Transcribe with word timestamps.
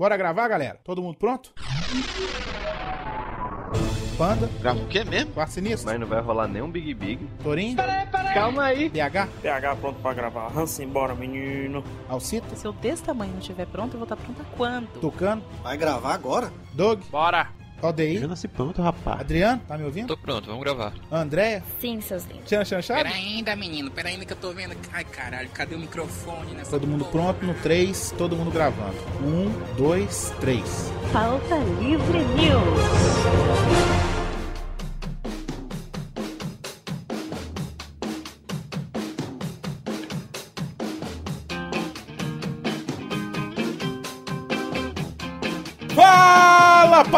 Bora 0.00 0.16
gravar, 0.16 0.48
galera? 0.48 0.80
Todo 0.82 1.02
mundo 1.02 1.18
pronto? 1.18 1.52
Panda, 4.16 4.48
Grava 4.58 4.80
o 4.80 4.86
quê 4.88 5.04
mesmo? 5.04 5.32
Quarto 5.32 5.50
Sinistro, 5.52 5.90
Mas 5.90 6.00
não 6.00 6.06
vai 6.06 6.22
rolar 6.22 6.48
nenhum 6.48 6.70
Big 6.70 6.94
Big. 6.94 7.22
Torinho, 7.42 7.76
Calma 8.32 8.64
aí. 8.64 8.88
PH, 8.88 9.28
PH 9.42 9.76
pronto 9.76 10.00
pra 10.00 10.14
gravar. 10.14 10.56
Hansen, 10.56 10.88
bora, 10.88 11.14
menino. 11.14 11.84
Alcita, 12.08 12.56
Se 12.56 12.66
eu 12.66 12.72
desse 12.72 13.02
tamanho 13.02 13.32
não 13.32 13.40
estiver 13.40 13.66
pronto, 13.66 13.92
eu 13.92 13.98
vou 13.98 14.04
estar 14.04 14.16
pronta 14.16 14.42
quando? 14.56 14.88
Tucano, 15.02 15.42
Vai 15.62 15.76
gravar 15.76 16.14
agora? 16.14 16.50
Doug, 16.72 17.02
Bora. 17.10 17.48
ODI, 17.82 18.16
Eu 18.16 18.28
nasci 18.28 18.46
pronto, 18.48 18.80
rapaz. 18.82 19.20
Adriano, 19.20 19.60
tá 19.66 19.76
me 19.78 19.84
ouvindo? 19.84 20.08
Tô 20.08 20.16
pronto, 20.16 20.46
vamos 20.46 20.62
gravar. 20.62 20.92
Andréia, 21.10 21.62
Sim, 21.80 22.00
seus 22.00 22.24
lindos. 22.26 22.44
Tchan 22.46 22.64
Chanchado? 22.64 23.02
Pera 23.04 23.14
ainda, 23.14 23.56
menino, 23.56 23.90
pera 23.90 24.08
ainda 24.08 24.24
que 24.24 24.32
eu 24.32 24.36
tô 24.36 24.52
vendo. 24.52 24.76
Ai, 24.92 25.04
caralho, 25.04 25.48
cadê 25.50 25.74
o 25.74 25.78
microfone 25.78 26.52
nessa 26.52 26.70
Todo 26.70 26.86
mundo 26.86 27.04
porra? 27.06 27.32
pronto 27.34 27.46
no 27.46 27.54
3, 27.54 28.14
todo 28.18 28.36
mundo 28.36 28.50
gravando. 28.50 28.96
1, 29.22 29.76
2, 29.76 30.34
3. 30.40 30.92
Pauta 31.12 31.56
Livre 31.80 32.18
News. 32.18 33.99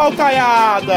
Pautaiada! 0.02 0.94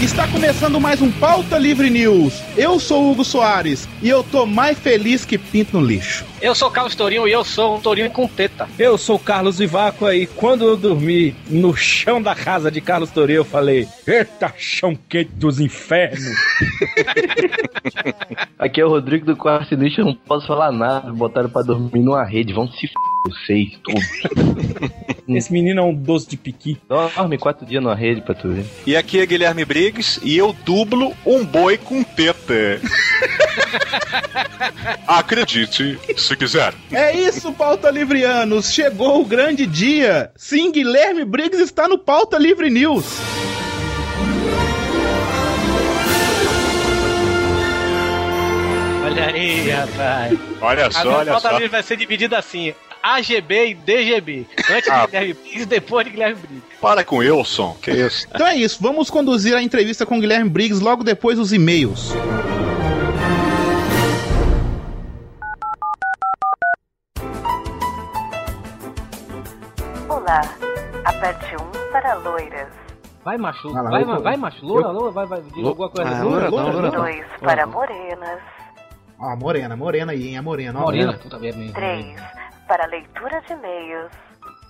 Está 0.00 0.26
começando 0.26 0.80
mais 0.80 1.02
um 1.02 1.12
Pauta 1.12 1.58
Livre 1.58 1.90
News. 1.90 2.42
Eu 2.56 2.80
sou 2.80 3.04
o 3.04 3.10
Hugo 3.10 3.26
Soares 3.26 3.86
e 4.00 4.08
eu 4.08 4.24
tô 4.24 4.46
mais 4.46 4.78
feliz 4.78 5.26
que 5.26 5.36
pinto 5.36 5.78
no 5.78 5.86
lixo. 5.86 6.24
Eu 6.40 6.54
sou 6.54 6.68
o 6.68 6.70
Carlos 6.70 6.94
Tourinho 6.94 7.28
e 7.28 7.32
eu 7.32 7.44
sou 7.44 7.76
um 7.76 7.80
Tourinho 7.80 8.10
com 8.10 8.26
teta. 8.26 8.66
Eu 8.78 8.96
sou 8.96 9.16
o 9.16 9.18
Carlos 9.18 9.58
Vivaco 9.58 10.10
e 10.10 10.26
quando 10.26 10.64
eu 10.64 10.78
dormi 10.78 11.36
no 11.46 11.76
chão 11.76 12.22
da 12.22 12.34
casa 12.34 12.70
de 12.70 12.80
Carlos 12.80 13.10
Tourinho, 13.10 13.40
eu 13.40 13.44
falei: 13.44 13.86
Eita, 14.06 14.50
chão 14.56 14.96
quente 15.06 15.32
dos 15.34 15.60
infernos! 15.60 16.34
Aqui 18.58 18.80
é 18.80 18.86
o 18.86 18.88
Rodrigo 18.88 19.26
do 19.26 19.36
Quarto 19.36 19.68
Sinistro, 19.68 20.00
eu 20.00 20.06
não 20.06 20.14
posso 20.14 20.46
falar 20.46 20.72
nada. 20.72 21.12
Botaram 21.12 21.50
pra 21.50 21.60
dormir 21.60 22.00
numa 22.00 22.24
rede. 22.24 22.54
Vão 22.54 22.66
se 22.66 22.86
f 22.86 22.94
vocês 23.24 23.78
todos. 23.84 24.02
Esse 25.28 25.52
menino 25.52 25.80
é 25.80 25.82
um 25.82 25.94
doce 25.94 26.28
de 26.28 26.36
piqui. 26.36 26.78
Dorme 26.88 27.38
quatro 27.38 27.64
dias 27.64 27.82
numa 27.82 27.94
rede 27.94 28.20
pra 28.20 28.34
tu 28.34 28.48
ver. 28.48 28.64
E 28.86 28.96
aqui 28.96 29.20
é 29.20 29.26
Guilherme 29.26 29.64
Briggs 29.64 30.20
e 30.22 30.36
eu 30.36 30.54
dublo 30.64 31.14
um 31.24 31.44
boi 31.44 31.78
com 31.78 32.02
teta. 32.02 32.52
Acredite, 35.06 35.98
se 36.16 36.36
quiser. 36.36 36.74
É 36.90 37.16
isso, 37.16 37.52
Pauta 37.52 37.90
Livrianos. 37.90 38.72
Chegou 38.72 39.20
o 39.20 39.24
grande 39.24 39.66
dia. 39.66 40.30
Sim, 40.36 40.72
Guilherme 40.72 41.24
Briggs 41.24 41.62
está 41.62 41.88
no 41.88 41.98
Pauta 41.98 42.38
Livre 42.38 42.70
News. 42.70 43.04
Olha 49.12 49.26
aí, 49.26 49.70
rapaz. 49.70 50.38
Olha 50.60 50.86
A 50.86 50.90
só, 50.90 51.02
minha 51.04 51.16
olha 51.18 51.32
pauta 51.32 51.48
só. 51.48 51.54
livre 51.54 51.68
vai 51.68 51.82
ser 51.82 51.96
dividida 51.96 52.38
assim: 52.38 52.74
AGB 53.02 53.66
e 53.68 53.74
DGB. 53.74 54.46
Antes 54.70 54.88
Ah. 54.90 55.00
de 55.00 55.06
Guilherme 55.12 55.34
Briggs, 55.34 55.66
depois 55.66 56.04
de 56.06 56.12
Guilherme 56.12 56.34
Briggs. 56.36 56.62
Para 56.80 57.04
com 57.04 57.16
Wilson, 57.18 57.76
que 57.82 57.90
isso? 57.90 58.26
Então 58.34 58.46
é 58.46 58.56
isso, 58.56 58.78
vamos 58.80 59.10
conduzir 59.10 59.54
a 59.56 59.62
entrevista 59.62 60.06
com 60.06 60.18
Guilherme 60.20 60.48
Briggs 60.48 60.82
logo 60.82 61.04
depois 61.04 61.36
dos 61.36 61.52
e-mails. 61.52 62.12
Olá, 70.08 70.40
aperte 71.04 71.56
um 71.56 71.90
para 71.92 72.14
loiras, 72.14 72.68
Vai, 73.24 73.38
macho. 73.38 73.70
Vai 73.72 73.82
lá, 73.84 73.90
vai, 73.90 74.04
vai, 74.04 74.18
vai, 74.20 74.36
macho. 74.36 74.66
Loura, 74.66 74.88
loura, 74.88 75.12
vai, 75.12 75.26
vai. 75.26 75.40
Diga 75.42 75.68
alguma 75.68 75.88
coisa. 75.88 76.10
Ah, 76.10 76.22
loura, 76.24 76.48
loura, 76.48 76.64
não, 76.66 76.72
loura 76.72 76.90
não. 76.90 77.02
dois 77.04 77.24
para 77.40 77.66
morenas, 77.68 78.40
Ó, 79.22 79.36
morena, 79.36 79.76
morena 79.76 80.12
aí, 80.12 80.28
hein? 80.28 80.36
A 80.38 80.42
morena, 80.42 80.78
ó. 80.80 80.82
Morena, 80.82 81.12
puta 81.14 81.38
merda. 81.38 81.72
três 81.72 82.20
para 82.66 82.86
leitura 82.86 83.40
de 83.42 83.52
e-mails, 83.52 84.10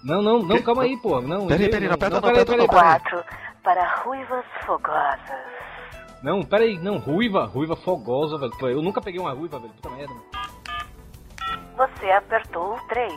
Não, 0.05 0.21
não, 0.21 0.43
não, 0.43 0.61
calma 0.63 0.83
aí, 0.83 0.97
pô. 0.99 1.21
Não, 1.23 1.47
Peraí, 1.47 1.63
não, 1.65 1.71
peraí, 1.71 1.89
não 1.89 1.95
aperta 1.95 2.15
não, 2.17 2.23
peraí, 2.23 2.45
peraí, 2.45 2.67
quatro 2.67 3.25
para 3.63 4.03
ruivas 4.03 4.45
fogosas, 4.67 5.21
Não, 6.23 6.43
peraí, 6.43 6.79
não, 6.79 6.99
ruiva, 6.99 7.45
ruiva 7.47 7.77
fogosa, 7.77 8.37
velho. 8.39 8.53
Pô, 8.59 8.69
Eu 8.69 8.83
nunca 8.83 9.01
peguei 9.01 9.21
uma 9.21 9.33
ruiva, 9.33 9.59
velho. 9.59 9.73
Puta 9.75 9.89
merda. 9.91 10.13
mano. 10.13 10.27
você 11.77 12.11
apertou 12.11 12.75
o 12.75 12.89
três, 12.89 13.15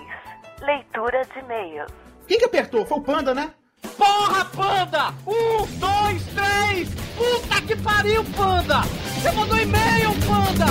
leitura 0.61 1.21
de 1.33 1.39
e-mails, 1.39 1.91
Quem 2.27 2.37
que 2.37 2.45
apertou? 2.45 2.85
Foi 2.85 2.99
o 2.99 3.03
Panda, 3.03 3.33
né? 3.33 3.51
Porra, 3.97 4.45
panda! 4.45 5.13
Um, 5.25 5.65
dois, 5.79 6.21
três! 6.33 6.89
Puta 7.15 7.61
que 7.61 7.75
pariu, 7.75 8.23
panda! 8.35 8.81
Você 8.81 9.31
mandou 9.31 9.57
e-mail, 9.57 10.11
panda! 10.25 10.65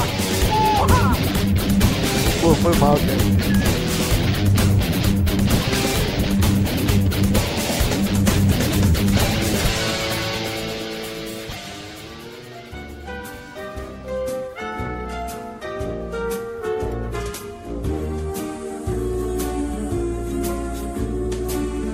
Porra! 0.48 1.14
Pô, 2.40 2.54
foi 2.54 2.74
mal, 2.76 2.96
cara. 2.96 3.64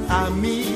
Amigo, 0.09 0.70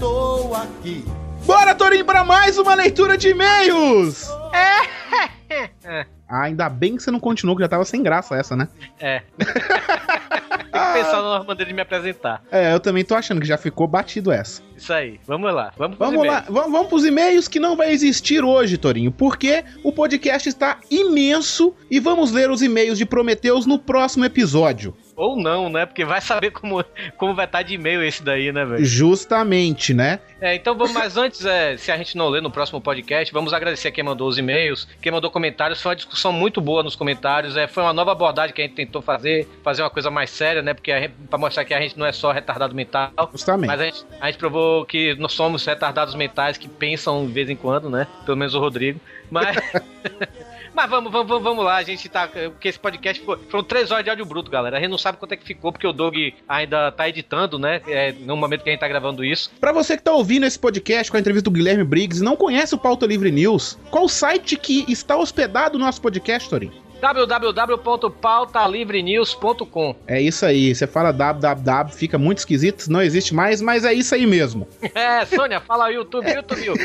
estou 0.00 0.54
aqui. 0.54 1.04
Bora, 1.44 1.74
Torinho, 1.74 2.06
para 2.06 2.24
mais 2.24 2.56
uma 2.56 2.74
leitura 2.74 3.18
de 3.18 3.28
e-mails! 3.28 4.30
É. 4.52 6.06
Ah, 6.26 6.42
ainda 6.42 6.68
bem 6.70 6.96
que 6.96 7.02
você 7.02 7.10
não 7.10 7.20
continuou, 7.20 7.56
que 7.56 7.62
já 7.62 7.68
tava 7.68 7.84
sem 7.84 8.02
graça 8.02 8.34
essa, 8.36 8.56
né? 8.56 8.68
É. 8.98 9.22
Tem 9.36 9.46
que 9.46 10.92
pensar 10.94 11.20
numa 11.20 11.42
maneira 11.42 11.64
de 11.66 11.74
me 11.74 11.82
apresentar. 11.82 12.42
É, 12.50 12.72
eu 12.72 12.78
também 12.80 13.04
tô 13.04 13.14
achando 13.14 13.40
que 13.40 13.46
já 13.46 13.58
ficou 13.58 13.86
batido 13.88 14.30
essa. 14.30 14.62
Isso 14.76 14.92
aí. 14.92 15.18
Vamos 15.26 15.52
lá. 15.52 15.72
Vamos 15.76 15.98
pros 15.98 16.08
Vamos 16.10 16.26
lá, 16.26 16.32
e-mails. 16.38 16.48
vamos, 16.48 16.72
vamos 16.72 16.88
pros 16.88 17.04
e-mails 17.04 17.48
que 17.48 17.58
não 17.58 17.76
vai 17.76 17.90
existir 17.90 18.44
hoje, 18.44 18.78
Torinho, 18.78 19.10
porque 19.10 19.64
o 19.82 19.92
podcast 19.92 20.48
está 20.48 20.78
imenso 20.90 21.74
e 21.90 21.98
vamos 21.98 22.30
ler 22.30 22.48
os 22.50 22.62
e-mails 22.62 22.96
de 22.96 23.04
Prometeus 23.04 23.66
no 23.66 23.78
próximo 23.78 24.24
episódio. 24.24 24.96
Ou 25.20 25.36
não, 25.36 25.68
né? 25.68 25.84
Porque 25.84 26.02
vai 26.02 26.18
saber 26.18 26.50
como, 26.50 26.82
como 27.18 27.34
vai 27.34 27.44
estar 27.44 27.60
de 27.62 27.74
e-mail 27.74 28.02
esse 28.02 28.22
daí, 28.22 28.50
né, 28.50 28.64
velho? 28.64 28.82
Justamente, 28.84 29.92
né? 29.92 30.18
É, 30.40 30.54
então 30.54 30.74
vamos, 30.74 30.92
mas 30.94 31.18
antes, 31.18 31.44
é, 31.44 31.76
se 31.76 31.92
a 31.92 31.96
gente 31.98 32.16
não 32.16 32.30
ler 32.30 32.40
no 32.40 32.50
próximo 32.50 32.80
podcast, 32.80 33.30
vamos 33.30 33.52
agradecer 33.52 33.88
a 33.88 33.90
quem 33.90 34.02
mandou 34.02 34.26
os 34.26 34.38
e-mails, 34.38 34.88
quem 35.02 35.12
mandou 35.12 35.30
comentários. 35.30 35.82
Foi 35.82 35.90
uma 35.90 35.96
discussão 35.96 36.32
muito 36.32 36.58
boa 36.58 36.82
nos 36.82 36.96
comentários. 36.96 37.54
É, 37.54 37.68
foi 37.68 37.82
uma 37.82 37.92
nova 37.92 38.12
abordagem 38.12 38.54
que 38.54 38.62
a 38.62 38.64
gente 38.64 38.74
tentou 38.76 39.02
fazer, 39.02 39.46
fazer 39.62 39.82
uma 39.82 39.90
coisa 39.90 40.10
mais 40.10 40.30
séria, 40.30 40.62
né? 40.62 40.72
Porque 40.72 40.90
a 40.90 41.00
gente- 41.00 41.12
pra 41.28 41.38
mostrar 41.38 41.66
que 41.66 41.74
a 41.74 41.80
gente 41.82 41.98
não 41.98 42.06
é 42.06 42.12
só 42.12 42.32
retardado 42.32 42.74
mental. 42.74 43.10
Justamente. 43.32 43.66
Mas 43.68 43.80
a 43.80 43.84
gente, 43.84 44.04
a 44.20 44.26
gente 44.26 44.38
provou 44.38 44.86
que 44.86 45.14
nós 45.16 45.32
somos 45.32 45.66
retardados 45.66 46.14
mentais 46.14 46.56
que 46.56 46.66
pensam 46.66 47.26
de 47.26 47.32
vez 47.32 47.50
em 47.50 47.56
quando, 47.56 47.90
né? 47.90 48.06
Pelo 48.24 48.38
menos 48.38 48.54
o 48.54 48.58
Rodrigo. 48.58 48.98
Mas. 49.30 49.54
Mas 50.74 50.88
vamos, 50.88 51.10
vamos, 51.10 51.42
vamos, 51.42 51.64
lá, 51.64 51.76
a 51.76 51.82
gente 51.82 52.08
tá. 52.08 52.28
Porque 52.28 52.68
esse 52.68 52.78
podcast 52.78 53.20
ficou, 53.20 53.38
foram 53.48 53.64
três 53.64 53.90
horas 53.90 54.04
de 54.04 54.10
áudio 54.10 54.24
bruto, 54.24 54.50
galera. 54.50 54.76
A 54.76 54.80
gente 54.80 54.90
não 54.90 54.98
sabe 54.98 55.18
quanto 55.18 55.32
é 55.32 55.36
que 55.36 55.44
ficou, 55.44 55.72
porque 55.72 55.86
o 55.86 55.92
Doug 55.92 56.14
ainda 56.48 56.92
tá 56.92 57.08
editando, 57.08 57.58
né? 57.58 57.80
É, 57.86 58.12
no 58.12 58.36
momento 58.36 58.62
que 58.62 58.70
a 58.70 58.72
gente 58.72 58.80
tá 58.80 58.88
gravando 58.88 59.24
isso. 59.24 59.50
Pra 59.60 59.72
você 59.72 59.96
que 59.96 60.02
tá 60.02 60.12
ouvindo 60.12 60.46
esse 60.46 60.58
podcast 60.58 61.10
com 61.10 61.16
a 61.16 61.20
entrevista 61.20 61.50
do 61.50 61.54
Guilherme 61.54 61.84
Briggs 61.84 62.20
e 62.20 62.24
não 62.24 62.36
conhece 62.36 62.74
o 62.74 62.78
Pauta 62.78 63.06
Livre 63.06 63.30
News, 63.30 63.78
qual 63.90 64.08
site 64.08 64.56
que 64.56 64.84
está 64.90 65.16
hospedado 65.16 65.78
no 65.78 65.84
nosso 65.84 66.00
podcast, 66.00 66.48
Torinho? 66.48 66.89
www.pautalivrenews.com 67.00 69.96
É 70.06 70.20
isso 70.20 70.46
aí, 70.46 70.72
você 70.74 70.86
fala 70.86 71.12
www, 71.12 71.94
fica 71.94 72.18
muito 72.18 72.38
esquisito, 72.38 72.88
não 72.88 73.00
existe 73.02 73.34
mais, 73.34 73.62
mas 73.62 73.84
é 73.84 73.92
isso 73.92 74.14
aí 74.14 74.26
mesmo. 74.26 74.66
É, 74.92 75.24
Sônia, 75.24 75.60
fala 75.60 75.88
YouTube, 75.90 76.28
YouTube. 76.30 76.78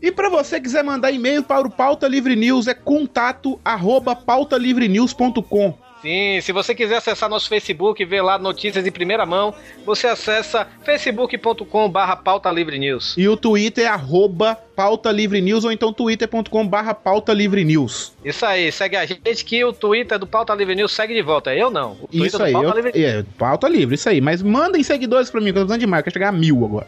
E 0.00 0.12
pra 0.12 0.30
você 0.30 0.60
quiser 0.60 0.84
mandar 0.84 1.10
e-mail 1.10 1.42
para 1.42 1.66
o 1.66 1.70
Pauta 1.70 2.06
Livre 2.06 2.36
News 2.36 2.68
é 2.68 2.74
contato 2.74 3.58
arroba 3.64 4.14
pautalivrenews.com. 4.14 5.76
Sim, 6.02 6.40
se 6.40 6.52
você 6.52 6.74
quiser 6.74 6.96
acessar 6.96 7.28
nosso 7.28 7.48
Facebook 7.48 8.02
e 8.02 8.06
ver 8.06 8.22
lá 8.22 8.38
notícias 8.38 8.86
em 8.86 8.90
primeira 8.90 9.26
mão, 9.26 9.54
você 9.84 10.06
acessa 10.06 10.66
facebook.com 10.84 11.88
barra 11.88 12.16
pauta 12.16 12.50
livre 12.50 12.78
news. 12.78 13.14
E 13.16 13.28
o 13.28 13.36
Twitter 13.36 13.84
é 13.84 13.88
arroba 13.88 14.54
pauta 14.54 15.10
livre 15.10 15.40
news 15.40 15.64
ou 15.64 15.72
então 15.72 15.92
twitter.com 15.92 16.66
barra 16.66 16.94
pauta 16.94 17.32
livre 17.32 17.64
news. 17.64 18.12
Isso 18.24 18.46
aí, 18.46 18.70
segue 18.70 18.96
a 18.96 19.04
gente 19.04 19.44
que 19.44 19.64
o 19.64 19.72
Twitter 19.72 20.18
do 20.18 20.26
Pauta 20.26 20.54
Livre 20.54 20.74
News 20.74 20.92
segue 20.92 21.14
de 21.14 21.22
volta. 21.22 21.54
Eu 21.54 21.70
não. 21.70 21.92
O 21.92 22.06
Twitter 22.06 22.26
Isso 22.26 22.38
do 22.38 22.44
aí, 22.44 22.52
Pauta 22.52 22.68
eu, 22.68 22.74
Livre 22.74 23.04
é, 23.04 23.24
pauta 23.36 23.68
livre, 23.68 23.94
isso 23.94 24.08
aí. 24.08 24.20
Mas 24.20 24.42
mandem 24.42 24.82
seguidores 24.82 25.30
pra 25.30 25.40
mim, 25.40 25.46
que 25.46 25.50
eu 25.58 25.62
tô 25.62 25.66
precisando 25.66 25.80
demais, 25.80 26.00
eu 26.00 26.04
quero 26.04 26.14
chegar 26.14 26.28
a 26.28 26.32
mil 26.32 26.64
agora. 26.64 26.86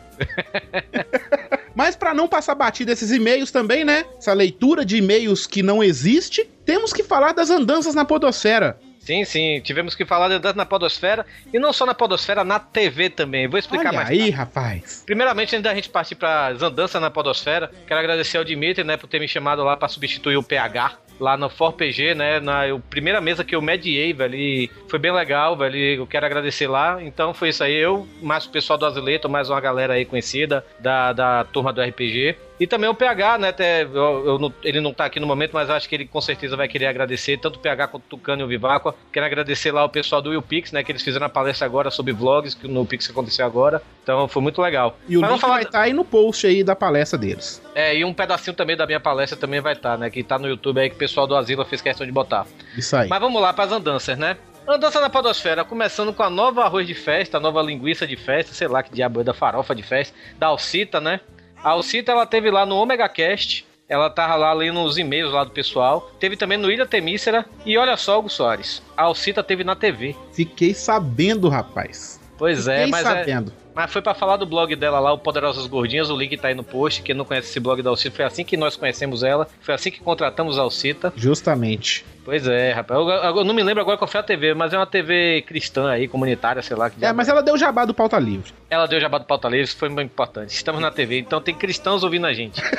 Mas 1.74 1.96
pra 1.96 2.12
não 2.12 2.28
passar 2.28 2.54
batida 2.54 2.92
esses 2.92 3.10
e-mails 3.10 3.50
também, 3.50 3.84
né? 3.84 4.04
Essa 4.18 4.32
leitura 4.32 4.84
de 4.84 4.98
e-mails 4.98 5.46
que 5.46 5.62
não 5.62 5.82
existe, 5.82 6.48
temos 6.64 6.92
que 6.92 7.02
falar 7.02 7.32
das 7.32 7.48
andanças 7.48 7.94
na 7.94 8.04
podosfera. 8.04 8.78
Sim, 9.10 9.24
sim. 9.24 9.60
Tivemos 9.60 9.96
que 9.96 10.04
falar 10.04 10.28
de 10.28 10.34
Andança 10.34 10.54
na 10.56 10.64
Podosfera. 10.64 11.26
E 11.52 11.58
não 11.58 11.72
só 11.72 11.84
na 11.84 11.94
Podosfera, 11.94 12.44
na 12.44 12.60
TV 12.60 13.10
também. 13.10 13.48
Vou 13.48 13.58
explicar 13.58 13.88
Olha 13.88 13.96
mais 13.96 14.08
aí, 14.10 14.18
tarde. 14.18 14.30
rapaz. 14.30 15.02
Primeiramente, 15.04 15.56
antes 15.56 15.64
da 15.64 15.74
gente 15.74 15.88
partir 15.88 16.14
pra 16.14 16.50
Andança 16.50 17.00
na 17.00 17.10
Podosfera, 17.10 17.70
quero 17.88 17.98
agradecer 17.98 18.38
ao 18.38 18.44
Dimitri, 18.44 18.84
né, 18.84 18.96
por 18.96 19.08
ter 19.08 19.18
me 19.18 19.26
chamado 19.26 19.64
lá 19.64 19.76
pra 19.76 19.88
substituir 19.88 20.36
o 20.36 20.42
PH. 20.44 20.92
Lá 21.18 21.36
no 21.36 21.50
ForPG, 21.50 22.14
né? 22.14 22.40
Na 22.40 22.66
eu- 22.68 22.78
primeira 22.80 23.20
mesa 23.20 23.44
que 23.44 23.54
eu 23.54 23.60
mediei, 23.60 24.12
velho. 24.12 24.34
E 24.36 24.70
foi 24.88 24.98
bem 24.98 25.12
legal, 25.12 25.54
velho. 25.56 25.76
Eu 25.76 26.06
quero 26.06 26.24
agradecer 26.24 26.66
lá. 26.66 27.02
Então 27.02 27.34
foi 27.34 27.50
isso 27.50 27.62
aí. 27.62 27.74
Eu, 27.74 28.08
mais 28.22 28.46
o 28.46 28.50
pessoal 28.50 28.78
do 28.78 28.86
Azileto, 28.86 29.28
mais 29.28 29.50
uma 29.50 29.60
galera 29.60 29.94
aí 29.94 30.04
conhecida 30.06 30.64
da, 30.78 31.12
da 31.12 31.44
turma 31.44 31.72
do 31.74 31.82
RPG. 31.82 32.36
E 32.60 32.66
também 32.66 32.90
o 32.90 32.94
PH, 32.94 33.38
né? 33.38 33.48
Até, 33.48 33.84
eu, 33.84 34.26
eu 34.26 34.38
não- 34.38 34.52
ele 34.62 34.80
não 34.82 34.92
tá 34.92 35.06
aqui 35.06 35.18
no 35.18 35.26
momento, 35.26 35.52
mas 35.54 35.70
eu 35.70 35.74
acho 35.74 35.88
que 35.88 35.94
ele 35.94 36.04
com 36.06 36.20
certeza 36.20 36.56
vai 36.58 36.68
querer 36.68 36.86
agradecer, 36.88 37.38
tanto 37.38 37.56
o 37.56 37.58
PH 37.58 37.88
quanto 37.88 38.04
o 38.04 38.06
Tucano 38.08 38.42
e 38.42 38.44
o 38.44 38.48
Viváqua. 38.48 38.94
Quero 39.10 39.24
agradecer 39.24 39.72
lá 39.72 39.82
o 39.82 39.88
pessoal 39.88 40.20
do 40.20 40.28
Will 40.28 40.42
Pix, 40.42 40.70
né? 40.70 40.84
Que 40.84 40.92
eles 40.92 41.02
fizeram 41.02 41.24
a 41.24 41.28
palestra 41.30 41.64
agora 41.66 41.90
sobre 41.90 42.12
vlogs, 42.12 42.52
que 42.54 42.68
no 42.68 42.84
Pix 42.84 43.08
aconteceu 43.08 43.46
agora. 43.46 43.82
Então 44.02 44.28
foi 44.28 44.42
muito 44.42 44.60
legal. 44.60 44.98
E 45.08 45.16
o 45.16 45.22
Mas 45.22 45.30
link 45.30 45.40
falar 45.40 45.54
vai 45.54 45.62
estar 45.62 45.80
aí 45.80 45.94
no 45.94 46.04
post 46.04 46.46
aí 46.46 46.62
da 46.62 46.76
palestra 46.76 47.18
deles. 47.18 47.62
é, 47.74 47.96
e 47.96 48.04
um 48.04 48.12
pedacinho 48.12 48.54
também 48.54 48.76
da 48.76 48.86
minha 48.86 49.00
palestra 49.00 49.38
também 49.38 49.60
vai 49.60 49.72
estar, 49.72 49.96
né? 49.96 50.10
Que 50.10 50.22
tá 50.22 50.38
no 50.38 50.46
YouTube 50.46 50.78
aí 50.80 50.90
que 50.90 50.96
o 50.96 50.98
pessoal 50.98 51.26
do 51.26 51.34
Asila 51.34 51.64
fez 51.64 51.80
questão 51.80 52.06
de 52.06 52.12
botar. 52.12 52.46
Isso 52.76 52.94
aí. 52.94 53.08
Mas 53.08 53.20
vamos 53.20 53.40
lá 53.40 53.54
para 53.54 53.64
as 53.64 53.72
andanças, 53.72 54.18
né? 54.18 54.36
Andança 54.68 55.00
na 55.00 55.08
Podosfera, 55.08 55.64
começando 55.64 56.12
com 56.12 56.22
a 56.22 56.28
nova 56.28 56.62
arroz 56.64 56.86
de 56.86 56.94
festa, 56.94 57.38
a 57.38 57.40
nova 57.40 57.62
linguiça 57.62 58.06
de 58.06 58.16
festa, 58.16 58.52
sei 58.52 58.68
lá 58.68 58.82
que 58.82 58.92
diabo 58.92 59.22
é 59.22 59.24
da 59.24 59.32
farofa 59.32 59.74
de 59.74 59.82
festa, 59.82 60.14
da 60.38 60.48
Alcita, 60.48 61.00
né? 61.00 61.20
A 61.62 61.70
Alcita 61.70 62.12
ela 62.12 62.26
teve 62.26 62.50
lá 62.50 62.64
no 62.64 62.76
Omega 62.76 63.08
Cast, 63.08 63.66
ela 63.88 64.08
tava 64.08 64.36
lá 64.36 64.52
lendo 64.52 64.80
os 64.82 64.96
e-mails 64.96 65.32
lá 65.32 65.44
do 65.44 65.50
pessoal. 65.50 66.10
Teve 66.20 66.36
também 66.36 66.56
no 66.56 66.70
Ilha 66.70 66.86
Temícera. 66.86 67.44
E 67.66 67.76
olha 67.76 67.96
só, 67.96 68.18
Hugo 68.18 68.30
Soares, 68.30 68.80
a 68.96 69.02
Alcita 69.02 69.42
teve 69.42 69.64
na 69.64 69.74
TV. 69.74 70.14
Fiquei 70.32 70.72
sabendo, 70.72 71.48
rapaz. 71.48 72.20
Pois 72.38 72.68
é, 72.68 72.84
Fiquei 72.84 72.90
mas 72.90 73.06
é, 73.06 73.10
sabendo. 73.10 73.52
Mas 73.74 73.92
foi 73.92 74.02
pra 74.02 74.14
falar 74.14 74.36
do 74.36 74.46
blog 74.46 74.74
dela 74.76 74.98
lá, 74.98 75.12
o 75.12 75.18
Poderosas 75.18 75.66
Gordinhas, 75.66 76.10
o 76.10 76.16
link 76.16 76.36
tá 76.36 76.48
aí 76.48 76.54
no 76.54 76.64
post. 76.64 77.02
Quem 77.02 77.14
não 77.14 77.24
conhece 77.24 77.48
esse 77.48 77.60
blog 77.60 77.82
da 77.82 77.90
Alcita, 77.90 78.16
foi 78.16 78.24
assim 78.24 78.44
que 78.44 78.56
nós 78.56 78.76
conhecemos 78.76 79.22
ela, 79.22 79.48
foi 79.60 79.74
assim 79.74 79.90
que 79.90 80.00
contratamos 80.00 80.58
a 80.58 80.62
Alcita. 80.62 81.12
Justamente. 81.16 82.04
Pois 82.24 82.46
é, 82.46 82.72
rapaz. 82.72 83.00
Eu, 83.00 83.08
eu 83.08 83.44
não 83.44 83.54
me 83.54 83.62
lembro 83.62 83.80
agora 83.80 83.96
qual 83.96 84.08
foi 84.08 84.20
a 84.20 84.22
TV, 84.22 84.54
mas 84.54 84.72
é 84.72 84.76
uma 84.76 84.86
TV 84.86 85.42
cristã 85.46 85.88
aí, 85.90 86.06
comunitária, 86.06 86.62
sei 86.62 86.76
lá. 86.76 86.90
Que 86.90 86.96
É, 86.96 87.00
diabo 87.00 87.16
mas 87.16 87.28
ela 87.28 87.42
deu 87.42 87.56
jabá 87.56 87.84
do 87.84 87.94
pauta 87.94 88.18
livre. 88.18 88.52
Ela 88.68 88.86
deu 88.86 89.00
jabá 89.00 89.18
do 89.18 89.24
pauta 89.24 89.48
livre, 89.48 89.64
isso 89.64 89.76
foi 89.76 89.88
muito 89.88 90.10
importante. 90.10 90.50
Estamos 90.50 90.80
na 90.80 90.90
TV, 90.90 91.18
então 91.18 91.40
tem 91.40 91.54
cristãos 91.54 92.02
ouvindo 92.02 92.26
a 92.26 92.32
gente. 92.32 92.60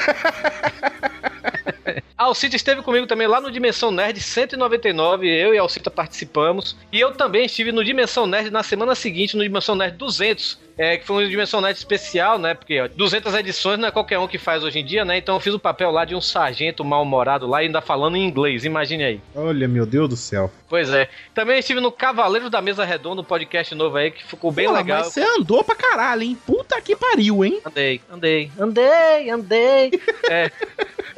A 2.22 2.26
Alcita 2.26 2.56
esteve 2.56 2.84
comigo 2.84 3.08
também 3.08 3.26
lá 3.26 3.42
no 3.42 3.50
Dimensão 3.50 3.90
Nerd 3.90 4.22
199, 4.22 5.28
eu 5.28 5.56
e 5.56 5.58
a 5.58 5.62
Alcita 5.64 5.90
participamos. 5.90 6.78
E 6.92 7.00
eu 7.00 7.12
também 7.14 7.48
estive 7.48 7.72
no 7.72 7.84
Dimensão 7.84 8.28
Nerd 8.28 8.52
na 8.52 8.62
semana 8.62 8.94
seguinte, 8.94 9.36
no 9.36 9.42
Dimensão 9.42 9.74
Nerd 9.74 9.98
200, 9.98 10.60
é, 10.82 10.98
que 10.98 11.06
foi 11.06 11.24
um 11.24 11.30
Dimensão 11.30 11.62
Nerd 11.62 11.78
especial, 11.78 12.40
né? 12.40 12.56
Porque 12.56 12.82
ó, 12.82 12.88
200 12.88 13.36
edições 13.36 13.78
não 13.78 13.88
é 13.88 13.92
qualquer 13.92 14.18
um 14.18 14.28
que 14.28 14.40
faz 14.40 14.64
hoje 14.64 14.80
em 14.80 14.84
dia, 14.84 15.06
né? 15.06 15.16
Então 15.16 15.36
eu 15.36 15.40
fiz 15.40 15.54
o 15.54 15.60
papel 15.60 15.92
lá 15.92 16.06
de 16.06 16.16
um 16.16 16.22
sargento 16.22 16.84
mal-humorado 16.84 17.46
lá, 17.46 17.60
ainda 17.60 17.82
falando 17.82 18.18
em 18.18 18.28
inglês, 18.28 18.66
imagine 18.66 19.04
aí. 19.04 19.22
Olha, 19.36 19.68
meu 19.68 19.86
Deus 19.86 20.10
do 20.10 20.18
céu. 20.18 20.52
Pois 20.68 20.90
é. 20.90 21.08
Também 21.36 21.60
estive 21.60 21.82
no 21.82 21.92
Cavaleiros 21.92 22.50
da 22.50 22.62
Mesa 22.62 22.84
Redonda, 22.84 23.22
um 23.22 23.26
podcast 23.26 23.76
novo 23.76 23.98
aí, 23.98 24.10
que 24.10 24.26
ficou 24.26 24.54
bem 24.54 24.68
Pô, 24.68 24.74
legal. 24.74 25.04
Mas 25.04 25.14
você 25.14 25.22
andou 25.22 25.64
pra 25.66 25.76
caralho, 25.76 26.24
hein? 26.24 26.38
Puta 26.48 26.82
que 26.82 26.96
pariu, 26.96 27.44
hein? 27.44 27.60
Andei, 27.66 28.02
andei, 28.10 28.52
andei, 28.58 29.30
andei. 29.30 29.92
É, 30.32 30.50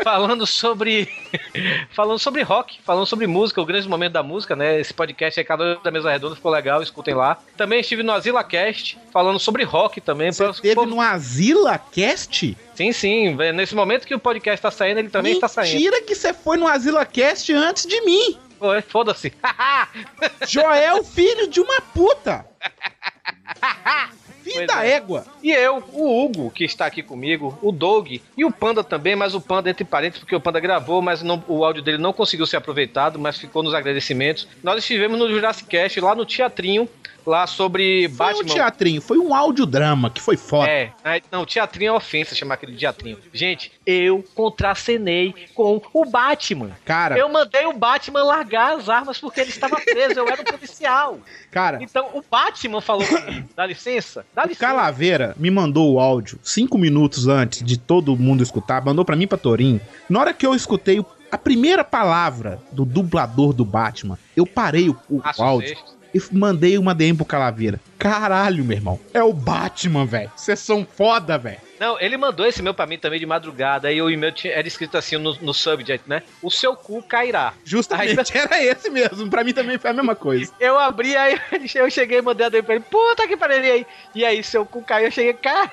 falando 0.03 0.47
sobre. 0.47 1.07
falando 1.91 2.17
sobre 2.17 2.41
rock, 2.41 2.79
falando 2.81 3.05
sobre 3.05 3.27
música, 3.27 3.61
o 3.61 3.65
grande 3.65 3.87
momento 3.87 4.13
da 4.13 4.23
música, 4.23 4.55
né? 4.55 4.79
Esse 4.79 4.91
podcast 4.91 5.39
aí, 5.39 5.45
cada 5.45 5.75
da 5.75 5.91
mesa 5.91 6.09
redonda, 6.09 6.35
ficou 6.35 6.51
legal, 6.51 6.81
escutem 6.81 7.13
lá. 7.13 7.37
Também 7.55 7.79
estive 7.79 8.01
no 8.01 8.11
Azila 8.11 8.43
Cast, 8.43 8.97
falando 9.11 9.37
sobre 9.37 9.52
rock 9.63 10.01
também. 10.01 10.31
Você 10.31 10.43
pra- 10.43 10.53
teve 10.53 10.73
pô, 10.73 10.85
no 10.87 10.99
Asila 10.99 11.77
Cast? 11.77 12.57
Sim, 12.73 12.91
sim. 12.91 13.39
é, 13.39 13.53
Nesse 13.53 13.75
momento 13.75 14.07
que 14.07 14.15
o 14.15 14.19
podcast 14.19 14.59
tá 14.59 14.71
saindo, 14.71 14.99
ele 14.99 15.09
também 15.09 15.33
está 15.33 15.47
saindo. 15.47 15.73
Mentira 15.73 16.01
que 16.01 16.15
você 16.15 16.33
foi 16.33 16.57
no 16.57 16.67
Asila 16.67 17.05
Cast 17.05 17.53
antes 17.53 17.85
de 17.85 18.01
mim. 18.01 18.39
Foda-se. 18.87 19.31
Joel, 20.47 21.03
filho 21.03 21.47
de 21.47 21.59
uma 21.59 21.79
puta. 21.81 22.43
Filho 24.43 24.67
Égua. 24.85 25.25
E 25.41 25.51
eu, 25.51 25.83
o 25.93 26.23
Hugo, 26.25 26.51
que 26.51 26.63
está 26.63 26.85
aqui 26.85 27.01
comigo, 27.03 27.57
o 27.61 27.71
Doug 27.71 28.11
e 28.37 28.45
o 28.45 28.51
Panda 28.51 28.83
também, 28.83 29.15
mas 29.15 29.33
o 29.35 29.41
Panda 29.41 29.69
entre 29.69 29.83
parênteses, 29.83 30.19
porque 30.19 30.35
o 30.35 30.41
Panda 30.41 30.59
gravou, 30.59 31.01
mas 31.01 31.21
não- 31.21 31.43
o 31.47 31.63
áudio 31.65 31.81
dele 31.83 31.97
não 31.97 32.13
conseguiu 32.13 32.45
ser 32.45 32.57
aproveitado, 32.57 33.19
mas 33.19 33.37
ficou 33.37 33.63
nos 33.63 33.73
agradecimentos. 33.73 34.47
Nós 34.63 34.77
estivemos 34.79 35.17
no 35.19 35.29
Jurassic 35.29 35.67
Cast, 35.69 35.99
lá 36.01 36.15
no 36.15 36.25
Teatrinho, 36.25 36.87
lá 37.25 37.47
sobre 37.47 38.09
Foi 38.09 38.17
Batman. 38.17 38.41
um 38.51 38.53
teatrinho, 38.53 39.01
foi 39.01 39.17
um 39.17 39.33
audiodrama 39.33 40.09
que 40.09 40.19
foi 40.21 40.35
foda. 40.35 40.69
É, 40.69 40.91
é, 41.05 41.21
não, 41.31 41.45
teatrinho 41.45 41.89
é 41.89 41.95
ofensa 41.95 42.35
chamar 42.35 42.55
aquele 42.55 42.75
teatrinho. 42.75 43.17
Gente, 43.31 43.71
eu 43.85 44.21
contracenei 44.35 45.33
com 45.53 45.81
o 45.93 46.05
Batman. 46.05 46.71
Cara, 46.83 47.17
Eu 47.17 47.29
mandei 47.29 47.65
o 47.65 47.73
Batman 47.73 48.23
largar 48.23 48.75
as 48.77 48.89
armas 48.89 49.17
porque 49.19 49.39
ele 49.39 49.49
estava 49.51 49.79
preso, 49.79 50.19
eu 50.19 50.27
era 50.27 50.41
um 50.41 50.45
policial. 50.45 51.19
cara, 51.51 51.79
Então 51.81 52.09
o 52.13 52.21
Batman 52.29 52.81
falou 52.81 53.05
comigo, 53.07 53.47
dá 53.55 53.65
licença? 53.65 54.25
Dá 54.33 54.43
licença. 54.43 54.65
Calaveira 54.73 55.35
me 55.37 55.51
mandou 55.51 55.93
o 55.93 55.99
áudio 55.99 56.39
cinco 56.41 56.79
minutos 56.79 57.27
antes 57.27 57.63
de 57.63 57.77
todo 57.77 58.17
mundo 58.17 58.41
escutar, 58.41 58.83
mandou 58.83 59.05
pra 59.05 59.15
mim 59.15 59.27
pra 59.27 59.37
Torinho. 59.37 59.79
Na 60.09 60.19
hora 60.19 60.33
que 60.33 60.47
eu 60.47 60.55
escutei 60.55 61.05
a 61.31 61.37
primeira 61.37 61.83
palavra 61.83 62.59
do 62.71 62.83
dublador 62.83 63.53
do 63.53 63.63
Batman, 63.63 64.17
eu 64.35 64.47
parei 64.47 64.89
o, 64.89 64.97
o 65.07 65.21
áudio 65.37 65.69
sexto. 65.69 65.93
E 66.13 66.21
mandei 66.31 66.77
uma 66.77 66.93
DM 66.93 67.15
pro 67.17 67.25
Calaveira. 67.25 67.79
Caralho, 67.97 68.63
meu 68.63 68.75
irmão. 68.77 68.99
É 69.13 69.23
o 69.23 69.33
Batman, 69.33 70.05
velho. 70.05 70.31
Vocês 70.35 70.59
são 70.59 70.85
foda, 70.85 71.37
velho. 71.37 71.57
Não, 71.79 71.99
ele 71.99 72.15
mandou 72.15 72.45
esse 72.45 72.61
meu 72.61 72.73
pra 72.73 72.85
mim 72.85 72.97
também 72.97 73.19
de 73.19 73.25
madrugada 73.25 73.91
e 73.91 74.01
o 74.01 74.09
e-mail 74.09 74.31
tinha- 74.31 74.53
era 74.53 74.65
escrito 74.67 74.97
assim 74.97 75.17
no, 75.17 75.33
no 75.41 75.53
subject, 75.53 76.07
né? 76.07 76.21
O 76.41 76.49
seu 76.49 76.75
cu 76.75 77.01
cairá. 77.03 77.53
Justamente 77.65 78.31
era 78.37 78.63
esse 78.63 78.89
mesmo. 78.89 79.29
Pra 79.29 79.43
mim 79.43 79.53
também 79.53 79.77
foi 79.77 79.89
a 79.89 79.93
mesma 79.93 80.15
coisa. 80.15 80.51
Eu 80.59 80.77
abri, 80.79 81.15
aí 81.17 81.37
eu 81.75 81.89
cheguei 81.89 82.19
e 82.19 82.21
mandei 82.21 82.45
a 82.45 82.49
DM 82.49 82.63
pra 82.63 82.75
ele, 82.75 82.83
puta 82.89 83.27
que 83.27 83.35
pariu, 83.35 83.57
aí? 83.73 83.85
E 84.15 84.23
aí, 84.23 84.41
seu 84.43 84.65
cu 84.65 84.81
caiu, 84.81 85.05
eu 85.07 85.11
cheguei, 85.11 85.33
cara, 85.33 85.69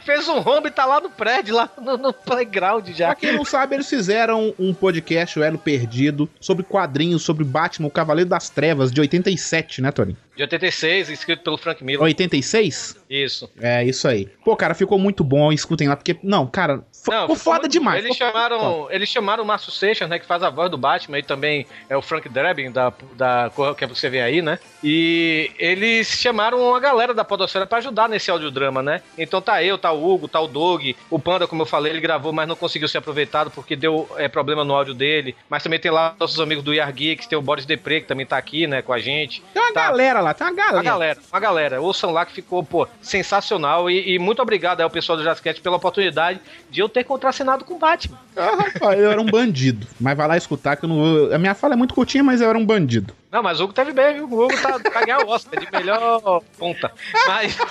fez 0.00 0.28
um 0.28 0.40
rombo 0.40 0.68
e 0.68 0.70
tá 0.70 0.84
lá 0.84 1.00
no 1.00 1.10
prédio, 1.10 1.54
lá 1.54 1.68
no, 1.80 1.96
no 1.96 2.12
playground 2.12 2.88
já. 2.90 3.08
Pra 3.08 3.16
quem 3.16 3.32
não 3.32 3.44
sabe, 3.44 3.76
eles 3.76 3.88
fizeram 3.88 4.54
um 4.58 4.72
podcast, 4.72 5.38
o 5.38 5.42
Elo 5.42 5.58
Perdido, 5.58 6.28
sobre 6.40 6.64
quadrinhos, 6.64 7.22
sobre 7.22 7.44
Batman, 7.44 7.88
o 7.88 7.90
Cavaleiro 7.90 8.30
das 8.30 8.48
Trevas, 8.48 8.90
de 8.90 9.00
87, 9.00 9.82
né, 9.82 9.90
Torinho? 9.90 10.16
De 10.38 10.44
86, 10.44 11.08
escrito 11.08 11.42
pelo 11.42 11.58
Frank 11.58 11.82
Miller. 11.82 12.00
86? 12.00 12.96
Isso. 13.10 13.50
É, 13.60 13.84
isso 13.84 14.06
aí. 14.06 14.28
Pô, 14.44 14.54
cara, 14.54 14.72
ficou 14.72 14.96
muito 14.96 15.24
bom, 15.24 15.52
escutem 15.52 15.88
lá, 15.88 15.96
porque, 15.96 16.16
não, 16.22 16.46
cara, 16.46 16.76
Não, 17.08 17.22
ficou 17.22 17.34
foda 17.34 17.60
muito- 17.62 17.72
demais. 17.72 18.04
Eles 18.04 18.16
ficou 18.16 18.30
foda. 18.32 18.38
chamaram, 18.48 18.86
eles 18.92 19.08
chamaram 19.08 19.42
o 19.42 19.46
Márcio 19.46 19.72
Seixas, 19.72 20.08
né, 20.08 20.16
que 20.18 20.26
faz 20.26 20.44
a 20.44 20.48
voz 20.50 20.70
do 20.70 20.78
Batman, 20.78 21.18
e 21.18 21.24
também 21.24 21.66
é 21.90 21.96
o 21.96 22.02
Frank 22.02 22.28
Drebin, 22.28 22.70
da, 22.70 22.92
da 23.16 23.50
cor 23.52 23.74
que 23.74 23.84
você 23.86 24.08
vê 24.08 24.20
aí, 24.20 24.40
né? 24.40 24.60
E 24.84 25.50
eles 25.58 26.06
chamaram 26.06 26.72
a 26.72 26.78
galera 26.78 27.12
da 27.12 27.24
Podosfera 27.24 27.66
pra 27.66 27.78
ajudar 27.78 28.08
nesse 28.08 28.30
audiodrama, 28.30 28.80
né? 28.80 29.02
Então 29.18 29.42
tá 29.42 29.60
eu, 29.64 29.76
tá 29.76 29.90
o 29.90 30.08
Hugo, 30.08 30.28
tá 30.28 30.40
o 30.40 30.46
Doug, 30.46 30.90
o 31.10 31.18
Panda, 31.18 31.48
como 31.48 31.62
eu 31.62 31.66
falei, 31.66 31.92
ele 31.92 32.00
gravou, 32.00 32.32
mas 32.32 32.46
não 32.46 32.54
conseguiu 32.54 32.86
ser 32.88 32.98
aproveitado 32.98 33.50
porque 33.50 33.74
deu 33.74 34.08
é, 34.16 34.28
problema 34.28 34.64
no 34.64 34.72
áudio 34.74 34.94
dele. 34.94 35.34
Mas 35.50 35.64
também 35.64 35.80
tem 35.80 35.90
lá 35.90 36.14
nossos 36.20 36.38
amigos 36.38 36.62
do 36.62 36.72
Yar 36.72 36.92
Geeks, 36.92 37.26
tem 37.26 37.36
o 37.36 37.42
Boris 37.42 37.66
Depre, 37.66 38.02
que 38.02 38.06
também 38.06 38.24
tá 38.24 38.36
aqui, 38.36 38.66
né, 38.68 38.82
com 38.82 38.92
a 38.92 38.98
gente. 39.00 39.42
Tem 39.52 39.60
uma 39.60 39.72
Tá. 39.72 39.88
galera 39.88 40.20
lá, 40.20 40.27
tem 40.34 40.46
uma 40.46 40.54
galera. 40.54 40.76
Uma 40.76 40.82
galera, 40.82 41.20
uma 41.32 41.40
galera. 41.40 41.80
Ouçam 41.80 42.10
lá 42.10 42.24
que 42.24 42.32
ficou, 42.32 42.62
pô, 42.62 42.86
sensacional. 43.00 43.90
E, 43.90 44.14
e 44.14 44.18
muito 44.18 44.40
obrigado 44.42 44.80
ao 44.80 44.90
pessoal 44.90 45.16
do 45.18 45.24
Jazzcast 45.24 45.60
pela 45.60 45.76
oportunidade 45.76 46.40
de 46.70 46.80
eu 46.80 46.88
ter 46.88 47.04
contracenado 47.04 47.64
com 47.64 47.74
o 47.74 47.78
Batman. 47.78 48.18
Ah, 48.36 48.56
rapaz, 48.56 48.98
eu 48.98 49.10
era 49.10 49.20
um 49.20 49.26
bandido. 49.26 49.86
Mas 50.00 50.16
vai 50.16 50.28
lá 50.28 50.36
escutar 50.36 50.76
que 50.76 50.84
eu 50.84 50.88
não 50.88 50.96
vou. 50.96 51.34
A 51.34 51.38
minha 51.38 51.54
fala 51.54 51.74
é 51.74 51.76
muito 51.76 51.94
curtinha, 51.94 52.22
mas 52.24 52.40
eu 52.40 52.48
era 52.48 52.58
um 52.58 52.64
bandido. 52.64 53.14
Não, 53.30 53.42
mas 53.42 53.60
o 53.60 53.64
Hugo 53.64 53.72
teve 53.72 53.92
bem, 53.92 54.14
viu? 54.14 54.24
O 54.24 54.44
Hugo 54.44 54.60
tá 54.60 54.78
pra 54.78 55.04
ganhar 55.04 55.24
o 55.24 55.28
Oscar 55.28 55.60
de 55.60 55.70
melhor 55.70 56.42
ponta. 56.58 56.90
Mas. 57.26 57.56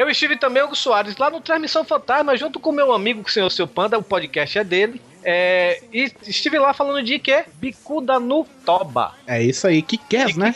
Eu 0.00 0.08
estive 0.08 0.34
também, 0.34 0.62
Hugo 0.62 0.74
Soares, 0.74 1.14
lá 1.18 1.28
no 1.28 1.42
Transmissão 1.42 1.84
Fantasma, 1.84 2.34
junto 2.34 2.58
com 2.58 2.72
meu 2.72 2.90
amigo, 2.90 3.20
o 3.20 3.30
senhor 3.30 3.50
Seu 3.50 3.68
Panda, 3.68 3.98
o 3.98 4.02
podcast 4.02 4.58
é 4.58 4.64
dele. 4.64 4.98
É, 5.24 5.80
e 5.92 6.10
estive 6.26 6.58
lá 6.58 6.72
falando 6.72 7.04
de 7.04 7.18
quê? 7.18 7.44
Bicuda 7.54 8.18
no 8.18 8.44
Toba. 8.64 9.14
É 9.26 9.42
isso 9.42 9.66
aí. 9.66 9.82
Que 9.82 9.96
quer, 9.96 10.34
né? 10.36 10.54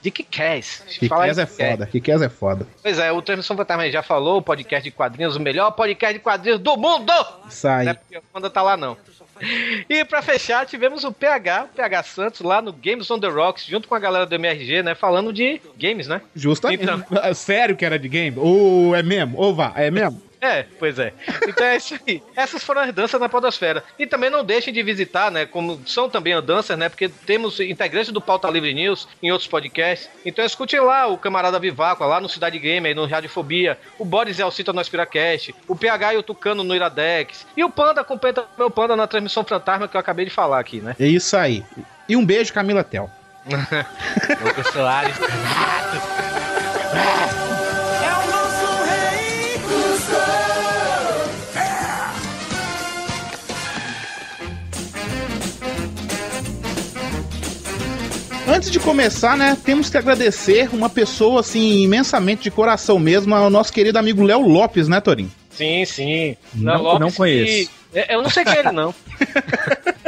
De. 0.00 0.10
Que 0.10 0.22
quer 0.22 0.56
em 0.56 0.60
é 1.40 1.46
foda. 1.46 1.86
Que 1.86 2.00
quer 2.00 2.20
é 2.20 2.28
foda. 2.28 2.66
Pois 2.82 2.98
é, 2.98 3.12
o 3.12 3.22
Transmissão 3.22 3.56
Fantasma 3.56 3.90
já 3.90 4.02
falou, 4.02 4.38
o 4.38 4.42
podcast 4.42 4.88
de 4.88 4.94
quadrinhos, 4.94 5.36
o 5.36 5.40
melhor 5.40 5.70
podcast 5.72 6.14
de 6.14 6.20
quadrinhos 6.20 6.60
do 6.60 6.76
mundo! 6.76 7.12
Aí. 7.64 7.84
Não 7.84 7.92
é 7.92 7.94
porque 7.94 8.18
o 8.18 8.22
Panda 8.32 8.50
tá 8.50 8.62
lá, 8.62 8.76
não. 8.76 8.96
E 9.88 10.04
pra 10.04 10.20
fechar, 10.20 10.66
tivemos 10.66 11.02
o 11.04 11.12
PH, 11.12 11.64
o 11.64 11.68
PH 11.74 12.02
Santos, 12.02 12.40
lá 12.40 12.60
no 12.60 12.72
Games 12.72 13.10
on 13.10 13.18
the 13.18 13.28
Rocks, 13.28 13.64
junto 13.64 13.88
com 13.88 13.94
a 13.94 13.98
galera 13.98 14.26
do 14.26 14.34
MRG, 14.34 14.82
né? 14.82 14.94
Falando 14.94 15.32
de 15.32 15.60
games, 15.78 16.06
né? 16.06 16.20
Justamente. 16.34 16.82
Então. 16.82 17.02
Sério 17.34 17.76
que 17.76 17.84
era 17.84 17.98
de 17.98 18.08
game? 18.08 18.38
Ou 18.38 18.94
é 18.94 19.02
mesmo? 19.02 19.38
Ou 19.38 19.54
vá, 19.54 19.72
é 19.76 19.90
mesmo? 19.90 20.20
É, 20.40 20.64
pois 20.78 20.98
é. 20.98 21.12
Então 21.46 21.66
é 21.66 21.76
isso 21.76 21.98
aí. 22.06 22.22
Essas 22.34 22.64
foram 22.64 22.80
as 22.80 22.94
danças 22.94 23.20
na 23.20 23.28
Podosfera. 23.28 23.84
E 23.98 24.06
também 24.06 24.30
não 24.30 24.42
deixem 24.42 24.72
de 24.72 24.82
visitar, 24.82 25.30
né? 25.30 25.44
Como 25.44 25.80
são 25.86 26.08
também 26.08 26.32
as 26.32 26.42
danças, 26.42 26.78
né? 26.78 26.88
Porque 26.88 27.08
temos 27.08 27.60
integrantes 27.60 28.10
do 28.10 28.20
Pauta 28.20 28.48
Livre 28.48 28.72
News 28.72 29.06
em 29.22 29.30
outros 29.30 29.48
podcasts. 29.48 30.08
Então 30.24 30.44
escutem 30.44 30.80
lá 30.80 31.06
o 31.06 31.18
camarada 31.18 31.58
Viváqua, 31.58 32.06
lá 32.06 32.20
no 32.20 32.28
Cidade 32.28 32.58
Gamer, 32.58 32.96
no 32.96 33.06
Radiofobia. 33.06 33.78
O 33.98 34.04
Boris 34.04 34.38
e 34.38 34.42
Alcita 34.42 34.72
no 34.72 34.80
Aspiracast. 34.80 35.54
O 35.68 35.76
PH 35.76 36.14
e 36.14 36.16
o 36.16 36.22
Tucano 36.22 36.64
no 36.64 36.74
Iradex. 36.74 37.46
E 37.56 37.62
o 37.62 37.70
Panda 37.70 38.02
completa 38.02 38.46
meu 38.56 38.70
Panda 38.70 38.96
na 38.96 39.06
transmissão 39.06 39.44
fantasma 39.44 39.88
que 39.88 39.96
eu 39.96 40.00
acabei 40.00 40.24
de 40.24 40.30
falar 40.30 40.58
aqui, 40.58 40.80
né? 40.80 40.96
É 40.98 41.06
isso 41.06 41.36
aí. 41.36 41.62
E 42.08 42.16
um 42.16 42.24
beijo, 42.24 42.52
Camila 42.52 42.82
Tel. 42.82 43.10
Lucas 44.42 44.66
Soares. 44.68 45.16
Antes 58.60 58.70
de 58.72 58.78
começar, 58.78 59.38
né, 59.38 59.56
temos 59.64 59.88
que 59.88 59.96
agradecer 59.96 60.68
uma 60.74 60.90
pessoa, 60.90 61.40
assim, 61.40 61.80
imensamente 61.80 62.42
de 62.42 62.50
coração 62.50 62.98
mesmo, 62.98 63.34
ao 63.34 63.48
nosso 63.48 63.72
querido 63.72 63.98
amigo 63.98 64.22
Léo 64.22 64.42
Lopes, 64.46 64.86
né, 64.86 65.00
Torinho? 65.00 65.32
Sim, 65.48 65.82
sim. 65.86 66.36
Não- 66.52 66.74
Léo 66.74 66.82
Lopes 66.82 67.00
não 67.00 67.10
conheço. 67.10 67.70
que- 67.70 67.98
É, 67.98 68.14
Eu 68.14 68.22
não 68.22 68.28
sei 68.28 68.44
quem 68.44 68.52
é 68.52 68.58
ele, 68.58 68.72
não. 68.72 68.94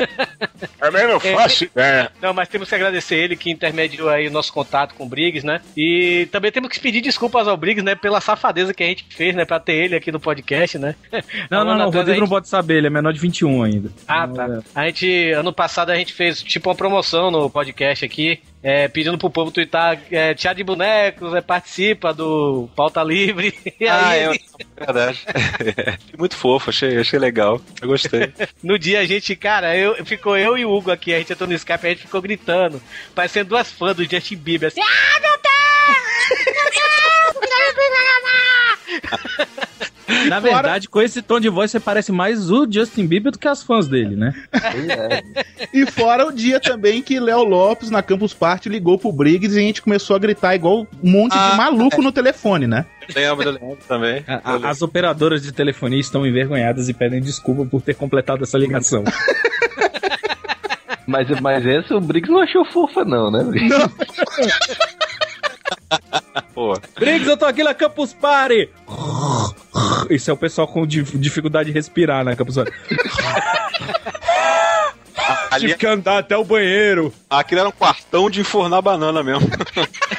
Também 0.79 1.07
não 1.09 1.21
faço 1.21 1.65
ideia. 1.65 2.11
Não, 2.21 2.33
mas 2.33 2.49
temos 2.49 2.69
que 2.69 2.75
agradecer 2.75 3.17
ele 3.17 3.37
que 3.37 3.51
intermediou 3.51 4.09
aí 4.09 4.27
o 4.29 4.31
nosso 4.31 4.53
contato 4.53 4.95
com 4.95 5.05
o 5.05 5.09
Briggs, 5.09 5.45
né? 5.47 5.61
E 5.77 6.29
também 6.31 6.51
temos 6.53 6.69
que 6.71 6.81
pedir 6.81 7.01
desculpas 7.01 7.47
ao 7.49 7.57
Briggs, 7.57 7.85
né? 7.85 7.95
Pela 7.95 8.21
safadeza 8.21 8.75
que 8.75 8.83
a 8.83 8.87
gente 8.87 9.05
fez, 9.11 9.35
né? 9.35 9.45
Pra 9.45 9.61
ter 9.61 9.75
ele 9.75 9.97
aqui 9.97 10.11
no 10.13 10.21
podcast, 10.21 10.79
né? 10.79 10.95
Não, 11.51 11.65
não, 11.65 11.77
não, 11.77 11.83
o 11.89 11.91
Rodrigo 11.91 12.11
gente- 12.11 12.21
não 12.21 12.29
pode 12.29 12.49
saber, 12.49 12.79
ele 12.79 12.87
é 12.87 12.91
menor 12.91 13.13
de 13.13 13.19
21 13.21 13.63
ainda. 13.63 13.91
Ah, 14.09 14.27
tá. 14.29 14.63
A 14.75 14.87
gente, 14.87 15.33
ano 15.33 15.53
passado, 15.53 15.91
a 15.91 15.97
gente 15.97 16.13
fez 16.13 16.43
tipo 16.43 16.69
uma 16.71 16.75
promoção 16.75 17.31
no 17.31 17.49
podcast 17.51 18.05
aqui, 18.05 18.41
é, 18.63 18.87
pedindo 18.89 19.19
pro 19.19 19.31
povo 19.31 19.51
twittar 19.51 20.01
é, 20.11 20.35
Teatro 20.35 20.59
de 20.59 20.65
Bonecos, 20.65 21.35
é, 21.35 21.41
participa 21.41 22.15
do 22.15 22.69
Pauta 22.77 23.03
Livre. 23.03 23.53
E 23.81 23.89
Ah, 23.89 24.09
aí, 24.11 24.21
é 24.21 24.85
verdade. 24.85 25.25
Muito 26.17 26.37
fofo, 26.37 26.71
achei, 26.71 26.99
achei 26.99 27.19
legal. 27.19 27.61
Eu 27.81 27.89
gostei. 27.89 28.33
no 28.63 28.79
dia 28.79 29.01
a 29.01 29.05
gente, 29.05 29.35
cara, 29.35 29.77
eu, 29.77 30.05
ficou 30.05 30.37
eu 30.37 30.57
e 30.57 30.65
o 30.65 30.71
Hugo 30.71 30.91
aqui, 30.93 31.13
a 31.13 31.19
gente 31.19 31.33
entrou 31.33 31.49
no 31.49 31.55
Skype, 31.55 31.87
a 31.87 31.91
gente 31.91 32.03
ficou 32.03 32.23
gritando, 32.23 32.81
parecendo 33.15 33.49
duas 33.49 33.73
fãs 33.73 33.97
do 33.97 34.05
Justin 34.05 34.37
Bieber, 34.37 34.69
assim, 34.69 34.81
ah, 34.81 35.21
meu 35.21 35.39
Na 40.29 40.41
verdade, 40.41 40.89
com 40.89 41.01
esse 41.01 41.23
tom 41.23 41.41
de 41.41 41.49
voz, 41.49 41.71
você 41.71 41.81
parece 41.81 42.13
mais 42.13 42.51
o 42.51 42.67
Justin 42.71 43.07
Bieber 43.07 43.33
do 43.33 43.39
que 43.39 43.49
as 43.49 43.63
fãs 43.63 43.89
dele, 43.89 44.15
né? 44.17 44.33
E 45.73 45.87
fora 45.91 46.27
o 46.27 46.33
dia 46.33 46.61
também 46.61 47.03
que 47.03 47.19
Léo 47.19 47.43
Lopes, 47.45 47.91
na 47.91 48.03
Campus 48.03 48.35
Party, 48.35 48.69
ligou 48.69 48.99
pro 48.99 49.13
Briggs 49.13 49.55
e 49.57 49.59
a 49.59 49.63
gente 49.63 49.83
começou 49.83 50.15
a 50.15 50.19
gritar 50.19 50.55
igual 50.55 50.87
um 51.03 51.11
monte 51.11 51.33
de 51.33 51.57
maluco 51.57 52.03
no 52.03 52.13
telefone, 52.13 52.67
né? 52.67 52.85
Lembro, 53.15 53.51
lembro 53.51 53.79
também. 53.89 54.25
A- 54.27 54.41
a- 54.55 54.71
as 54.71 54.83
operadoras 54.83 55.43
de 55.43 55.53
telefonia 55.53 56.01
estão 56.01 56.27
envergonhadas 56.27 56.89
e 56.89 56.95
pedem 56.95 57.21
desculpa 57.21 57.65
por 57.65 57.81
ter 57.83 57.95
completado 57.95 58.43
essa 58.45 58.59
ligação. 58.59 59.05
Mas, 61.05 61.29
mas 61.41 61.67
essa 61.67 61.97
o 61.97 62.01
Briggs 62.01 62.31
não 62.33 62.41
achou 62.41 62.65
fofa, 62.65 63.05
não, 63.05 63.29
né? 63.31 63.43
Briggs? 63.43 63.77
Pô, 66.55 66.75
Briggs, 66.99 67.29
eu 67.29 67.37
tô 67.37 67.45
aqui 67.45 67.63
na 67.63 67.75
Campus 67.75 68.13
Party! 68.13 68.69
Isso 70.11 70.31
é 70.31 70.35
o 70.35 70.37
pessoal 70.37 70.67
com 70.69 70.87
dif- 70.87 71.17
dificuldade 71.19 71.69
de 71.71 71.73
respirar 71.75 72.25
na 72.25 72.37
Campus 72.37 72.57
Party. 72.57 72.73
ali, 75.51 75.61
Tive 75.69 75.75
que 75.79 75.87
andar 75.87 76.19
até 76.19 76.37
o 76.37 76.45
banheiro. 76.45 77.13
aquilo 77.31 77.61
era 77.61 77.69
um 77.69 77.73
quartão 77.73 78.29
de 78.29 78.41
enfornar 78.41 78.83
banana 78.83 79.23
mesmo. 79.23 79.49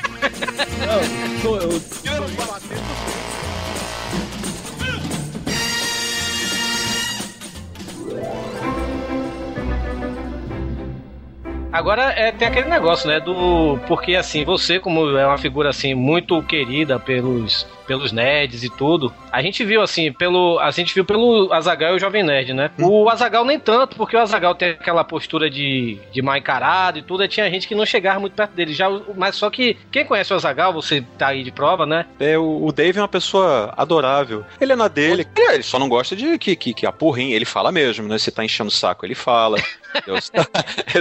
Agora 11.73 12.11
é, 12.11 12.31
tem 12.31 12.47
aquele 12.47 12.69
negócio, 12.69 13.07
né? 13.09 13.19
Do. 13.19 13.79
Porque 13.87 14.15
assim, 14.15 14.45
você, 14.45 14.79
como 14.79 15.17
é 15.17 15.25
uma 15.25 15.39
figura 15.39 15.69
assim, 15.69 15.95
muito 15.95 16.41
querida 16.43 16.99
pelos, 16.99 17.65
pelos 17.87 18.11
nerds 18.11 18.63
e 18.63 18.69
tudo, 18.69 19.11
a 19.31 19.41
gente 19.41 19.65
viu 19.65 19.81
assim, 19.81 20.13
pelo. 20.13 20.59
A 20.59 20.69
gente 20.69 20.93
viu 20.93 21.03
pelo 21.03 21.51
Azagal 21.51 21.93
e 21.93 21.95
o 21.95 21.99
Jovem 21.99 22.21
Nerd, 22.21 22.53
né? 22.53 22.69
O 22.79 23.09
Azagal 23.09 23.43
nem 23.43 23.59
tanto, 23.59 23.95
porque 23.95 24.15
o 24.15 24.19
Azagal 24.19 24.53
tem 24.53 24.69
aquela 24.69 25.03
postura 25.03 25.49
de, 25.49 25.97
de 26.11 26.21
mal 26.21 26.37
encarado 26.37 26.99
e 26.99 27.01
tudo, 27.01 27.23
e 27.23 27.27
tinha 27.27 27.49
gente 27.49 27.67
que 27.67 27.73
não 27.73 27.87
chegava 27.87 28.19
muito 28.19 28.33
perto 28.33 28.51
dele. 28.51 28.71
Já, 28.71 28.87
mas 29.17 29.35
só 29.35 29.49
que 29.49 29.75
quem 29.91 30.05
conhece 30.05 30.31
o 30.31 30.35
Azagal, 30.35 30.71
você 30.71 31.03
tá 31.17 31.29
aí 31.29 31.43
de 31.43 31.51
prova, 31.51 31.87
né? 31.87 32.05
É, 32.19 32.37
o, 32.37 32.67
o 32.67 32.71
Dave 32.71 32.99
é 32.99 33.01
uma 33.01 33.07
pessoa 33.07 33.73
adorável. 33.75 34.45
Ele 34.61 34.73
é 34.73 34.75
na 34.75 34.87
dele. 34.87 35.25
Ele, 35.35 35.53
ele 35.53 35.63
só 35.63 35.79
não 35.79 35.89
gosta 35.89 36.15
de 36.15 36.37
que, 36.37 36.55
que, 36.55 36.71
que 36.71 36.85
apurrim. 36.85 37.31
Ele 37.31 37.45
fala 37.45 37.71
mesmo, 37.71 38.07
né? 38.07 38.19
Se 38.19 38.29
tá 38.29 38.45
enchendo 38.45 38.69
o 38.69 38.71
saco, 38.71 39.07
ele 39.07 39.15
fala. 39.15 39.57
entendeu? 39.95 40.21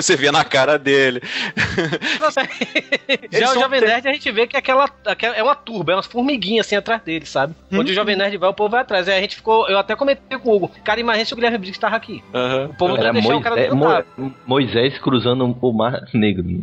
Você 0.02 0.16
vê 0.16 0.30
na 0.30 0.44
cara 0.44 0.78
dele. 0.78 1.20
Já 3.30 3.50
o 3.52 3.54
Jovem 3.54 3.80
Nerd 3.80 4.08
a 4.08 4.12
gente 4.12 4.30
vê 4.30 4.46
que 4.46 4.56
aquela, 4.56 4.88
aquela- 5.06 5.36
é 5.36 5.42
uma 5.42 5.54
turba, 5.54 5.92
é 5.92 5.96
umas 5.96 6.06
formiguinhas 6.06 6.66
assim 6.66 6.76
atrás 6.76 7.02
dele, 7.02 7.26
sabe? 7.26 7.54
Onde 7.72 7.92
o 7.92 7.94
Jovem 7.94 8.16
Nerd 8.16 8.36
vai, 8.36 8.48
o 8.50 8.54
povo 8.54 8.70
vai 8.70 8.82
atrás. 8.82 9.08
Aí 9.08 9.18
a 9.18 9.20
gente 9.20 9.36
ficou, 9.36 9.68
eu 9.68 9.78
até 9.78 9.94
comentei 9.96 10.38
com 10.38 10.50
o 10.50 10.56
Hugo, 10.56 10.70
cara, 10.84 11.00
imagina 11.00 11.24
se 11.24 11.32
o 11.32 11.36
Guilherme 11.36 11.58
Briggs 11.58 11.80
tava 11.80 11.96
aqui. 11.96 12.22
O 12.68 12.74
povo 12.74 12.92
não 12.94 12.98
Era 12.98 13.06
ia 13.08 13.12
deixar 13.12 13.36
o 13.36 13.40
cara 13.40 13.56
Moisés, 13.56 14.04
do. 14.16 14.22
Mo- 14.22 14.34
Moisés 14.46 14.98
cruzando 14.98 15.56
o 15.60 15.72
mar 15.72 16.00
negro. 16.14 16.42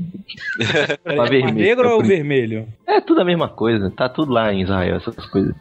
Mar 1.05 1.25
O 1.25 1.29
vermelho. 1.29 1.53
negro 1.55 1.89
ou 1.89 1.99
o 1.99 2.03
vermelho? 2.03 2.67
É 2.87 2.99
tudo 3.01 3.21
a 3.21 3.25
mesma 3.25 3.47
coisa. 3.47 3.91
Tá 3.95 4.09
tudo 4.09 4.31
lá 4.31 4.51
em 4.53 4.61
Israel, 4.63 4.97
essas 4.97 5.25
coisas. 5.27 5.53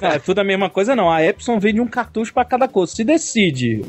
Não, 0.00 0.08
é 0.10 0.18
tudo 0.18 0.38
a 0.40 0.44
mesma 0.44 0.68
coisa, 0.70 0.94
não. 0.94 1.10
A 1.10 1.22
Epson 1.22 1.58
vende 1.58 1.80
um 1.80 1.86
cartucho 1.86 2.32
pra 2.32 2.44
cada 2.44 2.68
coisa. 2.68 2.92
Se 2.94 3.04
decide. 3.04 3.82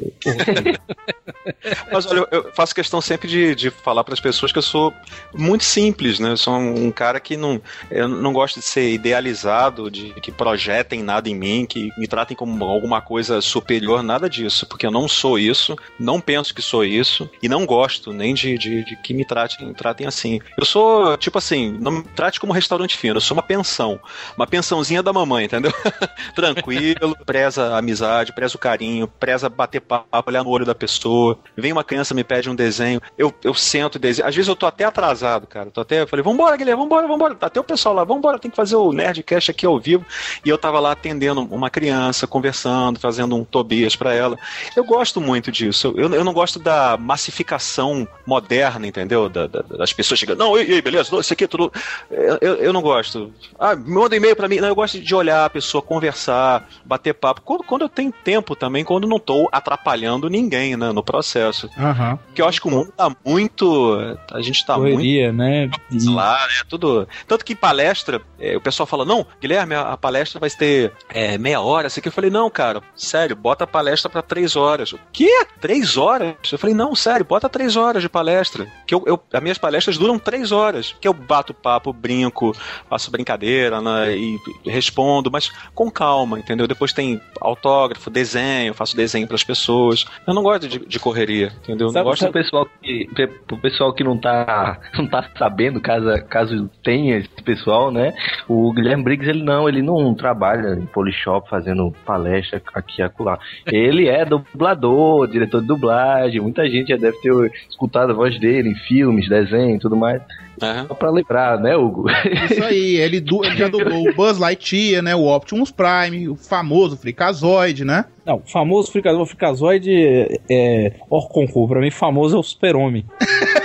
Mas 1.91 2.00
olha, 2.05 2.27
eu- 2.31 2.51
faço 2.53 2.73
questão 2.75 3.01
sempre 3.01 3.27
de, 3.27 3.55
de 3.55 3.69
falar 3.69 4.03
para 4.03 4.13
as 4.13 4.19
pessoas 4.19 4.51
que 4.51 4.57
eu 4.57 4.61
sou 4.63 4.93
muito 5.33 5.63
simples, 5.63 6.19
né? 6.19 6.31
Eu 6.31 6.37
sou 6.37 6.53
um, 6.55 6.87
um 6.87 6.91
cara 6.91 7.19
que 7.19 7.35
não, 7.37 7.61
eu 7.89 8.07
não 8.07 8.33
gosto 8.33 8.59
de 8.59 8.65
ser 8.65 8.91
idealizado, 8.91 9.89
de 9.89 10.13
que 10.21 10.31
projetem 10.31 11.03
nada 11.03 11.29
em 11.29 11.35
mim, 11.35 11.65
que 11.65 11.89
me 11.97 12.07
tratem 12.07 12.35
como 12.35 12.63
alguma 12.65 13.01
coisa 13.01 13.41
superior, 13.41 14.03
nada 14.03 14.29
disso, 14.29 14.65
porque 14.67 14.85
eu 14.85 14.91
não 14.91 15.07
sou 15.07 15.37
isso, 15.39 15.75
não 15.99 16.19
penso 16.21 16.53
que 16.53 16.61
sou 16.61 16.83
isso 16.83 17.29
e 17.41 17.47
não 17.49 17.65
gosto 17.65 18.11
nem 18.13 18.33
de, 18.33 18.57
de, 18.57 18.83
de 18.83 18.95
que 18.97 19.13
me 19.13 19.25
tratem, 19.25 19.73
tratem 19.73 20.07
assim. 20.07 20.39
Eu 20.57 20.65
sou, 20.65 21.17
tipo 21.17 21.37
assim, 21.37 21.77
não 21.79 21.91
me 21.91 22.03
trate 22.03 22.39
como 22.39 22.53
restaurante 22.53 22.97
fino, 22.97 23.17
eu 23.17 23.21
sou 23.21 23.35
uma 23.35 23.43
pensão, 23.43 23.99
uma 24.35 24.47
pensãozinha 24.47 25.03
da 25.03 25.13
mamãe, 25.13 25.45
entendeu? 25.45 25.71
Tranquilo, 26.35 27.15
preza 27.25 27.73
a 27.73 27.77
amizade, 27.77 28.33
preza 28.33 28.55
o 28.55 28.59
carinho, 28.59 29.07
preza 29.07 29.49
bater 29.49 29.81
papo, 29.81 30.07
olhar 30.29 30.43
no 30.43 30.49
olho 30.49 30.65
da 30.65 30.75
pessoa. 30.75 31.37
Vem 31.57 31.71
uma 31.71 31.83
criança, 31.91 32.13
me 32.13 32.23
pede 32.23 32.49
um 32.49 32.55
desenho, 32.55 33.01
eu, 33.17 33.33
eu 33.43 33.53
sento 33.53 33.97
e 33.97 33.99
desenho. 33.99 34.25
Às 34.27 34.33
vezes 34.33 34.47
eu 34.47 34.55
tô 34.55 34.65
até 34.65 34.85
atrasado, 34.85 35.45
cara. 35.45 35.69
Tô 35.69 35.81
até, 35.81 36.01
eu 36.01 36.07
falei, 36.07 36.23
vambora, 36.23 36.55
Guilherme, 36.55 36.81
vambora, 36.81 37.05
vambora. 37.07 37.37
Até 37.41 37.59
o 37.59 37.63
pessoal 37.63 37.93
lá, 37.93 38.03
vambora, 38.05 38.39
tem 38.39 38.49
que 38.49 38.55
fazer 38.55 38.77
o 38.77 38.93
Nerdcast 38.93 39.51
aqui 39.51 39.65
ao 39.65 39.77
vivo. 39.77 40.05
E 40.45 40.49
eu 40.49 40.57
tava 40.57 40.79
lá 40.79 40.91
atendendo 40.93 41.41
uma 41.41 41.69
criança, 41.69 42.25
conversando, 42.25 42.97
fazendo 42.99 43.35
um 43.35 43.43
Tobias 43.43 43.95
pra 43.95 44.13
ela. 44.13 44.37
Eu 44.75 44.85
gosto 44.85 45.19
muito 45.19 45.51
disso. 45.51 45.93
Eu, 45.97 46.13
eu 46.13 46.23
não 46.23 46.31
gosto 46.33 46.59
da 46.59 46.95
massificação 46.97 48.07
moderna, 48.25 48.87
entendeu? 48.87 49.27
Da- 49.27 49.47
da- 49.47 49.61
das 49.61 49.91
pessoas 49.91 50.19
chegando, 50.19 50.39
não, 50.39 50.57
e 50.57 50.61
aí, 50.61 50.81
beleza, 50.81 51.13
isso 51.19 51.33
aqui 51.33 51.43
é 51.43 51.47
tudo. 51.47 51.71
Eu, 52.09 52.37
eu, 52.41 52.55
eu 52.55 52.73
não 52.73 52.81
gosto. 52.81 53.33
Ah, 53.59 53.75
manda 53.75 54.15
e-mail 54.15 54.35
pra 54.35 54.47
mim. 54.47 54.59
Não, 54.59 54.67
eu 54.69 54.75
gosto 54.75 54.99
de 54.99 55.13
olhar 55.15 55.45
a 55.45 55.49
pessoa, 55.49 55.81
conversar, 55.81 56.67
bater 56.85 57.13
papo. 57.13 57.41
Quando, 57.41 57.63
quando 57.63 57.81
eu 57.81 57.89
tenho 57.89 58.11
tempo 58.11 58.55
também, 58.55 58.83
quando 58.85 59.07
não 59.07 59.19
tô 59.19 59.49
atrapalhando 59.51 60.29
ninguém 60.29 60.77
né, 60.77 60.91
no 60.91 61.03
processo. 61.03 61.69
Aham. 61.81 62.17
Porque 62.17 62.41
eu 62.41 62.47
acho 62.47 62.61
que 62.61 62.67
o 62.67 62.71
mundo 62.71 62.91
tá 62.95 63.13
muito. 63.25 63.97
A 64.31 64.41
gente 64.41 64.65
tá 64.65 64.77
muito 64.77 64.93
Correria, 64.93 65.31
né? 65.31 65.69
E- 65.91 66.09
lá, 66.09 66.39
é 66.59 66.63
tudo. 66.67 67.07
Tanto 67.27 67.43
que 67.43 67.53
em 67.53 67.55
palestra, 67.55 68.21
é, 68.39 68.55
o 68.55 68.61
pessoal 68.61 68.87
fala: 68.87 69.05
não, 69.05 69.25
Guilherme, 69.39 69.75
a, 69.75 69.97
palestra 69.97 70.39
vai 70.39 70.49
ter 70.49 70.93
é, 71.09 71.37
meia 71.37 71.61
hora. 71.61 71.87
Assim 71.87 72.01
que 72.01 72.07
eu 72.07 72.11
falei: 72.11 72.29
não, 72.29 72.49
cara, 72.49 72.81
sério, 72.95 73.35
bota 73.35 73.63
a 73.63 73.67
palestra 73.67 74.09
pra 74.09 74.21
três 74.21 74.55
horas. 74.55 74.93
O 74.93 74.99
quê? 75.11 75.45
Três 75.59 75.97
horas? 75.97 76.35
Eu 76.51 76.57
falei: 76.57 76.75
não, 76.75 76.95
sério, 76.95 77.25
bota 77.25 77.49
três 77.49 77.75
horas 77.75 78.01
de 78.01 78.09
palestra. 78.09 78.67
Que 78.85 78.93
eu, 78.93 79.03
eu, 79.05 79.21
as 79.33 79.41
minhas 79.41 79.57
palestras 79.57 79.97
duram 79.97 80.19
três 80.19 80.51
horas. 80.51 80.95
Que 80.99 81.07
eu 81.07 81.13
bato 81.13 81.53
papo, 81.53 81.91
brinco, 81.91 82.21
brinco, 82.21 82.53
faço 82.89 83.09
brincadeira 83.09 83.81
né, 83.81 84.15
e 84.15 84.37
respondo, 84.65 85.31
mas 85.31 85.51
com 85.73 85.89
calma, 85.89 86.39
entendeu? 86.39 86.67
Depois 86.67 86.93
tem 86.93 87.21
autógrafo, 87.39 88.09
desenho, 88.09 88.73
faço 88.73 88.95
desenho 88.95 89.27
para 89.27 89.35
as 89.35 89.43
pessoas. 89.43 90.05
Eu 90.27 90.33
não 90.33 90.43
gosto 90.43 90.67
de, 90.67 90.79
de 90.79 90.99
correria, 90.99 91.53
entendeu? 91.71 91.89
Sabe, 91.89 92.05
gosto 92.05 92.23
pro 92.23 92.33
pessoal 92.33 92.67
que, 92.81 93.09
pro 93.47 93.57
pessoal 93.57 93.93
que 93.93 94.03
não 94.03 94.17
tá, 94.17 94.79
não 94.97 95.07
tá 95.07 95.25
sabendo, 95.37 95.79
caso, 95.79 96.07
caso 96.27 96.69
tenha 96.83 97.17
esse 97.17 97.29
pessoal, 97.43 97.91
né? 97.91 98.13
O 98.47 98.71
Guilherme 98.73 99.03
Briggs, 99.03 99.29
ele 99.29 99.43
não, 99.43 99.67
ele 99.67 99.81
não 99.81 100.13
trabalha 100.13 100.75
em 100.75 100.85
Polishop 100.85 101.49
fazendo 101.49 101.93
palestra 102.05 102.61
aqui 102.73 103.01
e 103.01 103.03
acolá. 103.03 103.39
Ele 103.65 104.07
é 104.07 104.25
dublador, 104.25 105.27
diretor 105.27 105.61
de 105.61 105.67
dublagem, 105.67 106.41
muita 106.41 106.69
gente 106.69 106.89
já 106.89 106.97
deve 106.97 107.17
ter 107.21 107.51
escutado 107.69 108.11
a 108.11 108.15
voz 108.15 108.39
dele 108.39 108.69
em 108.69 108.75
filmes, 108.75 109.29
desenho 109.29 109.75
e 109.75 109.79
tudo 109.79 109.95
mais. 109.95 110.21
Uhum. 110.61 110.87
Só 110.87 110.93
pra 110.93 111.09
lembrar, 111.09 111.59
né, 111.59 111.75
Hugo? 111.75 112.05
Isso 112.49 112.63
aí, 112.63 112.95
ele, 112.97 113.19
du- 113.19 113.43
ele 113.43 113.55
já 113.57 113.67
dublou 113.67 114.07
o 114.07 114.13
Buzz 114.13 114.37
Lightyear, 114.37 115.01
né? 115.01 115.15
O 115.15 115.27
Optimus 115.27 115.71
Prime, 115.71 116.29
o 116.29 116.35
famoso 116.35 116.95
Freakazoid, 116.97 117.83
né? 117.83 118.05
Não, 118.25 118.35
o 118.37 118.43
famoso 118.45 118.89
o 118.89 119.25
fricazoide 119.25 120.39
é 120.49 120.93
Orconcu. 121.09 121.67
Pra 121.67 121.79
mim, 121.81 121.89
famoso 121.89 122.35
é 122.37 122.39
o 122.39 122.43
super-homem. 122.43 123.05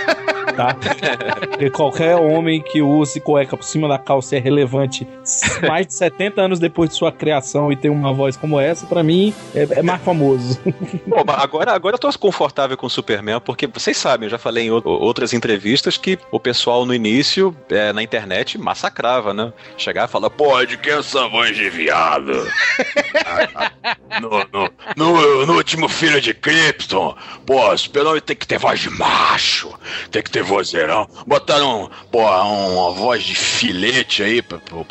tá? 0.54 0.76
Porque 1.48 1.70
qualquer 1.70 2.16
homem 2.16 2.60
que 2.60 2.80
use 2.82 3.20
cueca 3.20 3.56
por 3.56 3.64
cima 3.64 3.88
da 3.88 3.98
calça 3.98 4.36
é 4.36 4.38
relevante 4.38 5.06
mais 5.66 5.86
de 5.86 5.94
70 5.94 6.40
anos 6.40 6.58
depois 6.58 6.90
de 6.90 6.96
sua 6.96 7.10
criação 7.12 7.70
e 7.72 7.76
tem 7.76 7.90
uma 7.90 8.12
voz 8.12 8.36
como 8.36 8.58
essa, 8.60 8.86
pra 8.86 9.02
mim, 9.02 9.34
é, 9.54 9.78
é 9.78 9.82
mais 9.82 10.00
famoso. 10.02 10.58
Mas 11.06 11.24
agora, 11.42 11.72
agora 11.72 11.94
eu 11.94 11.98
tô 11.98 12.10
confortável 12.18 12.76
com 12.76 12.86
o 12.86 12.90
Superman, 12.90 13.40
porque 13.40 13.66
vocês 13.66 13.96
sabem, 13.96 14.26
eu 14.26 14.30
já 14.30 14.38
falei 14.38 14.66
em 14.66 14.70
ou- 14.70 14.82
outras 14.84 15.32
entrevistas 15.32 15.96
que 15.96 16.18
o 16.30 16.38
pessoal 16.40 16.86
no 16.86 16.94
início, 16.94 17.54
é, 17.70 17.92
na 17.92 18.02
internet, 18.02 18.58
massacrava, 18.58 19.34
né? 19.34 19.52
Chegava 19.76 20.08
e 20.08 20.12
falava, 20.12 20.30
pô, 20.30 20.64
de 20.64 20.76
que 20.78 20.90
essa 20.90 21.28
voz 21.28 21.56
de 21.56 21.68
viado? 21.70 22.32
no, 24.20 24.66
no, 24.96 25.46
no, 25.46 25.54
último 25.54 25.88
filho 25.88 26.20
de 26.20 26.34
Krypton, 26.34 27.16
pô, 27.44 27.76
Super-Homem 27.76 28.20
tem 28.20 28.36
que 28.36 28.46
ter 28.46 28.58
voz 28.58 28.80
de 28.80 28.90
macho, 28.90 29.72
tem 30.10 30.22
que 30.22 30.30
ter 30.30 30.42
vozeirão. 30.42 31.08
Botaram, 31.26 31.90
pô, 32.10 32.20
uma 32.20 32.92
voz 32.92 33.22
de 33.22 33.34
filete 33.34 34.22
aí, 34.22 34.42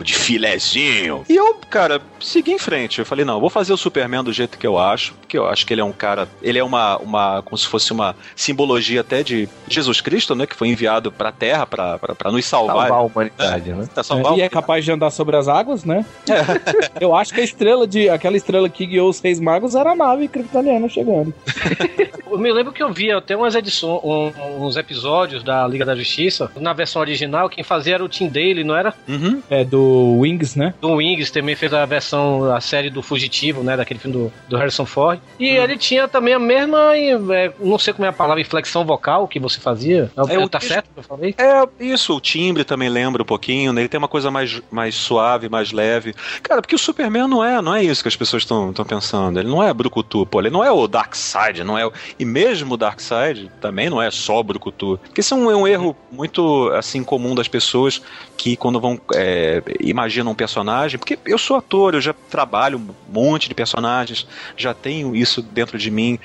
de 0.03 0.13
filezinho. 0.13 1.25
E 1.29 1.35
eu, 1.35 1.55
cara, 1.69 2.01
segui 2.25 2.51
em 2.51 2.59
frente. 2.59 2.99
Eu 2.99 3.05
falei, 3.05 3.23
não, 3.25 3.35
eu 3.35 3.39
vou 3.41 3.49
fazer 3.49 3.73
o 3.73 3.77
Superman 3.77 4.23
do 4.23 4.33
jeito 4.33 4.57
que 4.57 4.65
eu 4.67 4.77
acho, 4.77 5.13
porque 5.15 5.37
eu 5.37 5.47
acho 5.47 5.65
que 5.65 5.73
ele 5.73 5.81
é 5.81 5.85
um 5.85 5.91
cara, 5.91 6.27
ele 6.41 6.57
é 6.59 6.63
uma, 6.63 6.97
uma 6.97 7.41
como 7.43 7.57
se 7.57 7.67
fosse 7.67 7.91
uma 7.91 8.15
simbologia 8.35 9.01
até 9.01 9.23
de 9.23 9.47
Jesus 9.67 10.01
Cristo, 10.01 10.35
né, 10.35 10.45
que 10.45 10.55
foi 10.55 10.67
enviado 10.69 11.11
pra 11.11 11.31
Terra 11.31 11.65
pra, 11.65 11.97
pra, 11.97 12.15
pra 12.15 12.31
nos 12.31 12.45
salvar. 12.45 12.75
Salvar 12.87 12.99
a 12.99 13.01
humanidade, 13.01 13.73
né? 13.73 13.87
Pra 13.93 14.03
salvar 14.03 14.37
e 14.37 14.41
é 14.41 14.49
capaz 14.49 14.83
de 14.85 14.91
andar 14.91 15.09
sobre 15.11 15.35
as 15.35 15.47
águas, 15.47 15.83
né? 15.83 16.05
Eu 16.99 17.15
acho 17.15 17.33
que 17.33 17.41
a 17.41 17.43
estrela 17.43 17.87
de. 17.87 18.09
aquela 18.09 18.37
estrela 18.37 18.69
que 18.69 18.85
guiou 18.85 19.09
os 19.09 19.19
Reis 19.19 19.39
Magos 19.39 19.75
era 19.75 19.91
a 19.91 19.95
nave 19.95 20.27
kryptoniana 20.27 20.87
chegando. 20.89 21.33
Eu 22.29 22.39
me 22.39 22.51
lembro 22.51 22.73
que 22.73 22.83
eu 22.83 22.91
via 22.91 23.17
até 23.17 23.35
umas 23.35 23.55
edições, 23.55 24.01
um- 24.03 24.65
uns 24.65 24.75
episódios 24.75 25.41
da 25.43 25.65
Liga 25.67 25.85
da 25.85 25.95
Justiça, 25.95 26.51
na 26.57 26.73
versão 26.73 27.01
original, 27.01 27.47
quem 27.47 27.63
fazia 27.63 27.93
era 27.95 28.03
o 28.03 28.09
Tim 28.09 28.27
Daly, 28.27 28.63
não 28.63 28.75
era? 28.75 28.93
Uhum. 29.07 29.41
É 29.49 29.63
do 29.63 30.17
Wings, 30.19 30.55
né? 30.55 30.73
Do 30.81 30.93
Wings 30.95 31.31
também 31.31 31.55
fez 31.55 31.73
a 31.73 31.85
versão, 31.85 32.14
a 32.53 32.61
série 32.61 32.89
do 32.89 33.01
Fugitivo, 33.01 33.63
né? 33.63 33.77
Daquele 33.77 33.99
filme 33.99 34.17
do, 34.17 34.33
do 34.47 34.57
Harrison 34.57 34.85
Ford. 34.85 35.19
E 35.39 35.47
ele 35.49 35.77
tinha 35.77 36.07
também 36.07 36.33
a 36.33 36.39
mesma, 36.39 36.97
é, 36.97 37.51
não 37.59 37.77
sei 37.77 37.93
como 37.93 38.05
é 38.05 38.09
a 38.09 38.13
palavra, 38.13 38.41
inflexão 38.41 38.85
vocal 38.85 39.27
que 39.27 39.39
você 39.39 39.59
fazia. 39.59 40.11
É, 40.29 40.37
o 40.37 40.49
tá 40.49 40.59
texto- 40.59 40.73
certo 40.73 40.89
que 40.93 40.99
eu 40.99 41.03
falei? 41.03 41.35
É, 41.37 41.67
isso, 41.79 42.15
o 42.15 42.21
timbre 42.21 42.63
também 42.63 42.89
lembra 42.89 43.21
um 43.21 43.25
pouquinho, 43.25 43.73
né? 43.73 43.81
Ele 43.81 43.89
tem 43.89 43.97
uma 43.97 44.07
coisa 44.07 44.29
mais, 44.31 44.61
mais 44.71 44.95
suave, 44.95 45.49
mais 45.49 45.71
leve. 45.71 46.13
Cara, 46.43 46.61
porque 46.61 46.75
o 46.75 46.79
Superman 46.79 47.27
não 47.27 47.43
é, 47.43 47.61
não 47.61 47.75
é 47.75 47.83
isso 47.83 48.01
que 48.01 48.07
as 48.07 48.15
pessoas 48.15 48.43
estão 48.43 48.73
pensando. 48.87 49.39
Ele 49.39 49.49
não 49.49 49.63
é 49.63 49.73
brucutu, 49.73 50.25
pô. 50.25 50.39
Ele 50.39 50.49
não 50.49 50.63
é 50.63 50.71
o 50.71 50.87
Darkseid, 50.87 51.63
não 51.63 51.77
é 51.77 51.85
o... 51.85 51.91
E 52.19 52.25
mesmo 52.25 52.73
o 52.73 52.77
Darkseid 52.77 53.51
também 53.61 53.89
não 53.89 54.01
é 54.01 54.11
só 54.11 54.41
brucutu. 54.43 54.99
Porque 55.03 55.21
isso 55.21 55.33
é 55.33 55.37
um, 55.37 55.51
é 55.51 55.55
um 55.55 55.67
erro 55.67 55.95
muito, 56.11 56.69
assim, 56.73 57.03
comum 57.03 57.35
das 57.35 57.47
pessoas 57.47 58.01
que 58.37 58.55
quando 58.55 58.79
vão 58.79 58.99
é, 59.13 59.61
imaginam 59.79 60.31
um 60.31 60.35
personagem... 60.35 60.97
Porque 60.97 61.17
eu 61.25 61.37
sou 61.37 61.57
ator, 61.57 61.93
eu 61.93 62.01
já 62.05 62.13
trabalho 62.29 62.77
um 62.77 62.89
monte 63.13 63.47
de 63.49 63.55
personagens, 63.55 64.27
já 64.55 64.73
tenho 64.73 65.15
isso 65.15 65.41
dentro 65.41 65.77
de 65.77 65.89
mim. 65.91 66.19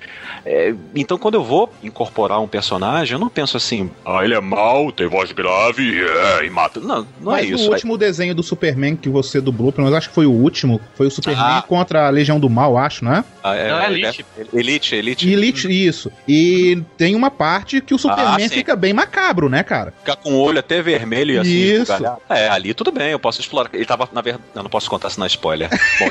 É, 0.45 0.75
então, 0.95 1.19
quando 1.19 1.35
eu 1.35 1.45
vou 1.45 1.73
incorporar 1.83 2.41
um 2.41 2.49
personagem, 2.49 3.15
eu 3.15 3.19
não 3.19 3.29
penso 3.29 3.57
assim, 3.57 3.91
ah, 4.05 4.25
ele 4.25 4.35
é 4.35 4.41
mau, 4.41 4.91
tem 4.93 5.07
voz 5.07 5.33
grave 5.33 6.01
é, 6.03 6.45
e 6.47 6.51
mata. 6.51 6.81
Não, 6.81 7.07
não 7.21 7.33
Mas 7.33 7.47
é 7.51 7.55
isso. 7.55 7.69
o 7.69 7.73
último 7.73 7.97
desenho 7.99 8.35
do 8.35 8.43
Superman 8.43 8.97
que 8.97 9.09
você 9.09 9.41
dublou, 9.41 9.73
pelo 9.73 9.85
menos 9.87 9.97
acho 9.99 10.09
que 10.09 10.15
foi 10.15 10.27
o 10.27 10.33
último, 10.33 10.81
foi 10.95 11.07
o 11.07 11.11
Superman 11.11 11.45
Ah. 11.59 11.65
contra 11.67 12.07
a 12.07 12.11
Legião 12.11 12.39
do 12.41 12.49
Mal, 12.49 12.77
acho, 12.79 13.05
né? 13.05 13.25
Ah, 13.43 13.55
é, 13.57 13.71
Não, 13.71 13.79
é 13.81 13.85
é- 13.85 13.91
Elite. 13.91 14.27
é- 14.39 14.59
Elite, 14.59 14.95
Elite. 14.95 15.29
Elite, 15.31 15.87
isso. 15.87 16.13
E 16.29 16.83
tem 16.97 17.15
uma 17.15 17.31
parte 17.31 17.81
que 17.81 17.95
o 17.95 17.99
Superman 17.99 18.47
Ah, 18.47 18.49
fica 18.49 18.75
bem 18.77 18.93
macabro, 18.93 19.49
né, 19.49 19.63
cara? 19.63 19.93
Ficar 19.99 20.17
com 20.17 20.33
o 20.33 20.39
olho 20.41 20.59
até 20.59 20.81
vermelho 20.83 21.35
e 21.35 21.39
assim. 21.39 21.51
Isso. 21.51 21.93
É, 22.29 22.49
ali 22.49 22.73
tudo 22.75 22.91
bem, 22.93 23.11
eu 23.11 23.19
posso 23.19 23.41
explorar. 23.41 23.71
Ele 23.73 23.85
tava, 23.85 24.09
na 24.13 24.21
verdade. 24.21 24.45
Eu 24.55 24.63
não 24.63 24.71
posso 24.71 24.89
contar 24.89 25.11
se 25.11 25.19
não 25.19 25.25
é 25.25 25.29
spoiler. 25.29 25.60
Bom, 25.69 26.09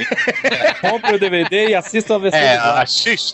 Compre 0.89 1.15
o 1.15 1.19
DVD 1.19 1.69
e 1.69 1.75
assista 1.75 2.15
a 2.15 2.17
versão 2.17 2.39
é, 2.39 2.57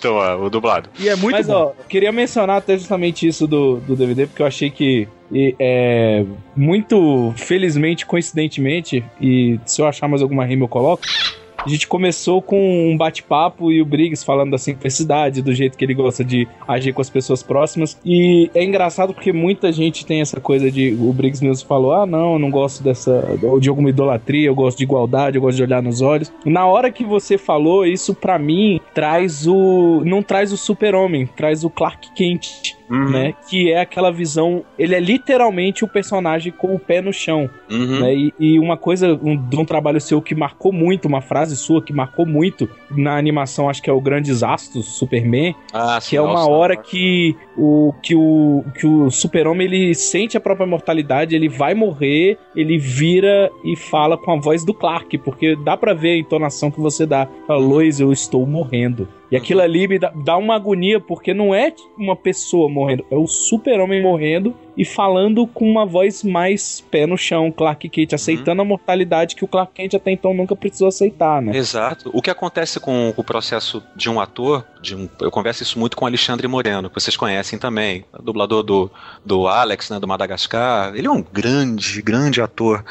ó, 0.10 0.38
o 0.38 0.49
dublado. 0.49 0.89
E 0.99 1.10
é 1.10 1.15
muito 1.15 1.36
Mas, 1.36 1.47
bom. 1.47 1.73
ó, 1.78 1.84
queria 1.88 2.12
mencionar 2.12 2.58
até 2.58 2.78
justamente 2.78 3.28
isso 3.28 3.47
do, 3.47 3.78
do 3.78 3.95
DVD, 3.95 4.28
porque 4.28 4.41
eu 4.41 4.47
achei 4.47 4.69
que 4.69 5.08
e, 5.32 5.56
é, 5.60 6.23
muito 6.56 7.34
felizmente, 7.36 8.06
coincidentemente, 8.06 9.04
e 9.19 9.60
se 9.65 9.82
eu 9.82 9.88
achar 9.88 10.08
mais 10.08 10.21
alguma 10.21 10.45
rima 10.45 10.65
eu 10.65 10.69
coloco, 10.69 11.04
a 11.65 11.69
gente 11.69 11.88
começou 11.88 12.41
com 12.41 12.91
um 12.91 12.95
bate-papo 12.95 13.71
e 13.71 13.82
o 13.82 13.86
Briggs 13.86 14.23
falando 14.23 14.51
da 14.51 14.58
simplicidade, 14.58 15.41
do 15.41 15.54
jeito 15.54 15.78
que 15.78 15.84
ele 15.84 15.93
gosta 15.93 16.23
de 16.23 16.47
agir 16.67 16.93
com 16.93 17.01
as 17.01 17.10
pessoas 17.10 17.41
próximas. 17.41 17.99
E 18.06 18.49
é 18.54 18.63
engraçado 18.63 19.13
porque 19.13 19.34
muita 19.34 19.71
gente 19.71 20.06
tem 20.06 20.21
essa 20.21 20.39
coisa 20.39 20.69
de. 20.69 20.93
O 20.93 21.12
Briggs 21.12 21.43
mesmo 21.43 21.67
falou: 21.67 21.93
ah, 21.93 22.06
não, 22.06 22.34
eu 22.34 22.39
não 22.39 22.51
gosto 22.51 22.84
dessa. 22.84 23.38
ou 23.41 23.60
de 23.60 23.69
alguma 23.69 23.89
idolatria, 23.89 24.47
eu 24.47 24.56
gosto 24.56 24.78
de 24.78 24.84
igualdade, 24.84 25.38
eu 25.38 25.41
gosto 25.41 25.58
de 25.58 25.63
olhar 25.63 25.82
nos 25.82 26.01
olhos. 26.01 26.32
Na 26.45 26.67
hora 26.67 26.91
que 26.91 27.04
você 27.04 27.38
falou, 27.38 27.86
isso 27.86 28.13
pra 28.13 28.38
mim 28.38 28.80
traz 28.93 29.47
o. 29.47 30.04
Não 30.06 30.21
traz 30.21 30.51
o 30.51 30.58
super-homem, 30.58 31.28
traz 31.36 31.63
o 31.63 31.69
Clark 31.69 32.13
Kent. 32.13 32.75
Uhum, 32.89 33.10
Né, 33.10 33.34
que 33.50 33.71
é 33.71 33.80
aquela 33.80 34.12
visão. 34.12 34.63
Ele 34.78 34.93
é 34.93 35.00
literalmente 35.00 35.84
o 35.84 35.88
personagem 35.88 36.52
com 36.52 36.76
o 36.76 36.80
pé 36.80 37.02
no 37.02 37.12
chão. 37.12 37.50
uhum. 37.69 38.00
Né? 38.02 38.13
E, 38.15 38.34
e 38.39 38.60
uma 38.60 38.78
coisa 38.78 39.19
um, 39.24 39.36
de 39.36 39.56
um 39.58 39.65
trabalho 39.65 40.00
seu 40.00 40.21
que 40.21 40.36
marcou 40.36 40.71
muito, 40.71 41.08
uma 41.08 41.21
frase 41.21 41.56
sua 41.58 41.82
que 41.82 41.91
marcou 41.91 42.26
muito 42.26 42.69
na 42.91 43.17
animação, 43.17 43.69
acho 43.69 43.82
que 43.82 43.89
é 43.89 43.93
o 43.93 44.00
Grandes 44.00 44.43
Astros, 44.43 44.86
Superman, 44.98 45.56
Ah, 45.74 46.00
que 46.02 46.15
é 46.15 46.21
uma 46.21 46.34
nossa. 46.34 46.50
hora 46.52 46.76
que 46.76 47.36
o 47.58 47.93
que 48.04 48.13
o, 48.15 48.63
que 48.78 48.86
o 48.86 49.10
super-homem 49.10 49.65
ele 49.65 49.95
sente 49.95 50.38
a 50.38 50.39
própria 50.39 50.67
mortalidade, 50.67 51.36
ele 51.36 51.50
vai 51.50 51.74
morrer, 51.74 52.38
ele 52.56 52.78
vira 52.78 53.50
e 53.63 53.76
fala 53.76 54.17
com 54.17 54.32
a 54.32 54.39
voz 54.39 54.63
do 54.63 54.74
Clark, 54.74 55.17
porque 55.19 55.56
dá 55.56 55.76
pra 55.76 55.93
ver 55.93 56.12
a 56.12 56.17
entonação 56.17 56.69
que 56.69 56.80
você 56.80 57.06
dá. 57.06 57.28
Fala, 57.48 57.60
Lois, 57.60 58.00
eu 58.00 58.12
estou 58.12 58.45
morrendo. 58.45 59.08
E 59.32 59.36
aquilo 59.36 59.62
ali 59.62 59.88
me 59.88 60.00
dá, 60.00 60.12
dá 60.16 60.38
uma 60.38 60.56
agonia, 60.56 61.00
porque 61.00 61.34
não 61.34 61.54
é 61.54 61.74
uma 61.98 62.16
pessoa 62.16 62.70
morrendo, 62.70 63.06
é 63.10 63.16
o 63.16 63.28
super-homem 63.28 64.02
morrendo 64.02 64.56
e 64.78 64.84
falando 64.84 65.48
com 65.48 65.70
uma 65.70 65.86
voz 65.86 66.24
mais 66.24 66.82
pé 66.92 67.06
no 67.06 67.18
chão, 67.18 67.52
Clark 67.52 67.88
Kent, 67.90 68.14
aceitando 68.14 68.62
a 68.62 68.66
mortalidade 68.66 69.36
que 69.36 69.46
o 69.46 69.48
Clark 69.48 69.74
Kent 69.74 69.94
até 69.96 70.12
então 70.12 70.34
nunca 70.34 70.56
precisou 70.56 70.88
aceitar, 70.88 71.42
né? 71.42 71.56
Exato. 71.56 72.10
O 72.14 72.22
que 72.22 72.30
acontece 72.30 72.80
com 72.80 73.14
o 73.16 73.24
processo 73.24 73.82
de 73.96 74.10
um 74.10 74.20
ator, 74.20 74.66
de 74.82 74.96
um, 74.96 75.10
eu 75.22 75.32
converso 75.32 75.64
isso 75.64 75.80
muito 75.80 75.96
com 75.96 76.06
o 76.06 76.08
Alexandre 76.08 76.48
Moreno, 76.48 76.90
que 76.90 77.00
vocês 77.00 77.16
conhecem 77.16 77.58
também, 77.58 78.06
dublador 78.22 78.64
do, 78.64 78.92
do 79.26 79.48
Alex, 79.48 79.90
né, 79.90 80.00
do 80.00 80.08
Madagascar. 80.08 80.94
Ele 80.96 81.08
é 81.08 81.12
um 81.12 81.22
grande, 81.22 82.02
grande 82.02 82.42
ator. 82.42 82.84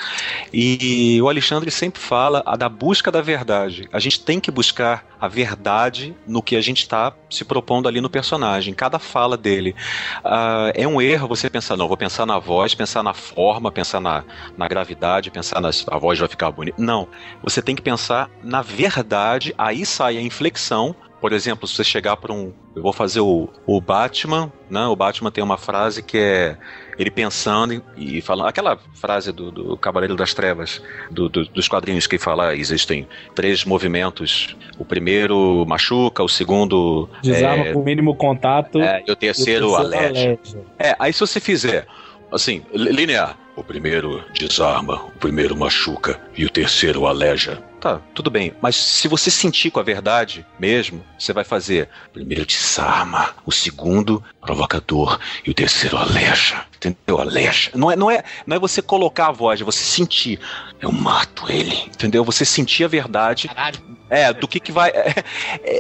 E 0.53 1.21
o 1.21 1.29
Alexandre 1.29 1.71
sempre 1.71 2.01
fala 2.01 2.43
a 2.47 2.57
da 2.57 2.69
busca 2.69 3.11
da 3.11 3.21
verdade. 3.21 3.89
A 3.93 3.99
gente 3.99 4.21
tem 4.21 4.41
que 4.41 4.51
buscar 4.51 5.07
a 5.21 5.29
verdade 5.29 6.15
no 6.27 6.43
que 6.43 6.55
a 6.55 6.61
gente 6.61 6.81
está 6.81 7.13
se 7.31 7.45
propondo 7.45 7.89
ali 7.89 8.01
no 8.01 8.11
personagem, 8.11 8.75
cada 8.75 8.99
fala 8.99 9.37
dele. 9.37 9.75
Ah, 10.23 10.71
é 10.75 10.87
um 10.87 11.01
erro 11.01 11.27
você 11.27 11.49
pensar, 11.49 11.74
não, 11.77 11.89
vou 11.89 11.97
pensar 11.97 12.27
na 12.27 12.39
voz, 12.39 12.75
pensar 12.75 13.03
na 13.03 13.15
forma, 13.15 13.71
pensar 13.71 14.01
na, 14.01 14.25
na 14.57 14.69
gravidade, 14.69 15.31
pensar 15.31 15.61
na 15.61 15.71
a 15.89 15.99
voz 15.99 16.19
vai 16.19 16.29
ficar 16.29 16.51
bonita. 16.51 16.81
Não, 16.81 17.09
você 17.43 17.61
tem 17.63 17.75
que 17.75 17.83
pensar 17.83 18.31
na 18.43 18.63
verdade, 18.63 19.55
aí 19.57 19.85
sai 19.85 20.17
a 20.17 20.23
inflexão. 20.23 20.95
Por 21.25 21.33
exemplo, 21.33 21.67
se 21.67 21.75
você 21.75 21.83
chegar 21.85 22.19
para 22.19 22.35
um. 22.35 22.53
Eu 22.77 22.83
vou 22.83 22.93
fazer 22.93 23.21
o, 23.21 23.49
o 23.67 23.81
Batman, 23.81 24.53
né? 24.69 24.85
O 24.89 24.95
Batman 24.95 25.31
tem 25.31 25.43
uma 25.43 25.57
frase 25.57 26.03
que 26.03 26.19
é 26.19 26.55
ele 26.99 27.11
pensando 27.11 27.73
e- 27.97 28.19
e 28.19 28.21
falando. 28.21 28.47
Aquela 28.47 28.79
frase 28.93 29.33
do, 29.33 29.51
do 29.51 29.75
Cavaleiro 29.79 30.17
das 30.17 30.35
Trevas, 30.35 30.83
do- 31.11 31.31
do- 31.31 31.47
dos 31.47 31.67
quadrinhos 31.67 32.07
que 32.07 32.19
fala: 32.19 32.55
existem 32.55 33.09
três 33.35 33.65
movimentos. 33.65 34.55
O 34.79 34.85
primeiro 34.85 35.65
machuca, 35.67 36.23
o 36.23 36.29
segundo. 36.29 37.09
Desarma 37.23 37.69
é, 37.69 37.73
com 37.73 37.81
o 37.81 37.85
mínimo 37.87 38.15
contato. 38.15 38.79
é, 38.83 39.03
e 39.09 39.11
o 39.11 39.17
terceiro 39.17 39.65
e 39.65 39.69
o 39.71 39.77
aleja. 39.77 40.07
aleja. 40.07 40.39
É, 40.79 40.95
aí 40.99 41.11
se 41.11 41.21
você 41.21 41.41
fizer 41.41 41.87
assim, 42.31 42.63
li- 42.71 42.93
linear, 42.93 43.39
O 43.57 43.63
primeiro 43.65 44.23
desarma, 44.39 44.97
o 45.07 45.13
primeiro 45.19 45.57
machuca 45.57 46.21
e 46.37 46.45
o 46.45 46.51
terceiro 46.51 47.07
aleja. 47.07 47.63
Tá, 47.85 48.01
tudo 48.15 48.31
bem, 48.31 48.55
mas 48.63 48.77
se 48.77 49.07
você 49.07 49.31
sentir 49.31 49.71
com 49.71 49.79
a 49.79 49.83
verdade 49.83 50.47
mesmo, 50.59 51.05
você 51.19 51.35
vai 51.35 51.45
fazer 51.45 51.91
o 52.09 52.13
primeiro 52.15 52.47
desarma, 52.47 53.35
o 53.45 53.53
segundo 53.53 54.25
provocador 54.41 55.21
e 55.47 55.51
o 55.51 55.55
terceiro 55.55 55.99
aleja. 55.99 56.65
Entendeu? 56.77 57.21
Aleja. 57.21 57.71
Não 57.75 57.91
é, 57.91 57.97
não 57.97 58.11
é, 58.11 58.25
não 58.47 58.57
é 58.57 58.59
você 58.59 58.81
colocar 58.81 59.29
a 59.29 59.33
voz, 59.33 59.61
é 59.61 59.65
você 59.65 59.85
sentir. 59.85 60.41
Eu 60.81 60.91
mato 60.91 61.45
ele. 61.51 61.77
Entendeu? 61.87 62.25
Você 62.25 62.45
sentir 62.47 62.85
a 62.85 62.89
verdade. 62.89 63.49
Caralho. 63.49 63.95
É, 64.11 64.33
do 64.33 64.47
que 64.47 64.61
que 64.61 64.71
vai. 64.71 64.91
É, 64.91 65.25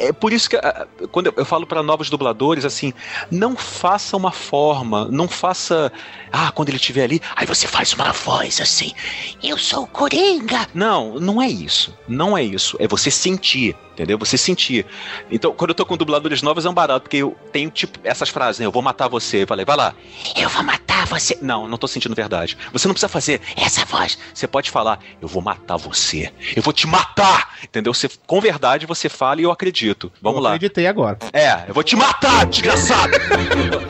é 0.08 0.12
por 0.12 0.32
isso 0.32 0.48
que 0.48 0.56
ah, 0.56 0.86
quando 1.12 1.26
eu, 1.26 1.34
eu 1.36 1.44
falo 1.44 1.66
para 1.66 1.82
novos 1.82 2.08
dubladores 2.08 2.64
assim, 2.64 2.92
não 3.30 3.54
faça 3.54 4.16
uma 4.16 4.32
forma, 4.32 5.06
não 5.10 5.28
faça. 5.28 5.92
Ah, 6.36 6.50
quando 6.50 6.68
ele 6.68 6.78
estiver 6.78 7.04
ali, 7.04 7.22
aí 7.36 7.46
você 7.46 7.68
faz 7.68 7.92
uma 7.92 8.10
voz 8.10 8.60
assim. 8.60 8.92
Eu 9.40 9.56
sou 9.56 9.84
o 9.84 9.86
Coringa. 9.86 10.66
Não, 10.74 11.14
não 11.20 11.40
é 11.40 11.46
isso. 11.46 11.96
Não 12.08 12.36
é 12.36 12.42
isso. 12.42 12.76
É 12.80 12.88
você 12.88 13.08
sentir, 13.08 13.76
entendeu? 13.92 14.18
Você 14.18 14.36
sentir. 14.36 14.84
Então, 15.30 15.54
quando 15.54 15.70
eu 15.70 15.76
tô 15.76 15.86
com 15.86 15.96
dubladores 15.96 16.42
novos 16.42 16.66
é 16.66 16.68
um 16.68 16.74
barato, 16.74 17.02
porque 17.02 17.18
eu 17.18 17.36
tenho 17.52 17.70
tipo 17.70 18.00
essas 18.02 18.30
frases, 18.30 18.58
né? 18.58 18.66
Eu 18.66 18.72
vou 18.72 18.82
matar 18.82 19.06
você. 19.06 19.44
Eu 19.44 19.46
falei, 19.46 19.64
vai 19.64 19.76
lá. 19.76 19.94
Eu 20.34 20.48
vou 20.48 20.64
matar 20.64 21.06
você. 21.06 21.38
Não, 21.40 21.68
não 21.68 21.78
tô 21.78 21.86
sentindo 21.86 22.16
verdade. 22.16 22.58
Você 22.72 22.88
não 22.88 22.94
precisa 22.94 23.08
fazer 23.08 23.40
essa 23.54 23.84
voz. 23.84 24.18
Você 24.34 24.48
pode 24.48 24.72
falar, 24.72 24.98
eu 25.22 25.28
vou 25.28 25.40
matar 25.40 25.76
você. 25.76 26.32
Eu 26.56 26.64
vou 26.64 26.72
te 26.72 26.88
matar. 26.88 27.54
Entendeu? 27.62 27.94
Você, 27.94 28.10
com 28.26 28.40
verdade 28.40 28.86
você 28.86 29.08
fala 29.08 29.40
e 29.40 29.44
eu 29.44 29.52
acredito. 29.52 30.10
Vamos 30.20 30.38
eu 30.38 30.42
lá. 30.42 30.54
acreditei 30.54 30.88
agora. 30.88 31.16
É, 31.32 31.68
eu 31.68 31.74
vou 31.74 31.84
te 31.84 31.94
matar, 31.94 32.44
desgraçado. 32.46 33.12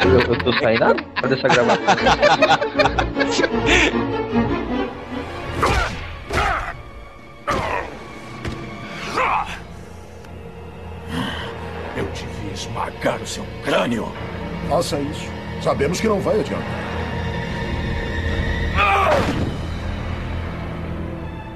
Eu, 0.05 0.21
eu 0.21 0.39
tô 0.39 0.53
saindo 0.53 0.95
dessa 1.27 1.49
gravação. 1.49 1.85
Eu 11.97 12.05
devia 12.07 12.53
esmagar 12.53 13.23
o 13.23 13.27
seu 13.27 13.47
crânio. 13.65 14.13
Faça 14.69 14.99
isso. 15.01 15.29
Sabemos 15.63 16.01
que 16.01 16.09
não 16.09 16.21
vai 16.21 16.41
adiantar. 16.41 16.85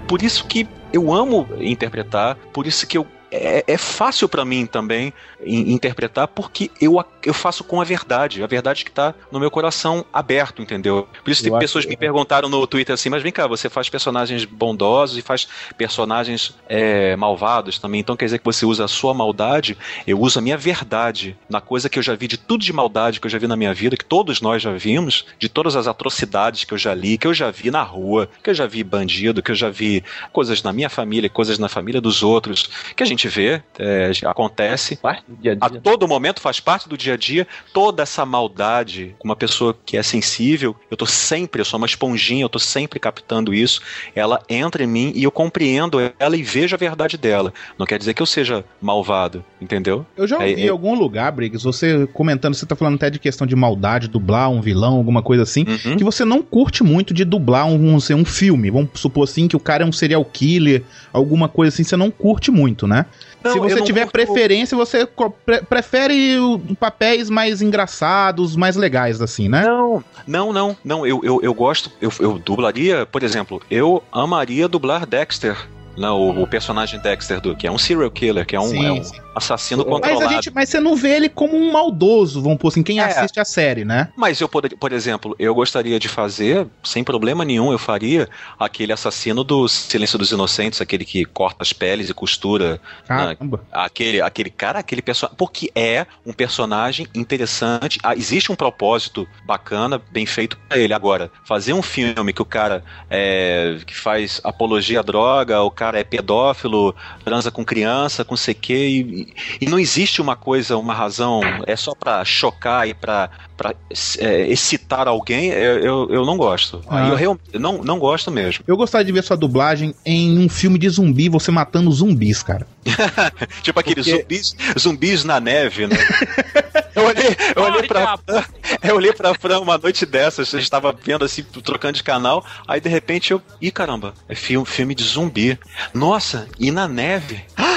Por 0.06 0.22
isso 0.22 0.46
que 0.46 0.66
eu 0.92 1.12
amo 1.12 1.46
interpretar, 1.58 2.36
por 2.52 2.66
isso 2.66 2.86
que 2.86 2.96
eu 2.96 3.06
é, 3.30 3.62
é 3.66 3.76
fácil 3.76 4.28
pra 4.28 4.44
mim 4.44 4.64
também 4.64 5.12
in- 5.44 5.72
interpretar, 5.72 6.28
porque 6.28 6.70
eu, 6.80 7.02
eu 7.24 7.34
faço 7.34 7.64
com 7.64 7.80
a 7.80 7.84
verdade, 7.84 8.42
a 8.42 8.46
verdade 8.46 8.84
que 8.84 8.90
tá 8.90 9.14
no 9.30 9.38
meu 9.40 9.50
coração 9.50 10.04
aberto, 10.12 10.62
entendeu? 10.62 11.08
Por 11.24 11.30
isso 11.30 11.42
Eu 11.46 11.50
tem 11.50 11.58
pessoas 11.58 11.84
que 11.84 11.90
me 11.90 11.96
perguntaram 11.96 12.48
no 12.48 12.66
Twitter 12.66 12.94
assim, 12.94 13.08
mas 13.08 13.22
vem 13.22 13.32
cá, 13.32 13.46
você 13.46 13.68
faz 13.68 13.88
personagens 13.88 14.44
bondosos 14.44 15.16
e 15.18 15.22
faz 15.22 15.46
personagens 15.76 16.54
é, 16.68 17.16
malvados 17.16 17.78
também, 17.78 18.00
então 18.00 18.16
quer 18.16 18.24
dizer 18.26 18.38
que 18.38 18.44
você 18.44 18.66
usa 18.66 18.84
a 18.84 18.88
sua 18.88 19.14
maldade, 19.14 19.76
eu 20.06 20.20
uso 20.20 20.38
a 20.38 20.42
minha 20.42 20.56
verdade 20.56 21.36
na 21.48 21.60
coisa 21.60 21.88
que 21.88 21.98
eu 21.98 22.02
já 22.02 22.14
vi 22.14 22.26
de 22.28 22.36
tudo 22.36 22.64
de 22.64 22.72
maldade 22.72 23.20
que 23.20 23.26
eu 23.26 23.30
já 23.30 23.38
vi 23.38 23.46
na 23.46 23.56
minha 23.56 23.72
vida, 23.74 23.96
que 23.96 24.04
todos 24.04 24.40
nós 24.40 24.62
já 24.62 24.72
vimos, 24.72 25.24
de 25.38 25.48
todas 25.48 25.76
as 25.76 25.86
atrocidades 25.86 26.64
que 26.64 26.74
eu 26.74 26.78
já 26.78 26.94
li, 26.94 27.16
que 27.18 27.26
eu 27.26 27.34
já 27.34 27.50
vi 27.50 27.70
na 27.70 27.82
rua, 27.82 28.28
que 28.42 28.50
eu 28.50 28.54
já 28.54 28.66
vi 28.66 28.82
bandido, 28.82 29.42
que 29.42 29.50
eu 29.50 29.54
já 29.54 29.70
vi 29.70 30.02
coisas 30.32 30.62
na 30.62 30.72
minha 30.72 30.88
família, 30.90 31.28
coisas 31.30 31.58
na 31.58 31.68
família 31.68 32.00
dos 32.00 32.22
outros, 32.22 32.68
que 32.96 33.02
a 33.02 33.06
gente 33.06 33.28
vê, 33.28 33.62
é, 33.78 34.10
acontece. 34.26 34.98
Do 35.26 35.27
dia 35.40 35.56
a 35.60 35.66
A 35.66 35.68
dia. 35.68 35.80
todo 35.80 36.06
momento 36.08 36.40
faz 36.40 36.60
parte 36.60 36.88
do 36.88 36.96
dia 36.96 37.14
a 37.14 37.16
dia, 37.16 37.46
toda 37.72 38.02
essa 38.02 38.24
maldade, 38.24 39.14
com 39.18 39.28
uma 39.28 39.36
pessoa 39.36 39.76
que 39.84 39.96
é 39.96 40.02
sensível, 40.02 40.74
eu 40.90 40.96
tô 40.96 41.06
sempre, 41.06 41.60
eu 41.60 41.64
sou 41.64 41.78
uma 41.78 41.86
esponjinha, 41.86 42.42
eu 42.44 42.48
tô 42.48 42.58
sempre 42.58 42.98
captando 42.98 43.52
isso, 43.52 43.80
ela 44.14 44.40
entra 44.48 44.82
em 44.82 44.86
mim 44.86 45.12
e 45.14 45.22
eu 45.24 45.30
compreendo 45.30 45.98
ela 46.18 46.36
e 46.36 46.42
vejo 46.42 46.74
a 46.74 46.78
verdade 46.78 47.16
dela. 47.16 47.52
Não 47.78 47.86
quer 47.86 47.98
dizer 47.98 48.14
que 48.14 48.22
eu 48.22 48.26
seja 48.26 48.64
malvado, 48.80 49.44
entendeu? 49.60 50.06
Eu 50.16 50.26
já 50.26 50.36
ouvi 50.38 50.54
É, 50.54 50.60
em 50.60 50.66
é- 50.66 50.70
algum 50.70 50.94
lugar, 50.94 51.30
Briggs, 51.32 51.62
você 51.64 52.06
comentando, 52.12 52.54
você 52.54 52.66
tá 52.66 52.74
falando 52.76 52.94
até 52.96 53.10
de 53.10 53.18
questão 53.18 53.46
de 53.46 53.54
maldade, 53.56 54.08
dublar 54.08 54.50
um 54.50 54.60
vilão, 54.60 54.94
alguma 54.96 55.22
coisa 55.22 55.42
assim, 55.42 55.64
Uhum. 55.68 55.96
que 55.96 56.04
você 56.04 56.24
não 56.24 56.42
curte 56.42 56.82
muito 56.82 57.12
de 57.12 57.24
dublar 57.24 57.66
um, 57.66 57.94
um, 57.94 57.96
um 57.96 58.24
filme. 58.24 58.70
Vamos 58.70 58.90
supor 58.94 59.24
assim 59.24 59.46
que 59.48 59.56
o 59.56 59.60
cara 59.60 59.82
é 59.82 59.86
um 59.86 59.92
serial 59.92 60.24
killer, 60.24 60.82
alguma 61.12 61.48
coisa 61.48 61.72
assim, 61.74 61.84
você 61.84 61.96
não 61.96 62.10
curte 62.10 62.50
muito, 62.50 62.86
né? 62.86 63.06
Não, 63.42 63.52
Se 63.52 63.58
você 63.60 63.80
tiver 63.82 64.02
curto- 64.02 64.12
preferência, 64.12 64.76
você 64.76 65.06
pre- 65.30 65.62
prefere 65.62 66.38
o- 66.38 66.58
papéis 66.78 67.28
mais 67.30 67.60
engraçados, 67.62 68.54
mais 68.56 68.76
legais, 68.76 69.20
assim, 69.20 69.48
né? 69.48 69.64
Não, 69.64 70.04
não, 70.26 70.52
não, 70.52 70.76
não. 70.84 71.06
Eu, 71.06 71.20
eu, 71.24 71.40
eu 71.42 71.54
gosto, 71.54 71.90
eu, 72.00 72.12
eu 72.20 72.38
dublaria, 72.38 73.04
por 73.06 73.22
exemplo, 73.22 73.60
eu 73.70 74.02
amaria 74.12 74.68
dublar 74.68 75.06
Dexter. 75.06 75.56
Não, 75.98 76.18
o, 76.20 76.42
o 76.42 76.46
personagem 76.46 77.00
Dexter, 77.00 77.40
do, 77.40 77.56
que 77.56 77.66
é 77.66 77.70
um 77.70 77.78
serial 77.78 78.10
killer, 78.10 78.46
que 78.46 78.54
é 78.56 78.60
um, 78.60 78.68
Sim, 78.68 78.86
é 78.86 78.92
um 78.92 79.02
assassino 79.34 79.84
Mas, 79.84 79.92
controlado. 79.94 80.24
a 80.26 80.28
gente, 80.32 80.50
mas 80.52 80.68
você 80.68 80.80
não 80.80 80.96
vê 80.96 81.16
ele 81.16 81.28
como 81.28 81.56
um 81.56 81.72
maldoso, 81.72 82.42
vamos 82.42 82.58
pôr 82.58 82.68
assim, 82.68 82.82
quem 82.82 83.00
É. 83.00 83.04
assiste 83.04 83.38
a 83.40 83.44
série, 83.44 83.84
né? 83.84 84.08
Mas 84.16 84.40
eu 84.40 84.48
poderia, 84.48 84.76
por 84.76 84.92
exemplo, 84.92 85.34
eu 85.38 85.54
gostaria 85.54 85.98
de 85.98 86.08
fazer, 86.08 86.66
sem 86.82 87.02
problema 87.04 87.44
nenhum, 87.44 87.72
eu 87.72 87.78
faria 87.78 88.28
aquele 88.58 88.92
assassino 88.92 89.42
do 89.44 89.66
Silêncio 89.68 90.18
dos 90.18 90.30
Inocentes, 90.30 90.80
aquele 90.80 91.04
que 91.04 91.24
corta 91.24 91.62
as 91.62 91.72
peles 91.72 92.08
e 92.10 92.14
costura. 92.14 92.80
Caramba. 93.06 93.64
Aquele, 93.72 94.20
aquele 94.20 94.50
cara, 94.50 94.78
aquele 94.80 95.02
personagem. 95.02 95.36
Porque 95.36 95.70
é 95.74 96.06
um 96.26 96.32
personagem 96.32 97.06
interessante. 97.14 97.98
ah, 98.02 98.14
existe 98.14 98.50
um 98.52 98.56
propósito 98.56 99.26
bacana, 99.46 100.00
bem 100.10 100.26
feito 100.26 100.56
pra 100.68 100.78
ele. 100.78 100.92
Agora, 100.92 101.30
fazer 101.44 101.72
um 101.72 101.82
filme 101.82 102.32
que 102.32 102.42
o 102.42 102.44
cara 102.44 102.82
é, 103.08 103.78
que 103.86 103.96
faz 103.96 104.40
apologia 104.44 105.00
à 105.00 105.02
droga, 105.02 105.60
o 105.62 105.70
cara 105.70 105.87
é 105.94 106.04
pedófilo, 106.04 106.94
transa 107.24 107.50
com 107.50 107.64
criança, 107.64 108.24
com 108.24 108.36
CQ, 108.36 108.74
e, 108.74 109.34
e 109.60 109.66
não 109.66 109.78
existe 109.78 110.20
uma 110.20 110.36
coisa, 110.36 110.76
uma 110.76 110.94
razão, 110.94 111.40
é 111.66 111.76
só 111.76 111.94
pra 111.94 112.24
chocar 112.24 112.88
e 112.88 112.94
pra, 112.94 113.30
pra 113.56 113.74
é, 114.18 114.46
excitar 114.48 115.06
alguém, 115.08 115.48
eu, 115.50 115.78
eu, 115.78 116.08
eu 116.10 116.24
não 116.26 116.36
gosto. 116.36 116.82
Ah. 116.88 117.08
Eu 117.08 117.14
realmente 117.14 117.58
não, 117.58 117.82
não 117.82 117.98
gosto 117.98 118.30
mesmo. 118.30 118.64
Eu 118.66 118.76
gostaria 118.76 119.04
de 119.04 119.12
ver 119.12 119.22
sua 119.22 119.36
dublagem 119.36 119.94
em 120.04 120.38
um 120.38 120.48
filme 120.48 120.78
de 120.78 120.88
zumbi, 120.88 121.28
você 121.28 121.50
matando 121.50 121.90
zumbis, 121.92 122.42
cara. 122.42 122.66
Tipo 123.62 123.80
aqueles 123.80 124.06
Porque- 124.06 124.20
zumbis, 124.22 124.56
zumbis 124.78 125.24
na 125.24 125.40
neve, 125.40 125.86
né? 125.86 125.96
eu 126.98 127.06
olhei, 127.06 127.36
eu 127.56 127.62
olhei 127.62 127.82
pra. 127.84 128.16
Fran, 128.18 128.44
eu 128.82 128.96
olhei 128.96 129.12
pra 129.12 129.34
Fran 129.34 129.60
uma 129.60 129.78
noite 129.78 130.04
dessas, 130.04 130.52
eu 130.52 130.58
estava 130.58 130.92
vendo 130.92 131.24
assim, 131.24 131.42
trocando 131.42 131.94
de 131.94 132.02
canal, 132.02 132.44
aí 132.66 132.80
de 132.80 132.88
repente 132.88 133.30
eu. 133.30 133.42
Ih, 133.60 133.70
caramba, 133.70 134.14
é 134.28 134.34
filme, 134.34 134.66
filme 134.66 134.94
de 134.94 135.04
zumbi. 135.04 135.58
Nossa, 135.94 136.48
e 136.58 136.70
na 136.70 136.88
neve? 136.88 137.44
Ah, 137.56 137.67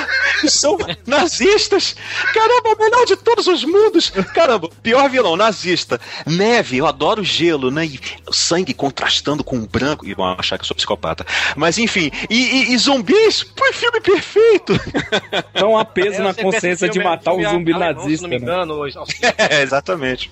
são 0.50 0.78
nazistas! 1.06 1.96
Caramba, 2.34 2.70
o 2.76 2.78
melhor 2.84 3.06
de 3.06 3.16
todos 3.16 3.48
os 3.48 3.64
mundos! 3.64 4.10
Caramba, 4.34 4.70
pior 4.82 5.10
vilão, 5.10 5.36
nazista. 5.36 6.00
Neve, 6.26 6.78
eu 6.78 6.88
adoro 6.88 7.24
gelo, 7.24 7.70
né? 7.72 7.86
E 7.86 8.00
o 8.28 8.34
sangue 8.34 8.74
contrastando 8.74 9.44
com 9.44 9.58
o 9.58 9.68
branco. 9.68 10.06
E 10.06 10.14
vão 10.14 10.36
achar 10.38 10.58
que 10.58 10.64
eu 10.64 10.68
sou 10.68 10.76
psicopata. 10.76 11.26
Mas 11.56 11.78
enfim, 11.78 12.12
e, 12.30 12.36
e- 12.36 12.74
e 12.74 12.78
zumbis? 12.78 13.46
Foi 13.58 13.74
filme 13.74 14.02
perfeito! 14.02 14.74
Então 15.54 15.78
há 15.78 15.86
peso 15.86 16.18
É, 16.22 16.24
na 16.24 16.34
consciência 16.34 16.90
de 16.90 17.00
é 17.00 17.04
matar 17.04 17.34
um 17.34 17.44
zumbi 17.44 17.74
alemão, 17.74 17.94
nazista, 18.04 18.18
Se 18.18 18.22
não 18.24 18.30
me 18.30 18.38
né? 18.40 18.42
engano, 18.44 18.74
hoje. 18.76 18.98
É, 19.38 19.62
exatamente. 19.62 20.32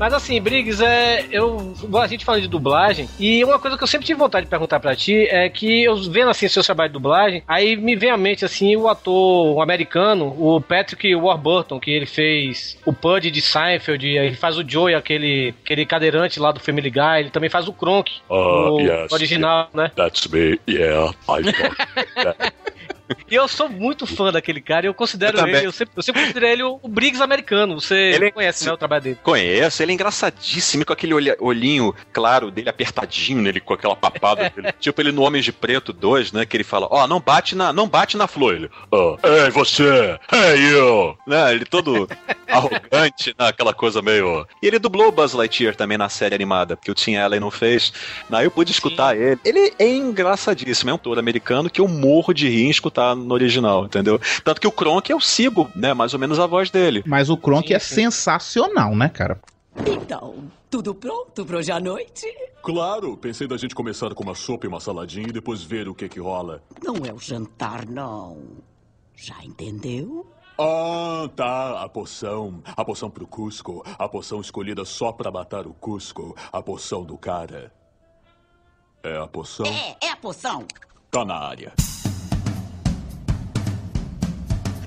Mas 0.00 0.14
assim, 0.14 0.40
Briggs, 0.40 0.82
é, 0.82 1.26
eu, 1.30 1.74
a 2.00 2.06
gente 2.06 2.24
falando 2.24 2.40
de 2.40 2.48
dublagem, 2.48 3.06
e 3.18 3.44
uma 3.44 3.58
coisa 3.58 3.76
que 3.76 3.82
eu 3.82 3.86
sempre 3.86 4.06
tive 4.06 4.18
vontade 4.18 4.46
de 4.46 4.50
perguntar 4.50 4.80
pra 4.80 4.96
ti 4.96 5.26
é 5.28 5.46
que 5.50 5.84
eu 5.84 5.94
vendo 6.10 6.30
assim 6.30 6.48
seu 6.48 6.62
trabalho 6.62 6.88
de 6.88 6.94
dublagem, 6.94 7.42
aí 7.46 7.76
me 7.76 7.94
vem 7.94 8.08
à 8.08 8.16
mente 8.16 8.42
assim 8.42 8.74
o 8.76 8.88
ator 8.88 9.54
o 9.54 9.60
americano, 9.60 10.34
o 10.38 10.58
Patrick 10.58 11.14
Warburton, 11.14 11.78
que 11.78 11.90
ele 11.90 12.06
fez 12.06 12.78
o 12.86 12.94
Pudge 12.94 13.30
de 13.30 13.42
Seinfeld, 13.42 14.06
ele 14.06 14.34
faz 14.36 14.56
o 14.56 14.66
Joey, 14.66 14.94
aquele, 14.94 15.54
aquele 15.62 15.84
cadeirante 15.84 16.40
lá 16.40 16.50
do 16.50 16.60
Family 16.60 16.88
Guy, 16.88 17.18
ele 17.18 17.30
também 17.30 17.50
faz 17.50 17.68
o 17.68 17.72
Kronk, 17.74 18.10
Ah, 18.30 18.70
o 18.70 18.80
yes, 18.80 19.12
original, 19.12 19.68
né? 19.74 19.92
That's 19.94 20.26
me, 20.28 20.58
yeah, 20.66 21.12
I 21.28 21.42
talk. 21.42 22.52
E 23.30 23.34
eu 23.34 23.46
sou 23.48 23.68
muito 23.68 24.06
fã 24.06 24.32
daquele 24.32 24.60
cara, 24.60 24.86
e 24.86 24.88
eu 24.88 24.94
considero 24.94 25.38
Eu 25.38 25.46
ele, 25.46 25.66
eu 25.66 25.72
sempre, 25.72 25.92
eu 25.96 26.02
sempre 26.02 26.22
considerei 26.22 26.52
ele 26.52 26.62
o, 26.62 26.80
Briggs 26.88 27.22
americano, 27.22 27.80
você 27.80 27.94
Ele- 28.14 28.30
conhece 28.32 28.64
né, 28.66 28.72
o 28.72 28.76
trabalho 28.76 29.02
dele. 29.02 29.18
Conheço, 29.22 29.82
ele 29.82 29.92
é 29.92 29.94
engraçadíssimo, 29.94 30.84
com 30.84 30.92
aquele 30.92 31.14
olhinho 31.40 31.94
claro 32.12 32.50
dele 32.50 32.68
apertadinho 32.68 33.40
nele, 33.42 33.60
com 33.60 33.74
aquela 33.74 33.96
papada 33.96 34.50
dele. 34.54 34.72
tipo 34.78 35.00
ele 35.00 35.12
no 35.12 35.22
Homem 35.22 35.42
de 35.42 35.52
Preto 35.52 35.92
2, 35.92 36.32
né? 36.32 36.44
Que 36.46 36.56
ele 36.56 36.64
fala, 36.64 36.86
ó, 36.90 37.06
não 37.06 37.20
bate 37.20 37.54
na, 37.54 37.72
não 37.72 37.88
bate 37.88 38.16
na 38.16 38.26
flor. 38.26 38.54
Ele, 38.54 38.70
ó, 38.90 39.16
Ei, 39.22 39.50
você! 39.50 40.18
Hey, 40.32 40.70
you! 40.70 41.16
né? 41.26 41.52
Ele 41.54 41.64
todo 41.64 42.08
arrogante, 42.48 43.34
né? 43.38 43.48
Aquela 43.48 43.72
coisa 43.72 44.02
meio. 44.02 44.46
E 44.62 44.66
ele 44.66 44.78
dublou 44.78 45.08
o 45.08 45.12
Buzz 45.12 45.32
Lightyear 45.32 45.74
também 45.74 45.98
na 45.98 46.08
série 46.08 46.34
animada, 46.34 46.76
porque 46.76 46.90
o 46.90 46.94
Tim 46.94 47.16
Allen 47.16 47.40
não 47.40 47.50
fez. 47.50 47.92
Aí 48.30 48.44
eu 48.46 48.50
pude 48.50 48.70
escutar 48.72 49.16
ele. 49.16 49.38
Ele 49.44 49.72
é 49.78 49.88
engraçadíssimo, 49.88 50.90
é 50.90 50.92
um 50.92 50.96
ator 50.96 51.18
americano 51.18 51.70
que 51.70 51.80
eu 51.80 51.88
morro 51.88 52.32
de 52.32 52.48
rir 52.48 52.66
em 52.66 52.70
escutar 52.70 52.99
tá 53.00 53.14
no 53.14 53.32
original, 53.32 53.86
entendeu? 53.86 54.20
Tanto 54.44 54.60
que 54.60 54.66
o 54.66 54.72
Kronk 54.72 55.10
eu 55.10 55.18
sigo, 55.18 55.70
né, 55.74 55.94
mais 55.94 56.12
ou 56.12 56.20
menos 56.20 56.38
a 56.38 56.46
voz 56.46 56.70
dele. 56.70 57.02
Mas 57.06 57.30
o 57.30 57.36
Kronk 57.36 57.72
é 57.72 57.78
sensacional, 57.78 58.94
né, 58.94 59.08
cara? 59.08 59.40
Então, 59.86 60.34
tudo 60.68 60.94
pronto 60.94 61.46
pra 61.46 61.56
hoje 61.56 61.72
à 61.72 61.80
noite? 61.80 62.26
Claro, 62.62 63.16
pensei 63.16 63.48
da 63.48 63.56
gente 63.56 63.74
começar 63.74 64.14
com 64.14 64.22
uma 64.22 64.34
sopa 64.34 64.66
e 64.66 64.68
uma 64.68 64.80
saladinha 64.80 65.28
e 65.28 65.32
depois 65.32 65.62
ver 65.62 65.88
o 65.88 65.94
que 65.94 66.10
que 66.10 66.20
rola. 66.20 66.62
Não 66.84 66.96
é 66.96 67.12
o 67.12 67.18
jantar, 67.18 67.86
não. 67.86 68.36
Já 69.16 69.42
entendeu? 69.42 70.26
Ah, 70.58 71.26
tá. 71.34 71.82
A 71.82 71.88
poção. 71.88 72.62
A 72.76 72.84
poção 72.84 73.08
pro 73.08 73.26
Cusco. 73.26 73.82
A 73.98 74.06
poção 74.06 74.42
escolhida 74.42 74.84
só 74.84 75.10
pra 75.10 75.30
matar 75.30 75.66
o 75.66 75.72
Cusco. 75.72 76.36
A 76.52 76.60
poção 76.60 77.02
do 77.02 77.16
cara. 77.16 77.72
É 79.02 79.16
a 79.16 79.26
poção? 79.26 79.64
É, 79.64 79.96
é 80.02 80.10
a 80.10 80.16
poção. 80.16 80.66
Tá 81.10 81.24
na 81.24 81.36
área. 81.36 81.72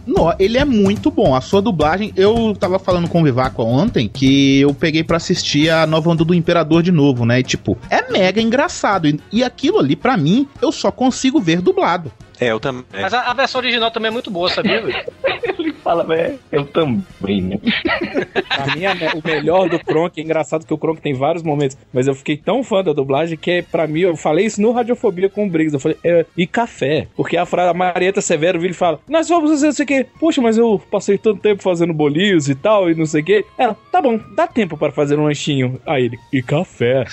No, 0.05 0.33
ele 0.39 0.57
é 0.57 0.65
muito 0.65 1.09
bom. 1.09 1.35
A 1.35 1.41
sua 1.41 1.61
dublagem, 1.61 2.13
eu 2.15 2.55
tava 2.59 2.77
falando 2.79 3.07
com 3.07 3.21
o 3.21 3.23
Vivaco 3.23 3.63
ontem 3.63 4.07
que 4.07 4.61
eu 4.61 4.73
peguei 4.73 5.03
pra 5.03 5.17
assistir 5.17 5.69
a 5.69 5.87
nova 5.87 6.09
onda 6.09 6.23
do 6.23 6.33
Imperador 6.33 6.83
de 6.83 6.91
novo, 6.91 7.25
né? 7.25 7.39
E 7.39 7.43
tipo, 7.43 7.77
é 7.89 8.11
mega 8.11 8.41
engraçado. 8.41 9.07
E, 9.07 9.19
e 9.31 9.43
aquilo 9.43 9.79
ali, 9.79 9.95
pra 9.95 10.17
mim, 10.17 10.47
eu 10.61 10.71
só 10.71 10.91
consigo 10.91 11.39
ver 11.39 11.61
dublado. 11.61 12.11
É, 12.39 12.51
eu 12.51 12.59
também. 12.59 12.83
Mas 12.91 13.13
a, 13.13 13.21
a 13.21 13.33
versão 13.33 13.61
original 13.61 13.91
também 13.91 14.09
é 14.09 14.11
muito 14.11 14.29
boa, 14.29 14.49
sabia, 14.49 14.81
fala, 15.83 16.03
velho, 16.05 16.39
eu 16.51 16.65
também, 16.65 17.41
né? 17.41 17.57
Pra 18.53 18.75
mim, 18.75 18.83
o 18.85 19.27
melhor 19.27 19.67
do 19.69 19.79
Kronk, 19.79 20.19
é 20.19 20.23
engraçado 20.23 20.65
que 20.65 20.73
o 20.73 20.77
Kronk 20.77 21.01
tem 21.01 21.13
vários 21.13 21.43
momentos, 21.43 21.77
mas 21.91 22.07
eu 22.07 22.15
fiquei 22.15 22.37
tão 22.37 22.63
fã 22.63 22.83
da 22.83 22.93
dublagem 22.93 23.37
que, 23.37 23.61
pra 23.63 23.87
mim, 23.87 24.01
eu 24.01 24.15
falei 24.15 24.45
isso 24.45 24.61
no 24.61 24.71
Radiofobia 24.71 25.29
com 25.29 25.45
o 25.45 25.49
Briggs. 25.49 25.73
Eu 25.73 25.79
falei, 25.79 25.97
é, 26.03 26.25
e 26.37 26.45
café? 26.47 27.07
Porque 27.15 27.35
a, 27.35 27.45
fra- 27.45 27.69
a 27.69 27.73
Marieta 27.73 28.21
Severo 28.21 28.59
vira 28.59 28.71
e 28.71 28.75
fala, 28.75 28.99
nós 29.07 29.27
vamos 29.27 29.49
fazer 29.51 29.65
não 29.67 29.73
sei 29.73 29.83
o 29.83 29.87
quê. 29.87 30.05
Poxa, 30.19 30.41
mas 30.41 30.57
eu 30.57 30.81
passei 30.91 31.17
tanto 31.17 31.41
tempo 31.41 31.61
fazendo 31.63 31.93
bolinhos 31.93 32.47
e 32.49 32.55
tal, 32.55 32.89
e 32.89 32.95
não 32.95 33.05
sei 33.05 33.21
o 33.21 33.25
quê. 33.25 33.45
Ela, 33.57 33.75
tá 33.91 34.01
bom, 34.01 34.19
dá 34.35 34.47
tempo 34.47 34.77
para 34.77 34.91
fazer 34.91 35.17
um 35.19 35.23
lanchinho. 35.25 35.79
Aí 35.85 36.05
ele, 36.05 36.19
e 36.31 36.41
café? 36.41 37.05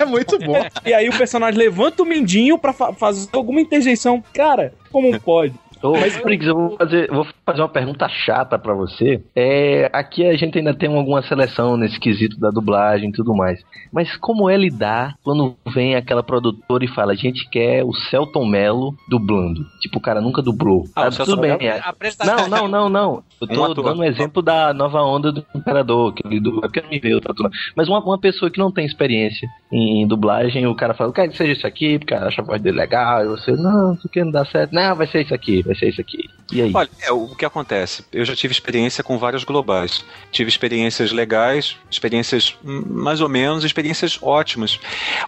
é 0.00 0.04
muito 0.06 0.38
bom. 0.38 0.56
E 0.84 0.92
aí 0.94 1.08
o 1.08 1.16
personagem 1.16 1.58
levanta 1.58 2.02
o 2.02 2.06
mindinho 2.06 2.58
pra 2.58 2.72
fa- 2.72 2.92
fazer 2.92 3.28
alguma 3.32 3.60
interjeição. 3.60 4.22
Cara, 4.34 4.72
como 4.90 5.18
pode? 5.20 5.54
Ô, 5.82 5.92
Briggs, 6.22 6.48
eu 6.48 6.54
vou 6.54 6.76
fazer, 6.76 7.08
eu 7.08 7.14
vou 7.14 7.26
fazer 7.44 7.60
uma 7.62 7.68
pergunta 7.68 8.08
chata 8.08 8.58
pra 8.58 8.74
você. 8.74 9.22
É, 9.34 9.90
aqui 9.92 10.24
a 10.26 10.36
gente 10.36 10.58
ainda 10.58 10.72
tem 10.74 10.94
alguma 10.94 11.22
seleção 11.22 11.76
nesse 11.76 11.98
quesito 11.98 12.38
da 12.38 12.50
dublagem 12.50 13.08
e 13.08 13.12
tudo 13.12 13.34
mais. 13.34 13.60
Mas 13.92 14.16
como 14.16 14.48
é 14.48 14.56
lidar 14.56 15.16
quando 15.24 15.54
vem 15.74 15.94
aquela 15.96 16.22
produtora 16.22 16.84
e 16.84 16.88
fala, 16.88 17.12
a 17.12 17.16
gente 17.16 17.48
quer 17.50 17.84
o 17.84 17.92
Celton 17.92 18.44
Mello 18.46 18.94
dublando? 19.08 19.66
Tipo, 19.80 19.98
o 19.98 20.00
cara 20.02 20.20
nunca 20.20 20.40
dublou. 20.42 20.84
Ah, 20.94 21.02
Tá, 21.04 21.10
Celton 21.10 21.32
tudo 21.32 21.40
bem. 21.42 21.56
Mello 21.58 21.62
é. 21.62 21.82
Não, 22.24 22.48
não, 22.48 22.68
não, 22.68 22.88
não. 22.88 23.22
Eu 23.40 23.48
Um 23.48 23.54
tô 23.54 23.64
ator. 23.72 23.84
dando 23.84 24.00
um 24.00 24.04
exemplo 24.04 24.40
da 24.42 24.72
nova 24.72 25.02
onda 25.02 25.32
do 25.32 25.44
Imperador, 25.54 26.12
que 26.14 26.26
ele 26.26 26.38
dubla, 26.40 26.62
porque 26.62 26.80
não 26.80 26.88
me 26.90 26.98
veio, 27.00 27.20
tá 27.20 27.34
tudo. 27.34 27.50
Mas 27.74 27.88
uma, 27.88 27.98
uma 28.00 28.18
pessoa 28.18 28.50
que 28.50 28.58
não 28.58 28.70
tem 28.70 28.86
experiência 28.86 29.48
em, 29.72 30.06
dublagem, 30.06 30.66
o 30.66 30.74
cara 30.74 30.94
fala, 30.94 31.12
que 31.12 31.36
seja 31.36 31.52
isso 31.52 31.66
aqui, 31.66 31.98
porque 31.98 32.14
acha 32.14 32.40
a 32.40 32.44
voz 32.44 32.60
dele 32.62 32.76
legal, 32.76 33.24
e 33.24 33.28
você, 33.28 33.52
não, 33.52 33.94
isso 33.94 34.06
aqui 34.06 34.22
não 34.22 34.30
dá 34.30 34.44
certo. 34.44 34.72
Não, 34.72 34.94
vai 34.94 35.06
ser 35.06 35.22
isso 35.22 35.34
aqui, 35.34 35.62
vai 35.72 35.78
ser 35.78 35.88
isso 35.88 36.00
aqui. 36.00 36.28
E 36.52 36.60
aí? 36.60 36.70
Olha, 36.74 36.90
é, 37.02 37.10
o 37.10 37.28
que 37.34 37.44
acontece? 37.44 38.04
Eu 38.12 38.24
já 38.24 38.36
tive 38.36 38.52
experiência 38.52 39.02
com 39.02 39.18
vários 39.18 39.42
globais. 39.44 40.04
Tive 40.30 40.48
experiências 40.50 41.10
legais, 41.12 41.76
experiências 41.90 42.54
mais 42.62 43.20
ou 43.20 43.28
menos, 43.28 43.64
experiências 43.64 44.18
ótimas. 44.20 44.78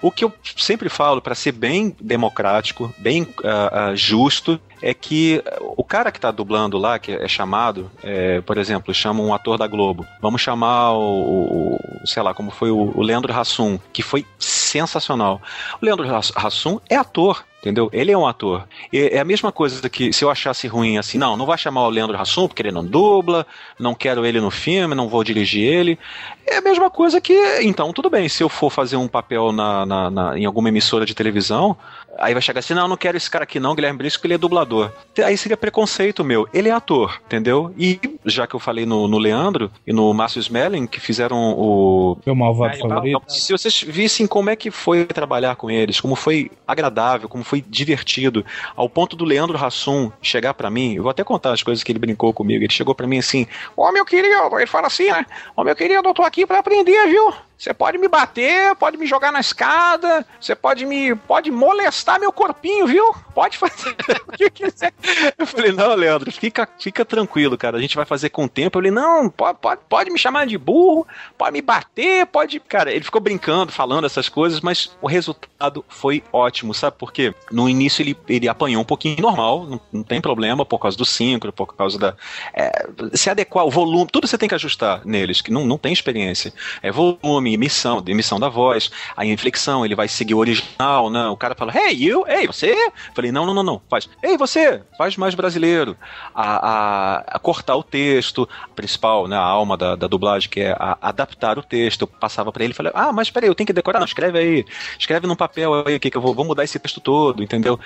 O 0.02 0.10
que 0.10 0.24
eu 0.24 0.32
sempre 0.56 0.88
falo, 0.88 1.22
para 1.22 1.34
ser 1.34 1.52
bem 1.52 1.96
democrático, 2.00 2.92
bem 2.98 3.26
ah, 3.42 3.70
ah, 3.90 3.94
justo, 3.94 4.60
é 4.82 4.92
que 4.92 5.42
o 5.60 5.82
cara 5.82 6.12
que 6.12 6.20
tá 6.20 6.30
dublando 6.30 6.76
lá, 6.76 6.98
que 6.98 7.12
é 7.12 7.26
chamado, 7.26 7.90
é, 8.02 8.42
por 8.42 8.58
exemplo, 8.58 8.92
chama 8.92 9.22
um 9.22 9.32
ator 9.32 9.56
da 9.56 9.66
Globo. 9.66 10.06
Vamos 10.20 10.42
chamar 10.42 10.92
o, 10.92 11.78
o- 11.78 12.06
sei 12.06 12.22
lá, 12.22 12.34
como 12.34 12.50
foi 12.50 12.70
o, 12.70 12.92
o 12.94 13.02
Leandro 13.02 13.32
Hassum, 13.32 13.78
que 13.94 14.02
foi 14.02 14.26
sensacional. 14.38 15.40
O 15.80 15.84
Leandro 15.86 16.06
Hass- 16.14 16.32
Hassum 16.36 16.78
é 16.90 16.96
ator. 16.96 17.44
Entendeu? 17.64 17.88
Ele 17.94 18.12
é 18.12 18.18
um 18.18 18.26
ator. 18.26 18.68
E 18.92 18.98
é 18.98 19.18
a 19.20 19.24
mesma 19.24 19.50
coisa 19.50 19.88
que 19.88 20.12
se 20.12 20.22
eu 20.22 20.28
achasse 20.30 20.66
ruim 20.68 20.98
assim, 20.98 21.16
não, 21.16 21.34
não 21.34 21.46
vai 21.46 21.56
chamar 21.56 21.86
o 21.86 21.88
Leandro 21.88 22.14
Hassum 22.20 22.46
porque 22.46 22.60
ele 22.60 22.70
não 22.70 22.84
dubla, 22.84 23.46
não 23.80 23.94
quero 23.94 24.26
ele 24.26 24.38
no 24.38 24.50
filme, 24.50 24.94
não 24.94 25.08
vou 25.08 25.24
dirigir 25.24 25.64
ele. 25.66 25.98
É 26.46 26.58
a 26.58 26.60
mesma 26.60 26.90
coisa 26.90 27.22
que, 27.22 27.32
então, 27.62 27.90
tudo 27.90 28.10
bem, 28.10 28.28
se 28.28 28.42
eu 28.42 28.50
for 28.50 28.68
fazer 28.68 28.98
um 28.98 29.08
papel 29.08 29.50
na, 29.50 29.86
na- 29.86 30.10
na- 30.10 30.38
em 30.38 30.44
alguma 30.44 30.68
emissora 30.68 31.06
de 31.06 31.14
televisão, 31.14 31.74
aí 32.18 32.32
vai 32.32 32.42
chegar 32.42 32.60
assim, 32.60 32.74
não, 32.74 32.88
não 32.88 32.96
quero 32.96 33.16
esse 33.16 33.30
cara 33.30 33.44
aqui 33.44 33.58
não, 33.58 33.74
Guilherme 33.74 33.98
Brito, 33.98 34.14
porque 34.14 34.26
ele 34.26 34.34
é 34.34 34.38
dublador. 34.38 34.90
Aí 35.24 35.36
seria 35.36 35.56
preconceito 35.56 36.24
meu. 36.24 36.48
Ele 36.52 36.68
é 36.68 36.72
ator, 36.72 37.20
entendeu? 37.26 37.74
E 37.78 38.00
já 38.24 38.46
que 38.46 38.54
eu 38.54 38.60
falei 38.60 38.86
no, 38.86 39.08
no 39.08 39.18
Leandro 39.18 39.70
e 39.86 39.92
no 39.92 40.12
Márcio 40.12 40.40
Smelling, 40.40 40.86
que 40.86 41.00
fizeram 41.00 41.36
o 41.36 42.18
Meu 42.24 42.34
malvado 42.34 42.78
favorito. 42.78 43.22
se 43.28 43.52
vocês 43.52 43.82
vissem 43.82 44.26
como 44.26 44.50
é 44.50 44.56
que 44.56 44.70
foi 44.70 45.04
trabalhar 45.04 45.56
com 45.56 45.70
eles, 45.70 46.00
como 46.00 46.14
foi 46.14 46.50
agradável, 46.66 47.28
como 47.28 47.44
foi 47.44 47.64
divertido, 47.66 48.44
ao 48.76 48.88
ponto 48.88 49.16
do 49.16 49.24
Leandro 49.24 49.62
Hassum 49.62 50.10
chegar 50.22 50.54
pra 50.54 50.70
mim, 50.70 50.94
eu 50.94 51.02
vou 51.02 51.10
até 51.10 51.24
contar 51.24 51.52
as 51.52 51.62
coisas 51.62 51.82
que 51.82 51.92
ele 51.92 51.98
brincou 51.98 52.32
comigo. 52.32 52.62
Ele 52.62 52.72
chegou 52.72 52.94
pra 52.94 53.06
mim 53.06 53.18
assim: 53.18 53.46
Ô 53.76 53.90
meu 53.92 54.04
querido, 54.04 54.56
ele 54.56 54.66
fala 54.66 54.86
assim, 54.86 55.10
né? 55.10 55.26
Ô 55.56 55.64
meu 55.64 55.74
querido, 55.74 56.08
eu 56.08 56.14
tô 56.14 56.22
aqui 56.22 56.46
pra 56.46 56.58
aprender, 56.58 57.06
viu? 57.08 57.32
Você 57.64 57.72
pode 57.72 57.96
me 57.96 58.08
bater, 58.08 58.76
pode 58.76 58.98
me 58.98 59.06
jogar 59.06 59.32
na 59.32 59.40
escada, 59.40 60.26
você 60.38 60.54
pode 60.54 60.84
me. 60.84 61.14
pode 61.14 61.50
molestar 61.50 62.20
meu 62.20 62.30
corpinho, 62.30 62.86
viu? 62.86 63.14
Pode 63.34 63.56
fazer 63.56 63.96
o 64.28 64.32
que 64.32 64.50
quiser. 64.50 64.92
Eu 65.38 65.46
falei, 65.46 65.72
não, 65.72 65.94
Leandro, 65.94 66.30
fica, 66.30 66.68
fica 66.78 67.06
tranquilo, 67.06 67.56
cara. 67.56 67.78
A 67.78 67.80
gente 67.80 67.96
vai 67.96 68.04
fazer 68.04 68.28
com 68.28 68.44
o 68.44 68.48
tempo. 68.48 68.78
Falei, 68.78 68.90
não, 68.90 69.30
pode, 69.30 69.58
pode, 69.60 69.80
pode 69.88 70.10
me 70.10 70.18
chamar 70.18 70.46
de 70.46 70.58
burro, 70.58 71.06
pode 71.38 71.52
me 71.52 71.62
bater, 71.62 72.26
pode. 72.26 72.60
Cara, 72.60 72.92
ele 72.92 73.02
ficou 73.02 73.18
brincando, 73.18 73.72
falando 73.72 74.04
essas 74.04 74.28
coisas, 74.28 74.60
mas 74.60 74.94
o 75.00 75.06
resultado 75.06 75.82
foi 75.88 76.22
ótimo, 76.30 76.74
sabe 76.74 76.98
por 76.98 77.14
quê? 77.14 77.34
No 77.50 77.66
início 77.66 78.02
ele, 78.02 78.14
ele 78.28 78.46
apanhou 78.46 78.82
um 78.82 78.84
pouquinho 78.84 79.22
normal, 79.22 79.64
não, 79.64 79.80
não 79.90 80.02
tem 80.02 80.20
problema, 80.20 80.66
por 80.66 80.78
causa 80.78 80.98
do 80.98 81.06
síncro, 81.06 81.50
por 81.50 81.74
causa 81.74 81.98
da. 81.98 82.14
é, 82.52 82.88
se 83.14 83.30
adequar, 83.30 83.64
o 83.64 83.70
volume, 83.70 84.10
tudo 84.12 84.26
você 84.26 84.36
tem 84.36 84.50
que 84.50 84.54
ajustar 84.54 85.00
neles, 85.06 85.40
que 85.40 85.50
não, 85.50 85.64
não 85.64 85.78
tem 85.78 85.94
experiência. 85.94 86.52
É 86.82 86.92
volume, 86.92 87.53
emissão, 87.54 88.02
emissão 88.06 88.38
da 88.40 88.48
voz, 88.48 88.90
a 89.16 89.24
inflexão, 89.24 89.84
ele 89.84 89.94
vai 89.94 90.08
seguir 90.08 90.34
o 90.34 90.38
original, 90.38 91.10
né? 91.10 91.26
O 91.28 91.36
cara 91.36 91.54
fala, 91.54 91.72
hey, 91.76 91.94
you, 92.04 92.24
hey, 92.28 92.46
você? 92.46 92.74
Falei, 93.14 93.30
não, 93.32 93.46
não, 93.46 93.54
não, 93.54 93.62
não, 93.62 93.82
faz, 93.88 94.08
ei, 94.22 94.36
você, 94.36 94.82
faz 94.98 95.16
mais 95.16 95.34
brasileiro. 95.34 95.96
A, 96.34 96.68
a- 96.68 97.24
a 97.36 97.38
cortar 97.38 97.76
o 97.76 97.82
texto, 97.82 98.48
a 98.64 98.68
principal, 98.74 99.26
né, 99.28 99.36
a 99.36 99.40
alma 99.42 99.76
da, 99.76 99.94
da 99.96 100.06
dublagem, 100.06 100.48
que 100.48 100.60
é 100.60 100.76
adaptar 101.00 101.58
o 101.58 101.62
texto. 101.62 102.02
Eu 102.02 102.06
passava 102.06 102.50
pra 102.52 102.64
ele 102.64 102.72
e 102.72 102.76
falei, 102.76 102.92
ah, 102.94 103.12
mas 103.12 103.30
peraí, 103.30 103.48
eu 103.48 103.54
tenho 103.54 103.66
que 103.66 103.72
decorar, 103.72 103.98
não, 103.98 104.06
escreve 104.06 104.38
aí, 104.38 104.64
escreve 104.98 105.26
num 105.26 105.36
papel 105.36 105.84
aí, 105.86 105.98
que, 105.98 106.10
que 106.10 106.16
eu 106.16 106.20
vou, 106.20 106.34
vou 106.34 106.44
mudar 106.44 106.64
esse 106.64 106.78
texto 106.78 107.00
todo, 107.00 107.42
entendeu? 107.42 107.78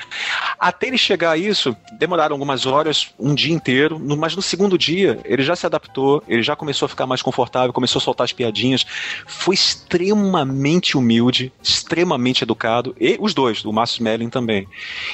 Até 0.58 0.88
ele 0.88 0.98
chegar 0.98 1.32
a 1.32 1.36
isso, 1.36 1.76
demoraram 1.98 2.34
algumas 2.34 2.66
horas, 2.66 3.10
um 3.18 3.34
dia 3.34 3.52
inteiro, 3.54 3.98
mas 3.98 4.34
no 4.34 4.42
segundo 4.42 4.76
dia, 4.78 5.20
ele 5.24 5.42
já 5.42 5.54
se 5.54 5.66
adaptou, 5.66 6.22
ele 6.26 6.42
já 6.42 6.56
começou 6.56 6.86
a 6.86 6.88
ficar 6.88 7.06
mais 7.06 7.22
confortável, 7.22 7.72
começou 7.72 8.00
a 8.00 8.02
soltar 8.02 8.24
as 8.24 8.32
piadinhas, 8.32 8.84
foi 9.26 9.56
extremamente 9.58 10.96
humilde, 10.96 11.52
extremamente 11.62 12.42
educado, 12.44 12.94
e 13.00 13.16
os 13.20 13.34
dois, 13.34 13.64
o 13.64 13.72
Márcio 13.72 13.96
Smelling 13.96 14.28
também. 14.30 14.66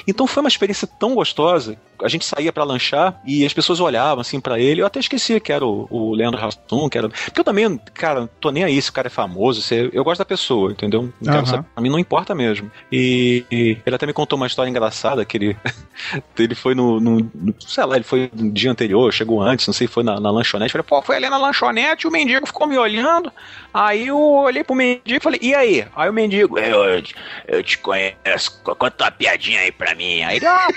Então 0.07 0.27
foi 0.27 0.41
uma 0.41 0.49
experiência 0.49 0.87
tão 0.87 1.15
gostosa. 1.15 1.77
A 2.03 2.09
gente 2.09 2.25
saía 2.25 2.51
pra 2.51 2.65
lanchar 2.65 3.21
e 3.25 3.45
as 3.45 3.53
pessoas 3.53 3.79
olhavam 3.79 4.19
assim 4.19 4.39
pra 4.39 4.59
ele. 4.59 4.81
Eu 4.81 4.85
até 4.85 4.99
esquecia 4.99 5.39
que 5.39 5.51
era 5.51 5.65
o, 5.65 5.87
o 5.89 6.13
Leandro 6.13 6.43
Hassum, 6.45 6.89
que 6.89 6.97
era. 6.97 7.07
Porque 7.07 7.39
eu 7.39 7.43
também, 7.43 7.77
cara, 7.93 8.29
tô 8.41 8.51
nem 8.51 8.65
aí 8.65 8.81
se 8.81 8.89
o 8.89 8.93
cara 8.93 9.07
é 9.07 9.09
famoso. 9.09 9.61
se- 9.61 9.89
Eu 9.93 10.03
gosto 10.03 10.19
da 10.19 10.25
pessoa, 10.25 10.71
entendeu? 10.71 11.11
Não 11.21 11.33
Aham. 11.35 11.45
saber. 11.45 11.65
Pra 11.73 11.81
mim 11.81 11.89
não 11.89 11.97
importa 11.97 12.35
mesmo. 12.35 12.69
E, 12.91 13.45
e 13.49 13.77
ele 13.85 13.95
até 13.95 14.05
me 14.05 14.11
contou 14.11 14.35
uma 14.35 14.45
história 14.47 14.69
engraçada 14.69 15.23
que 15.23 15.37
ele, 15.37 15.57
ele 16.37 16.53
foi 16.53 16.75
no, 16.75 16.99
no- 16.99 17.31
no- 17.33 17.55
Sei 17.65 17.83
lá, 17.85 17.95
ele 17.95 18.03
foi 18.03 18.29
no 18.33 18.51
dia 18.51 18.69
anterior, 18.71 19.11
chegou 19.13 19.41
antes, 19.41 19.65
não 19.65 19.73
sei, 19.73 19.87
foi 19.87 20.03
na, 20.03 20.19
na 20.19 20.29
lanchonete. 20.29 20.73
Falei, 20.73 20.85
pô, 20.87 21.01
foi 21.01 21.15
ali 21.15 21.29
na 21.29 21.37
lanchonete, 21.37 22.07
o 22.07 22.11
mendigo 22.11 22.45
ficou 22.45 22.67
me 22.67 22.77
olhando. 22.77 23.31
Aí 23.73 24.07
eu 24.07 24.17
olhei 24.25 24.63
pro 24.63 24.75
mendigo 24.75 25.17
e 25.17 25.19
falei, 25.19 25.39
e 25.41 25.53
aí? 25.53 25.87
Aí 25.95 26.09
o 26.09 26.13
mendigo, 26.13 26.59
eu, 26.59 27.01
eu, 27.47 27.63
te 27.63 27.77
conheço, 27.77 28.61
conta 28.63 29.05
uma 29.05 29.11
piadinha 29.11 29.61
aí 29.61 29.71
pra 29.71 29.95
mim. 29.95 30.23
Aí 30.23 30.39
ah, 30.45 30.67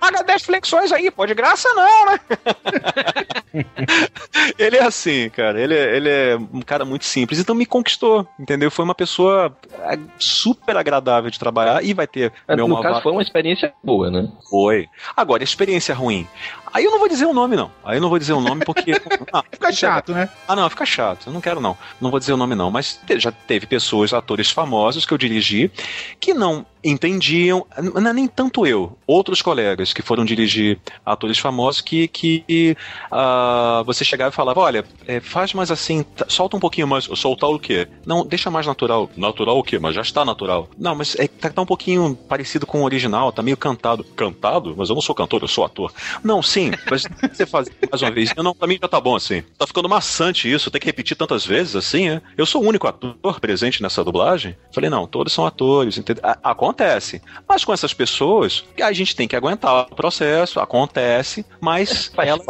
paga 0.00 0.22
10 0.22 0.42
flexões 0.42 0.92
aí, 0.92 1.10
pô, 1.10 1.26
de 1.26 1.34
graça 1.34 1.68
não, 1.74 2.06
né? 2.06 2.20
ele 4.58 4.76
é 4.76 4.82
assim, 4.82 5.28
cara, 5.30 5.60
ele 5.60 5.74
é, 5.74 5.96
ele 5.96 6.08
é 6.08 6.36
um 6.52 6.60
cara 6.60 6.84
muito 6.84 7.04
simples, 7.04 7.38
então 7.38 7.54
me 7.54 7.66
conquistou, 7.66 8.26
entendeu? 8.38 8.70
Foi 8.70 8.84
uma 8.84 8.94
pessoa 8.94 9.56
é, 9.80 9.98
super 10.18 10.76
agradável 10.76 11.30
de 11.30 11.38
trabalhar 11.38 11.84
e 11.84 11.94
vai 11.94 12.06
ter 12.06 12.32
É, 12.46 12.56
meu 12.56 12.68
no 12.68 12.80
caso, 12.80 13.02
foi 13.02 13.12
uma 13.12 13.22
experiência 13.22 13.72
boa, 13.82 14.10
né? 14.10 14.28
Foi. 14.48 14.88
Agora, 15.16 15.42
experiência 15.42 15.94
ruim. 15.94 16.26
Aí 16.72 16.84
eu 16.84 16.90
não 16.90 16.98
vou 16.98 17.08
dizer 17.08 17.26
o 17.26 17.32
nome, 17.32 17.56
não. 17.56 17.70
Aí 17.84 17.96
eu 17.96 18.00
não 18.00 18.08
vou 18.08 18.18
dizer 18.18 18.32
o 18.32 18.40
nome 18.40 18.64
porque. 18.64 18.92
Ah, 19.30 19.44
Fica 19.50 19.70
chato, 19.72 20.12
né? 20.12 20.28
Ah, 20.46 20.56
não, 20.56 20.70
fica 20.70 20.86
chato. 20.86 21.26
Eu 21.26 21.32
não 21.32 21.40
quero, 21.40 21.60
não. 21.60 21.76
Não 22.00 22.10
vou 22.10 22.18
dizer 22.18 22.32
o 22.32 22.36
nome 22.36 22.54
não, 22.54 22.70
mas 22.70 22.98
já 23.18 23.30
teve 23.30 23.66
pessoas, 23.66 24.14
atores 24.14 24.50
famosos 24.50 25.04
que 25.04 25.12
eu 25.12 25.18
dirigi, 25.18 25.70
que 26.18 26.32
não 26.32 26.64
entendiam, 26.82 27.66
não 27.94 28.10
é 28.10 28.12
nem 28.12 28.26
tanto 28.26 28.66
eu, 28.66 28.96
outros 29.06 29.42
colegas 29.42 29.92
que 29.92 30.00
foram 30.00 30.24
dirigir 30.24 30.78
atores 31.04 31.38
famosos 31.38 31.80
que, 31.80 32.06
que 32.08 32.76
ah, 33.10 33.82
você 33.84 34.04
chegava 34.04 34.30
e 34.30 34.34
falava, 34.34 34.60
olha, 34.60 34.84
é, 35.06 35.20
faz 35.20 35.52
mais 35.52 35.70
assim, 35.70 36.04
solta 36.28 36.56
um 36.56 36.60
pouquinho 36.60 36.86
mais, 36.86 37.04
soltar 37.04 37.50
o 37.50 37.58
quê? 37.58 37.88
Não, 38.06 38.24
deixa 38.24 38.50
mais 38.50 38.66
natural. 38.66 39.10
Natural 39.16 39.58
o 39.58 39.62
quê? 39.62 39.78
Mas 39.78 39.94
já 39.94 40.02
está 40.02 40.24
natural. 40.24 40.68
Não, 40.78 40.94
mas 40.94 41.16
é, 41.16 41.26
tá, 41.26 41.50
tá 41.50 41.62
um 41.62 41.66
pouquinho 41.66 42.14
parecido 42.28 42.66
com 42.66 42.82
o 42.82 42.84
original, 42.84 43.32
tá 43.32 43.42
meio 43.42 43.56
cantado. 43.56 44.04
Cantado? 44.04 44.74
Mas 44.76 44.88
eu 44.88 44.94
não 44.94 45.02
sou 45.02 45.14
cantor, 45.14 45.42
eu 45.42 45.48
sou 45.48 45.64
ator. 45.64 45.92
Não, 46.22 46.42
sim, 46.42 46.57
mas 46.90 47.04
você 47.32 47.46
faz 47.46 47.68
mais 47.90 48.02
uma 48.02 48.10
vez. 48.10 48.34
Não, 48.36 48.54
pra 48.54 48.66
mim 48.68 48.78
já 48.80 48.88
tá 48.88 49.00
bom 49.00 49.16
assim. 49.16 49.42
Tá 49.56 49.66
ficando 49.66 49.88
maçante 49.88 50.50
isso, 50.50 50.70
tem 50.70 50.80
que 50.80 50.86
repetir 50.86 51.16
tantas 51.16 51.44
vezes 51.46 51.76
assim, 51.76 52.08
é? 52.08 52.22
Eu 52.36 52.46
sou 52.46 52.62
o 52.62 52.66
único 52.66 52.86
ator 52.86 53.40
presente 53.40 53.82
nessa 53.82 54.04
dublagem? 54.04 54.56
Falei, 54.72 54.90
não, 54.90 55.06
todos 55.06 55.32
são 55.32 55.46
atores, 55.46 55.98
entende? 55.98 56.20
A- 56.22 56.38
acontece. 56.50 57.20
Mas 57.48 57.64
com 57.64 57.72
essas 57.72 57.92
pessoas, 57.94 58.64
a 58.80 58.92
gente 58.92 59.14
tem 59.14 59.28
que 59.28 59.36
aguentar 59.36 59.86
o 59.90 59.94
processo, 59.94 60.60
acontece, 60.60 61.44
mas 61.60 62.10
elas 62.18 62.44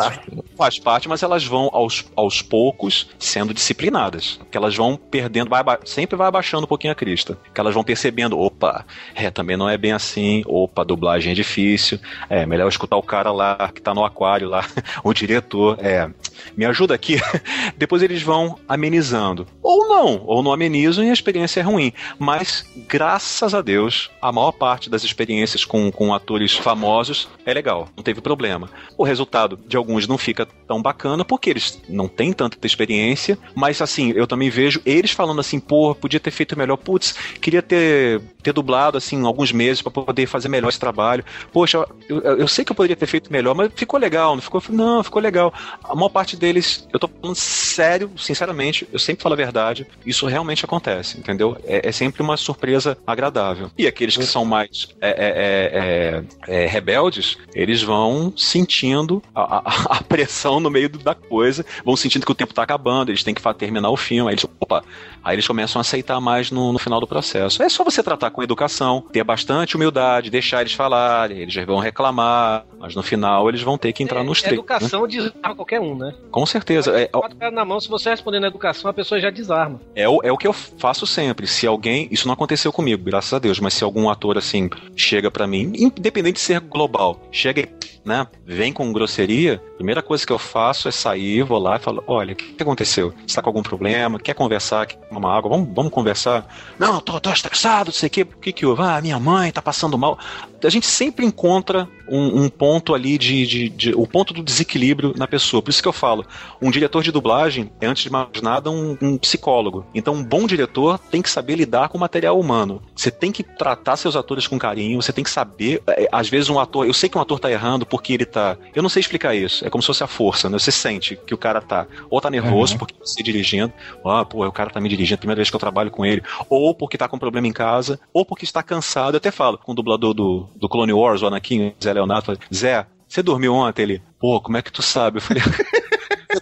faz 0.57 0.79
parte, 0.79 1.09
mas 1.09 1.23
elas 1.23 1.45
vão 1.45 1.71
aos, 1.73 2.05
aos 2.17 2.43
poucos 2.43 3.09
sendo 3.19 3.53
disciplinadas. 3.55 4.41
Que 4.51 4.57
elas 4.57 4.75
vão 4.77 4.97
perdendo, 4.97 5.49
vai, 5.51 5.63
sempre 5.85 6.17
vai 6.17 6.29
abaixando 6.29 6.65
um 6.65 6.69
pouquinho 6.69 6.93
a 6.93 6.97
crista. 6.97 7.39
Que 7.55 7.61
elas 7.61 7.75
vão 7.75 7.85
percebendo, 7.85 8.39
opa, 8.39 8.85
é, 9.15 9.31
também 9.31 9.57
não 9.57 9.69
é 9.69 9.77
bem 9.77 9.93
assim, 9.93 10.43
opa, 10.47 10.85
dublagem 10.85 11.33
é 11.33 11.35
difícil, 11.35 11.99
é 12.29 12.45
melhor 12.47 12.65
eu 12.65 12.69
escutar 12.69 12.97
o 12.97 13.03
cara 13.03 13.31
lá 13.33 13.71
que 13.75 13.81
tá 13.81 13.95
no 13.95 13.98
aquário 14.05 14.49
lá, 14.49 14.65
o 15.05 15.13
diretor, 15.13 15.79
é, 15.81 16.09
me 16.57 16.65
ajuda 16.65 16.95
aqui. 16.95 17.17
Depois 17.77 18.03
eles 18.03 18.23
vão 18.23 18.59
amenizando. 18.69 19.47
Ou 19.63 19.89
não, 19.89 20.23
ou 20.27 20.43
não 20.43 20.53
amenizam 20.53 21.05
e 21.05 21.11
a 21.11 21.13
experiência 21.13 21.61
é 21.61 21.63
ruim. 21.63 21.93
Mas, 22.19 22.65
graças 22.89 23.55
a 23.55 23.61
Deus, 23.61 24.11
a 24.21 24.31
maior 24.33 24.53
parte 24.53 24.89
das 24.91 25.05
experiências 25.05 25.65
com, 25.65 25.91
com 25.91 26.15
atores 26.15 26.55
famosos 26.55 27.29
é 27.45 27.53
legal, 27.53 27.89
não 27.97 28.03
teve 28.03 28.21
problema. 28.21 28.69
O 28.97 29.05
resultado 29.05 29.59
de 29.67 29.77
alguns 29.77 30.07
não 30.07 30.19
fica 30.19 30.47
tão 30.67 30.81
bacana 30.83 31.25
porque 31.25 31.51
eles 31.51 31.81
não 31.89 32.09
têm 32.09 32.33
tanta 32.33 32.59
experiência, 32.67 33.39
mas 33.55 33.81
assim, 33.81 34.13
eu 34.15 34.27
também 34.27 34.51
vejo 34.51 34.81
eles 34.85 35.11
falando 35.11 35.41
assim, 35.41 35.59
pô, 35.61 35.95
podia 35.95 36.21
ter 36.21 36.31
feito 36.31 36.57
melhor, 36.59 36.77
putz, 36.77 37.15
queria 37.41 37.63
ter, 37.63 38.21
ter 38.43 38.53
dublado 38.53 38.97
assim 38.99 39.25
alguns 39.25 39.53
meses 39.53 39.83
para 39.83 39.91
poder 39.91 40.27
fazer 40.27 40.49
melhor 40.49 40.69
esse 40.69 40.79
trabalho. 40.81 41.25
Poxa, 41.53 41.79
eu, 42.09 42.21
eu- 42.21 42.39
eu 42.39 42.49
sei 42.49 42.65
que 42.65 42.73
eu 42.73 42.77
poderia 42.77 42.97
ter 42.97 43.07
feito 43.07 43.33
melhor, 43.33 43.55
mas 43.55 43.71
ficou 43.89 43.99
legal, 43.99 44.35
não 44.35 44.43
ficou? 44.43 44.63
Não, 44.69 45.03
ficou 45.03 45.21
legal. 45.23 45.53
A 45.83 45.95
maior 45.95 46.11
parte 46.11 46.37
deles, 46.37 46.87
eu 46.93 46.99
tô 47.01 47.09
falando 47.09 47.35
sério, 47.35 48.11
sinceramente, 48.19 48.87
eu 48.93 48.99
sempre 48.99 49.23
falo 49.23 49.33
a 49.33 49.37
verdade, 49.37 49.87
isso 50.05 50.27
realmente 50.27 50.63
acontece, 50.65 51.19
entendeu? 51.19 51.57
É, 51.65 51.89
é 51.89 51.93
sempre 51.93 52.23
uma 52.23 52.37
surpresa 52.37 52.99
agradável. 53.07 53.71
E 53.79 53.87
aqueles 53.87 54.17
que 54.17 54.25
são 54.27 54.45
mais 54.45 54.89
é, 55.01 55.09
é, 55.09 56.25
é, 56.51 56.55
é, 56.59 56.65
é, 56.65 56.67
rebeldes, 56.67 57.39
eles 57.55 57.83
vão 57.83 58.33
sentindo 58.37 59.23
a, 59.35 59.57
a- 59.59 59.63
a 59.99 60.03
pressão 60.03 60.61
no 60.61 60.71
meio 60.71 60.89
da 60.91 61.15
coisa, 61.15 61.65
vão 61.85 61.97
sentindo 61.97 62.27
que 62.27 62.33
o 62.33 62.35
tempo 62.35 62.53
tá 62.53 62.63
acabando, 62.63 63.11
eles 63.11 63.23
têm 63.23 63.35
que 63.35 63.43
terminar 63.55 63.91
o 63.91 63.97
filme, 63.97 64.29
aí 64.29 64.35
eles, 64.35 64.45
opa, 64.61 64.85
aí 65.29 65.35
eles 65.35 65.47
começam 65.47 65.79
a 65.79 65.83
aceitar 65.83 66.21
mais 66.21 66.51
no, 66.51 66.73
no 66.73 66.79
final 66.79 67.01
do 67.01 67.07
processo. 67.07 67.63
É 67.63 67.69
só 67.69 67.85
você 67.85 68.03
tratar 68.03 68.31
com 68.31 68.43
educação, 68.43 69.05
ter 69.13 69.23
bastante 69.23 69.77
humildade, 69.77 70.31
deixar 70.31 70.63
eles 70.63 70.73
falarem, 70.73 71.39
eles 71.39 71.53
já 71.53 71.65
vão 71.65 71.79
reclamar, 71.79 72.65
mas 72.79 72.95
no 72.95 73.03
final 73.03 73.49
eles 73.49 73.61
vão 73.63 73.77
ter 73.77 73.93
que 73.93 74.03
entrar 74.03 74.25
nos 74.25 74.41
treinos. 74.41 74.65
né? 74.67 74.75
Educação 74.75 75.07
desarma 75.07 75.55
qualquer 75.55 75.81
um, 75.81 75.97
né? 75.97 76.15
Com 76.31 76.47
certeza. 76.47 76.99
É, 76.99 77.11
o 77.15 77.21
cara 77.21 77.51
na 77.51 77.65
mão, 77.65 77.79
se 77.79 77.89
você 77.89 78.11
responder 78.11 78.41
na 78.41 78.47
educação, 78.47 78.91
a 78.91 78.95
pessoa 78.95 79.21
já 79.21 79.31
desarma. 79.31 79.81
É 79.95 80.09
o, 80.09 80.21
é 80.23 80.33
o 80.33 80.39
que 80.39 80.47
eu 80.47 80.53
faço 80.53 81.07
sempre. 81.07 81.47
Se 81.47 81.67
alguém. 81.67 82.09
Isso 82.11 82.27
não 82.27 82.35
aconteceu 82.35 82.73
comigo, 82.73 83.05
graças 83.05 83.33
a 83.33 83.39
Deus, 83.39 83.61
mas 83.61 83.75
se 83.75 83.85
algum 83.85 84.09
ator 84.09 84.39
assim 84.39 84.71
chega 84.97 85.31
pra 85.31 85.47
mim, 85.47 85.73
independente 85.75 86.35
de 86.35 86.41
ser 86.41 86.61
global, 86.61 87.21
chega 87.31 87.61
e, 87.61 87.69
né, 88.09 88.27
vem 88.45 88.73
com 88.73 88.91
grosseria, 88.91 89.63
a 89.75 89.77
primeira 89.77 90.03
coisa 90.03 90.27
que 90.27 90.33
eu 90.33 90.39
faço 90.39 90.89
é 90.89 90.91
sair, 90.91 91.43
vou 91.43 91.59
lá 91.59 91.77
e 91.77 91.79
falo: 91.79 92.03
olha, 92.07 92.33
o 92.33 92.37
que, 92.37 92.55
que 92.55 92.63
aconteceu? 92.63 93.13
Você 93.27 93.37
tá 93.37 93.43
com 93.43 93.51
algum 93.51 93.63
problema? 93.63 94.19
Quer 94.19 94.35
conversar? 94.35 94.87
Quer 94.87 94.99
uma 95.11 95.37
água? 95.37 95.51
Vamos, 95.51 95.69
vamos 95.75 95.93
conversar? 95.93 96.47
Não, 96.79 97.01
tô, 97.01 97.21
tô 97.21 97.31
estressado, 97.31 97.89
não 97.91 97.93
sei 97.93 98.07
o 98.07 98.11
quê. 98.11 98.23
O 98.23 98.41
que 98.41 98.53
que 98.53 98.67
houve? 98.67 98.83
Ah, 98.83 99.01
minha 99.01 99.21
mãe 99.21 99.53
tá 99.53 99.61
passando 99.61 99.99
mal. 99.99 100.19
A 100.65 100.71
gente 100.71 100.87
sempre 100.87 101.27
encontra 101.27 101.89
um, 102.11 102.45
um 102.45 102.49
ponto 102.49 102.95
ali 102.95 103.19
de, 103.19 103.47
de, 103.47 103.69
de- 103.69 103.95
o 103.95 104.07
ponto 104.07 104.33
do 104.35 104.43
desequilíbrio 104.43 105.15
na 105.17 105.27
pessoa. 105.27 105.63
Por 105.63 105.71
isso 105.71 105.83
que 105.83 105.89
eu 105.89 105.93
falo, 105.93 106.25
um 106.61 106.71
diretor 106.71 107.03
de 107.03 107.13
dublagem 107.13 107.71
é 107.81 107.87
antes 107.87 108.03
de 108.03 108.11
mais 108.11 108.29
nada 108.43 108.71
um, 108.71 108.97
um 109.01 109.17
psicólogo. 109.19 109.85
Então, 109.95 110.15
um 110.15 110.25
bom 110.25 110.47
diretor 110.47 110.99
tem 111.11 111.23
que 111.23 111.31
saber 111.31 111.57
lidar 111.57 111.89
com 111.89 111.97
o 111.97 112.01
material 112.01 112.39
humano. 112.39 112.83
Você 112.95 113.11
tem 113.11 113.31
que 113.33 113.43
tratar 113.43 113.97
seus 113.97 114.17
atores 114.17 114.47
com 114.47 114.59
carinho. 114.59 115.01
Você 115.01 115.13
tem 115.13 115.25
que 115.25 115.31
saber, 115.31 115.83
é, 115.89 116.09
às 116.13 116.29
vezes 116.29 116.49
um 116.51 116.59
ator, 116.59 116.87
eu 116.87 116.95
sei 116.95 117.09
que 117.09 117.19
um 117.19 117.21
ator 117.21 117.39
tá 117.39 117.51
errando 117.51 117.85
porque 117.87 118.13
ele 118.13 118.25
tá, 118.25 118.57
eu 118.75 118.83
não 118.83 118.89
sei 118.89 119.01
explicar 119.01 119.35
isso. 119.35 119.65
É 119.67 119.71
como 119.71 119.83
se 119.83 119.87
fosse 119.87 120.03
a 120.05 120.07
força, 120.07 120.49
né? 120.49 120.59
Você 120.59 120.71
sente 120.73 121.19
que 121.27 121.35
o 121.35 121.39
cara 121.39 121.61
tá 121.61 121.87
ou 122.11 122.21
tá 122.21 122.31
nervoso 122.31 122.73
Uhum. 122.73 122.79
porque 122.79 122.95
você 123.01 123.23
dirigindo, 123.23 123.73
ah, 124.05 124.25
pô, 124.25 124.47
o 124.47 124.53
cara 124.53 124.71
tá 124.71 124.81
me 124.81 124.89
dirigindo, 124.89 125.19
primeira 125.19 125.39
vez 125.39 125.51
que 125.51 125.57
eu 125.57 125.61
trabalho 125.61 125.91
com 125.91 126.05
ele, 126.05 126.23
ou 126.49 126.75
porque 126.75 126.99
tá 126.99 127.09
com 127.09 127.19
problema 127.19 127.47
em 127.47 127.53
casa, 127.53 127.99
ou 128.13 128.25
porque 128.25 128.45
está 128.45 128.63
cansado. 128.63 129.15
Eu 129.15 129.19
até 129.19 129.31
falo 129.31 129.59
com 129.59 129.73
o 129.73 129.75
dublador 129.75 130.15
do, 130.15 130.49
do 130.57 130.69
Clone 130.69 130.93
Wars, 130.93 131.23
o 131.23 131.27
Anakin, 131.27 131.73
Zé 131.83 131.93
Leonardo, 131.99 132.39
Zé, 132.55 132.87
você 133.07 133.23
dormiu 133.23 133.55
ontem? 133.55 133.83
Ele, 133.83 134.03
pô, 134.19 134.41
como 134.41 134.57
é 134.57 134.63
que 134.63 134.73
tu 134.73 134.83
sabe? 134.83 135.19
Eu 135.19 135.23
falei, 135.23 135.43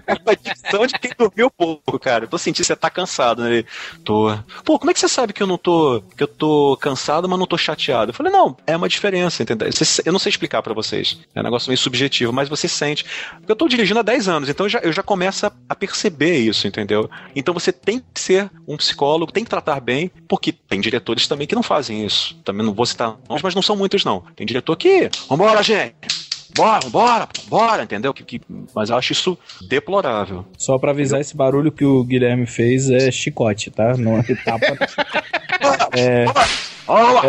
a 0.06 0.35
dicção 0.35 0.87
de 0.87 0.98
quem 0.98 1.11
dormiu 1.16 1.50
pouco, 1.50 1.98
cara. 1.98 2.24
Eu 2.24 2.28
tô 2.28 2.38
sentindo 2.38 2.62
que 2.62 2.66
você 2.66 2.76
tá 2.76 2.90
cansado, 2.90 3.42
né? 3.42 3.52
Ele, 3.52 3.66
tô. 4.04 4.37
Pô, 4.64 4.78
como 4.78 4.90
é 4.90 4.94
que 4.94 5.00
você 5.00 5.09
sabe 5.09 5.32
que 5.32 5.42
eu 5.42 5.46
não 5.46 5.59
tô. 5.59 6.02
que 6.16 6.22
eu 6.22 6.28
tô 6.28 6.76
cansado, 6.80 7.28
mas 7.28 7.38
não 7.38 7.46
tô 7.46 7.59
chateado? 7.59 8.11
Eu 8.11 8.14
falei, 8.14 8.32
não, 8.32 8.56
é 8.66 8.76
uma 8.76 8.88
diferença, 8.88 9.42
entendeu? 9.42 9.68
Eu 10.04 10.12
não 10.12 10.18
sei 10.18 10.30
explicar 10.30 10.62
pra 10.62 10.74
vocês. 10.74 11.18
É 11.35 11.40
um 11.40 11.44
negócio 11.44 11.68
meio 11.68 11.78
subjetivo, 11.78 12.32
mas 12.32 12.48
você 12.48 12.68
sente. 12.68 13.04
Eu 13.46 13.56
tô 13.56 13.68
dirigindo 13.68 14.00
há 14.00 14.02
10 14.02 14.28
anos, 14.28 14.48
então 14.48 14.66
eu 14.66 14.70
já, 14.70 14.78
eu 14.80 14.92
já 14.92 15.02
começo 15.02 15.46
a, 15.46 15.52
a 15.68 15.74
perceber 15.74 16.37
isso, 16.38 16.66
entendeu? 16.66 17.11
Então 17.35 17.54
você 17.54 17.72
tem 17.72 18.02
que 18.12 18.20
ser 18.20 18.50
um 18.66 18.76
psicólogo, 18.76 19.32
tem 19.32 19.44
que 19.44 19.50
tratar 19.50 19.80
bem, 19.80 20.11
porque 20.28 20.52
tem 20.52 20.80
diretores 20.80 21.28
também 21.28 21.46
que 21.46 21.54
não 21.54 21.62
fazem 21.62 22.04
isso. 22.04 22.35
Também 22.44 22.64
não 22.64 22.74
vou 22.74 22.87
citar 22.87 23.16
nomes, 23.28 23.42
mas 23.42 23.54
não 23.54 23.62
são 23.62 23.76
muitos, 23.76 24.04
não. 24.04 24.20
Tem 24.35 24.46
diretor 24.46 24.76
que. 24.76 25.11
Vambora, 25.28 25.62
gente! 25.62 26.15
Bora, 26.54 26.88
bora, 26.88 27.28
bora, 27.48 27.82
entendeu? 27.82 28.14
Que, 28.14 28.22
que- 28.24 28.40
mas 28.74 28.90
eu 28.90 28.96
acho 28.96 29.12
isso 29.12 29.38
deplorável. 29.68 30.44
Só 30.56 30.78
pra 30.78 30.90
avisar, 30.92 31.20
esse 31.20 31.37
barulho 31.37 31.72
que 31.72 31.85
o 31.85 32.02
Guilherme 32.04 32.46
fez 32.46 32.88
é 32.90 33.11
chicote, 33.11 33.70
tá? 33.70 33.96
Não 33.96 34.18
é 34.18 34.22
tapa. 34.22 34.66
é, 35.96 36.24
Olha 36.88 37.12
lá! 37.12 37.22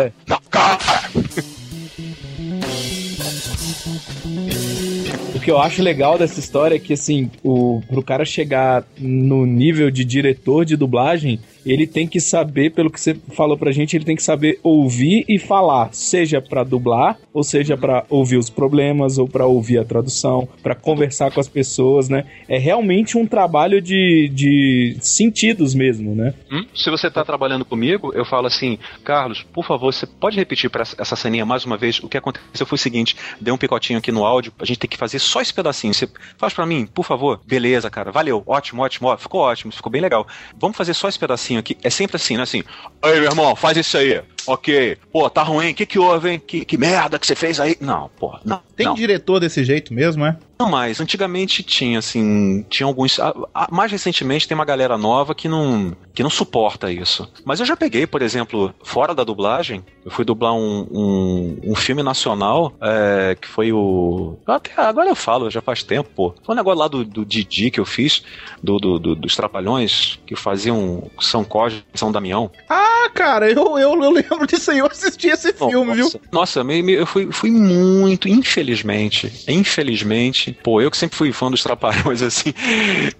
O 5.34 5.40
que 5.40 5.50
eu 5.50 5.58
acho 5.60 5.82
legal 5.82 6.18
dessa 6.18 6.40
história 6.40 6.76
é 6.76 6.78
que, 6.78 6.92
assim, 6.92 7.30
o, 7.42 7.80
pro 7.88 8.02
cara 8.02 8.24
chegar 8.24 8.84
no 8.98 9.44
nível 9.46 9.90
de 9.90 10.04
diretor 10.04 10.64
de 10.64 10.76
dublagem, 10.76 11.40
ele 11.64 11.86
tem 11.86 12.06
que 12.06 12.20
saber, 12.20 12.70
pelo 12.70 12.90
que 12.90 13.00
você 13.00 13.14
falou 13.34 13.56
pra 13.56 13.72
gente, 13.72 13.96
ele 13.96 14.04
tem 14.04 14.16
que 14.16 14.22
saber 14.22 14.58
ouvir 14.62 15.24
e 15.28 15.38
falar, 15.38 15.92
seja 15.92 16.40
pra 16.40 16.64
dublar, 16.64 17.18
ou 17.32 17.42
seja 17.42 17.76
pra 17.76 18.04
ouvir 18.08 18.36
os 18.36 18.50
problemas, 18.50 19.18
ou 19.18 19.28
pra 19.28 19.46
ouvir 19.46 19.78
a 19.78 19.84
tradução, 19.84 20.48
pra 20.62 20.74
conversar 20.74 21.30
com 21.30 21.40
as 21.40 21.48
pessoas, 21.48 22.08
né? 22.08 22.24
É 22.48 22.58
realmente 22.58 23.16
um 23.18 23.26
trabalho 23.26 23.80
de, 23.80 24.30
de 24.32 24.96
sentidos 25.00 25.74
mesmo, 25.74 26.14
né? 26.14 26.34
Hum? 26.50 26.64
Se 26.74 26.90
você 26.90 27.10
tá 27.10 27.24
trabalhando 27.24 27.64
comigo, 27.64 28.12
eu 28.14 28.24
falo 28.24 28.46
assim, 28.46 28.78
Carlos, 29.04 29.42
por 29.52 29.64
favor, 29.64 29.92
você 29.92 30.06
pode 30.06 30.36
repetir 30.36 30.70
para 30.70 30.82
essa 30.82 31.16
ceninha 31.16 31.44
mais 31.44 31.64
uma 31.64 31.76
vez? 31.76 31.98
O 31.98 32.08
que 32.08 32.16
aconteceu 32.16 32.66
foi 32.66 32.76
o 32.76 32.78
seguinte: 32.78 33.16
deu 33.40 33.54
um 33.54 33.58
picotinho 33.58 33.98
aqui 33.98 34.12
no 34.12 34.24
áudio, 34.24 34.52
a 34.58 34.64
gente 34.64 34.78
tem 34.78 34.90
que 34.90 34.96
fazer 34.96 35.18
só 35.18 35.40
esse 35.40 35.52
pedacinho. 35.52 35.94
Você 35.94 36.08
faz 36.36 36.52
pra 36.52 36.66
mim, 36.66 36.86
por 36.86 37.04
favor? 37.04 37.40
Beleza, 37.46 37.90
cara, 37.90 38.10
valeu, 38.10 38.42
ótimo, 38.46 38.82
ótimo, 38.82 39.08
ó, 39.08 39.16
ficou 39.16 39.40
ótimo, 39.40 39.72
ficou 39.72 39.90
bem 39.90 40.00
legal. 40.00 40.26
Vamos 40.58 40.76
fazer 40.76 40.94
só 40.94 41.08
esse 41.08 41.18
pedacinho 41.18 41.47
aqui. 41.56 41.76
É 41.82 41.90
sempre 41.90 42.16
assim, 42.16 42.36
né? 42.36 42.42
Assim, 42.42 42.62
aí, 43.02 43.20
meu 43.20 43.30
irmão, 43.30 43.56
faz 43.56 43.76
isso 43.76 43.96
aí. 43.96 44.20
Ok, 44.46 44.96
pô, 45.12 45.28
tá 45.28 45.42
ruim, 45.42 45.70
o 45.70 45.74
que 45.74 45.84
que 45.84 45.98
houve, 45.98 46.30
hein? 46.30 46.42
Que, 46.44 46.64
que 46.64 46.78
merda 46.78 47.18
que 47.18 47.26
você 47.26 47.34
fez 47.34 47.60
aí? 47.60 47.76
Não, 47.80 48.10
pô, 48.18 48.38
não. 48.44 48.62
Tem 48.74 48.86
não. 48.86 48.94
diretor 48.94 49.40
desse 49.40 49.62
jeito 49.64 49.92
mesmo, 49.92 50.24
é? 50.24 50.36
Não 50.58 50.68
mais. 50.70 51.00
Antigamente 51.00 51.62
tinha, 51.62 51.98
assim, 51.98 52.64
tinha 52.68 52.86
alguns. 52.86 53.20
a- 53.20 53.34
a- 53.54 53.68
mais 53.70 53.92
recentemente 53.92 54.48
tem 54.48 54.54
uma 54.56 54.64
galera 54.64 54.96
nova 54.98 55.34
que 55.34 55.48
não, 55.48 55.94
que 56.14 56.22
não 56.22 56.30
suporta 56.30 56.90
isso. 56.90 57.30
Mas 57.44 57.60
eu 57.60 57.66
já 57.66 57.76
peguei, 57.76 58.06
por 58.06 58.22
exemplo, 58.22 58.72
fora 58.82 59.14
da 59.14 59.22
dublagem, 59.22 59.84
eu 60.04 60.10
fui 60.10 60.24
dublar 60.24 60.54
um, 60.54 60.86
um, 60.90 61.58
um 61.72 61.74
filme 61.76 62.02
nacional 62.02 62.72
é, 62.80 63.36
que 63.40 63.46
foi 63.46 63.72
o. 63.72 64.36
Até 64.46 64.72
agora 64.80 65.08
eu 65.08 65.14
falo, 65.16 65.50
já 65.50 65.60
faz 65.60 65.82
tempo, 65.82 66.08
pô. 66.14 66.34
Foi 66.44 66.54
um 66.54 66.56
negócio 66.58 66.78
lá 66.80 66.88
do, 66.88 67.04
do 67.04 67.24
Didi 67.24 67.70
que 67.70 67.78
eu 67.78 67.84
fiz, 67.84 68.22
do, 68.62 68.78
do- 68.78 68.98
do- 68.98 69.14
dos 69.14 69.36
Trapalhões, 69.36 70.18
que 70.26 70.34
faziam 70.34 71.08
São 71.20 71.44
Cosme 71.44 71.84
e 71.94 71.98
São 71.98 72.10
Damião. 72.10 72.50
Ah, 72.68 73.08
cara, 73.14 73.48
eu, 73.50 73.78
eu, 73.78 73.92
eu, 74.02 74.27
lembro 74.30 74.46
disso 74.46 74.70
aí, 74.70 74.78
eu 74.78 74.86
assisti 74.86 75.28
esse 75.28 75.52
filme, 75.52 75.94
viu? 75.94 76.04
Nossa, 76.04 76.20
nossa 76.32 76.64
me- 76.64 76.82
me- 76.82 76.94
eu 76.94 77.06
fui, 77.06 77.30
fui 77.32 77.50
muito, 77.50 78.28
infelizmente, 78.28 79.32
infelizmente, 79.48 80.56
pô, 80.62 80.80
eu 80.80 80.90
que 80.90 80.96
sempre 80.96 81.16
fui 81.16 81.32
fã 81.32 81.50
dos 81.50 81.62
Trapalhões, 81.62 82.22
assim, 82.22 82.52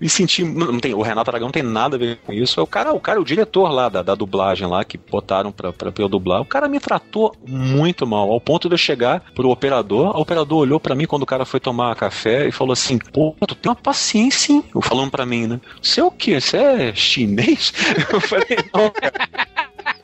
me 0.01 0.09
senti, 0.09 0.43
não 0.45 0.79
tem, 0.79 0.95
o 0.95 1.03
Renato 1.03 1.31
Aragão 1.31 1.49
não 1.49 1.53
tem 1.53 1.63
nada 1.63 1.97
a 1.97 1.99
ver 1.99 2.17
com 2.25 2.33
isso, 2.33 2.61
é 2.61 2.63
o 2.63 2.67
cara, 2.67 2.93
o 2.93 3.01
cara, 3.01 3.21
o 3.21 3.25
diretor 3.25 3.71
lá 3.71 3.89
da, 3.89 4.03
da 4.03 4.15
dublagem 4.15 4.67
lá, 4.67 4.85
que 4.85 4.99
botaram 4.99 5.51
pra, 5.53 5.73
pra, 5.73 5.91
pra 5.93 6.05
eu 6.05 6.09
dublar, 6.09 6.41
o 6.41 6.45
cara 6.45 6.69
me 6.69 6.81
tratou 6.81 7.35
muito 7.47 8.07
mal, 8.07 8.31
ao 8.31 8.41
ponto 8.41 8.69
de 8.69 8.75
eu 8.75 8.79
chegar 8.79 9.23
pro 9.35 9.51
operador, 9.51 10.17
o 10.17 10.21
operador 10.21 10.59
olhou 10.61 10.81
pra 10.81 10.95
mim 10.95 11.07
quando 11.07 11.23
o 11.23 11.27
cara 11.27 11.45
foi 11.45 11.61
tomar 11.61 11.95
café 11.97 12.49
e 12.49 12.53
falou 12.53 12.73
assim, 12.73 12.99
pô, 12.99 13.35
tu 13.47 13.55
tem 13.55 13.71
uma 13.71 13.77
paciência, 13.77 14.53
hein? 14.53 14.65
Eu 14.75 14.81
falando 14.83 15.11
pra 15.11 15.25
mim, 15.27 15.47
né? 15.47 15.61
Você 15.83 16.01
é 16.01 16.05
o 16.05 16.11
quê? 16.11 16.41
Você 16.41 16.57
é 16.57 16.95
chinês? 16.95 17.73
Eu 18.13 18.21
falei, 18.21 18.47
não, 18.75 18.91
cara. 18.91 19.58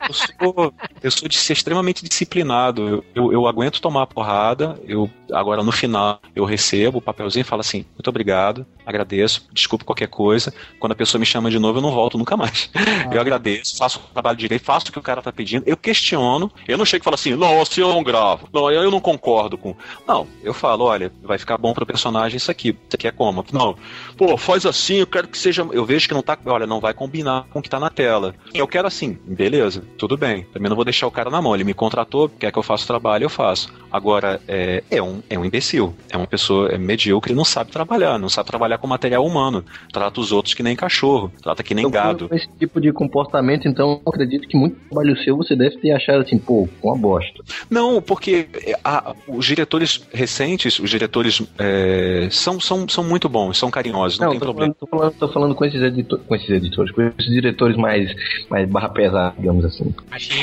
Eu 0.07 0.13
sou, 0.13 0.73
eu 1.03 1.11
sou 1.11 1.27
de 1.27 1.37
ser 1.37 1.53
extremamente 1.53 2.03
disciplinado. 2.07 2.87
Eu, 2.87 3.05
eu, 3.15 3.33
eu 3.33 3.47
aguento 3.47 3.81
tomar 3.81 4.07
porrada. 4.07 4.79
Eu 4.83 5.09
agora 5.31 5.63
no 5.63 5.71
final 5.71 6.19
eu 6.35 6.45
recebo 6.45 6.99
o 6.99 7.01
papelzinho 7.01 7.41
e 7.41 7.45
falo 7.45 7.61
assim: 7.61 7.85
muito 7.95 8.07
obrigado, 8.07 8.65
agradeço, 8.85 9.47
desculpe 9.51 9.85
qualquer 9.85 10.07
coisa. 10.07 10.53
Quando 10.79 10.91
a 10.91 10.95
pessoa 10.95 11.19
me 11.19 11.25
chama 11.25 11.49
de 11.49 11.59
novo, 11.59 11.79
eu 11.79 11.81
não 11.81 11.91
volto 11.91 12.17
nunca 12.17 12.35
mais. 12.37 12.69
Eu 13.11 13.21
agradeço, 13.21 13.77
faço 13.77 13.99
o 13.99 14.13
trabalho 14.13 14.37
direito, 14.37 14.63
faço 14.63 14.89
o 14.89 14.91
que 14.91 14.99
o 14.99 15.01
cara 15.01 15.21
tá 15.21 15.31
pedindo. 15.31 15.63
Eu 15.65 15.77
questiono. 15.77 16.51
Eu 16.67 16.77
não 16.77 16.85
chego 16.85 17.03
e 17.03 17.05
falo 17.05 17.15
assim: 17.15 17.35
não, 17.35 17.61
assim 17.61 17.81
eu 17.81 17.89
não 17.89 18.03
gravo. 18.03 18.47
Não, 18.53 18.71
eu 18.71 18.91
não 18.91 18.99
concordo 18.99 19.57
com. 19.57 19.75
Não, 20.07 20.27
eu 20.43 20.53
falo: 20.53 20.85
olha, 20.85 21.11
vai 21.23 21.37
ficar 21.37 21.57
bom 21.57 21.73
pro 21.73 21.85
personagem 21.85 22.37
isso 22.37 22.51
aqui. 22.51 22.69
Isso 22.69 22.95
aqui 22.95 23.07
é 23.07 23.11
como? 23.11 23.45
Não, 23.51 23.75
pô, 24.17 24.37
faz 24.37 24.65
assim. 24.65 24.95
Eu 24.95 25.07
quero 25.07 25.27
que 25.27 25.37
seja. 25.37 25.67
Eu 25.71 25.85
vejo 25.85 26.07
que 26.07 26.13
não 26.13 26.21
tá. 26.21 26.37
Olha, 26.45 26.67
não 26.67 26.79
vai 26.79 26.93
combinar 26.93 27.45
com 27.51 27.59
o 27.59 27.61
que 27.61 27.69
tá 27.69 27.79
na 27.79 27.89
tela. 27.89 28.35
Eu 28.53 28.67
quero 28.67 28.87
assim, 28.87 29.17
beleza 29.25 29.83
tudo 29.97 30.17
bem. 30.17 30.43
Também 30.53 30.69
não 30.69 30.75
vou 30.75 30.85
deixar 30.85 31.07
o 31.07 31.11
cara 31.11 31.29
na 31.29 31.41
mão. 31.41 31.55
Ele 31.55 31.63
me 31.63 31.73
contratou, 31.73 32.29
quer 32.29 32.51
que 32.51 32.57
eu 32.57 32.63
faça 32.63 32.83
o 32.83 32.87
trabalho, 32.87 33.25
eu 33.25 33.29
faço. 33.29 33.73
Agora, 33.91 34.41
é, 34.47 34.83
é, 34.89 35.01
um, 35.01 35.14
é 35.29 35.37
um 35.37 35.45
imbecil. 35.45 35.93
É 36.09 36.17
uma 36.17 36.27
pessoa 36.27 36.69
é 36.69 36.77
medíocre 36.77 37.33
e 37.33 37.35
não 37.35 37.45
sabe 37.45 37.71
trabalhar. 37.71 38.17
Não 38.17 38.29
sabe 38.29 38.47
trabalhar 38.47 38.77
com 38.77 38.87
material 38.87 39.25
humano. 39.25 39.63
Trata 39.91 40.19
os 40.19 40.31
outros 40.31 40.53
que 40.53 40.63
nem 40.63 40.75
cachorro. 40.75 41.31
Trata 41.41 41.63
que 41.63 41.73
nem 41.73 41.89
gado. 41.89 42.27
Com 42.29 42.35
esse 42.35 42.47
tipo 42.59 42.79
de 42.81 42.91
comportamento, 42.91 43.67
então, 43.67 44.01
eu 44.05 44.09
acredito 44.11 44.47
que 44.47 44.57
muito 44.57 44.77
trabalho 44.89 45.17
seu 45.23 45.35
você 45.37 45.55
deve 45.55 45.77
ter 45.77 45.91
achado 45.91 46.21
assim, 46.21 46.37
pô, 46.37 46.67
uma 46.83 46.97
bosta. 46.97 47.43
Não, 47.69 48.01
porque 48.01 48.47
a- 48.83 49.13
os 49.27 49.45
diretores 49.45 50.01
recentes, 50.13 50.79
os 50.79 50.89
diretores 50.89 51.41
é, 51.57 52.27
são, 52.31 52.59
são, 52.59 52.87
são 52.87 53.03
muito 53.03 53.27
bons, 53.29 53.57
são 53.57 53.69
carinhosos, 53.71 54.19
não, 54.19 54.25
Não, 54.27 54.31
tem 54.33 54.39
tô 54.39 54.45
problema. 54.45 54.75
falando, 54.79 54.89
tô, 54.91 54.97
falando, 54.97 55.13
tô 55.19 55.27
falando 55.33 55.55
com 55.55 55.65
esses, 55.65 55.81
editor, 55.81 56.19
com 56.19 56.35
esses 56.35 56.49
editores, 56.49 56.91
com 56.91 57.01
esses 57.01 57.31
diretores 57.31 57.77
mais, 57.77 58.11
mais 58.49 58.67
barra 58.69 58.89
pesada, 58.89 59.35
digamos 59.37 59.65
assim. 59.65 59.93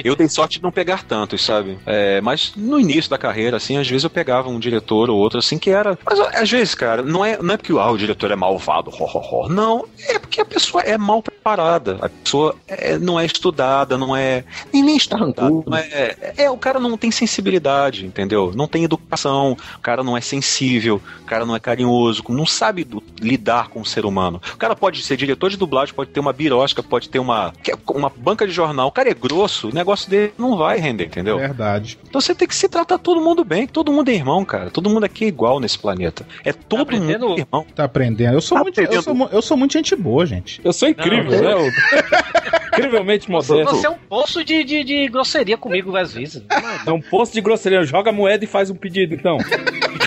Eu 0.05 0.15
dei 0.17 0.29
sorte 0.29 0.59
de 0.59 0.63
não 0.63 0.71
pegar 0.73 1.03
tantos, 1.05 1.43
sabe? 1.43 1.79
É, 1.87 2.21
mas 2.21 2.53
no 2.57 2.79
início 2.79 3.11
da 3.11 3.19
carreira, 3.19 3.57
assim, 3.57 3.77
às 3.77 3.89
vezes 3.89 4.05
eu 4.05 4.11
pegava 4.11 4.49
um 4.49 4.59
diretor 4.63 5.11
ou 5.11 5.19
outro, 5.19 5.39
assim, 5.39 5.59
que 5.59 5.69
era. 5.71 5.99
Mas 6.07 6.19
às 6.21 6.51
vezes, 6.51 6.75
cara, 6.75 7.03
não 7.03 7.25
é, 7.25 7.37
não 7.43 7.53
é 7.55 7.57
porque 7.57 7.73
ah, 7.73 7.91
o 7.91 7.99
diretor 7.99 8.31
é 8.31 8.37
malvado, 8.37 8.91
ho, 8.91 9.05
ho, 9.05 9.19
ho. 9.19 9.49
Não, 9.49 9.85
é 10.09 10.19
porque 10.19 10.41
a 10.41 10.45
pessoa 10.45 10.83
é 10.83 10.97
mal 10.97 11.23
preparada. 11.23 11.99
A 12.01 12.09
pessoa 12.09 12.55
é- 12.67 12.99
não 12.99 13.19
é 13.21 13.27
estudada, 13.27 13.99
não 13.99 14.17
é. 14.17 14.45
Nem, 14.73 14.83
nem 14.83 14.97
estudada. 14.97 15.51
Não 15.51 15.77
é, 15.77 16.17
é, 16.39 16.51
o 16.51 16.57
cara 16.57 16.79
não 16.81 16.97
tem 16.97 17.11
sensibilidade, 17.11 18.07
entendeu? 18.07 18.53
Não 18.55 18.67
tem 18.69 18.85
educação, 18.85 19.57
o 19.77 19.81
cara 19.81 20.03
não 20.05 20.17
é 20.17 20.21
sensível, 20.21 21.01
o 21.23 21.25
cara 21.27 21.45
não 21.45 21.57
é 21.57 21.61
carinhoso, 21.61 22.23
não 22.29 22.47
sabe 22.47 22.85
do- 22.85 23.03
lidar 23.21 23.69
com 23.69 23.81
o 23.81 23.85
ser 23.87 24.05
humano. 24.07 24.41
O 24.55 24.57
cara 24.57 24.77
pode 24.77 25.03
ser 25.03 25.17
diretor 25.17 25.51
de 25.51 25.57
dublagem, 25.57 25.95
pode 25.95 26.11
ter 26.11 26.21
uma 26.21 26.33
birosca, 26.33 26.83
pode 26.83 27.09
ter 27.09 27.19
uma, 27.19 27.53
que- 27.63 27.75
uma 27.89 28.11
banca 28.15 28.47
de 28.47 28.53
jornal. 28.53 28.89
O 28.89 28.93
cara 28.93 29.11
é 29.11 29.15
grosso, 29.15 29.69
o 29.69 29.75
negócio 29.75 30.09
dele 30.09 30.33
não 30.39 30.57
vai 30.57 30.79
render, 30.79 31.07
entendeu? 31.07 31.39
Verdade. 31.39 31.99
Então 32.09 32.21
você 32.21 32.35
tem 32.35 32.47
que 32.47 32.55
se 32.55 32.69
tratar 32.69 32.99
todo 32.99 33.21
mundo 33.21 33.45
bem, 33.45 33.67
que 33.67 33.73
todo 33.73 33.93
mundo 33.93 34.09
é 34.11 34.15
irmão, 34.15 34.45
cara. 34.53 34.71
Todo 34.71 34.91
mundo 34.91 35.05
aqui 35.05 35.25
é 35.25 35.29
igual 35.29 35.59
nesse 35.59 35.79
planeta. 35.79 36.27
É 36.45 36.53
todo 36.53 36.95
mundo 36.95 37.39
irmão. 37.39 37.67
Tá 37.75 37.85
aprendendo. 37.85 38.35
Eu 38.35 38.41
sou, 38.43 38.59
muito, 38.59 38.79
eu, 38.79 39.03
sou, 39.03 39.29
eu 39.33 39.41
sou 39.41 39.57
muito 39.57 39.73
gente 39.73 39.97
boa, 39.97 40.27
gente. 40.27 40.61
Eu 40.63 40.75
sou 40.75 40.91
incrível, 40.91 41.43
Não, 41.43 41.63
né? 41.63 41.69
Eu- 41.69 41.73
Incrivelmente 42.73 43.31
modesto. 43.31 43.65
Você 43.65 43.87
é 43.87 43.91
um 43.91 43.99
poço 44.09 44.43
de, 44.45 44.65
de, 44.65 44.83
de 44.83 45.09
grosseria 45.09 45.59
comigo 45.59 45.95
às 45.97 46.15
vezes. 46.15 46.43
É 46.87 46.91
um 46.91 47.01
posto 47.01 47.35
de 47.35 47.41
grosseria. 47.41 47.85
Joga 47.85 48.11
a 48.11 48.13
moeda 48.13 48.45
e 48.45 48.47
faz 48.47 48.71
um 48.71 48.75
pedido, 48.75 49.15
então. 49.15 49.37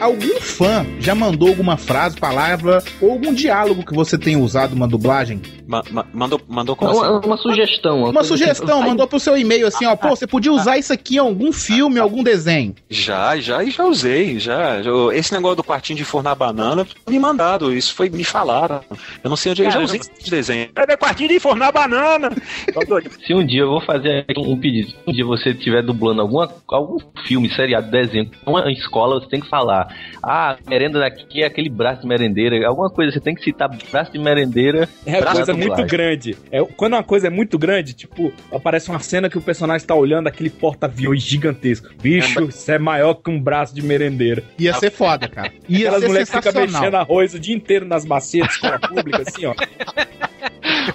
Algum 0.00 0.40
fã 0.40 0.86
já 0.98 1.14
mandou 1.14 1.48
alguma 1.48 1.76
frase, 1.76 2.16
palavra 2.16 2.82
ou 3.02 3.12
algum 3.12 3.34
diálogo 3.34 3.84
que 3.84 3.94
você 3.94 4.16
tenha 4.16 4.38
usado 4.38 4.74
numa 4.74 4.88
dublagem? 4.88 5.42
Ma- 5.70 5.84
ma- 5.88 6.04
mandou, 6.12 6.40
mandou 6.48 6.74
como 6.74 6.90
Uma, 6.92 7.18
assim? 7.18 7.26
uma 7.28 7.36
sugestão. 7.36 7.98
Uma 8.02 8.12
coisa 8.12 8.18
assim, 8.20 8.28
sugestão, 8.44 8.80
vai- 8.80 8.88
mandou 8.88 9.06
pro 9.06 9.20
seu 9.20 9.38
e-mail 9.38 9.68
assim, 9.68 9.86
ó, 9.86 9.94
pô, 9.94 10.08
você 10.10 10.26
podia 10.26 10.52
usar 10.52 10.76
isso 10.78 10.92
aqui 10.92 11.14
em 11.14 11.18
algum 11.18 11.52
filme, 11.52 12.00
algum 12.00 12.24
desenho. 12.24 12.74
Já, 12.90 13.36
já, 13.38 13.62
e 13.62 13.70
já 13.70 13.84
usei, 13.84 14.40
já. 14.40 14.80
Esse 15.14 15.32
negócio 15.32 15.58
do 15.58 15.62
quartinho 15.62 15.96
de 15.96 16.04
fornar 16.04 16.34
banana, 16.34 16.84
me 17.08 17.20
mandaram, 17.20 17.72
isso 17.72 17.94
foi, 17.94 18.10
me 18.10 18.24
falaram. 18.24 18.80
Eu 19.22 19.30
não 19.30 19.36
sei 19.36 19.52
onde 19.52 19.62
eu 19.62 19.70
já 19.70 19.78
usei 19.78 20.00
esse 20.00 20.28
desenho. 20.28 20.70
É 20.74 20.84
meu 20.84 20.98
quartinho 20.98 21.28
de 21.28 21.38
fornar 21.38 21.70
banana! 21.70 22.30
Se 23.24 23.32
um 23.32 23.46
dia 23.46 23.60
eu 23.60 23.68
vou 23.68 23.80
fazer 23.80 24.24
aqui 24.28 24.40
um 24.40 24.58
pedido, 24.58 24.90
se 24.90 24.96
um 25.06 25.12
dia 25.12 25.24
você 25.24 25.50
estiver 25.50 25.82
dublando 25.84 26.20
alguma, 26.20 26.52
algum 26.66 26.98
filme, 27.26 27.48
seriado, 27.54 27.88
desenho, 27.90 28.28
uma 28.44 28.70
escola, 28.72 29.20
você 29.20 29.28
tem 29.28 29.40
que 29.40 29.48
falar. 29.48 29.86
Ah, 30.20 30.56
a 30.66 30.70
merenda 30.70 30.98
daqui 30.98 31.42
é 31.42 31.46
aquele 31.46 31.68
braço 31.68 32.02
de 32.02 32.08
merendeira. 32.08 32.66
Alguma 32.66 32.90
coisa, 32.90 33.12
você 33.12 33.20
tem 33.20 33.34
que 33.36 33.44
citar 33.44 33.68
braço 33.92 34.10
de 34.12 34.18
merendeira. 34.18 34.88
É 35.06 35.20
uma 35.20 35.32
coisa 35.32 35.59
muito 35.66 35.84
grande. 35.86 36.36
É, 36.50 36.62
quando 36.76 36.94
uma 36.94 37.02
coisa 37.02 37.26
é 37.26 37.30
muito 37.30 37.58
grande, 37.58 37.92
tipo, 37.92 38.32
aparece 38.52 38.90
uma 38.90 39.00
cena 39.00 39.28
que 39.28 39.38
o 39.38 39.40
personagem 39.40 39.86
tá 39.86 39.94
olhando 39.94 40.26
aquele 40.26 40.50
porta-aviões 40.50 41.22
gigantesco. 41.22 41.88
Bicho, 42.00 42.44
isso 42.44 42.70
é 42.70 42.78
maior 42.78 43.14
que 43.14 43.30
um 43.30 43.40
braço 43.40 43.74
de 43.74 43.82
merendeira. 43.82 44.42
Ia 44.58 44.74
ser 44.74 44.90
foda, 44.90 45.28
cara. 45.28 45.52
Ia 45.68 45.88
Aquelas 45.88 46.08
mulheres 46.08 46.30
ficam 46.30 46.52
mexendo 46.52 46.94
arroz 46.94 47.34
o 47.34 47.38
dia 47.38 47.54
inteiro 47.54 47.86
nas 47.86 48.04
bacias 48.04 48.46
de 48.48 48.54
escola 48.54 48.78
pública, 48.78 49.22
assim, 49.26 49.46
ó. 49.46 49.54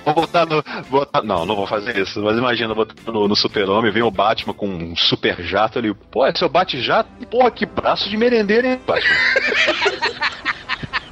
Vou 0.03 0.13
botar 0.13 0.45
no. 0.45 0.63
Botar, 0.89 1.21
não, 1.23 1.45
não 1.45 1.55
vou 1.55 1.67
fazer 1.67 1.97
isso. 1.97 2.21
Mas 2.21 2.37
imagina, 2.37 2.73
botar 2.73 2.95
no, 3.11 3.27
no 3.27 3.35
Super-Homem, 3.35 3.91
vem 3.91 4.03
o 4.03 4.11
Batman 4.11 4.53
com 4.53 4.67
um 4.67 4.95
super 4.95 5.41
jato 5.43 5.79
ali. 5.79 5.93
Pô, 6.11 6.25
é 6.25 6.33
seu 6.33 6.49
bate-jato? 6.49 7.09
Porra, 7.29 7.51
que 7.51 7.65
braço 7.65 8.09
de 8.09 8.17
merendeira, 8.17 8.67
hein, 8.67 8.79
Batman? 8.85 9.15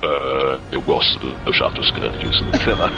Ah, 0.04 0.60
eu 0.72 0.82
gosto 0.82 1.28
dos 1.46 1.56
jatos 1.58 1.90
grandes. 1.92 2.38
Sei 2.64 2.74
lá. 2.74 2.92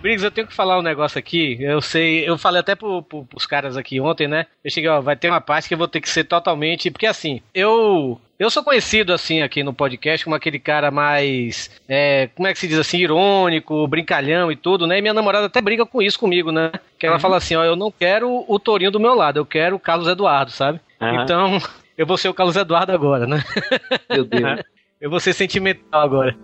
Briggs, 0.00 0.24
eu 0.24 0.30
tenho 0.30 0.46
que 0.46 0.54
falar 0.54 0.78
um 0.78 0.82
negócio 0.82 1.18
aqui. 1.18 1.58
Eu 1.60 1.80
sei, 1.80 2.28
eu 2.28 2.38
falei 2.38 2.60
até 2.60 2.76
pro, 2.76 3.02
pro, 3.02 3.24
pros 3.24 3.46
caras 3.46 3.76
aqui 3.76 4.00
ontem, 4.00 4.28
né? 4.28 4.46
Eu 4.64 4.70
cheguei, 4.70 4.88
ó, 4.88 5.00
vai 5.00 5.16
ter 5.16 5.28
uma 5.28 5.40
parte 5.40 5.66
que 5.66 5.74
eu 5.74 5.78
vou 5.78 5.88
ter 5.88 6.00
que 6.00 6.08
ser 6.08 6.24
totalmente. 6.24 6.90
Porque 6.90 7.06
assim, 7.06 7.40
eu. 7.52 8.20
Eu 8.38 8.50
sou 8.50 8.62
conhecido, 8.62 9.12
assim, 9.12 9.42
aqui 9.42 9.64
no 9.64 9.74
podcast 9.74 10.22
como 10.22 10.36
aquele 10.36 10.60
cara 10.60 10.92
mais. 10.92 11.68
é, 11.88 12.28
como 12.36 12.46
é 12.46 12.52
que 12.52 12.58
se 12.60 12.68
diz 12.68 12.78
assim? 12.78 12.98
Irônico, 12.98 13.88
brincalhão 13.88 14.52
e 14.52 14.54
tudo, 14.54 14.86
né? 14.86 14.98
E 14.98 15.02
minha 15.02 15.12
namorada 15.12 15.46
até 15.46 15.60
briga 15.60 15.84
com 15.84 16.00
isso 16.00 16.20
comigo, 16.20 16.52
né? 16.52 16.70
Que 16.96 17.06
ela 17.06 17.18
fala 17.18 17.36
assim: 17.36 17.56
ó, 17.56 17.64
eu 17.64 17.74
não 17.74 17.90
quero 17.90 18.44
o 18.46 18.58
Torinho 18.60 18.92
do 18.92 19.00
meu 19.00 19.14
lado, 19.14 19.40
eu 19.40 19.44
quero 19.44 19.74
o 19.74 19.80
Carlos 19.80 20.06
Eduardo, 20.06 20.52
sabe? 20.52 20.78
Aham. 21.00 21.24
Então, 21.24 21.58
eu 21.98 22.06
vou 22.06 22.16
ser 22.16 22.28
o 22.28 22.34
Carlos 22.34 22.54
Eduardo 22.54 22.92
agora, 22.92 23.26
né? 23.26 23.42
Meu 24.08 24.24
Deus. 24.24 24.60
Eu 25.00 25.08
vou 25.08 25.20
ser 25.20 25.32
sentimental 25.32 26.02
agora. 26.02 26.36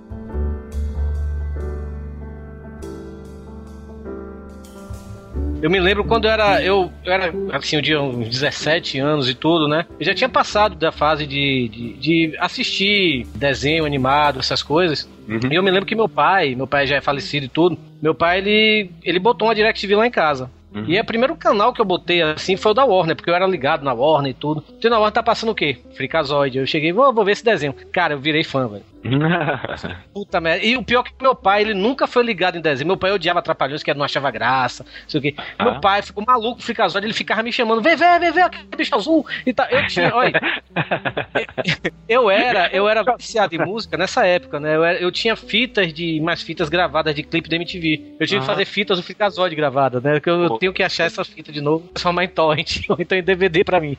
Eu 5.60 5.68
me 5.68 5.80
lembro 5.80 6.04
quando 6.04 6.26
eu 6.26 6.30
era. 6.30 6.62
Eu, 6.62 6.92
eu 7.04 7.12
era 7.12 7.32
assim, 7.52 7.74
eu 7.74 7.82
tinha 7.82 8.00
uns 8.00 8.28
17 8.28 9.00
anos 9.00 9.28
e 9.28 9.34
tudo, 9.34 9.66
né? 9.66 9.84
Eu 9.98 10.06
já 10.06 10.14
tinha 10.14 10.28
passado 10.28 10.76
da 10.76 10.92
fase 10.92 11.26
de, 11.26 11.68
de, 11.68 11.92
de 11.94 12.36
assistir 12.38 13.26
desenho 13.34 13.84
animado, 13.84 14.38
essas 14.38 14.62
coisas. 14.62 15.10
E 15.50 15.52
eu 15.52 15.62
me 15.64 15.70
lembro 15.72 15.86
que 15.86 15.96
meu 15.96 16.08
pai, 16.08 16.54
meu 16.54 16.68
pai 16.68 16.86
já 16.86 16.94
é 16.94 17.00
falecido 17.00 17.46
e 17.46 17.48
tudo, 17.48 17.76
meu 18.00 18.14
pai 18.14 18.38
ele, 18.38 18.90
ele 19.02 19.18
botou 19.18 19.48
uma 19.48 19.54
DirecTV 19.54 19.96
lá 19.96 20.06
em 20.06 20.12
casa. 20.12 20.48
E 20.86 20.96
é 20.96 21.00
o 21.00 21.04
primeiro 21.04 21.36
canal 21.36 21.72
que 21.72 21.80
eu 21.80 21.84
botei 21.84 22.20
assim 22.20 22.56
foi 22.56 22.72
o 22.72 22.74
da 22.74 22.84
Warner, 22.84 23.14
porque 23.14 23.30
eu 23.30 23.34
era 23.34 23.46
ligado 23.46 23.84
na 23.84 23.92
Warner 23.92 24.30
e 24.30 24.34
tudo. 24.34 24.64
Então 24.76 24.90
na 24.90 24.96
Warner 24.98 25.12
tá 25.14 25.22
passando 25.22 25.50
o 25.50 25.54
quê? 25.54 25.78
Freakazoid. 25.96 26.58
Eu 26.58 26.66
cheguei, 26.66 26.92
vou, 26.92 27.12
vou 27.12 27.24
ver 27.24 27.32
esse 27.32 27.44
desenho. 27.44 27.74
Cara, 27.92 28.14
eu 28.14 28.18
virei 28.18 28.42
fã, 28.42 28.66
velho. 28.66 28.82
Puta 30.14 30.40
merda. 30.40 30.64
E 30.64 30.76
o 30.76 30.82
pior 30.82 31.00
é 31.00 31.04
que 31.04 31.14
meu 31.22 31.34
pai, 31.34 31.60
ele 31.60 31.74
nunca 31.74 32.06
foi 32.06 32.22
ligado 32.24 32.56
em 32.56 32.60
desenho. 32.60 32.86
Meu 32.88 32.96
pai 32.96 33.12
odiava 33.12 33.42
Trapalhões, 33.42 33.82
que 33.82 33.92
não 33.92 34.04
achava 34.04 34.30
graça, 34.30 34.84
sei 35.06 35.18
o 35.18 35.22
quê. 35.22 35.34
Ah. 35.58 35.64
Meu 35.64 35.80
pai 35.80 36.00
ficou 36.02 36.24
maluco, 36.26 36.62
Fricazóide, 36.62 37.06
ele 37.06 37.12
ficava 37.14 37.42
me 37.42 37.52
chamando, 37.52 37.82
vem, 37.82 37.96
vem, 37.96 38.18
vem, 38.18 38.32
vem, 38.32 38.42
aquele 38.42 38.64
bicho 38.76 38.94
azul. 38.94 39.26
E 39.44 39.52
tá, 39.52 39.68
eu 39.70 39.86
tinha, 39.86 40.10
olha, 40.14 40.32
eu 42.08 42.30
era, 42.30 42.68
eu 42.72 42.88
era 42.88 43.02
viciado 43.16 43.54
em 43.54 43.58
música 43.58 43.96
nessa 43.96 44.26
época, 44.26 44.58
né? 44.58 44.74
Eu, 44.76 44.84
era- 44.84 44.98
eu 44.98 45.12
tinha 45.12 45.36
fitas 45.36 45.92
de, 45.92 46.20
mais 46.20 46.42
fitas 46.42 46.68
gravadas 46.68 47.14
de 47.14 47.22
clipe 47.22 47.48
da 47.48 47.56
MTV. 47.56 48.16
Eu 48.18 48.26
tive 48.26 48.40
que 48.40 48.44
Ah. 48.44 48.46
fazer 48.46 48.64
fitas 48.64 48.98
do 48.98 49.02
Fricazóide 49.04 49.54
gravadas, 49.54 50.02
né? 50.02 50.18
Que 50.20 50.30
eu, 50.30 50.42
eu 50.44 50.58
tenho 50.64 50.72
que 50.72 50.82
achar 50.82 51.04
essas 51.04 51.28
fitas 51.28 51.52
de 51.52 51.60
novo, 51.60 51.86
transformar 51.88 52.24
em 52.24 52.28
torrent, 52.28 52.80
ou 52.88 52.96
então 52.98 53.16
em 53.18 53.22
DVD 53.22 53.62
pra 53.64 53.80
mim. 53.80 53.96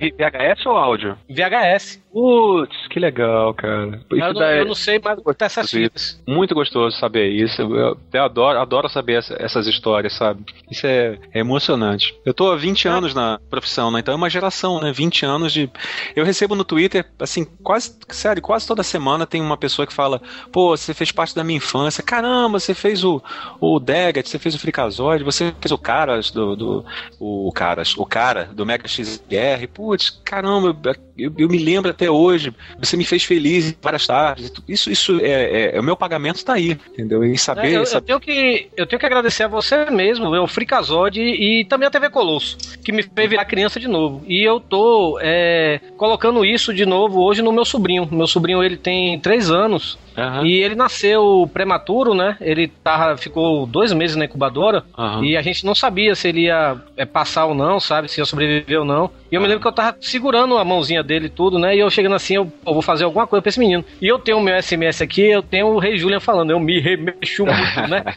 VHS 0.00 0.66
ou 0.66 0.72
áudio? 0.76 1.16
VHS. 1.28 2.02
Putz, 2.12 2.88
que 2.88 2.98
legal, 2.98 3.52
cara. 3.52 4.00
Eu 4.10 4.32
não, 4.32 4.42
eu 4.42 4.64
não 4.64 4.74
sei 4.74 4.98
mais 4.98 5.20
botar 5.20 5.46
essas 5.46 5.70
fitas. 5.70 6.18
Muito 6.26 6.54
gostoso 6.54 6.96
saber 6.98 7.28
isso. 7.28 7.60
Eu, 7.60 7.98
eu- 8.14 8.22
adoro, 8.24 8.58
adoro 8.58 8.88
saber 8.88 9.18
essa- 9.18 9.36
essas 9.38 9.66
histórias, 9.66 10.14
sabe? 10.14 10.42
Isso 10.70 10.86
é, 10.86 11.18
é 11.34 11.40
emocionante. 11.40 12.14
Eu 12.24 12.32
tô 12.32 12.50
há 12.50 12.56
20 12.56 12.88
anos 12.88 13.12
na 13.14 13.38
profissão, 13.50 13.90
né? 13.90 14.00
Então 14.00 14.12
é 14.14 14.16
uma 14.16 14.30
geração, 14.30 14.80
né? 14.80 14.92
20 14.92 15.26
anos 15.26 15.52
de. 15.52 15.68
Eu 16.14 16.24
recebo 16.24 16.54
no 16.54 16.64
Twitter, 16.64 17.04
assim, 17.20 17.44
quase, 17.62 17.94
sério, 18.08 18.40
quase 18.40 18.66
toda 18.66 18.82
semana 18.82 19.26
tem 19.26 19.42
uma 19.42 19.56
pessoa 19.58 19.86
que 19.86 19.92
fala: 19.92 20.20
pô, 20.50 20.74
você 20.74 20.94
fez 20.94 21.12
parte 21.12 21.34
da 21.34 21.44
minha 21.44 21.58
infância. 21.58 22.02
Caramba, 22.02 22.58
você 22.58 22.72
fez 22.72 23.04
o, 23.04 23.22
o 23.60 23.78
Daggett, 23.78 24.26
você 24.26 24.38
fez 24.38 24.54
o 24.54 24.58
Fricazoide, 24.58 25.22
você 25.26 25.54
fez 25.60 25.72
o 25.72 25.78
Caras 25.78 26.30
do. 26.30 26.56
do 26.56 26.84
o 27.18 27.52
Caras, 27.52 27.96
o 27.96 28.06
cara 28.06 28.46
do 28.46 28.64
Mega 28.64 28.88
XR. 28.88 29.66
Putz, 29.72 30.10
caramba, 30.24 30.72
eu, 31.18 31.32
eu 31.38 31.48
me 31.48 31.58
lembro 31.58 31.90
até 31.90 32.10
hoje. 32.10 32.52
Você 32.78 32.96
me 32.96 33.04
fez 33.04 33.24
feliz 33.24 33.70
em 33.70 33.76
várias 33.80 34.06
tardes. 34.06 34.52
Isso, 34.68 34.90
isso 34.90 35.18
é, 35.20 35.72
é- 35.72 35.76
é 35.76 35.80
o 35.80 35.82
meu 35.82 35.96
pagamento 35.96 36.44
tá 36.44 36.54
aí, 36.54 36.78
entendeu? 36.92 37.24
E 37.24 37.36
saber. 37.38 37.68
É, 37.68 37.70
eu, 37.76 37.80
eu 37.80 37.86
saber- 37.86 38.06
tenho 38.06 38.20
que, 38.20 38.68
eu 38.76 38.86
tenho 38.86 39.00
que 39.00 39.06
agradecer 39.06 39.44
a 39.44 39.48
você 39.48 39.90
mesmo, 39.90 40.26
o 40.36 40.46
Fricazode 40.46 41.20
e 41.20 41.64
também 41.64 41.86
a 41.86 41.90
TV 41.90 42.10
Colosso, 42.10 42.56
que 42.84 42.92
me 42.92 43.02
fez 43.02 43.30
virar 43.30 43.44
criança 43.44 43.78
de 43.80 43.88
novo. 43.88 44.22
E 44.26 44.42
eu 44.46 44.60
tô 44.60 45.18
é, 45.22 45.80
colocando 45.96 46.44
isso 46.44 46.72
de 46.72 46.84
novo 46.86 47.20
hoje 47.22 47.42
no 47.42 47.52
meu 47.52 47.64
sobrinho. 47.64 48.08
Meu 48.10 48.26
sobrinho 48.26 48.62
ele 48.62 48.76
tem 48.76 49.18
três 49.20 49.50
anos. 49.50 49.98
E 50.44 50.60
ele 50.62 50.74
nasceu 50.74 51.48
prematuro, 51.52 52.14
né? 52.14 52.38
Ele 52.40 52.68
tava, 52.68 53.18
ficou 53.18 53.66
dois 53.66 53.92
meses 53.92 54.16
na 54.16 54.24
incubadora 54.24 54.82
Aham. 54.96 55.22
e 55.22 55.36
a 55.36 55.42
gente 55.42 55.66
não 55.66 55.74
sabia 55.74 56.14
se 56.14 56.28
ele 56.28 56.44
ia 56.46 56.74
é, 56.96 57.04
passar 57.04 57.44
ou 57.44 57.54
não, 57.54 57.78
sabe? 57.78 58.08
Se 58.10 58.18
ia 58.20 58.24
sobreviver 58.24 58.78
ou 58.78 58.84
não. 58.86 59.10
E 59.30 59.34
eu 59.34 59.42
me 59.42 59.46
lembro 59.46 59.60
que 59.60 59.68
eu 59.68 59.72
tava 59.72 59.94
segurando 60.00 60.56
a 60.56 60.64
mãozinha 60.64 61.02
dele 61.06 61.26
e 61.26 61.30
tudo, 61.30 61.58
né? 61.58 61.74
E 61.74 61.78
eu 61.80 61.88
chegando 61.90 62.14
assim, 62.14 62.34
eu, 62.36 62.52
eu 62.66 62.72
vou 62.72 62.82
fazer 62.82 63.04
alguma 63.04 63.26
coisa 63.26 63.40
pra 63.42 63.48
esse 63.48 63.58
menino. 63.58 63.84
E 64.00 64.06
eu 64.06 64.18
tenho 64.18 64.38
o 64.38 64.42
meu 64.42 64.60
SMS 64.62 65.00
aqui, 65.02 65.22
eu 65.22 65.42
tenho 65.42 65.68
o 65.68 65.78
Rei 65.78 65.96
Julian 65.96 66.20
falando, 66.20 66.50
eu 66.50 66.60
me 66.60 66.80
remexo 66.80 67.44
muito, 67.46 67.88
né? 67.90 68.04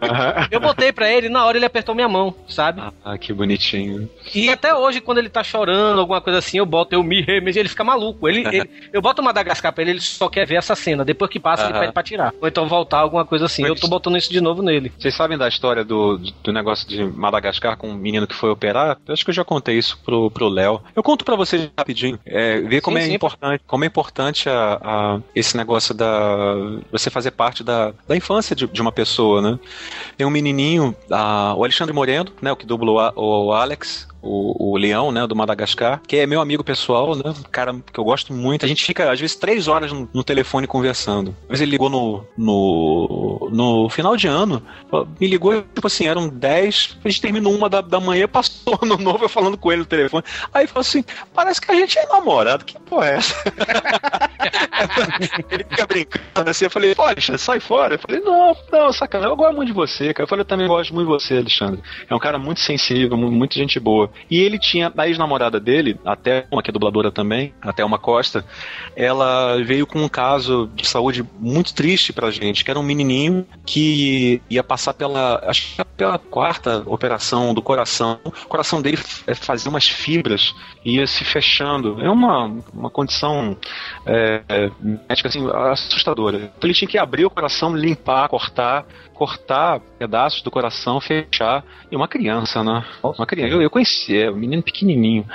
Eu 0.50 0.60
botei 0.60 0.92
pra 0.92 1.10
ele, 1.10 1.28
na 1.28 1.44
hora 1.44 1.56
ele 1.58 1.66
apertou 1.66 1.94
minha 1.94 2.08
mão, 2.08 2.34
sabe? 2.48 2.82
Ah, 3.04 3.18
que 3.18 3.32
bonitinho. 3.32 4.08
E 4.34 4.48
até 4.48 4.74
hoje, 4.74 5.00
quando 5.00 5.18
ele 5.18 5.28
tá 5.28 5.42
chorando, 5.42 6.00
alguma 6.00 6.20
coisa 6.20 6.38
assim, 6.38 6.58
eu 6.58 6.66
boto, 6.66 6.94
eu 6.94 7.02
me 7.02 7.20
remexo, 7.22 7.58
ele 7.58 7.68
fica 7.68 7.84
maluco. 7.84 8.28
Ele, 8.28 8.46
ele- 8.46 8.70
eu 8.92 9.00
boto 9.02 9.20
o 9.20 9.24
Madagascar 9.24 9.72
pra 9.72 9.82
ele, 9.82 9.92
ele 9.92 10.00
só 10.00 10.28
quer 10.28 10.46
ver 10.46 10.56
essa 10.56 10.74
cena. 10.74 11.04
Depois 11.04 11.30
que 11.30 11.38
passa, 11.40 11.64
ele 11.64 11.72
Aham. 11.72 11.80
pede 11.80 11.92
pra 11.92 12.02
tirar. 12.02 12.32
Ou 12.40 12.48
então 12.48 12.66
voltar, 12.68 12.98
alguma 12.98 13.24
coisa 13.24 13.46
assim. 13.46 13.64
Eu 13.64 13.74
tô 13.74 13.88
botando 13.88 14.16
isso 14.16 14.30
de 14.30 14.40
novo 14.40 14.62
nele. 14.62 14.92
Vocês 14.98 15.14
sabem 15.14 15.36
da 15.38 15.48
história 15.48 15.84
do, 15.84 16.18
do 16.42 16.52
negócio 16.52 16.88
de 16.88 17.02
Madagascar 17.04 17.76
com 17.76 17.88
um 17.88 17.94
menino 17.94 18.26
que 18.26 18.34
foi 18.34 18.50
operar? 18.50 18.98
Eu 19.06 19.12
acho 19.12 19.24
que 19.24 19.30
eu 19.30 19.34
já 19.34 19.44
contei 19.44 19.76
isso 19.78 19.98
pro 20.04 20.30
pro 20.30 20.48
Léo. 20.48 20.80
Eu 20.94 21.02
conto 21.02 21.24
pra 21.24 21.36
vocês 21.36 21.70
rapidinho. 21.76 22.18
É, 22.26 22.60
ver 22.60 22.80
como 22.80 22.96
Sim, 22.98 23.02
é 23.04 23.06
sim. 23.06 23.14
importante, 23.14 23.62
como 23.66 23.82
é 23.84 23.86
importante 23.86 24.48
a, 24.48 24.78
a- 24.82 25.20
esse 25.34 25.56
negócio 25.56 25.94
da 25.94 26.54
você 26.92 27.10
fazer 27.10 27.30
parte 27.32 27.64
da, 27.64 27.92
da 28.06 28.16
infância 28.16 28.54
de, 28.54 28.66
de 28.66 28.80
uma 28.80 28.92
pessoa, 28.92 29.40
né? 29.40 29.58
Tem 30.16 30.26
um 30.26 30.30
menininho, 30.30 30.94
ah, 31.10 31.54
o 31.56 31.64
Alexandre 31.64 31.94
Moreno, 31.94 32.30
né, 32.42 32.52
o 32.52 32.56
que 32.56 32.66
dubla 32.66 32.90
o 32.90 32.98
A- 33.00 33.12
o 33.16 33.52
Alex, 33.52 34.06
o, 34.22 34.72
o 34.72 34.76
leão, 34.76 35.10
né, 35.12 35.26
do 35.26 35.34
Madagascar, 35.36 36.00
que 36.06 36.16
é 36.16 36.26
meu 36.26 36.40
amigo 36.40 36.62
pessoal, 36.62 37.14
né, 37.16 37.22
cara 37.50 37.74
que 37.92 37.98
eu 37.98 38.04
gosto 38.04 38.32
muito. 38.32 38.64
A 38.64 38.68
gente 38.68 38.84
fica, 38.84 39.10
às 39.10 39.20
vezes, 39.20 39.36
três 39.36 39.68
horas 39.68 39.92
no, 39.92 40.08
no 40.12 40.24
telefone 40.24 40.66
conversando. 40.66 41.34
Vezes 41.48 41.62
ele 41.62 41.72
ligou 41.72 41.88
no, 41.88 42.24
no, 42.36 43.48
no 43.52 43.88
final 43.88 44.16
de 44.16 44.26
ano, 44.26 44.62
me 45.20 45.26
ligou, 45.26 45.62
tipo 45.62 45.86
assim, 45.86 46.06
eram 46.06 46.28
10, 46.28 46.98
a 47.04 47.08
gente 47.08 47.20
terminou 47.20 47.54
uma 47.54 47.68
da, 47.68 47.80
da 47.80 48.00
manhã, 48.00 48.26
passou 48.28 48.78
no 48.82 48.96
novo, 48.96 49.24
eu 49.24 49.28
falando 49.28 49.56
com 49.56 49.70
ele 49.72 49.80
no 49.80 49.86
telefone. 49.86 50.24
Aí 50.52 50.66
falou 50.66 50.80
assim, 50.82 51.04
parece 51.34 51.60
que 51.60 51.70
a 51.70 51.74
gente 51.74 51.98
é 51.98 52.06
namorado, 52.06 52.64
que 52.64 52.78
porra 52.80 53.06
é 53.10 53.14
essa? 53.16 53.34
ele 55.50 55.64
fica 55.64 55.86
brincando 55.86 56.50
assim, 56.50 56.64
eu 56.64 56.70
falei, 56.70 56.94
pô, 56.94 57.02
Alexandre, 57.02 57.40
sai 57.40 57.60
fora. 57.60 57.94
Eu 57.94 57.98
falei, 57.98 58.20
não, 58.20 58.56
não, 58.72 58.92
sacanagem, 58.92 59.32
eu 59.32 59.36
gosto 59.36 59.56
muito 59.56 59.68
de 59.68 59.72
você, 59.74 60.12
cara. 60.12 60.24
Eu 60.24 60.28
falei, 60.28 60.42
eu 60.42 60.46
também 60.46 60.66
gosto 60.66 60.94
muito 60.94 61.06
de 61.06 61.12
você, 61.12 61.36
Alexandre. 61.38 61.80
É 62.08 62.14
um 62.14 62.18
cara 62.18 62.38
muito 62.38 62.60
sensível, 62.60 63.16
mu- 63.16 63.30
muito 63.30 63.54
gente 63.54 63.78
boa. 63.80 64.09
E 64.30 64.38
ele 64.38 64.58
tinha, 64.58 64.92
a 64.96 65.08
ex-namorada 65.08 65.58
dele, 65.58 65.98
até 66.04 66.46
uma 66.50 66.62
que 66.62 66.70
é 66.70 66.72
dubladora 66.72 67.10
também, 67.10 67.52
até 67.60 67.84
uma 67.84 67.98
Costa, 67.98 68.44
ela 68.96 69.56
veio 69.62 69.86
com 69.86 70.00
um 70.02 70.08
caso 70.08 70.70
de 70.74 70.86
saúde 70.86 71.24
muito 71.38 71.74
triste 71.74 72.12
pra 72.12 72.30
gente, 72.30 72.64
que 72.64 72.70
era 72.70 72.78
um 72.78 72.82
menininho 72.82 73.46
que 73.66 74.40
ia 74.48 74.62
passar 74.62 74.94
pela, 74.94 75.40
acho 75.44 75.76
que 75.76 75.84
pela 75.96 76.18
quarta 76.18 76.82
operação 76.86 77.52
do 77.54 77.62
coração. 77.62 78.18
O 78.24 78.48
coração 78.48 78.80
dele 78.80 78.96
f- 78.96 79.34
fazia 79.34 79.70
umas 79.70 79.88
fibras 79.88 80.54
e 80.84 80.96
ia 80.96 81.06
se 81.06 81.24
fechando. 81.24 82.00
É 82.00 82.08
uma, 82.10 82.50
uma 82.72 82.90
condição 82.90 83.56
é, 84.06 84.42
é, 84.48 84.70
médica 85.08 85.28
assim, 85.28 85.46
assustadora. 85.50 86.36
Então 86.38 86.68
ele 86.68 86.74
tinha 86.74 86.88
que 86.88 86.98
abrir 86.98 87.24
o 87.24 87.30
coração, 87.30 87.76
limpar, 87.76 88.28
cortar, 88.28 88.86
cortar 89.20 89.80
pedaços 89.98 90.40
do 90.40 90.50
coração, 90.50 90.98
fechar. 90.98 91.62
E 91.92 91.94
uma 91.94 92.08
criança, 92.08 92.64
né? 92.64 92.82
Uma 93.02 93.26
criança. 93.26 93.54
Eu, 93.54 93.60
eu 93.60 93.68
conheci, 93.68 94.16
é 94.16 94.30
um 94.30 94.36
menino 94.36 94.62
pequenininho. 94.62 95.26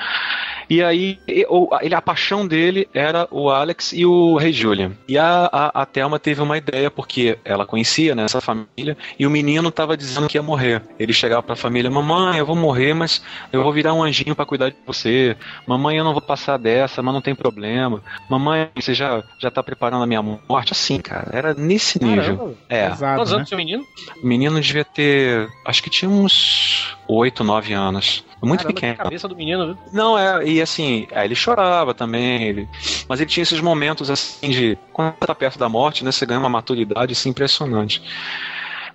E 0.70 0.84
aí, 0.84 1.20
ele, 1.28 1.96
a 1.96 2.02
paixão 2.02 2.48
dele 2.48 2.88
era 2.94 3.28
o 3.32 3.50
Alex 3.50 3.94
e 3.94 4.06
o 4.06 4.38
Rei 4.38 4.52
Julian. 4.52 4.92
E 5.08 5.18
a, 5.18 5.50
a, 5.52 5.82
a 5.82 5.86
Thelma 5.86 6.20
teve 6.20 6.42
uma 6.42 6.58
ideia, 6.58 6.90
porque 6.90 7.38
ela 7.44 7.66
conhecia 7.66 8.16
né, 8.16 8.24
essa 8.24 8.42
família, 8.42 8.98
e 9.18 9.26
o 9.26 9.30
menino 9.30 9.70
estava 9.70 9.96
dizendo 9.96 10.28
que 10.28 10.38
ia 10.38 10.44
morrer. 10.44 10.82
Ele 11.00 11.14
chegava 11.14 11.44
para 11.44 11.54
a 11.54 11.58
família: 11.58 11.90
Mamãe, 11.90 12.38
eu 12.38 12.46
vou 12.46 12.56
morrer, 12.56 12.94
mas 12.94 13.22
eu 13.52 13.64
vou 13.64 13.72
virar 13.72 13.94
um 13.94 14.04
anjinho 14.04 14.36
para 14.36 14.46
cuidar 14.46 14.70
de 14.70 14.76
você. 14.86 15.36
Mamãe, 15.68 15.98
eu 15.98 16.04
não 16.04 16.14
vou 16.14 16.22
passar 16.22 16.58
dessa, 16.58 17.02
mas 17.02 17.14
não 17.14 17.22
tem 17.22 17.36
problema. 17.36 18.02
Mamãe, 18.30 18.70
você 18.76 18.94
já, 18.94 19.24
já 19.40 19.52
tá 19.52 19.62
preparando 19.62 20.04
a 20.04 20.08
minha 20.08 20.22
morte? 20.22 20.72
Assim, 20.72 21.00
cara, 21.00 21.30
era 21.32 21.54
nesse 21.54 22.04
nível. 22.04 22.38
Caramba. 22.38 22.56
É. 22.70 22.90
Quantos 22.90 23.34
anos 23.34 23.48
tinha 23.48 23.58
o 23.58 23.60
menino? 23.60 23.84
O 24.24 24.28
menino 24.28 24.60
devia 24.60 24.86
ter, 24.86 25.48
acho 25.66 25.84
que 25.84 25.90
tinha 25.90 26.10
uns 26.10 26.96
8, 27.08 27.44
9 27.44 27.74
anos. 27.74 28.24
Muito 28.42 28.62
Caramba, 28.62 28.74
pequeno. 28.76 28.94
que 28.94 29.04
cabeça 29.04 29.28
do 29.28 29.36
menino, 29.36 29.66
viu? 29.68 29.78
Não, 29.92 30.18
é, 30.18 30.48
e 30.48 30.62
assim, 30.62 31.08
aí 31.12 31.26
ele 31.26 31.36
chorava 31.36 31.94
também, 31.94 32.44
ele, 32.44 32.70
mas 33.08 33.20
ele 33.20 33.30
tinha 33.30 33.44
esses 33.44 33.60
momentos 33.60 34.10
assim 34.10 34.50
de 34.50 34.78
quando 34.94 35.14
tá 35.16 35.34
perto 35.34 35.58
da 35.58 35.68
morte, 35.68 36.04
né, 36.04 36.12
você 36.12 36.26
ganha 36.26 36.40
uma 36.40 36.50
maturidade 36.50 37.14
assim 37.14 37.30
impressionante. 37.30 38.02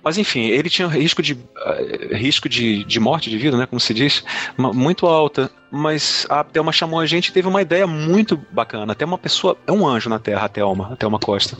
Mas 0.03 0.17
enfim, 0.17 0.47
ele 0.47 0.69
tinha 0.69 0.87
risco 0.87 1.21
de 1.21 1.37
eh, 1.57 2.15
risco 2.15 2.49
de, 2.49 2.83
de 2.83 2.99
morte 2.99 3.29
de 3.29 3.37
vida, 3.37 3.55
né, 3.57 3.65
como 3.65 3.79
se 3.79 3.93
diz, 3.93 4.23
muito 4.57 5.05
alta. 5.05 5.51
Mas 5.73 6.27
a 6.29 6.43
Thelma 6.43 6.73
chamou 6.73 6.99
a 6.99 7.05
gente 7.05 7.27
e 7.27 7.31
teve 7.31 7.47
uma 7.47 7.61
ideia 7.61 7.87
muito 7.87 8.37
bacana. 8.51 8.91
Até 8.91 9.05
uma 9.05 9.17
pessoa, 9.17 9.55
é 9.65 9.71
um 9.71 9.87
anjo 9.87 10.09
na 10.09 10.19
Terra, 10.19 10.45
a 10.45 10.49
Thelma, 10.49 10.91
a 10.91 10.95
Thelma 10.97 11.17
Costa. 11.17 11.57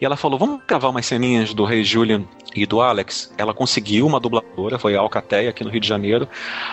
E 0.00 0.04
ela 0.04 0.16
falou: 0.16 0.36
vamos 0.36 0.60
gravar 0.66 0.88
umas 0.88 1.06
ceninhas 1.06 1.54
do 1.54 1.64
Rei 1.64 1.84
Julian 1.84 2.24
e 2.56 2.66
do 2.66 2.80
Alex. 2.80 3.32
Ela 3.38 3.54
conseguiu 3.54 4.08
uma 4.08 4.18
dubladora, 4.18 4.76
foi 4.76 4.96
a 4.96 5.00
Alcateia 5.00 5.50
aqui 5.50 5.62
no 5.62 5.70
Rio 5.70 5.80
de 5.80 5.86
Janeiro. 5.86 6.28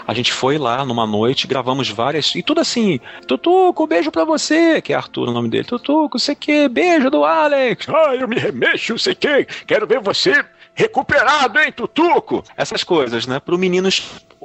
A 0.07 0.13
gente 0.15 0.33
foi 0.33 0.57
lá 0.57 0.83
numa 0.83 1.05
noite, 1.05 1.45
gravamos 1.45 1.87
várias, 1.87 2.33
e 2.33 2.41
tudo 2.41 2.61
assim: 2.61 2.99
Tutuco, 3.27 3.85
beijo 3.85 4.09
pra 4.09 4.25
você, 4.25 4.81
que 4.81 4.91
é 4.91 4.95
Arthur 4.95 5.29
o 5.29 5.31
nome 5.31 5.49
dele. 5.49 5.65
Tutuco, 5.65 6.17
sei 6.17 6.33
que, 6.33 6.67
beijo 6.67 7.11
do 7.11 7.23
Alex. 7.23 7.87
Ah, 7.89 8.15
eu 8.15 8.27
me 8.27 8.39
remexo, 8.39 8.97
sei 8.97 9.13
que, 9.13 9.45
quero 9.67 9.85
ver 9.85 9.99
você 9.99 10.43
recuperado, 10.73 11.59
hein, 11.59 11.71
Tutuco? 11.71 12.43
Essas 12.55 12.83
coisas, 12.83 13.25
né? 13.25 13.39
Pro 13.39 13.57
menino 13.57 13.89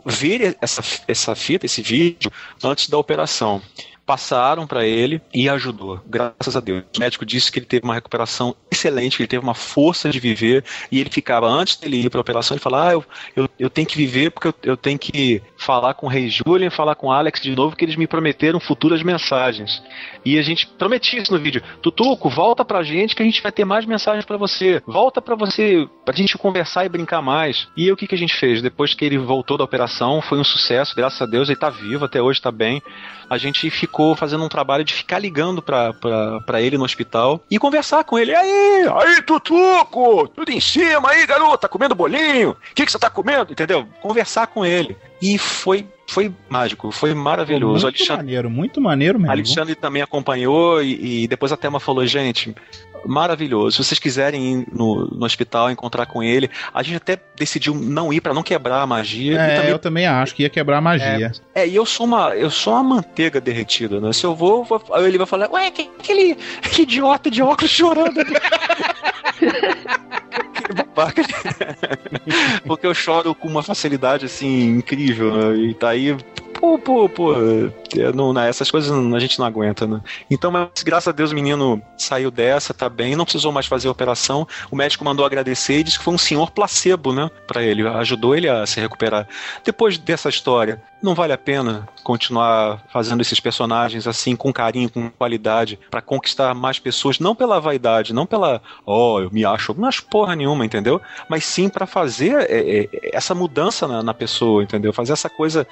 ver 0.05 0.57
essa, 0.61 0.83
essa 1.09 1.35
fita, 1.35 1.67
esse 1.67 1.83
vídeo, 1.83 2.31
antes 2.63 2.89
da 2.89 2.99
operação. 2.99 3.61
Passaram 4.07 4.69
para 4.69 4.87
ele 4.87 5.21
e 5.35 5.49
ajudou, 5.49 6.01
graças 6.07 6.57
a 6.57 6.61
Deus. 6.61 6.85
O 6.97 7.01
médico 7.01 7.27
disse 7.27 7.51
que 7.51 7.59
ele 7.59 7.67
teve 7.67 7.85
uma 7.85 7.95
recuperação 7.95 8.55
excelente, 8.71 9.21
ele 9.21 9.27
teve 9.27 9.43
uma 9.43 9.55
força 9.55 10.09
de 10.09 10.21
viver 10.21 10.65
e 10.93 11.01
ele 11.01 11.11
ficava, 11.11 11.49
antes 11.49 11.77
dele 11.77 12.03
ir 12.05 12.11
pra 12.11 12.21
operação, 12.21 12.55
ele 12.55 12.63
falava, 12.63 12.89
ah, 12.89 12.93
eu, 12.93 13.05
eu, 13.35 13.49
eu 13.59 13.69
tenho 13.69 13.87
que 13.87 13.97
viver 13.97 14.31
porque 14.31 14.47
eu, 14.47 14.55
eu 14.63 14.77
tenho 14.77 14.97
que 14.97 15.43
falar 15.59 15.95
com 15.95 16.07
o 16.07 16.09
Rei 16.09 16.29
Julian, 16.29 16.71
falar 16.71 16.95
com 16.95 17.09
o 17.09 17.13
Alex 17.13 17.41
de 17.41 17.57
novo, 17.57 17.75
que 17.75 17.85
eles 17.85 17.97
me 17.97 18.07
prometeram 18.07 18.61
futuras 18.61 19.03
mensagens. 19.03 19.83
E 20.25 20.39
a 20.39 20.43
gente 20.43 20.67
prometia 20.67 21.21
isso 21.21 21.33
no 21.33 21.39
vídeo. 21.41 21.63
Tutuco, 21.83 22.31
volta 22.31 22.65
pra 22.65 22.85
gente 22.85 23.17
que 23.17 23.23
a 23.23 23.27
gente 23.27 23.43
vai 23.43 23.51
ter 23.51 23.65
mais 23.65 23.85
mensagens 23.85 24.25
pra 24.25 24.37
você. 24.37 24.81
Volta 24.87 25.21
pra 25.21 25.35
você, 25.35 25.89
pra 26.05 26.15
gente 26.15 26.39
conversar 26.39 26.85
e 26.85 26.89
brincar 26.89 27.23
mais. 27.23 27.67
E 27.77 27.91
o 27.91 27.97
que, 27.97 28.07
que 28.07 28.15
a 28.15 28.19
gente 28.19 28.37
fez? 28.37 28.63
Depois 28.63 28.95
que 28.95 29.05
ele 29.05 29.19
voltou 29.19 29.59
da 29.59 29.65
operação, 29.65 30.23
foi 30.23 30.39
um 30.39 30.45
sucesso, 30.45 30.95
graças 30.95 31.21
a 31.21 31.27
Deus, 31.27 31.49
ele 31.49 31.59
tá 31.59 31.71
vivo, 31.71 32.05
até 32.05 32.23
hoje 32.23 32.41
tá 32.41 32.53
bem. 32.53 32.81
A 33.29 33.39
gente 33.39 33.69
ficou 33.71 33.96
fazendo 34.17 34.45
um 34.45 34.49
trabalho 34.49 34.85
de 34.85 34.93
ficar 34.93 35.19
ligando 35.19 35.63
pra 35.63 36.61
ele 36.61 36.77
no 36.77 36.85
hospital 36.85 37.41
e 37.51 37.59
conversar 37.59 38.05
com 38.05 38.19
ele. 38.19 38.33
E 38.33 38.35
aí, 38.35 38.89
Aí, 38.89 39.23
Tutuco! 39.23 40.29
Tudo 40.29 40.51
em 40.51 40.61
cima 40.61 41.11
aí, 41.11 41.27
garoto! 41.27 41.59
Tá 41.59 41.69
comendo 41.69 41.95
bolinho? 41.95 42.51
O 42.51 42.57
que, 42.75 42.85
que 42.85 42.93
você 42.93 42.99
tá 42.99 43.09
comendo? 43.11 43.53
entendeu? 43.53 43.87
Conversar 44.01 44.47
com 44.49 44.65
ele. 44.65 44.97
E 45.21 45.39
foi, 45.39 45.87
foi 46.09 46.33
mágico, 46.49 46.91
foi 46.93 47.13
maravilhoso. 47.15 47.85
Muito 47.85 47.97
Alexandre, 47.99 48.17
maneiro, 48.25 48.51
muito 48.51 48.81
maneiro 48.81 49.19
mesmo. 49.19 49.33
Alexandre 49.33 49.75
também 49.75 50.03
acompanhou 50.03 50.83
e, 50.83 51.25
e 51.25 51.29
depois 51.29 51.53
a 51.53 51.57
Thelma 51.57 51.81
falou, 51.81 52.07
gente, 52.07 52.55
maravilhoso. 53.05 53.77
Se 53.77 53.85
vocês 53.89 53.99
quiserem 53.99 54.61
ir 54.61 54.67
no, 54.73 55.07
no 55.07 55.25
hospital 55.27 55.71
encontrar 55.71 56.07
com 56.07 56.23
ele, 56.23 56.51
a 56.73 56.83
gente 56.83 56.97
até 56.97 57.19
decidiu 57.37 57.75
não 57.75 58.13
ir 58.13 58.21
pra 58.21 58.35
não 58.35 58.43
quebrar 58.43 58.83
a 58.83 58.87
magia. 58.87 59.33
e 59.33 59.37
É, 59.37 59.57
também- 59.57 59.71
eu 59.71 59.79
também 59.79 60.07
acho 60.07 60.35
que 60.35 60.43
ia 60.43 60.51
quebrar 60.51 60.79
a 60.79 60.81
magia. 60.81 61.33
é, 61.55 61.67
e 61.67 61.75
eu 61.77 61.87
sou 61.87 62.07
uma, 62.07 62.35
eu 62.35 62.51
sou 62.51 62.73
uma 62.75 62.83
manteiga 62.83 63.41
derretida, 63.41 64.01
né? 64.01 64.13
Se 64.13 64.25
eu 64.25 64.35
vou, 64.35 64.65
vou 64.65 64.83
ele 64.99 65.19
vai 65.19 65.27
falar, 65.27 65.49
ué, 65.51 65.71
que, 65.71 65.91
aquele 65.99 66.35
que 66.73 66.83
idiota 66.83 67.31
de 67.31 67.43
óculos 67.43 67.71
chorando. 67.71 68.21
ali." 71.03 71.13
Que 71.13 71.23
babaca. 71.23 71.23
Porque 72.67 72.87
eu 72.87 72.95
choro 72.95 73.35
com 73.35 73.49
uma 73.49 73.63
facilidade 73.63 74.27
assim 74.27 74.71
incrível, 74.71 75.33
né? 75.33 75.57
E 75.57 75.75
tá 75.75 75.91
aí 75.91 76.17
Pô, 76.67 76.77
pô, 76.81 77.09
pô, 77.09 77.33
é, 77.33 78.13
não, 78.13 78.33
né, 78.33 78.49
essas 78.49 78.73
coisas 78.73 78.91
não- 78.91 79.15
a 79.15 79.21
gente 79.21 79.39
não 79.39 79.47
aguenta, 79.47 79.87
né? 79.87 80.01
Então, 80.29 80.51
mas 80.51 80.69
graças 80.85 81.07
a 81.07 81.13
Deus 81.13 81.31
o 81.31 81.35
menino 81.35 81.81
saiu 81.97 82.29
dessa, 82.29 82.75
tá 82.75 82.89
bem, 82.89 83.15
não 83.15 83.25
precisou 83.25 83.53
mais 83.53 83.67
fazer 83.67 83.87
a 83.87 83.93
operação. 83.93 84.49
O 84.69 84.75
médico 84.75 85.05
mandou 85.05 85.25
agradecer 85.25 85.79
e 85.79 85.83
disse 85.85 85.97
que 85.97 86.05
foi 86.05 86.13
um 86.13 86.19
senhor 86.19 86.51
placebo, 86.51 87.13
né? 87.13 87.31
Pra 87.47 87.63
ele, 87.63 87.87
ajudou 87.87 88.35
ele 88.35 88.49
a 88.49 88.67
se 88.67 88.81
recuperar. 88.81 89.29
Depois 89.65 89.97
dessa 89.97 90.29
história, 90.29 90.83
não 91.01 91.15
vale 91.15 91.33
a 91.33 91.39
pena 91.39 91.87
continuar 92.03 92.83
fazendo 92.93 93.21
esses 93.21 93.39
personagens 93.39 94.07
assim, 94.09 94.35
com 94.35 94.53
carinho, 94.53 94.91
com 94.91 95.09
qualidade, 95.11 95.79
pra 95.89 96.03
conquistar 96.03 96.53
mais 96.55 96.81
pessoas, 96.81 97.21
não 97.21 97.35
pela 97.35 97.61
vaidade, 97.61 98.13
não 98.13 98.27
pela, 98.27 98.61
ó, 98.85 99.21
eu 99.21 99.31
me 99.31 99.45
acho, 99.45 99.73
não 99.79 99.87
acho 99.89 100.05
porra 100.07 100.35
nenhuma, 100.35 100.65
entendeu? 100.65 101.01
Mas 101.29 101.45
sim 101.45 101.69
pra 101.69 101.87
fazer 101.87 102.51
é, 102.51 102.81
é, 102.81 102.89
essa 103.13 103.35
mudança 103.35 103.87
na, 103.87 104.03
na 104.03 104.15
pessoa, 104.15 104.63
entendeu? 104.65 104.93
Fazer 104.93 105.13
essa 105.13 105.31
coisa 105.31 105.67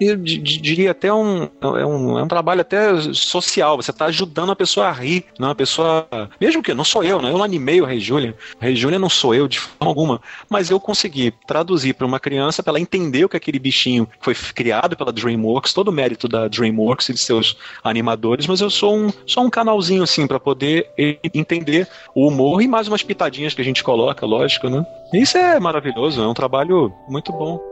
eu 0.00 0.16
di- 0.16 0.38
di- 0.38 0.60
diria 0.60 0.90
até 0.90 1.12
um 1.12 1.44
é, 1.44 1.86
um 1.86 2.18
é 2.18 2.22
um 2.22 2.28
trabalho 2.28 2.60
até 2.60 2.90
social. 3.12 3.76
Você 3.76 3.90
está 3.90 4.06
ajudando 4.06 4.52
a 4.52 4.56
pessoa 4.56 4.86
a 4.86 4.92
rir, 4.92 5.24
não 5.38 5.50
a 5.50 5.54
pessoa. 5.54 6.06
Mesmo 6.40 6.62
que 6.62 6.74
não 6.74 6.84
sou 6.84 7.02
eu, 7.04 7.20
né? 7.20 7.30
Eu 7.30 7.38
não 7.38 7.44
animei 7.44 7.80
o 7.80 7.84
Rei 7.84 8.00
Julian. 8.00 8.34
O 8.60 8.64
Rei 8.64 8.76
Julian 8.76 8.98
não 8.98 9.08
sou 9.08 9.34
eu 9.34 9.48
de 9.48 9.58
forma 9.58 9.90
alguma. 9.90 10.20
Mas 10.48 10.70
eu 10.70 10.78
consegui 10.78 11.32
traduzir 11.46 11.94
para 11.94 12.06
uma 12.06 12.20
criança 12.20 12.62
para 12.62 12.72
ela 12.72 12.80
entender 12.80 13.24
o 13.24 13.28
que 13.28 13.36
aquele 13.36 13.58
bichinho 13.58 14.08
foi 14.20 14.34
criado 14.34 14.96
pela 14.96 15.12
DreamWorks, 15.12 15.72
todo 15.72 15.88
o 15.88 15.92
mérito 15.92 16.28
da 16.28 16.48
DreamWorks 16.48 17.08
e 17.08 17.12
de 17.14 17.20
seus 17.20 17.56
animadores. 17.82 18.46
Mas 18.46 18.60
eu 18.60 18.70
sou 18.70 18.96
um 18.96 19.10
só 19.26 19.40
um 19.40 19.50
canalzinho 19.50 20.02
assim 20.02 20.26
para 20.26 20.40
poder 20.40 20.88
entender 21.34 21.88
o 22.14 22.26
humor 22.28 22.62
e 22.62 22.68
mais 22.68 22.88
umas 22.88 23.02
pitadinhas 23.02 23.54
que 23.54 23.60
a 23.60 23.64
gente 23.64 23.82
coloca, 23.82 24.26
lógico, 24.26 24.68
né? 24.68 24.84
Isso 25.12 25.36
é 25.36 25.58
maravilhoso. 25.60 26.22
É 26.22 26.26
um 26.26 26.34
trabalho 26.34 26.92
muito 27.08 27.32
bom. 27.32 27.71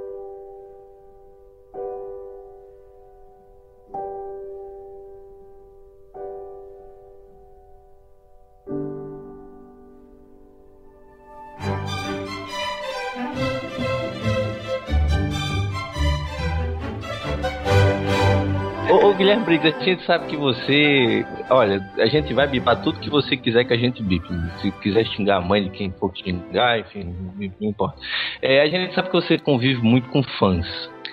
Guilherme 19.20 19.44
Briggs, 19.44 19.76
a 19.76 19.84
gente 19.84 20.02
sabe 20.06 20.28
que 20.28 20.36
você. 20.36 21.26
Olha, 21.50 21.86
a 21.98 22.06
gente 22.06 22.32
vai 22.32 22.46
bipar 22.46 22.80
tudo 22.80 23.00
que 23.00 23.10
você 23.10 23.36
quiser 23.36 23.64
que 23.64 23.74
a 23.74 23.76
gente 23.76 24.02
bipe. 24.02 24.26
Se 24.62 24.70
quiser 24.80 25.04
xingar 25.08 25.36
a 25.36 25.40
mãe 25.42 25.62
de 25.62 25.68
quem 25.68 25.92
for 25.92 26.10
xingar, 26.16 26.78
enfim, 26.78 27.14
não, 27.36 27.68
importa. 27.68 28.00
É, 28.40 28.62
a 28.62 28.66
gente 28.66 28.94
sabe 28.94 29.10
que 29.10 29.14
você 29.14 29.36
convive 29.36 29.82
muito 29.82 30.08
com 30.08 30.22
fãs. 30.22 30.66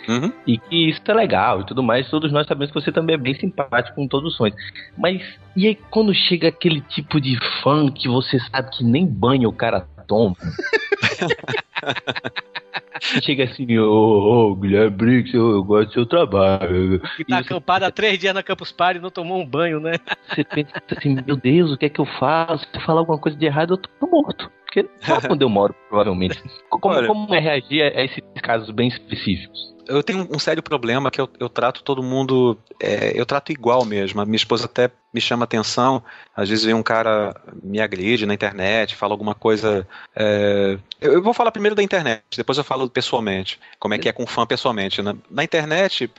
Uhum. 0.08 0.32
E 0.48 0.58
que 0.58 0.90
isso 0.90 1.02
é 1.06 1.14
legal 1.14 1.60
e 1.60 1.66
tudo 1.66 1.84
mais. 1.84 2.10
Todos 2.10 2.32
nós 2.32 2.48
sabemos 2.48 2.72
que 2.72 2.80
você 2.80 2.94
também 2.94 3.16
é 3.16 3.18
bem 3.18 3.34
simpático 3.34 3.98
com 3.98 4.08
todos 4.08 4.32
os 4.32 4.38
fãs. 4.38 4.54
Mas 4.98 5.22
e 5.54 5.68
aí 5.68 5.76
quando 5.92 6.14
chega 6.14 6.48
aquele 6.48 6.80
tipo 6.80 7.20
de 7.20 7.38
fã 7.62 7.92
que 7.92 8.08
você 8.08 8.40
sabe 8.40 8.72
que 8.72 8.86
nem 8.86 9.06
banho 9.06 9.50
o 9.50 9.54
cara 9.54 9.86
toma? 10.08 10.38
Chega 13.02 13.46
assim, 13.46 13.78
ô, 13.78 14.52
ô, 14.52 14.56
Guilherme 14.56 14.90
Briggs, 14.90 15.36
eu, 15.36 15.52
eu 15.52 15.64
gosto 15.64 15.88
do 15.88 15.94
seu 15.94 16.06
trabalho. 16.06 17.02
E 17.20 17.26
tá 17.26 17.40
acampado 17.40 17.86
há 17.86 17.92
três 17.92 18.18
dias 18.20 18.34
na 18.34 18.44
Campus 18.44 18.72
Party 18.72 19.00
e 19.00 19.02
não 19.02 19.10
tomou 19.10 19.40
um 19.42 19.46
banho, 19.46 19.80
né? 19.80 19.94
Você 20.30 20.44
pensa 20.44 20.72
assim, 20.96 21.18
meu 21.26 21.36
Deus, 21.36 21.72
o 21.72 21.78
que 21.78 21.86
é 21.86 21.90
que 21.90 22.00
eu 22.00 22.06
faço? 22.06 22.66
Se 22.72 22.78
eu 22.78 22.82
falar 22.82 23.00
alguma 23.00 23.18
coisa 23.18 23.38
de 23.38 23.46
errado, 23.46 23.74
eu 23.74 23.78
tô 23.78 24.08
morto. 24.08 24.52
Porque 24.84 24.90
não 25.10 25.22
sabe 25.22 25.34
onde 25.34 25.44
eu 25.44 25.50
moro, 25.50 25.76
provavelmente. 25.90 26.42
Como, 26.70 26.96
Olha- 26.96 27.08
como 27.08 27.34
é 27.34 27.40
reagir 27.40 27.82
a 27.82 28.04
esses 28.04 28.22
casos 28.42 28.70
bem 28.72 28.88
específicos? 28.88 29.76
eu 29.88 30.04
tenho 30.04 30.28
um 30.30 30.38
sério 30.38 30.62
problema 30.62 31.10
que 31.10 31.20
eu, 31.20 31.30
eu 31.40 31.48
trato 31.50 31.82
todo 31.82 32.04
mundo, 32.04 32.58
é, 32.80 33.20
eu 33.20 33.26
trato 33.26 33.52
igual 33.52 33.86
mesmo. 33.86 34.20
A 34.22 34.26
minha 34.26 34.36
esposa 34.36 34.66
até 34.66 34.92
me 35.14 35.22
chama 35.22 35.46
atenção. 35.46 36.04
Às 36.36 36.50
vezes 36.50 36.66
vem 36.66 36.74
um 36.74 36.84
cara 36.84 37.34
me 37.64 37.80
agride 37.80 38.26
na 38.26 38.34
internet, 38.34 38.96
fala 38.96 39.14
alguma 39.14 39.34
coisa. 39.34 39.88
é, 40.16 40.78
eu, 41.00 41.14
eu 41.14 41.22
vou 41.22 41.34
falar 41.34 41.52
primeiro 41.52 41.76
da 41.76 41.82
internet, 41.84 42.22
depois 42.36 42.58
eu 42.58 42.64
falo 42.64 42.90
pessoalmente. 42.90 43.60
Como 43.80 43.94
é 43.94 43.98
que 43.98 44.10
é 44.10 44.12
com 44.12 44.28
fã 44.28 44.46
pessoalmente. 44.46 45.02
né? 45.02 45.16
Na 45.30 45.44
internet. 45.44 46.12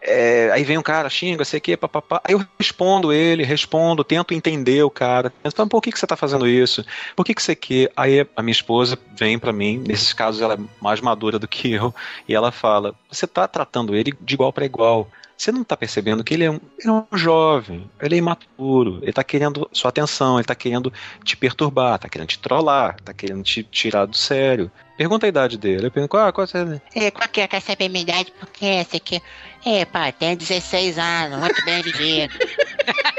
É, 0.00 0.50
aí 0.52 0.64
vem 0.64 0.78
um 0.78 0.82
cara, 0.82 1.08
xinga, 1.10 1.44
sei 1.44 1.58
o 1.58 1.60
que, 1.60 1.76
papapá. 1.76 2.20
Aí 2.24 2.34
eu 2.34 2.44
respondo 2.58 3.12
ele, 3.12 3.44
respondo, 3.44 4.04
tento 4.04 4.34
entender 4.34 4.82
o 4.82 4.90
cara. 4.90 5.32
Então, 5.44 5.68
por 5.68 5.80
que, 5.80 5.92
que 5.92 5.98
você 5.98 6.06
tá 6.06 6.16
fazendo 6.16 6.46
isso? 6.46 6.84
Por 7.16 7.24
que, 7.24 7.34
que 7.34 7.42
você 7.42 7.54
quer? 7.54 7.90
Aí 7.96 8.26
a 8.36 8.42
minha 8.42 8.52
esposa 8.52 8.98
vem 9.16 9.38
pra 9.38 9.52
mim, 9.52 9.82
nesses 9.86 10.12
casos 10.12 10.40
ela 10.40 10.54
é 10.54 10.58
mais 10.80 11.00
madura 11.00 11.38
do 11.38 11.48
que 11.48 11.72
eu, 11.72 11.94
e 12.28 12.34
ela 12.34 12.52
fala: 12.52 12.94
Você 13.10 13.26
tá 13.26 13.46
tratando 13.46 13.94
ele 13.94 14.12
de 14.20 14.34
igual 14.34 14.52
para 14.52 14.64
igual. 14.64 15.08
Você 15.36 15.52
não 15.52 15.62
tá 15.62 15.76
percebendo 15.76 16.24
que 16.24 16.34
ele 16.34 16.42
é, 16.42 16.50
um, 16.50 16.58
ele 16.76 16.88
é 16.88 16.90
um 16.90 17.06
jovem, 17.16 17.88
ele 18.02 18.16
é 18.16 18.18
imaturo, 18.18 18.98
ele 19.02 19.12
tá 19.12 19.22
querendo 19.22 19.68
sua 19.72 19.90
atenção, 19.90 20.36
ele 20.36 20.44
tá 20.44 20.54
querendo 20.54 20.92
te 21.22 21.36
perturbar, 21.36 21.96
tá 21.96 22.08
querendo 22.08 22.26
te 22.26 22.40
trollar, 22.40 22.96
tá 23.04 23.14
querendo 23.14 23.44
te 23.44 23.62
tirar 23.62 24.06
do 24.06 24.16
sério. 24.16 24.68
Pergunta 24.98 25.26
a 25.26 25.28
idade 25.28 25.56
dele. 25.56 25.86
Eu 25.86 25.90
pergunto, 25.92 26.10
qual, 26.10 26.32
qual 26.32 26.44
é 26.52 26.58
a 26.58 27.06
É, 27.06 27.10
qual 27.12 27.28
que 27.28 27.40
é? 27.40 27.46
Quer 27.46 27.62
saber 27.62 27.84
a 27.84 27.88
minha 27.88 28.02
idade? 28.02 28.32
Porque 28.36 28.66
essa 28.66 28.96
aqui. 28.96 29.22
É, 29.64 29.84
pá, 29.84 30.10
tem 30.10 30.36
16 30.36 30.98
anos, 30.98 31.38
muito 31.38 31.64
bem 31.64 31.82
vivido. 31.82 32.34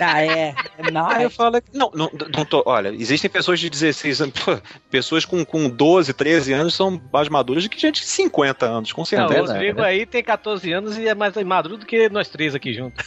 Ah, 0.01 0.21
é. 0.21 0.55
Não, 0.91 1.09
Aí 1.09 1.23
eu 1.23 1.30
falo, 1.30 1.61
não, 1.73 1.91
não, 1.93 2.09
não 2.36 2.45
tô, 2.45 2.63
olha, 2.65 2.89
existem 2.89 3.30
pessoas 3.30 3.59
de 3.59 3.69
16 3.69 4.21
anos, 4.21 4.34
pô, 4.39 4.57
pessoas 4.89 5.25
com, 5.25 5.45
com 5.45 5.69
12, 5.69 6.13
13 6.13 6.53
anos 6.53 6.73
são 6.73 7.01
mais 7.11 7.30
maduras 7.30 7.63
do 7.63 7.69
que 7.69 7.80
gente 7.80 8.01
de 8.01 8.07
50 8.07 8.65
anos, 8.65 8.91
com 8.91 9.01
Não, 9.01 9.05
certeza. 9.05 9.41
o 9.41 9.47
Rodrigo 9.47 9.82
aí 9.82 10.05
tem 10.05 10.23
14 10.23 10.71
anos 10.71 10.97
e 10.97 11.07
é 11.07 11.13
mais 11.13 11.36
maduro 11.36 11.77
do 11.77 11.86
que 11.86 12.09
nós 12.09 12.30
três 12.30 12.55
aqui 12.55 12.73
juntos. 12.73 13.05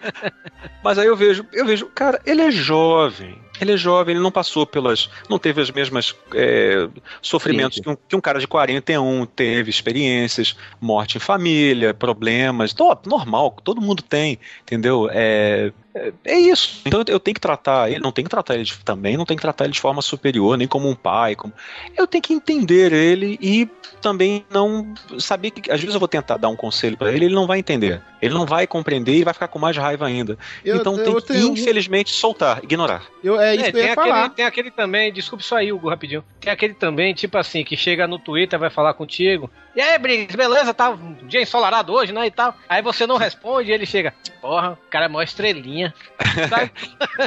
Mas 0.82 0.98
aí 0.98 1.06
eu 1.06 1.16
vejo, 1.16 1.46
eu 1.52 1.64
vejo, 1.64 1.86
cara, 1.86 2.20
ele 2.26 2.42
é 2.42 2.50
jovem. 2.50 3.38
Ele 3.60 3.72
é 3.72 3.76
jovem, 3.76 4.14
ele 4.14 4.22
não 4.22 4.32
passou 4.32 4.66
pelas. 4.66 5.08
não 5.28 5.38
teve 5.38 5.60
as 5.60 5.70
mesmas 5.70 6.14
é, 6.34 6.88
sofrimentos. 7.22 7.78
Que, 7.78 7.88
um, 7.88 7.96
que 8.08 8.16
um 8.16 8.20
cara 8.20 8.40
de 8.40 8.48
41 8.48 9.26
teve, 9.26 9.70
experiências, 9.70 10.56
morte 10.80 11.16
em 11.16 11.20
família, 11.20 11.94
problemas. 11.94 12.74
Normal, 13.06 13.56
todo 13.62 13.80
mundo 13.80 14.02
tem, 14.02 14.38
entendeu? 14.62 15.08
É, 15.10 15.72
é, 15.94 16.12
é 16.24 16.38
isso. 16.38 16.82
Então 16.84 17.02
eu 17.06 17.20
tenho 17.20 17.34
que 17.34 17.40
tratar 17.40 17.90
ele, 17.90 18.00
não 18.00 18.10
tenho 18.12 18.24
que 18.26 18.30
tratar 18.30 18.54
ele 18.54 18.64
de- 18.64 18.78
também, 18.84 19.16
não 19.16 19.24
tenho 19.24 19.36
que 19.36 19.42
tratar 19.42 19.64
ele 19.64 19.72
de 19.72 19.80
forma 19.80 20.02
superior, 20.02 20.56
nem 20.56 20.66
como 20.66 20.88
um 20.88 20.94
pai. 20.94 21.34
Como... 21.36 21.52
Eu 21.96 22.06
tenho 22.06 22.22
que 22.22 22.32
entender 22.32 22.92
ele 22.92 23.38
e 23.40 23.68
também 24.00 24.44
não 24.50 24.92
saber 25.18 25.50
que 25.50 25.70
às 25.70 25.80
vezes 25.80 25.94
eu 25.94 26.00
vou 26.00 26.08
tentar 26.08 26.36
dar 26.36 26.48
um 26.48 26.56
conselho 26.56 26.96
pra 26.96 27.10
ele, 27.12 27.26
ele 27.26 27.34
não 27.34 27.46
vai 27.46 27.58
entender. 27.58 28.02
Ele 28.20 28.34
não 28.34 28.44
vai 28.46 28.66
compreender 28.66 29.14
e 29.14 29.24
vai 29.24 29.32
ficar 29.34 29.48
com 29.48 29.58
mais 29.58 29.76
raiva 29.76 30.06
ainda. 30.06 30.36
Eu- 30.64 30.76
então 30.76 30.96
eu 30.98 31.04
tem 31.04 31.14
que, 31.14 31.22
tenho- 31.32 31.48
infelizmente, 31.52 32.10
soltar, 32.12 32.62
ignorar. 32.62 33.02
Eu, 33.22 33.40
é 33.40 33.54
isso 33.54 33.64
É, 33.66 33.70
que 33.72 33.76
eu 33.78 33.82
tem, 33.82 33.90
aquele, 33.90 34.08
falar. 34.08 34.28
tem 34.30 34.44
aquele 34.44 34.70
também, 34.70 35.12
desculpe 35.12 35.44
só 35.44 35.56
aí, 35.56 35.72
Hugo, 35.72 35.88
rapidinho. 35.88 36.24
Tem 36.40 36.52
aquele 36.52 36.74
também, 36.74 37.14
tipo 37.14 37.36
assim, 37.38 37.64
que 37.64 37.76
chega 37.76 38.06
no 38.06 38.18
Twitter, 38.18 38.58
vai 38.58 38.70
falar 38.70 38.94
contigo. 38.94 39.50
E 39.76 39.80
aí, 39.80 39.98
Briggs, 39.98 40.36
beleza? 40.36 40.72
Tá 40.72 40.90
um 40.90 41.14
dia 41.26 41.42
ensolarado 41.42 41.92
hoje, 41.92 42.12
né? 42.12 42.26
E 42.26 42.30
tal. 42.30 42.54
Aí 42.68 42.80
você 42.80 43.06
não 43.08 43.16
responde 43.16 43.72
ele 43.72 43.84
chega. 43.84 44.14
Porra, 44.40 44.72
o 44.72 44.88
cara 44.90 45.06
é 45.06 45.08
mó 45.08 45.20
estrelinha. 45.20 45.92
Sabe? 46.48 46.70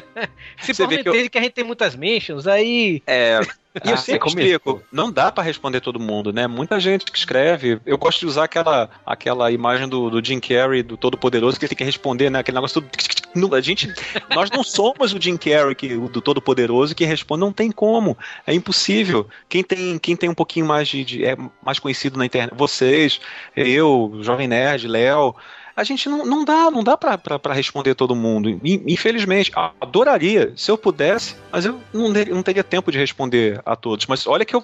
Se 0.61 0.73
Você 0.73 0.87
vê 0.87 1.03
que 1.03 1.09
eu- 1.09 1.29
que 1.29 1.37
a 1.37 1.41
gente 1.41 1.51
tem 1.53 1.63
muitas 1.65 1.95
mentions, 1.95 2.47
aí. 2.47 3.01
É. 3.05 3.39
E 3.83 3.89
eu 3.89 3.93
Ah, 3.93 3.97
sempre 3.97 4.19
começou. 4.19 4.41
explico, 4.41 4.83
não 4.91 5.11
dá 5.11 5.29
pra 5.31 5.43
responder 5.43 5.81
todo 5.81 5.99
mundo, 5.99 6.31
né? 6.31 6.47
Muita 6.47 6.79
gente 6.79 7.03
que 7.05 7.17
escreve. 7.17 7.79
Eu 7.85 7.97
gosto 7.97 8.21
de 8.21 8.25
usar 8.27 8.45
aquela, 8.45 8.89
aquela 9.05 9.51
imagem 9.51 9.87
do, 9.87 10.09
do 10.09 10.25
Jim 10.25 10.39
Carrey, 10.39 10.81
do 10.81 10.95
Todo-Poderoso, 10.97 11.59
que 11.59 11.65
ele 11.65 11.69
tem 11.69 11.77
que 11.77 11.83
responder, 11.83 12.29
né? 12.29 12.39
Aquele 12.39 12.55
negócio 12.55 12.81
tudo. 12.81 12.89
Não, 13.37 13.53
A 13.53 13.61
gente, 13.61 13.93
nós 14.35 14.49
não 14.51 14.63
somos 14.63 15.13
o 15.13 15.21
Jim 15.21 15.37
Carrey, 15.37 15.75
que, 15.75 15.93
o 15.95 16.07
do 16.09 16.21
Todo-Poderoso, 16.21 16.95
que 16.95 17.05
responde. 17.05 17.41
Não 17.41 17.53
tem 17.53 17.71
como. 17.71 18.17
É 18.45 18.53
impossível. 18.53 19.27
Quem 19.47 19.63
tem, 19.63 19.97
quem 19.99 20.15
tem 20.15 20.29
um 20.29 20.33
pouquinho 20.33 20.65
mais 20.65 20.87
de, 20.87 21.03
de- 21.05 21.25
é 21.25 21.35
mais 21.63 21.79
conhecido 21.79 22.17
na 22.17 22.25
internet, 22.25 22.53
vocês, 22.57 23.19
eu, 23.55 24.19
Jovem 24.21 24.47
Nerd, 24.47 24.87
Léo. 24.87 25.35
A 25.77 25.83
gente 25.83 26.09
não, 26.09 26.25
não 26.25 26.43
dá, 26.43 26.71
não 26.71 26.83
dá 26.83 26.97
pra 26.97 27.19
responder 27.53 27.93
todo 27.93 28.15
mundo. 28.15 28.49
In- 28.49 28.81
Infelizmente, 28.87 29.51
adoraria, 29.79 30.51
se 30.55 30.71
eu 30.71 30.77
pudesse, 30.77 31.35
mas 31.51 31.65
eu 31.65 31.79
não, 31.93 32.09
não 32.09 32.41
teria 32.41 32.63
tempo 32.63 32.91
de 32.91 32.97
responder 32.97 33.61
a 33.63 33.75
todos. 33.75 34.07
Mas 34.07 34.25
olha 34.25 34.43
que 34.43 34.55
eu, 34.55 34.63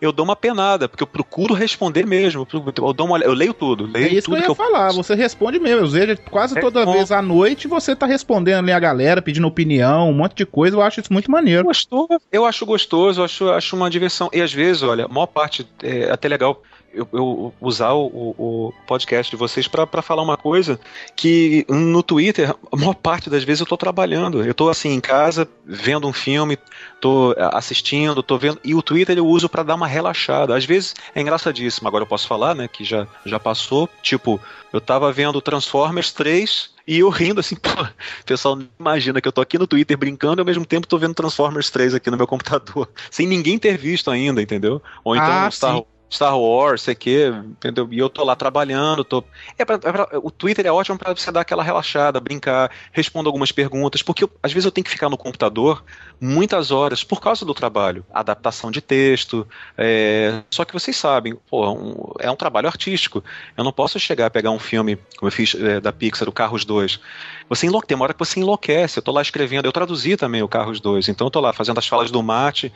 eu 0.00 0.10
dou 0.10 0.24
uma 0.24 0.34
penada, 0.34 0.88
porque 0.88 1.02
eu 1.02 1.06
procuro 1.06 1.52
responder 1.52 2.06
mesmo. 2.06 2.48
Eu, 2.50 2.64
eu 2.86 2.92
dou 2.94 3.06
uma, 3.06 3.18
eu 3.18 3.34
leio 3.34 3.52
tudo, 3.52 3.84
leio 3.84 4.06
É 4.06 4.08
isso 4.08 4.22
que 4.22 4.24
tudo 4.24 4.36
eu 4.38 4.40
que 4.40 4.48
ia 4.48 4.50
eu 4.52 4.54
falar, 4.54 4.90
você 4.92 5.14
responde 5.14 5.58
mesmo. 5.60 5.82
Eu 5.82 5.86
vejo 5.86 6.16
quase 6.30 6.58
toda 6.58 6.80
Respondo. 6.80 6.96
vez 6.96 7.12
à 7.12 7.20
noite 7.20 7.68
você 7.68 7.94
tá 7.94 8.06
respondendo 8.06 8.60
ali 8.60 8.72
a 8.72 8.80
galera, 8.80 9.20
pedindo 9.20 9.46
opinião, 9.46 10.08
um 10.08 10.14
monte 10.14 10.34
de 10.34 10.46
coisa. 10.46 10.76
Eu 10.76 10.80
acho 10.80 10.98
isso 10.98 11.12
muito 11.12 11.30
maneiro. 11.30 11.64
Gostou? 11.64 12.08
Eu 12.32 12.46
acho 12.46 12.64
gostoso, 12.64 13.20
eu 13.20 13.24
acho, 13.26 13.50
acho 13.50 13.76
uma 13.76 13.90
diversão. 13.90 14.30
E 14.32 14.40
às 14.40 14.52
vezes, 14.52 14.82
olha, 14.82 15.04
a 15.04 15.08
maior 15.08 15.26
parte 15.26 15.68
é 15.82 16.10
até 16.10 16.26
legal 16.26 16.62
eu, 16.94 17.08
eu 17.12 17.54
usar 17.60 17.92
o, 17.92 18.06
o- 18.38 18.72
podcast 18.86 19.30
de 19.30 19.36
vocês 19.36 19.66
pra 19.68 20.02
falar 20.02 20.22
uma 20.22 20.36
coisa 20.36 20.78
que 21.16 21.64
no 21.68 22.02
Twitter, 22.02 22.54
a 22.70 22.76
maior 22.76 22.94
parte 22.94 23.28
das 23.28 23.44
vezes 23.44 23.60
eu 23.60 23.66
tô 23.66 23.76
trabalhando. 23.76 24.42
Eu 24.44 24.54
tô 24.54 24.68
assim 24.68 24.90
em 24.90 25.00
casa, 25.00 25.48
vendo 25.64 26.06
um 26.06 26.12
filme, 26.12 26.58
tô 27.00 27.32
eh, 27.32 27.50
assistindo, 27.52 28.22
tô 28.22 28.38
vendo. 28.38 28.58
E 28.64 28.74
o 28.74 28.82
Twitter 28.82 29.16
eu 29.16 29.26
uso 29.26 29.48
pra 29.48 29.62
dar 29.62 29.74
uma 29.74 29.86
relaxada. 29.86 30.56
Às 30.56 30.64
vezes 30.64 30.94
é 31.14 31.20
engraçadíssimo, 31.20 31.88
agora 31.88 32.02
eu 32.02 32.08
posso 32.08 32.26
falar, 32.26 32.54
né? 32.54 32.68
Que 32.68 32.84
já, 32.84 33.06
já 33.24 33.38
passou. 33.40 33.88
Tipo, 34.02 34.40
eu 34.72 34.80
tava 34.80 35.12
vendo 35.12 35.40
Transformers 35.40 36.12
3 36.12 36.70
e 36.86 36.98
eu 36.98 37.08
rindo 37.08 37.40
assim, 37.40 37.56
pô, 37.60 37.70
o 37.70 38.24
pessoal 38.26 38.58
imagina 38.78 39.20
que 39.20 39.26
eu 39.28 39.32
tô 39.32 39.40
aqui 39.40 39.58
no 39.58 39.66
Twitter 39.66 39.96
brincando 39.96 40.40
e 40.40 40.42
ao 40.42 40.46
mesmo 40.46 40.66
tempo 40.66 40.86
tô 40.86 40.98
vendo 40.98 41.14
Transformers 41.14 41.70
3 41.70 41.94
aqui 41.94 42.10
no 42.10 42.16
meu 42.16 42.26
computador, 42.26 42.88
sem 43.10 43.26
ninguém 43.26 43.58
ter 43.58 43.76
visto 43.78 44.10
ainda, 44.10 44.42
entendeu? 44.42 44.82
Ou 45.02 45.16
então 45.16 45.26
Ah, 45.46 45.50
Star, 45.50 45.76
sim. 45.76 45.84
Star 46.14 46.38
Wars, 46.38 46.82
sei 46.82 46.94
que, 46.94 47.26
entendeu? 47.26 47.88
E 47.90 47.98
eu 47.98 48.08
tô 48.08 48.22
lá 48.24 48.36
trabalhando, 48.36 49.04
tô. 49.04 49.24
É 49.58 49.64
pra- 49.64 49.74
é 49.76 49.92
pra- 49.92 50.08
o 50.22 50.30
Twitter 50.30 50.64
é 50.66 50.72
ótimo 50.72 50.96
pra 50.96 51.12
você 51.14 51.30
dar 51.32 51.40
aquela 51.40 51.62
relaxada, 51.62 52.20
brincar, 52.20 52.70
responder 52.92 53.28
algumas 53.28 53.50
perguntas, 53.52 54.02
porque 54.02 54.24
eu- 54.24 54.30
às 54.42 54.52
vezes 54.52 54.64
eu 54.64 54.70
tenho 54.72 54.84
que 54.84 54.90
ficar 54.90 55.08
no 55.08 55.16
computador 55.18 55.84
muitas 56.20 56.70
horas 56.70 57.02
por 57.02 57.20
causa 57.20 57.44
do 57.44 57.52
trabalho, 57.52 58.04
adaptação 58.12 58.70
de 58.70 58.80
texto. 58.80 59.46
é, 59.76 60.42
Só 60.50 60.64
que 60.64 60.72
vocês 60.72 60.96
sabem, 60.96 61.34
pô, 61.50 61.68
um- 61.72 62.12
é 62.20 62.30
um 62.30 62.36
trabalho 62.36 62.68
artístico. 62.68 63.22
Eu 63.56 63.64
não 63.64 63.72
posso 63.72 63.98
chegar 63.98 64.26
a 64.26 64.30
pegar 64.30 64.50
um 64.50 64.58
filme, 64.58 64.96
como 65.16 65.28
eu 65.28 65.32
fiz 65.32 65.54
é, 65.54 65.80
da 65.80 65.92
Pixar, 65.92 66.28
o 66.28 66.32
Carros 66.32 66.64
2. 66.64 67.00
Você 67.48 67.66
enlouquece, 67.66 67.88
tem 67.88 67.94
uma 67.94 68.04
hora 68.04 68.12
que 68.12 68.18
você 68.18 68.40
enlouquece. 68.40 68.98
Eu 68.98 69.02
tô 69.02 69.12
lá 69.12 69.22
escrevendo, 69.22 69.66
eu 69.66 69.72
traduzi 69.72 70.16
também 70.16 70.42
o 70.42 70.48
Carros 70.48 70.80
2, 70.80 71.08
então 71.08 71.26
eu 71.26 71.30
tô 71.30 71.40
lá 71.40 71.52
fazendo 71.52 71.78
as 71.78 71.86
falas 71.86 72.10
do 72.10 72.22
Mate 72.22 72.72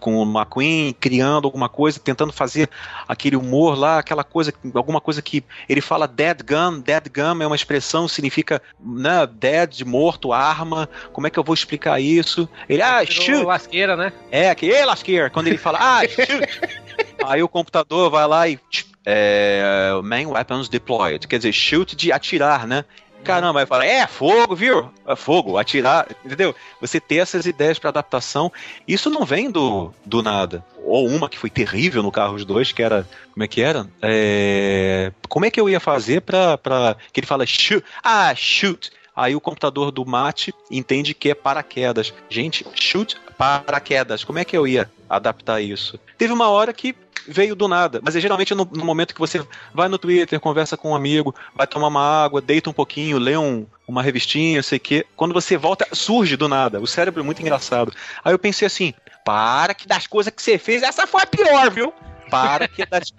com 0.00 0.16
o 0.16 0.22
McQueen, 0.22 0.92
criando 0.98 1.46
alguma 1.46 1.68
coisa, 1.68 2.00
tentando 2.00 2.32
fazer 2.32 2.68
aquele 3.06 3.36
humor 3.36 3.78
lá, 3.78 3.98
aquela 3.98 4.24
coisa, 4.24 4.52
alguma 4.74 5.00
coisa 5.00 5.22
que 5.22 5.44
ele 5.68 5.80
fala 5.80 6.08
dead 6.08 6.40
gun, 6.42 6.80
dead 6.80 7.04
gun 7.08 7.42
é 7.42 7.46
uma 7.46 7.56
expressão, 7.56 8.08
significa 8.08 8.60
né, 8.80 9.26
dead, 9.26 9.70
de 9.70 9.84
morto, 9.84 10.32
arma, 10.32 10.88
como 11.12 11.26
é 11.26 11.30
que 11.30 11.38
eu 11.38 11.44
vou 11.44 11.54
explicar 11.54 12.00
isso? 12.00 12.48
Ele, 12.68 12.82
ah, 12.82 13.04
shoot! 13.04 13.44
lasqueira, 13.44 13.96
né? 13.96 14.12
É, 14.30 14.54
que, 14.54 14.66
ei, 14.66 14.84
lasqueira, 14.84 15.30
quando 15.30 15.46
ele 15.46 15.58
fala, 15.58 15.78
ah, 15.80 16.08
shoot! 16.08 16.48
Aí 17.24 17.42
o 17.42 17.48
computador 17.48 18.10
vai 18.10 18.26
lá 18.26 18.48
e, 18.48 18.58
é, 19.04 19.92
main 20.02 20.26
weapons 20.26 20.68
deployed, 20.68 21.26
quer 21.26 21.36
dizer, 21.36 21.52
shoot 21.52 21.94
de 21.94 22.12
atirar, 22.12 22.66
né? 22.66 22.84
Caramba, 23.24 23.60
aí 23.60 23.66
fala, 23.66 23.84
é 23.84 24.06
fogo, 24.06 24.56
viu? 24.56 24.90
É 25.06 25.14
fogo, 25.14 25.58
atirar, 25.58 26.08
entendeu? 26.24 26.54
Você 26.80 26.98
ter 26.98 27.16
essas 27.16 27.46
ideias 27.46 27.78
para 27.78 27.90
adaptação, 27.90 28.50
isso 28.88 29.10
não 29.10 29.24
vem 29.24 29.50
do, 29.50 29.92
do 30.04 30.22
nada. 30.22 30.64
Ou 30.84 31.06
uma 31.06 31.28
que 31.28 31.38
foi 31.38 31.50
terrível 31.50 32.02
no 32.02 32.10
Carros 32.10 32.44
2, 32.44 32.72
que 32.72 32.82
era, 32.82 33.06
como 33.32 33.44
é 33.44 33.48
que 33.48 33.60
era? 33.60 33.86
É, 34.02 35.12
como 35.28 35.44
é 35.44 35.50
que 35.50 35.60
eu 35.60 35.68
ia 35.68 35.78
fazer 35.78 36.22
pra, 36.22 36.56
pra 36.58 36.96
que 37.12 37.20
ele 37.20 37.26
fala 37.26 37.46
shoot, 37.46 37.84
ah, 38.02 38.34
shoot. 38.34 38.90
Aí 39.14 39.36
o 39.36 39.40
computador 39.40 39.90
do 39.90 40.06
Mate 40.06 40.54
entende 40.70 41.12
que 41.12 41.30
é 41.30 41.34
paraquedas. 41.34 42.12
Gente, 42.28 42.66
shoot 42.74 43.16
paraquedas. 43.36 44.24
Como 44.24 44.38
é 44.38 44.44
que 44.44 44.56
eu 44.56 44.66
ia 44.66 44.90
adaptar 45.08 45.60
isso? 45.60 45.98
Teve 46.16 46.32
uma 46.32 46.48
hora 46.48 46.72
que 46.72 46.94
veio 47.30 47.54
do 47.54 47.68
nada, 47.68 48.00
mas 48.02 48.16
é 48.16 48.20
geralmente 48.20 48.54
no, 48.54 48.64
no 48.64 48.84
momento 48.84 49.14
que 49.14 49.20
você 49.20 49.44
vai 49.72 49.88
no 49.88 49.98
Twitter, 49.98 50.40
conversa 50.40 50.76
com 50.76 50.90
um 50.90 50.96
amigo, 50.96 51.34
vai 51.54 51.66
tomar 51.66 51.88
uma 51.88 52.24
água, 52.24 52.40
deita 52.40 52.68
um 52.68 52.72
pouquinho, 52.72 53.18
lê 53.18 53.36
um, 53.36 53.66
uma 53.86 54.02
revistinha, 54.02 54.62
sei 54.62 54.78
o 54.78 54.80
quê. 54.80 55.06
Quando 55.16 55.32
você 55.32 55.56
volta, 55.56 55.86
surge 55.92 56.36
do 56.36 56.48
nada. 56.48 56.80
O 56.80 56.86
cérebro 56.86 57.20
é 57.20 57.24
muito 57.24 57.40
engraçado. 57.40 57.92
Aí 58.24 58.32
eu 58.32 58.38
pensei 58.38 58.66
assim: 58.66 58.92
para 59.24 59.74
que 59.74 59.86
das 59.86 60.06
coisas 60.06 60.32
que 60.32 60.42
você 60.42 60.58
fez, 60.58 60.82
essa 60.82 61.06
foi 61.06 61.22
a 61.22 61.26
pior, 61.26 61.70
viu? 61.70 61.92
Para 62.30 62.68
que 62.68 62.86
das, 62.86 63.12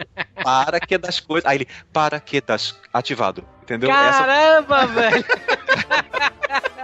para 0.43 0.79
que 0.79 0.97
das 0.97 1.19
coisas. 1.19 1.49
Aí 1.49 1.57
ele, 1.57 1.67
para 1.91 2.19
que 2.19 2.41
das. 2.41 2.75
Ativado. 2.93 3.43
Entendeu? 3.63 3.91
Essa 3.91 4.25
Caramba, 4.25 4.87
velho. 4.87 5.25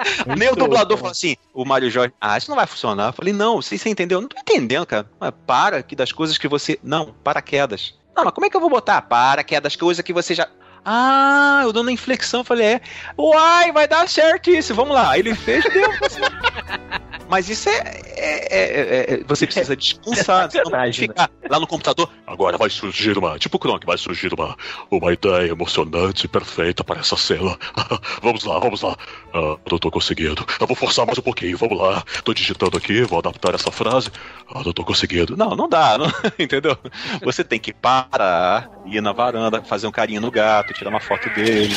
Nem 0.38 0.50
o 0.50 0.56
dublador 0.56 0.98
falou 0.98 1.12
assim, 1.12 1.36
o 1.54 1.66
Mário 1.66 1.90
Jorge, 1.90 2.14
ah, 2.20 2.38
isso 2.38 2.50
não 2.50 2.56
vai 2.56 2.68
funcionar. 2.68 3.08
Eu 3.08 3.14
falei, 3.14 3.34
não, 3.34 3.62
você, 3.62 3.78
você 3.78 3.90
entendeu? 3.90 4.18
Eu 4.18 4.22
não 4.22 4.30
tô 4.30 4.40
entendendo, 4.40 4.86
cara. 4.86 5.10
Mas 5.20 5.32
para 5.46 5.84
que 5.84 5.96
das 5.96 6.12
coisas 6.12 6.38
que 6.38 6.48
você. 6.48 6.80
Não, 6.84 7.14
paraquedas. 7.24 7.98
Não, 8.16 8.24
mas 8.24 8.34
como 8.34 8.46
é 8.46 8.50
que 8.50 8.58
eu 8.58 8.62
vou 8.62 8.70
botar? 8.70 9.02
Para 9.02 9.44
que 9.44 9.56
é 9.56 9.62
das 9.62 9.76
coisas 9.76 10.04
que 10.04 10.14
você 10.14 10.34
já. 10.34 10.48
Ah, 10.90 11.60
eu 11.64 11.74
dando 11.74 11.90
a 11.90 11.92
inflexão, 11.92 12.46
falei, 12.46 12.66
é. 12.76 12.82
Uai, 13.18 13.74
vai 13.74 13.90
dar 13.90 14.08
certo 14.08 14.50
isso, 14.50 14.74
vamos 14.74 14.96
lá. 14.96 15.20
Ele 15.20 15.36
fez, 15.36 15.62
deu. 15.66 15.90
Mas 17.30 17.50
isso 17.50 17.68
é. 17.68 17.74
é- 18.16 18.48
é- 18.50 19.14
é- 19.16 19.24
você 19.28 19.46
precisa 19.46 19.76
descansar, 19.76 20.50
você 20.50 20.64
não 20.64 20.72
pode 20.72 20.98
ficar 20.98 21.30
lá 21.50 21.60
no 21.60 21.68
computador. 21.68 22.10
Agora 22.26 22.58
vai 22.58 22.70
surgir 22.70 23.18
uma. 23.18 23.38
Tipo 23.38 23.60
Kronk, 23.60 23.86
vai 23.86 23.98
surgir 23.98 24.34
uma, 24.34 24.56
uma 24.90 25.12
ideia 25.12 25.52
emocionante 25.52 26.26
e 26.26 26.30
perfeita 26.30 26.86
para 26.86 27.02
essa 27.02 27.18
cena. 27.18 27.58
vamos 28.24 28.46
lá, 28.46 28.58
vamos 28.60 28.82
lá. 28.82 28.96
Ah, 29.34 29.58
não 29.70 29.78
tô 29.78 29.92
conseguindo. 29.92 30.46
Eu 30.58 30.68
vou 30.68 30.76
forçar 30.76 31.06
mais 31.06 31.18
um 31.18 31.22
pouquinho, 31.22 31.58
vamos 31.58 31.78
lá. 31.78 32.02
Tô 32.24 32.34
digitando 32.34 32.78
aqui, 32.78 33.02
vou 33.02 33.20
adaptar 33.20 33.54
essa 33.56 33.72
frase. 33.72 34.10
Ah, 34.50 34.62
não 34.66 34.72
tô 34.72 34.86
conseguindo. 34.86 35.36
Não, 35.36 35.50
não 35.54 35.68
dá, 35.68 35.98
não- 36.00 36.08
entendeu? 36.40 36.78
Você 37.24 37.44
tem 37.44 37.60
que 37.60 37.74
parar, 37.74 38.70
ir 38.86 39.02
na 39.02 39.12
varanda, 39.12 39.62
fazer 39.62 39.86
um 39.88 39.92
carinho 39.92 40.22
no 40.22 40.32
gato, 40.32 40.74
tirar 40.78 40.90
uma 40.90 41.00
foto 41.00 41.30
dele, 41.32 41.76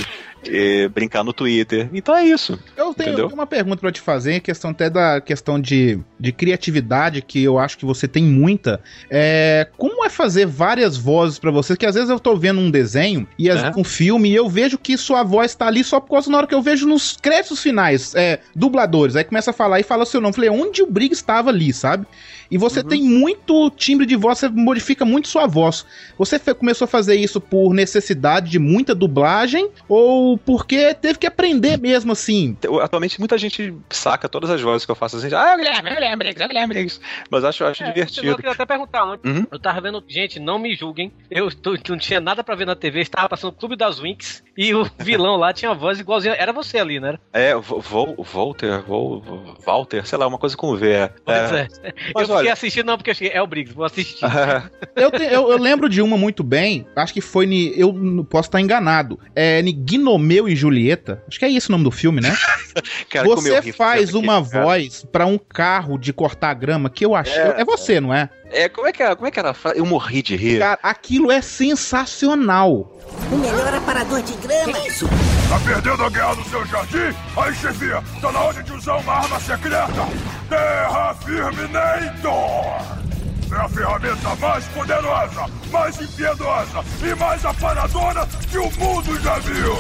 brincar 0.95 1.22
no 1.24 1.32
Twitter. 1.32 1.88
Então 1.93 2.14
é 2.16 2.24
isso. 2.24 2.59
Eu 2.76 2.95
tenho 2.95 3.11
Entendeu? 3.12 3.28
uma 3.28 3.47
pergunta 3.47 3.78
pra 3.80 3.93
te 3.93 4.01
fazer, 4.01 4.41
questão 4.41 4.70
até 4.70 4.88
da 4.88 5.20
questão 5.20 5.61
de, 5.61 5.99
de 6.18 6.32
criatividade, 6.32 7.22
que 7.22 7.43
eu 7.43 7.59
acho 7.59 7.76
que 7.78 7.84
você 7.84 8.07
tem 8.09 8.24
muita. 8.24 8.80
É, 9.11 9.68
como 9.76 10.05
é 10.05 10.09
fazer 10.09 10.47
várias 10.47 10.97
vozes 10.97 11.38
pra 11.38 11.51
você? 11.51 11.76
Que 11.76 11.86
às 11.86 11.95
vezes 11.95 12.11
eu 12.11 12.18
tô 12.20 12.36
vendo 12.36 12.61
um 12.61 12.70
desenho 12.70 13.26
e 13.38 13.51
às 13.51 13.59
É. 13.59 13.62
vezes 13.64 13.76
um 13.76 13.84
filme 13.84 14.30
e 14.30 14.34
eu 14.34 14.49
vejo 14.49 14.78
que 14.78 14.97
sua 14.97 15.22
voz 15.22 15.55
tá 15.55 15.66
ali 15.66 15.84
só 15.84 16.01
por 16.01 16.11
causa 16.11 16.30
na 16.30 16.38
hora 16.38 16.47
que 16.47 16.55
eu 16.55 16.62
vejo 16.62 16.86
nos 16.86 17.16
créditos 17.20 17.62
finais, 17.62 18.14
é, 18.14 18.41
dubladores. 18.55 19.16
Aí 19.16 19.24
começa 19.24 19.51
a 19.51 19.55
falar 19.55 19.80
e 19.80 19.82
fala 19.82 20.05
seu 20.07 20.20
nome. 20.20 20.34
Falei, 20.34 20.51
onde 20.51 20.82
o 20.82 20.86
Briggs 20.86 21.20
estava 21.20 21.51
ali, 21.51 21.72
sabe? 21.72 22.07
E 22.51 22.59
você 22.59 22.82
tem 22.82 23.01
muito 23.03 23.70
timbre 23.70 24.05
de 24.05 24.16
voz, 24.16 24.38
você 24.38 24.49
modifica 24.49 25.05
muito 25.05 25.28
sua 25.28 25.47
voz. 25.47 25.86
Você 26.18 26.36
começou 26.53 26.84
a 26.84 26.88
fazer 26.88 27.14
isso 27.14 27.41
por 27.41 27.72
necessidade 27.72 28.51
de 28.51 28.59
muita 28.59 28.93
dublagem 28.93 29.68
ou 29.88 30.30
porque 30.39 30.95
teve 30.95 31.18
que 31.18 31.26
aprender 31.26 31.78
mesmo 31.78 32.12
assim? 32.12 32.57
Eu- 32.62 32.81
Atualmente 32.81 33.18
muita 33.18 33.37
gente 33.39 33.74
saca 33.91 34.28
todas 34.28 34.51
as 34.51 34.61
vozes 34.61 34.85
que 34.85 34.91
eu 34.91 34.97
faço 34.97 35.16
assim, 35.16 35.28
ah, 35.35 35.53
eu 35.53 35.59
Guilherme, 35.59 35.89
eu 35.91 35.95
Guilherme, 35.95 36.35
eu 36.41 36.49
Guilherme, 36.49 36.85
isso. 36.85 37.01
Mas 37.31 37.45
acho, 37.45 37.64
acho 37.64 37.83
É, 37.83 37.89
Eu 37.89 37.93
divertido. 37.93 38.37
queria 38.37 38.53
até 38.53 38.66
perguntar 38.66 39.05
ontem. 39.05 39.28
Uhum. 39.31 39.47
Eu 39.51 39.59
tava 39.59 39.81
vendo. 39.81 40.03
Gente, 40.09 40.39
não 40.41 40.59
me 40.59 40.74
julguem. 40.74 41.12
Eu 41.31 41.51
tô- 41.55 41.76
não 41.89 41.99
tinha 41.99 42.20
nada 42.20 42.43
pra 42.43 42.55
ver 42.55 42.66
na 42.66 42.74
TV. 42.74 43.01
Estava 43.01 43.28
passando 43.28 43.51
o 43.51 43.55
Clube 43.55 43.76
das 43.76 43.99
Winx. 43.99 44.43
E 44.57 44.74
o 44.74 44.85
vilão 44.99 45.37
lá 45.37 45.53
tinha 45.53 45.72
voz 45.74 45.99
igualzinha. 46.01 46.35
Era 46.35 46.53
você 46.53 46.78
ali, 46.78 47.01
né? 47.01 47.18
É, 47.33 47.55
Vo- 47.55 47.81
Vol, 47.81 48.14
Volter, 48.22 48.83
Vol, 48.83 49.22
Walter, 49.64 50.07
sei 50.07 50.18
lá, 50.18 50.26
uma 50.26 50.39
coisa 50.39 50.57
com 50.57 50.74
V. 50.76 50.91
É. 50.91 51.11
Pois 51.24 51.53
É. 51.53 51.68
é. 51.83 51.93
Mas 52.14 52.14
eu 52.14 52.20
fiquei 52.20 52.35
olha- 52.37 52.53
assistindo, 52.53 52.87
não, 52.87 52.97
porque 52.97 53.11
eu 53.11 53.14
cheguei. 53.14 53.33
É 53.33 53.43
o 53.43 53.47
Briggs, 53.47 53.74
vou 53.74 53.85
assistir. 53.85 54.20
Eu, 54.97 55.11
te- 55.11 55.22
eu- 55.22 55.51
eu 55.51 55.59
lembro 55.59 55.89
de 55.89 56.03
uma 56.03 56.16
muito 56.16 56.43
bem, 56.43 56.87
acho 56.97 57.12
que 57.14 57.20
foi. 57.20 57.47
ni- 57.47 57.72
eu 57.78 57.93
posso 58.28 58.49
estar 58.49 58.61
enganado. 58.61 59.18
É 59.35 59.62
ni 59.62 59.72
Romeu 60.21 60.47
e 60.47 60.55
Julieta, 60.55 61.23
acho 61.27 61.39
que 61.39 61.45
é 61.47 61.51
esse 61.51 61.71
o 61.71 61.73
nome 61.73 61.85
do 61.85 61.91
filme, 61.91 62.21
né? 62.21 62.37
Cara, 63.09 63.27
você 63.27 63.73
faz 63.73 64.12
uma 64.12 64.45
cara. 64.45 64.64
voz 64.64 65.05
pra 65.11 65.25
um 65.25 65.39
carro 65.39 65.99
de 65.99 66.12
cortar 66.12 66.53
grama 66.53 66.91
que 66.91 67.05
eu 67.05 67.14
achei. 67.14 67.35
É, 67.35 67.62
É, 67.62 67.64
você, 67.64 67.99
não 68.01 68.12
é? 68.12 68.29
É, 68.53 68.68
como 68.68 68.87
é 68.87 68.93
que 68.93 69.03
era, 69.03 69.16
como 69.16 69.27
é 69.27 69.31
que 69.31 69.39
era 69.39 69.51
a 69.51 69.55
frase? 69.55 69.79
Eu 69.79 69.87
morri 69.87 70.23
de 70.23 70.37
rir. 70.37 70.59
Cara, 70.59 70.79
aquilo 70.83 71.33
é 71.33 71.41
sensacional. 71.41 72.99
O 73.33 73.37
melhor 73.37 73.75
aparador 73.75 74.23
de 74.23 74.35
grama. 74.35 74.79
Isso. 74.87 75.09
Tá 75.49 75.59
perdendo 75.64 76.05
a 76.05 76.11
guerra 76.11 76.35
no 76.35 76.45
seu 76.45 76.66
jardim? 76.66 77.16
Aí, 77.37 77.55
chefia, 77.55 78.03
tá 78.21 78.31
na 78.31 78.41
hora 78.41 78.62
de 78.62 78.73
usar 78.73 78.97
uma 78.97 79.14
arma 79.14 79.41
secreta. 79.41 80.09
Terra 80.49 81.14
Firminator! 81.14 83.09
É 83.53 83.57
a 83.57 83.68
ferramenta 83.68 84.36
mais 84.36 84.64
poderosa, 84.68 85.46
mais 85.72 86.01
impiedosa 86.01 86.84
e 87.03 87.14
mais 87.16 87.44
aparadora 87.44 88.24
que 88.48 88.59
o 88.59 88.70
mundo 88.78 89.20
já 89.20 89.38
viu! 89.40 89.74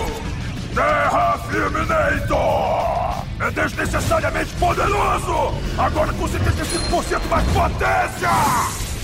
Terra 0.74 1.38
Firminator! 1.48 3.24
É 3.38 3.50
desnecessariamente 3.52 4.52
poderoso! 4.56 5.54
Agora 5.78 6.12
com 6.12 6.28
75% 6.28 7.20
mais 7.28 7.46
potência! 7.52 8.30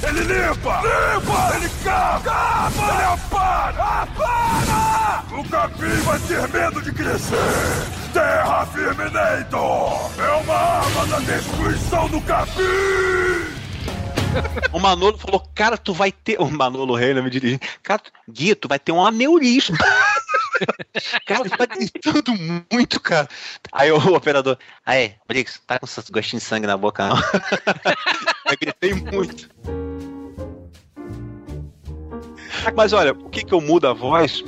Ele 0.03 0.21
limpa! 0.21 0.83
Limpa! 0.83 1.57
Ele 1.57 1.71
cava! 1.85 2.21
Cava! 2.25 2.93
Ele 2.93 3.05
apara! 3.05 4.03
Apara! 4.03 5.25
O 5.31 5.49
capim 5.49 6.03
vai 6.05 6.19
ter 6.19 6.49
medo 6.49 6.83
de 6.83 6.93
crescer! 6.93 7.37
Terra 8.13 8.67
Firminator! 8.67 10.11
É 10.19 10.31
uma 10.43 10.55
arma 10.55 11.07
da 11.07 11.19
destruição 11.21 12.09
do 12.09 12.21
capim! 12.23 13.56
O 14.73 14.79
Manolo 14.79 15.17
falou, 15.19 15.41
cara, 15.55 15.79
tu 15.79 15.93
vai 15.93 16.13
ter. 16.13 16.41
O 16.41 16.51
Manolo 16.51 16.95
Reina 16.95 17.23
me 17.23 17.31
dirigindo. 17.31 17.61
Cara, 17.83 18.03
Gui, 18.29 18.55
tu 18.55 18.69
vai 18.69 18.79
ter 18.79 18.93
um 18.93 19.05
aneurisma. 19.05 19.79
cara, 21.27 21.45
tu 21.45 21.51
tá 21.51 21.67
gritando 21.67 22.33
muito, 22.71 23.01
cara. 23.01 23.29
Aí 23.73 23.91
o 23.91 24.15
operador, 24.15 24.59
aí, 24.85 25.15
Briggs, 25.27 25.61
tá 25.67 25.79
com 25.79 25.87
esse 25.87 26.13
gostinho 26.13 26.41
de 26.41 26.47
sangue 26.47 26.67
na 26.67 26.77
boca, 26.77 27.09
não? 27.09 27.17
Eu 28.51 28.57
gritei 28.61 28.95
muito. 28.95 29.49
Mas 32.75 32.93
olha, 32.93 33.13
o 33.13 33.29
que 33.31 33.45
que 33.45 33.53
eu 33.53 33.61
mudo 33.61 33.89
a 33.89 33.93
voz? 33.93 34.43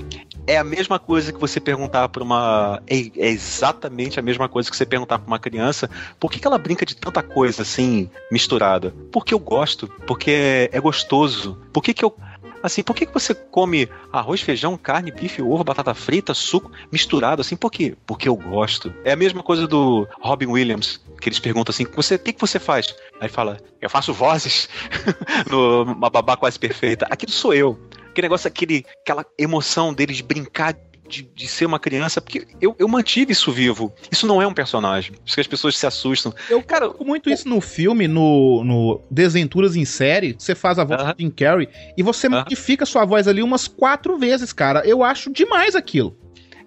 É 0.49 0.57
a 0.57 0.65
mesma 0.65 0.99
coisa 0.99 1.31
que 1.31 1.39
você 1.39 1.61
perguntar 1.61 2.09
para 2.09 2.23
uma. 2.23 2.83
É, 2.87 2.97
é 3.19 3.29
exatamente 3.29 4.19
a 4.19 4.23
mesma 4.23 4.49
coisa 4.49 4.71
que 4.71 4.75
você 4.75 4.87
perguntar 4.87 5.19
para 5.19 5.27
uma 5.27 5.39
criança 5.39 5.91
por 6.19 6.33
que, 6.33 6.41
que 6.41 6.47
ela 6.47 6.57
brinca 6.57 6.87
de 6.87 6.97
tanta 6.97 7.23
coisa 7.23 7.61
assim, 7.61 8.09
misturada? 8.33 8.95
Porque 9.13 9.35
eu 9.35 9.39
gosto, 9.39 9.87
porque 10.07 10.31
é, 10.31 10.71
é 10.73 10.81
gostoso. 10.81 11.59
Por 11.71 11.83
que, 11.83 11.93
que 11.93 12.03
eu. 12.03 12.17
Assim, 12.63 12.83
por 12.83 12.97
que, 12.97 13.05
que 13.05 13.13
você 13.13 13.35
come 13.35 13.91
arroz, 14.11 14.41
feijão, 14.41 14.79
carne, 14.79 15.13
bife, 15.13 15.43
ovo, 15.43 15.63
batata 15.63 15.93
frita, 15.93 16.33
suco, 16.33 16.73
misturado 16.91 17.43
assim? 17.43 17.55
Por 17.55 17.71
quê? 17.71 17.95
Porque 18.07 18.27
eu 18.27 18.35
gosto. 18.35 18.91
É 19.05 19.13
a 19.13 19.17
mesma 19.17 19.43
coisa 19.43 19.67
do 19.67 20.09
Robin 20.19 20.47
Williams, 20.47 20.99
que 21.21 21.29
eles 21.29 21.39
perguntam 21.39 21.73
assim: 21.73 21.85
você, 21.95 22.15
o 22.15 22.19
que, 22.19 22.33
que 22.33 22.41
você 22.41 22.59
faz? 22.59 22.97
Aí 23.21 23.29
fala: 23.29 23.59
eu 23.83 23.91
faço 23.91 24.15
vozes 24.15 24.69
no 25.51 25.83
Uma 25.83 26.09
Babá 26.09 26.39
Quase 26.39 26.59
Perfeita. 26.59 27.07
Aquilo 27.11 27.33
sou 27.33 27.53
eu. 27.53 27.79
Aquele 28.19 28.27
negócio, 28.27 28.49
aquele, 28.49 28.85
aquela 29.01 29.25
emoção 29.39 29.95
deles 29.95 30.17
de 30.17 30.25
brincar 30.25 30.77
de, 31.09 31.23
de 31.23 31.47
ser 31.47 31.67
uma 31.67 31.79
criança, 31.79 32.21
porque 32.21 32.49
eu, 32.61 32.75
eu 32.81 32.89
mantive 32.89 33.31
isso 33.31 33.53
vivo. 33.53 33.95
Isso 34.11 34.27
não 34.27 34.43
é 34.43 34.47
um 34.47 34.53
personagem. 34.53 35.15
Isso 35.25 35.37
que 35.37 35.41
as 35.41 35.47
pessoas 35.47 35.79
se 35.79 35.87
assustam. 35.87 36.35
Eu 36.51 36.61
cara, 36.61 36.93
muito 37.01 37.31
isso 37.31 37.49
no 37.49 37.61
filme, 37.61 38.09
no, 38.09 38.65
no 38.65 39.01
Desventuras 39.09 39.77
em 39.77 39.85
Série. 39.85 40.35
Você 40.37 40.53
faz 40.53 40.81
a 40.81 40.85
voz 40.85 41.01
do 41.01 41.15
Jim 41.17 41.31
Carrey 41.31 41.69
e 41.97 42.03
você 42.03 42.29
modifica 42.29 42.85
sua 42.85 43.05
voz 43.05 43.29
ali 43.29 43.41
umas 43.41 43.69
quatro 43.69 44.19
vezes, 44.19 44.53
cara. 44.53 44.83
Eu 44.85 45.05
acho 45.05 45.33
demais 45.33 45.77
aquilo. 45.77 46.19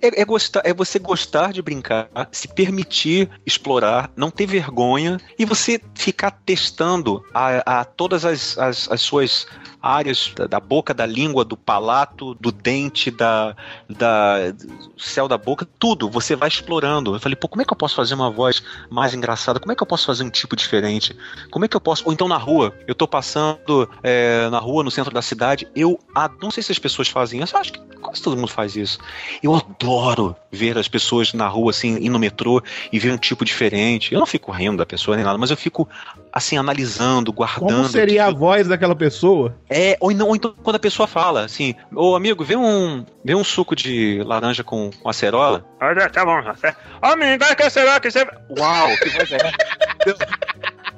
É, 0.02 0.22
é, 0.22 0.26
gostar, 0.26 0.62
é 0.66 0.74
você 0.74 0.98
gostar 0.98 1.54
de 1.54 1.62
brincar, 1.62 2.10
se 2.32 2.48
permitir 2.48 3.30
explorar, 3.46 4.12
não 4.16 4.32
ter 4.32 4.48
vergonha 4.48 5.20
e 5.38 5.46
você 5.46 5.80
ficar 5.94 6.32
testando 6.32 7.24
a, 7.32 7.82
a 7.82 7.86
todas 7.86 8.26
as, 8.26 8.58
as, 8.58 8.90
as 8.92 9.02
suas 9.02 9.46
áreas 9.82 10.32
da, 10.36 10.48
da, 10.48 10.60
boca, 10.60 10.94
da 10.94 11.06
língua, 11.06 11.44
do 11.44 11.58
palato, 11.58 12.36
do 12.36 12.52
dente, 12.52 13.10
da, 13.10 13.56
da 13.90 14.52
do 14.52 15.02
céu 15.02 15.28
da 15.28 15.38
boca, 15.38 15.68
tudo. 15.80 16.10
Você 16.10 16.36
vai 16.36 16.50
explorando. 16.50 17.16
Eu 17.16 17.20
falei, 17.20 17.36
pô, 17.36 17.48
como 17.48 17.62
é 17.62 17.66
que 17.66 17.74
eu 17.74 17.78
posso 17.78 17.96
fazer 17.96 18.14
uma 18.14 18.30
voz 18.30 18.62
mais 18.90 19.14
engraçada? 19.14 19.60
Como 19.60 19.72
é 19.72 19.76
que 19.76 19.82
eu 19.82 19.88
posso 19.88 20.06
fazer 20.06 20.24
um 20.24 20.30
tipo 20.30 20.56
diferente? 20.56 21.16
Como 21.50 21.66
é 21.66 21.68
que 21.68 21.76
eu 21.76 21.82
posso. 21.82 22.04
Ou 22.06 22.14
então 22.14 22.28
na 22.28 22.38
rua, 22.38 22.74
eu 22.88 22.94
tô 22.94 23.08
passando 23.08 23.90
é, 24.04 24.50
na 24.50 24.60
rua, 24.60 24.84
no 24.84 24.92
centro 24.92 25.14
da 25.14 25.22
cidade, 25.22 25.68
eu. 25.76 26.00
Ah, 26.14 26.30
não 26.42 26.52
sei 26.52 26.62
se 26.62 26.72
as 26.72 26.80
pessoas 26.80 27.08
fazem 27.08 27.42
isso, 27.42 27.56
eu 27.56 27.60
acho 27.60 27.74
que 27.74 27.80
quase 28.02 28.22
todo 28.22 28.36
mundo 28.36 28.50
faz 28.50 28.76
isso. 28.76 29.00
Eu 29.42 29.56
adoro 29.56 30.36
ver 30.52 30.78
as 30.78 30.88
pessoas 30.88 31.34
na 31.34 31.48
rua, 31.48 31.72
assim, 31.72 31.98
ir 31.98 32.10
no 32.10 32.20
metrô 32.20 32.62
e 32.92 33.00
ver 33.00 33.14
um 33.14 33.18
tipo 33.18 33.46
diferente. 33.46 34.14
Eu 34.14 34.20
não 34.20 34.26
fico 34.26 34.52
rindo 34.52 34.78
da 34.78 34.86
pessoa 34.86 35.16
nem 35.16 35.26
nada, 35.26 35.38
mas 35.38 35.52
eu 35.52 35.58
fico, 35.58 35.88
assim, 36.32 36.58
analisando, 36.58 37.34
guardando. 37.34 37.70
Como 37.70 37.88
seria 37.88 38.26
a 38.26 38.32
voz 38.32 38.68
daquela 38.68 38.96
pessoa? 38.96 39.56
É, 39.70 39.98
ou, 40.00 40.12
não, 40.12 40.28
ou 40.28 40.36
então 40.36 40.54
quando 40.64 40.78
a 40.78 40.80
pessoa 40.80 41.08
fala 41.08 41.44
assim, 41.46 41.76
ô 41.94 42.16
amigo, 42.16 42.44
vê 42.44 42.56
um, 42.56 43.06
vê 43.24 43.36
um 43.36 43.44
suco 43.44 43.76
de 43.76 44.24
laranja 44.26 44.64
com, 44.64 44.90
com 45.02 45.10
acerola. 45.10 45.66
Ah, 45.80 45.94
tá 46.10 46.26
bom, 46.26 46.42
tá 46.44 46.76
Amigo, 47.02 47.44
que 47.56 47.70
será 47.70 48.00
que 48.00 48.10
você. 48.12 48.26
Uau, 48.58 48.90
que 48.98 49.10
voz 49.10 49.32
é 49.32 49.38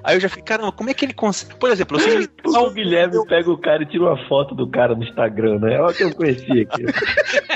Aí 0.04 0.18
eu 0.18 0.20
já 0.20 0.28
fiquei, 0.28 0.44
caramba, 0.44 0.72
como 0.74 0.90
é 0.90 0.94
que 0.94 1.06
ele 1.06 1.14
consegue. 1.14 1.56
Por 1.56 1.70
exemplo, 1.70 1.98
eu 1.98 2.02
sei 2.02 2.30
O 2.46 2.72
Guilherme 2.72 3.16
eu... 3.16 3.26
pega 3.26 3.50
o 3.50 3.58
cara 3.58 3.84
e 3.84 3.86
tira 3.86 4.04
uma 4.04 4.28
foto 4.28 4.54
do 4.54 4.68
cara 4.68 4.94
no 4.94 5.04
Instagram, 5.04 5.60
né? 5.60 5.76
É 5.76 5.82
o 5.82 5.94
que 5.94 6.04
eu 6.04 6.14
conheci 6.14 6.62
aqui. 6.62 6.84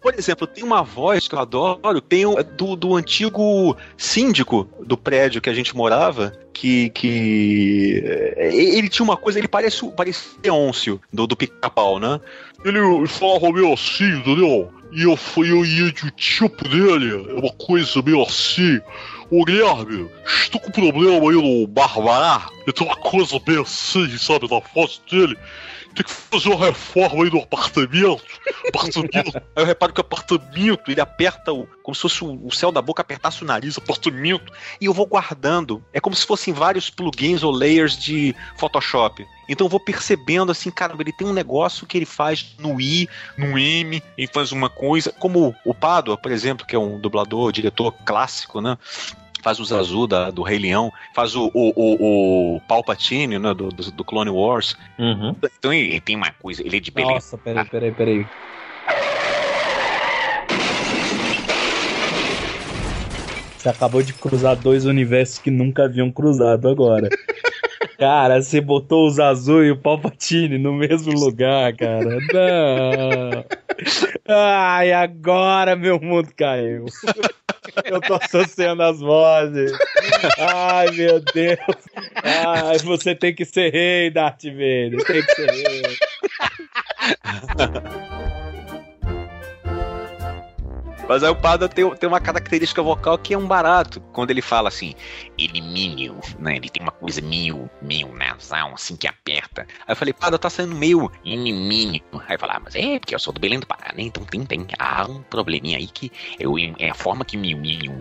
Por 0.00 0.14
exemplo, 0.14 0.46
tem 0.46 0.64
uma 0.64 0.82
voz 0.82 1.28
que 1.28 1.34
eu 1.34 1.38
adoro, 1.38 2.00
tem 2.00 2.24
um, 2.24 2.34
do, 2.56 2.74
do 2.74 2.96
antigo 2.96 3.76
síndico 3.96 4.66
do 4.82 4.96
prédio 4.96 5.40
que 5.42 5.50
a 5.50 5.54
gente 5.54 5.76
morava, 5.76 6.32
que, 6.52 6.88
que 6.90 8.02
ele 8.36 8.88
tinha 8.88 9.04
uma 9.04 9.16
coisa, 9.16 9.38
ele 9.38 9.48
parece, 9.48 9.86
parece 9.90 10.30
Leôncio, 10.42 11.00
do, 11.12 11.26
do 11.26 11.36
pica-pau, 11.36 11.98
né? 11.98 12.18
Ele 12.64 13.06
falava 13.06 13.52
meio 13.52 13.72
assim, 13.72 14.10
entendeu? 14.10 14.72
E 14.92 15.02
eu 15.02 15.16
fui 15.16 15.50
eu 15.50 15.64
ia 15.64 15.92
de 15.92 16.10
tipo 16.12 16.68
dele, 16.68 17.26
é 17.30 17.34
uma 17.34 17.52
coisa 17.52 18.02
meio 18.02 18.22
assim. 18.22 18.80
Ô 19.30 19.44
Guilherme, 19.44 20.10
estou 20.26 20.60
com 20.60 20.70
problema 20.70 21.30
aí 21.30 21.36
no 21.36 21.66
Barbará. 21.66 22.48
E 22.66 22.72
tem 22.72 22.86
uma 22.86 22.96
coisa 22.96 23.38
bem 23.38 23.60
assim, 23.60 24.18
sabe, 24.18 24.50
na 24.50 24.60
foto 24.60 25.00
dele. 25.08 25.38
Tem 25.94 26.04
que 26.04 26.10
fazer 26.10 26.48
uma 26.48 26.66
reforma 26.66 27.24
aí 27.24 27.30
no 27.30 27.40
apartamento. 27.40 28.22
Apartamento. 28.68 29.36
aí 29.56 29.62
eu 29.62 29.64
reparo 29.64 29.92
que 29.92 30.00
o 30.00 30.02
apartamento, 30.02 30.90
ele 30.90 31.00
aperta 31.00 31.52
o. 31.52 31.66
Como 31.82 31.94
se 31.94 32.02
fosse 32.02 32.24
o 32.24 32.50
céu 32.52 32.70
da 32.70 32.80
boca 32.80 33.02
apertasse 33.02 33.42
o 33.42 33.46
nariz, 33.46 33.76
apartamento. 33.76 34.52
E 34.80 34.84
eu 34.84 34.94
vou 34.94 35.06
guardando. 35.06 35.84
É 35.92 36.00
como 36.00 36.14
se 36.14 36.24
fossem 36.24 36.54
vários 36.54 36.88
plugins 36.90 37.42
ou 37.42 37.50
layers 37.50 37.98
de 37.98 38.34
Photoshop. 38.56 39.26
Então 39.48 39.66
eu 39.66 39.70
vou 39.70 39.80
percebendo 39.80 40.52
assim, 40.52 40.70
cara, 40.70 40.94
ele 40.98 41.12
tem 41.12 41.26
um 41.26 41.32
negócio 41.32 41.84
que 41.84 41.98
ele 41.98 42.06
faz 42.06 42.54
no 42.56 42.80
I, 42.80 43.08
no 43.36 43.58
M, 43.58 44.00
ele 44.16 44.30
faz 44.32 44.52
uma 44.52 44.70
coisa. 44.70 45.10
Como 45.10 45.54
o 45.64 45.74
Padua, 45.74 46.16
por 46.16 46.30
exemplo, 46.30 46.64
que 46.64 46.76
é 46.76 46.78
um 46.78 47.00
dublador, 47.00 47.50
diretor 47.50 47.92
clássico, 48.04 48.60
né? 48.60 48.78
Faz 49.42 49.58
o 49.60 49.64
Zazu 49.64 50.06
da, 50.06 50.30
do 50.30 50.42
Rei 50.42 50.58
Leão, 50.58 50.92
faz 51.14 51.34
o, 51.34 51.50
o, 51.54 51.72
o, 51.74 52.56
o 52.56 52.60
Palpatine, 52.62 53.38
né, 53.38 53.54
do, 53.54 53.68
do, 53.68 53.90
do 53.90 54.04
Clone 54.04 54.30
Wars. 54.30 54.76
Uhum. 54.98 55.34
Então 55.58 55.72
ele, 55.72 55.88
ele, 55.88 56.00
tem 56.00 56.16
uma 56.16 56.30
coisa, 56.32 56.62
ele 56.64 56.76
é 56.76 56.80
de 56.80 56.90
beleza. 56.90 57.14
Nossa, 57.14 57.38
peraí, 57.38 57.64
peraí, 57.68 57.92
peraí. 57.92 58.26
Você 63.56 63.68
acabou 63.68 64.02
de 64.02 64.14
cruzar 64.14 64.56
dois 64.56 64.86
universos 64.86 65.38
que 65.38 65.50
nunca 65.50 65.84
haviam 65.84 66.10
cruzado 66.10 66.68
agora. 66.68 67.08
Cara, 68.00 68.40
você 68.40 68.62
botou 68.62 69.06
o 69.06 69.10
Zazu 69.10 69.62
e 69.62 69.72
o 69.72 69.76
Palpatine 69.76 70.56
no 70.56 70.72
mesmo 70.72 71.12
lugar, 71.12 71.76
cara. 71.76 72.16
Não. 72.32 73.44
Ai, 74.26 74.90
agora 74.90 75.76
meu 75.76 76.00
mundo 76.00 76.30
caiu. 76.34 76.86
Eu 77.84 78.00
tô 78.00 78.14
associando 78.14 78.82
as 78.82 79.00
vozes. 79.00 79.72
Ai, 80.38 80.90
meu 80.92 81.20
Deus. 81.20 81.58
Ai, 82.24 82.78
você 82.78 83.14
tem 83.14 83.34
que 83.34 83.44
ser 83.44 83.70
rei, 83.70 84.10
Darth 84.10 84.44
Vader. 84.44 85.04
Tem 85.04 85.22
que 85.22 85.34
ser 85.34 85.50
rei. 85.50 85.82
Mas 91.10 91.24
aí 91.24 91.30
o 91.30 91.34
Pada 91.34 91.68
tem, 91.68 91.90
tem 91.96 92.08
uma 92.08 92.20
característica 92.20 92.80
vocal 92.80 93.18
que 93.18 93.34
é 93.34 93.38
um 93.38 93.44
barato. 93.44 94.00
Quando 94.12 94.30
ele 94.30 94.40
fala 94.40 94.68
assim, 94.68 94.94
ele 95.44 95.60
né? 96.38 96.56
Ele 96.56 96.68
tem 96.68 96.82
uma 96.82 96.92
coisa 96.92 97.20
meio, 97.20 97.70
meio 97.80 98.12
nasal, 98.14 98.72
assim, 98.74 98.96
que 98.96 99.06
aperta. 99.06 99.66
Aí 99.86 99.92
eu 99.92 99.96
falei, 99.96 100.12
Pada, 100.12 100.38
tá 100.38 100.50
saindo 100.50 100.74
meio 100.74 101.10
inimínio. 101.24 102.00
Aí 102.28 102.38
fala, 102.38 102.54
ah, 102.56 102.60
mas 102.60 102.74
é, 102.74 102.98
porque 102.98 103.14
eu 103.14 103.18
sou 103.18 103.32
do 103.32 103.40
Belém 103.40 103.58
do 103.58 103.66
Pará, 103.66 103.92
né? 103.94 104.02
Então 104.02 104.24
tem, 104.24 104.44
tem. 104.44 104.66
Há 104.78 105.06
um 105.06 105.22
probleminha 105.22 105.78
aí 105.78 105.86
que 105.86 106.10
eu, 106.38 106.54
é 106.78 106.90
a 106.90 106.94
forma 106.94 107.24
que 107.24 107.36
Miu 107.36 107.58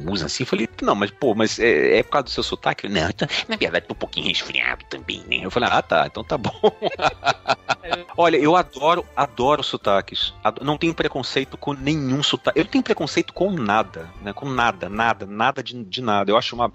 usa 0.07 0.25
assim. 0.25 0.43
Eu 0.43 0.47
falei, 0.47 0.67
não, 0.81 0.95
mas 0.95 1.11
pô, 1.11 1.33
mas 1.35 1.59
é, 1.59 1.97
é 1.99 2.03
por 2.03 2.11
causa 2.11 2.23
do 2.25 2.29
seu 2.31 2.43
sotaque? 2.43 2.85
Eu, 2.87 2.91
Não, 2.91 3.11
tô- 3.11 3.25
na 3.47 3.55
verdade 3.55 3.85
tô 3.87 3.93
um 3.93 3.97
pouquinho 3.97 4.27
resfriado 4.27 4.85
também, 4.89 5.23
né? 5.27 5.39
Eu 5.43 5.51
falei, 5.51 5.69
ah, 5.71 5.81
tá, 5.81 6.05
então 6.07 6.23
tá 6.23 6.37
bom. 6.37 6.51
Olha, 8.17 8.37
eu 8.37 8.55
adoro, 8.55 9.05
adoro 9.15 9.63
sotaques. 9.63 10.33
Ado- 10.43 10.63
Não 10.63 10.77
tenho 10.77 10.93
preconceito 10.93 11.57
com 11.57 11.73
nenhum 11.73 12.21
sotaque. 12.21 12.59
Eu 12.59 12.63
não 12.65 12.71
tenho 12.71 12.83
preconceito 12.83 13.33
com 13.33 13.51
nada, 13.51 14.09
né? 14.21 14.33
Com 14.33 14.49
nada, 14.49 14.89
nada, 14.89 15.25
nada 15.25 15.63
de, 15.63 15.83
de 15.83 16.01
nada. 16.01 16.29
Eu 16.31 16.37
acho 16.37 16.55
uma 16.55 16.71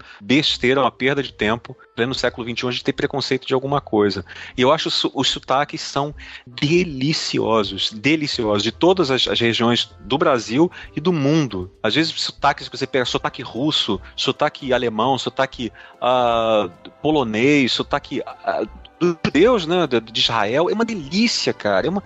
besteira, 0.55 0.81
uma 0.81 0.91
perda 0.91 1.21
de 1.21 1.33
tempo, 1.33 1.75
pleno 1.95 2.15
século 2.15 2.47
XXI, 2.49 2.67
a 2.67 2.71
gente 2.71 2.83
ter 2.83 2.93
preconceito 2.93 3.45
de 3.45 3.53
alguma 3.53 3.81
coisa. 3.81 4.25
E 4.57 4.61
eu 4.61 4.71
acho 4.71 4.89
os 5.13 5.27
sotaques 5.27 5.81
são 5.81 6.15
deliciosos, 6.47 7.91
deliciosos, 7.91 8.63
de 8.63 8.71
todas 8.71 9.11
as, 9.11 9.27
as 9.27 9.39
regiões 9.39 9.91
do 9.99 10.17
Brasil 10.17 10.71
e 10.95 11.01
do 11.01 11.11
mundo. 11.11 11.71
Às 11.83 11.95
vezes, 11.95 12.13
sotaques 12.13 12.69
que 12.69 12.77
você 12.77 12.87
pega, 12.87 13.05
sotaque 13.05 13.41
russo, 13.41 13.99
sotaque 14.15 14.73
alemão, 14.73 15.17
sotaque 15.17 15.71
ah, 16.01 16.69
polonês, 17.01 17.71
sotaque. 17.73 18.21
ah, 18.25 18.63
dos 18.99 19.17
judeus, 19.25 19.65
né, 19.65 19.87
de 19.87 20.19
Israel, 20.19 20.69
é 20.69 20.73
uma 20.73 20.85
delícia, 20.85 21.53
cara, 21.53 21.87
é, 21.87 21.89
uma, 21.89 22.03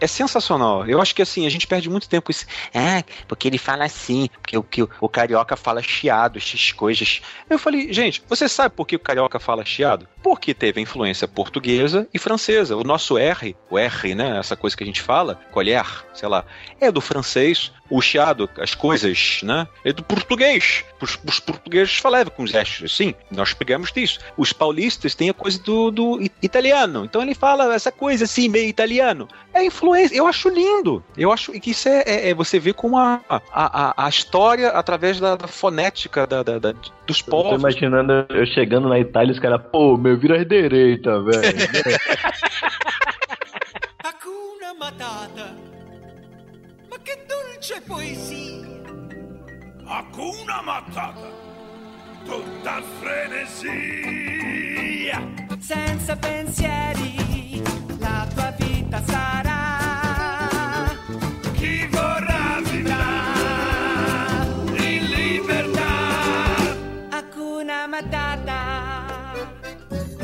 é 0.00 0.06
sensacional. 0.06 0.86
Eu 0.86 1.00
acho 1.00 1.14
que 1.14 1.22
assim, 1.22 1.46
a 1.46 1.50
gente 1.50 1.66
perde 1.66 1.88
muito 1.90 2.08
tempo 2.08 2.30
isso. 2.30 2.46
Ah, 2.74 3.02
porque 3.26 3.48
ele 3.48 3.58
fala 3.58 3.84
assim, 3.84 4.28
porque 4.40 4.56
o 4.56 4.62
que 4.62 4.82
o, 4.82 5.08
carioca 5.08 5.56
fala 5.56 5.82
chiado, 5.82 6.38
essas 6.38 6.72
coisas. 6.72 7.20
Eu 7.48 7.58
falei, 7.58 7.92
gente, 7.92 8.22
você 8.28 8.48
sabe 8.48 8.74
por 8.74 8.86
que 8.86 8.96
o 8.96 9.00
carioca 9.00 9.38
fala 9.38 9.64
chiado? 9.64 10.08
Porque 10.22 10.54
teve 10.54 10.80
influência 10.80 11.26
portuguesa 11.26 12.06
e 12.12 12.18
francesa. 12.18 12.76
O 12.76 12.84
nosso 12.84 13.18
R, 13.18 13.56
o 13.70 13.78
R, 13.78 14.14
né, 14.14 14.38
essa 14.38 14.56
coisa 14.56 14.76
que 14.76 14.84
a 14.84 14.86
gente 14.86 15.02
fala, 15.02 15.40
colher, 15.50 15.84
sei 16.12 16.28
lá, 16.28 16.44
é 16.80 16.90
do 16.90 17.00
francês. 17.00 17.72
O 17.90 18.00
chiado, 18.02 18.48
as 18.58 18.74
coisas, 18.74 19.40
né, 19.42 19.66
é 19.84 19.92
do 19.92 20.02
português. 20.02 20.84
Os, 21.00 21.18
os 21.26 21.40
portugueses 21.40 21.96
falavam 21.96 22.32
com 22.34 22.42
os 22.42 22.50
gestos 22.50 22.92
assim, 22.92 23.14
nós 23.30 23.54
pegamos 23.54 23.90
disso. 23.92 24.18
Os 24.36 24.52
paulistas 24.52 25.14
têm 25.14 25.30
a 25.30 25.34
coisa 25.34 25.58
do, 25.62 25.90
do 25.90 26.20
italiano, 26.42 27.04
então 27.04 27.22
ele 27.22 27.34
fala 27.34 27.74
essa 27.74 27.90
coisa 27.90 28.24
assim, 28.24 28.48
meio 28.48 28.68
italiano. 28.68 29.26
É 29.54 29.64
influência, 29.64 30.14
eu 30.16 30.26
acho 30.26 30.48
lindo. 30.48 31.02
Eu 31.16 31.32
acho 31.32 31.52
que 31.52 31.70
isso 31.70 31.88
é, 31.88 32.02
é- 32.06 32.30
é 32.30 32.34
você 32.34 32.58
vê 32.58 32.72
como 32.72 32.98
a, 32.98 33.20
a, 33.28 33.40
a, 33.52 34.06
a 34.06 34.08
história 34.08 34.68
através 34.68 35.18
da, 35.18 35.36
da 35.36 35.48
fonética 35.48 36.26
da, 36.26 36.42
da- 36.42 36.58
da- 36.58 36.72
dos 37.06 37.20
Eu 37.20 37.24
tô 37.24 37.30
povos. 37.30 37.58
imaginando 37.60 38.26
eu 38.28 38.46
chegando 38.46 38.88
na 38.88 38.98
Itália 38.98 39.32
e 39.32 39.34
os 39.34 39.40
caras, 39.40 39.60
pô, 39.72 39.96
meu, 39.96 40.18
vira 40.18 40.40
à 40.40 40.44
direita, 40.44 41.20
velho. 41.22 41.42
Hakuna 44.04 44.74
Matata. 44.78 45.57
Dolce 47.58 47.80
poesia! 47.80 48.68
Hakuna 49.84 50.62
Matata. 50.62 51.28
Tutta 52.24 52.80
frenesia. 53.00 53.66
Senza 55.58 56.14
pensieri, 56.14 57.60
la 57.98 58.28
tua 58.32 58.54
vita 58.56 59.02
sarà. 59.04 59.67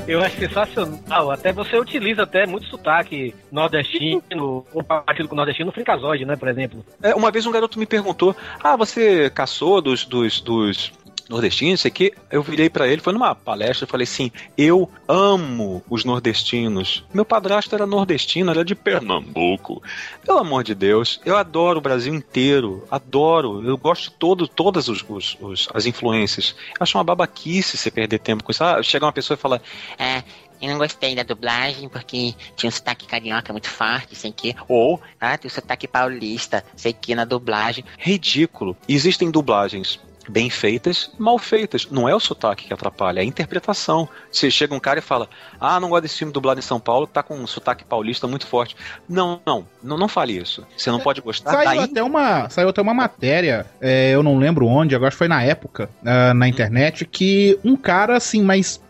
Eu 0.06 0.20
acho 0.22 0.36
sensacional. 0.36 1.30
Até 1.30 1.52
você 1.52 1.78
utiliza 1.78 2.22
até 2.22 2.46
muito 2.46 2.66
sotaque 2.66 3.34
nordestino, 3.50 4.64
ou 4.72 4.82
partido 4.82 5.28
com 5.28 5.34
nordestino 5.34 5.72
no 5.74 6.26
né, 6.26 6.36
por 6.36 6.48
exemplo. 6.48 6.84
É, 7.02 7.14
uma 7.14 7.30
vez 7.30 7.46
um 7.46 7.52
garoto 7.52 7.78
me 7.78 7.86
perguntou: 7.86 8.36
Ah, 8.62 8.76
você 8.76 9.30
caçou 9.30 9.80
dos, 9.80 10.04
dos, 10.04 10.40
dos 10.40 10.92
nordestinos? 11.28 11.80
Sei 11.80 11.90
que 11.90 12.12
eu 12.30 12.42
virei 12.42 12.68
pra 12.70 12.86
ele, 12.88 13.00
foi 13.00 13.12
numa 13.12 13.34
palestra, 13.34 13.84
eu 13.84 13.88
falei 13.88 14.04
assim: 14.04 14.30
Eu 14.56 14.90
amo 15.08 15.82
os 15.88 16.04
nordestinos. 16.04 17.04
Meu 17.12 17.24
padrasto 17.24 17.74
era 17.74 17.86
nordestino, 17.86 18.50
era 18.50 18.64
de 18.64 18.74
Pernambuco. 18.74 19.82
Pelo 20.24 20.38
amor 20.38 20.64
de 20.64 20.74
Deus, 20.74 21.20
eu 21.24 21.36
adoro 21.36 21.78
o 21.78 21.82
Brasil 21.82 22.14
inteiro, 22.14 22.86
adoro. 22.90 23.66
Eu 23.66 23.76
gosto 23.76 24.10
de 24.10 24.16
todo, 24.16 24.46
todas 24.48 24.88
os, 24.88 25.04
os- 25.08 25.36
os- 25.40 25.68
as 25.72 25.86
influências. 25.86 26.54
Acho 26.78 26.98
uma 26.98 27.04
babaquice 27.04 27.76
você 27.76 27.90
perder 27.90 28.18
tempo 28.18 28.42
com 28.44 28.50
isso. 28.52 28.62
Ah, 28.64 28.82
chega 28.82 29.06
uma 29.06 29.12
pessoa 29.12 29.34
e 29.36 29.40
fala: 29.40 29.62
É, 29.98 30.22
eu 30.60 30.70
não 30.70 30.78
gostei 30.78 31.14
da 31.14 31.22
dublagem 31.22 31.88
porque 31.88 32.34
tinha 32.56 32.68
um 32.68 32.72
sotaque 32.72 33.06
carioca 33.06 33.52
muito 33.52 33.68
forte, 33.68 34.14
sei 34.14 34.32
que. 34.32 34.54
Ou, 34.68 35.00
ah, 35.20 35.36
tem 35.36 35.48
o 35.48 35.52
sotaque 35.52 35.86
paulista, 35.86 36.64
sei 36.76 36.92
que 36.92 37.14
na 37.14 37.24
dublagem. 37.24 37.84
ridículo. 37.98 38.76
Existem 38.88 39.30
dublagens 39.30 40.00
bem 40.28 40.50
feitas, 40.50 41.10
mal 41.18 41.38
feitas. 41.38 41.88
Não 41.90 42.08
é 42.08 42.14
o 42.14 42.20
sotaque 42.20 42.66
que 42.66 42.74
atrapalha, 42.74 43.20
é 43.20 43.22
a 43.22 43.26
interpretação. 43.26 44.08
Você 44.30 44.50
chega 44.50 44.74
um 44.74 44.80
cara 44.80 44.98
e 44.98 45.02
fala: 45.02 45.28
Ah, 45.60 45.78
não 45.80 45.88
gosto 45.88 46.02
desse 46.02 46.18
filme 46.18 46.32
dublado 46.32 46.58
em 46.60 46.62
São 46.62 46.80
Paulo, 46.80 47.06
tá 47.06 47.22
com 47.22 47.34
um 47.34 47.46
sotaque 47.46 47.84
paulista 47.84 48.26
muito 48.26 48.46
forte. 48.46 48.76
Não, 49.08 49.40
não, 49.46 49.66
não, 49.82 49.96
não 49.96 50.08
fale 50.08 50.36
isso. 50.36 50.66
Você 50.76 50.90
não 50.90 51.00
pode 51.00 51.20
gostar 51.20 51.52
Saiu 51.52 51.64
daí. 51.64 51.78
até, 51.78 52.02
uma, 52.02 52.48
saiu 52.48 52.68
até 52.68 52.80
uma 52.80 52.94
matéria, 52.94 53.66
é, 53.80 54.14
eu 54.14 54.22
não 54.22 54.38
lembro 54.38 54.66
onde, 54.66 54.94
agora 54.94 55.10
foi 55.10 55.28
na 55.28 55.42
época, 55.42 55.90
ah, 56.04 56.34
na 56.34 56.48
internet, 56.48 57.04
que 57.04 57.58
um 57.64 57.76
cara, 57.76 58.16
assim, 58.16 58.42
mas 58.42 58.80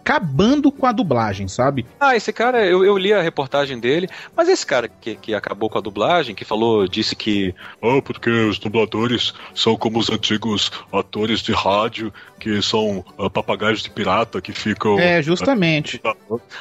acabando 0.00 0.72
com 0.72 0.86
a 0.86 0.92
dublagem, 0.92 1.48
sabe? 1.48 1.86
Ah, 2.00 2.16
esse 2.16 2.32
cara, 2.32 2.64
eu, 2.64 2.84
eu 2.84 2.96
li 2.96 3.12
a 3.12 3.22
reportagem 3.22 3.78
dele, 3.78 4.08
mas 4.36 4.48
esse 4.48 4.64
cara 4.64 4.88
que, 4.88 5.14
que 5.16 5.34
acabou 5.34 5.68
com 5.68 5.78
a 5.78 5.80
dublagem, 5.80 6.34
que 6.34 6.44
falou, 6.44 6.88
disse 6.88 7.14
que. 7.14 7.54
Ah, 7.82 8.00
porque 8.02 8.30
os 8.30 8.58
dubladores 8.58 9.34
são 9.54 9.76
como 9.76 9.98
os 9.98 10.10
antigos 10.10 10.71
atores 10.92 11.40
de 11.40 11.52
rádio 11.52 12.12
que 12.38 12.60
são 12.60 13.04
ah, 13.18 13.30
papagaios 13.30 13.82
de 13.82 13.90
pirata 13.90 14.40
que 14.40 14.52
ficam. 14.52 14.98
É, 14.98 15.22
justamente. 15.22 16.00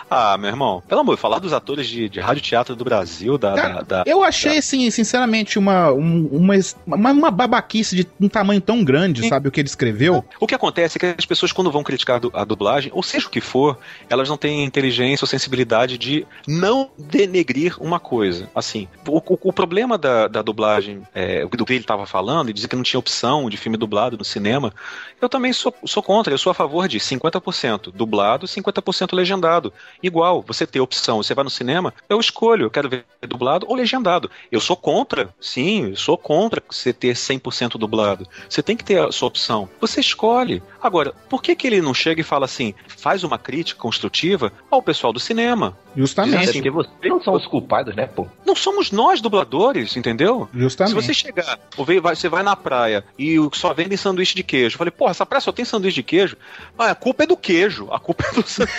Ah, 0.09 0.37
meu 0.37 0.49
irmão, 0.49 0.83
pelo 0.87 1.01
amor, 1.01 1.17
falar 1.17 1.39
dos 1.39 1.53
atores 1.53 1.87
de, 1.87 2.07
de 2.07 2.19
rádio 2.19 2.43
teatro 2.43 2.75
do 2.75 2.83
Brasil, 2.83 3.37
da. 3.37 3.55
da- 3.55 3.81
da- 3.81 4.03
Eu 4.05 4.23
achei, 4.23 4.57
assim, 4.57 4.89
sinceramente, 4.91 5.57
uma, 5.57 5.91
um- 5.91 6.27
uma, 6.31 7.11
uma, 7.11 7.31
babaquice 7.31 7.95
de 7.95 8.07
um 8.19 8.29
tamanho 8.29 8.61
tão 8.61 8.83
grande, 8.83 9.27
sabe, 9.27 9.47
o 9.47 9.51
que 9.51 9.59
ele 9.59 9.67
escreveu. 9.67 10.23
O 10.39 10.45
que 10.47 10.53
acontece 10.55 10.97
é 10.97 10.99
que 10.99 11.15
as 11.17 11.25
pessoas, 11.25 11.51
quando 11.51 11.71
vão 11.71 11.83
criticar 11.83 12.21
a 12.33 12.43
dublagem, 12.43 12.91
ou 12.93 13.01
seja 13.03 13.27
o 13.27 13.29
que 13.29 13.41
for, 13.41 13.77
elas 14.09 14.29
não 14.29 14.37
têm 14.37 14.63
inteligência 14.63 15.23
ou 15.23 15.27
sensibilidade 15.27 15.97
de 15.97 16.25
não 16.47 16.89
denegrir 16.97 17.75
uma 17.81 17.99
coisa. 17.99 18.49
Assim, 18.53 18.87
o, 19.07 19.17
o- 19.17 19.39
o 19.49 19.53
problema 19.53 19.97
da, 19.97 20.27
da 20.27 20.41
dublagem, 20.41 21.01
é, 21.13 21.45
do 21.45 21.65
que 21.65 21.73
ele 21.73 21.79
estava 21.81 22.05
falando, 22.05 22.49
e 22.49 22.53
dizer 22.53 22.67
que 22.67 22.75
não 22.75 22.83
tinha 22.83 22.99
opção 22.99 23.49
de 23.49 23.57
filme 23.57 23.77
dublado 23.77 24.00
no 24.09 24.23
cinema, 24.23 24.73
eu 25.21 25.29
também 25.29 25.53
sou, 25.53 25.73
sou 25.85 26.01
contra. 26.01 26.33
Eu 26.33 26.37
sou 26.37 26.49
a 26.51 26.53
favor 26.53 26.87
de 26.87 26.99
50% 26.99 27.91
dublado, 27.93 28.47
50% 28.47 29.13
legendado. 29.15 29.71
Igual, 30.01 30.41
você 30.41 30.65
ter 30.65 30.79
opção, 30.79 31.21
você 31.21 31.33
vai 31.33 31.43
no 31.43 31.49
cinema, 31.49 31.93
eu 32.09 32.19
escolho, 32.19 32.65
eu 32.65 32.71
quero 32.71 32.89
ver 32.89 33.05
dublado 33.27 33.65
ou 33.69 33.75
legendado. 33.75 34.29
Eu 34.51 34.59
sou 34.59 34.75
contra, 34.75 35.29
sim, 35.39 35.89
eu 35.89 35.95
sou 35.95 36.17
contra 36.17 36.63
você 36.69 36.91
ter 36.91 37.13
100% 37.15 37.77
dublado. 37.77 38.27
Você 38.49 38.63
tem 38.63 38.75
que 38.75 38.83
ter 38.83 38.99
a 38.99 39.11
sua 39.11 39.27
opção. 39.27 39.69
Você 39.79 39.99
escolhe. 39.99 40.63
Agora, 40.81 41.13
por 41.29 41.43
que, 41.43 41.55
que 41.55 41.67
ele 41.67 41.81
não 41.81 41.93
chega 41.93 42.21
e 42.21 42.23
fala 42.23 42.45
assim, 42.45 42.73
faz 42.87 43.23
uma 43.23 43.37
crítica 43.37 43.79
construtiva 43.79 44.51
ao 44.71 44.81
pessoal 44.81 45.13
do 45.13 45.19
cinema? 45.19 45.77
Justamente. 45.95 46.37
Assim, 46.49 46.53
Porque 46.53 46.69
vocês 46.71 46.93
não 47.03 47.21
são 47.21 47.33
os 47.35 47.45
culpados, 47.45 47.95
né, 47.95 48.07
pô? 48.07 48.25
não 48.45 48.55
somos 48.55 48.91
nós 48.91 49.21
dubladores, 49.21 49.95
entendeu? 49.95 50.49
Justamente. 50.53 50.89
Se 50.93 50.95
você 51.07 51.13
chegar, 51.13 51.59
ou 51.77 51.85
vem- 51.85 51.99
vai- 51.99 52.15
você 52.15 52.27
vai 52.29 52.43
na 52.43 52.55
praia 52.55 53.03
e 53.17 53.37
o- 53.39 53.49
só 53.53 53.73
vendem 53.91 53.97
sanduíche 53.97 54.35
de 54.35 54.43
queijo. 54.43 54.75
Eu 54.75 54.77
falei, 54.77 54.91
porra, 54.91 55.11
essa 55.11 55.25
praia 55.25 55.41
só 55.41 55.51
tem 55.51 55.65
sanduíche 55.65 55.95
de 55.95 56.03
queijo. 56.03 56.37
Ah, 56.77 56.91
a 56.91 56.95
culpa 56.95 57.23
é 57.23 57.27
do 57.27 57.35
queijo. 57.35 57.89
A 57.91 57.99
culpa 57.99 58.25
é 58.25 58.33
do 58.33 58.47
sanduíche. 58.47 58.77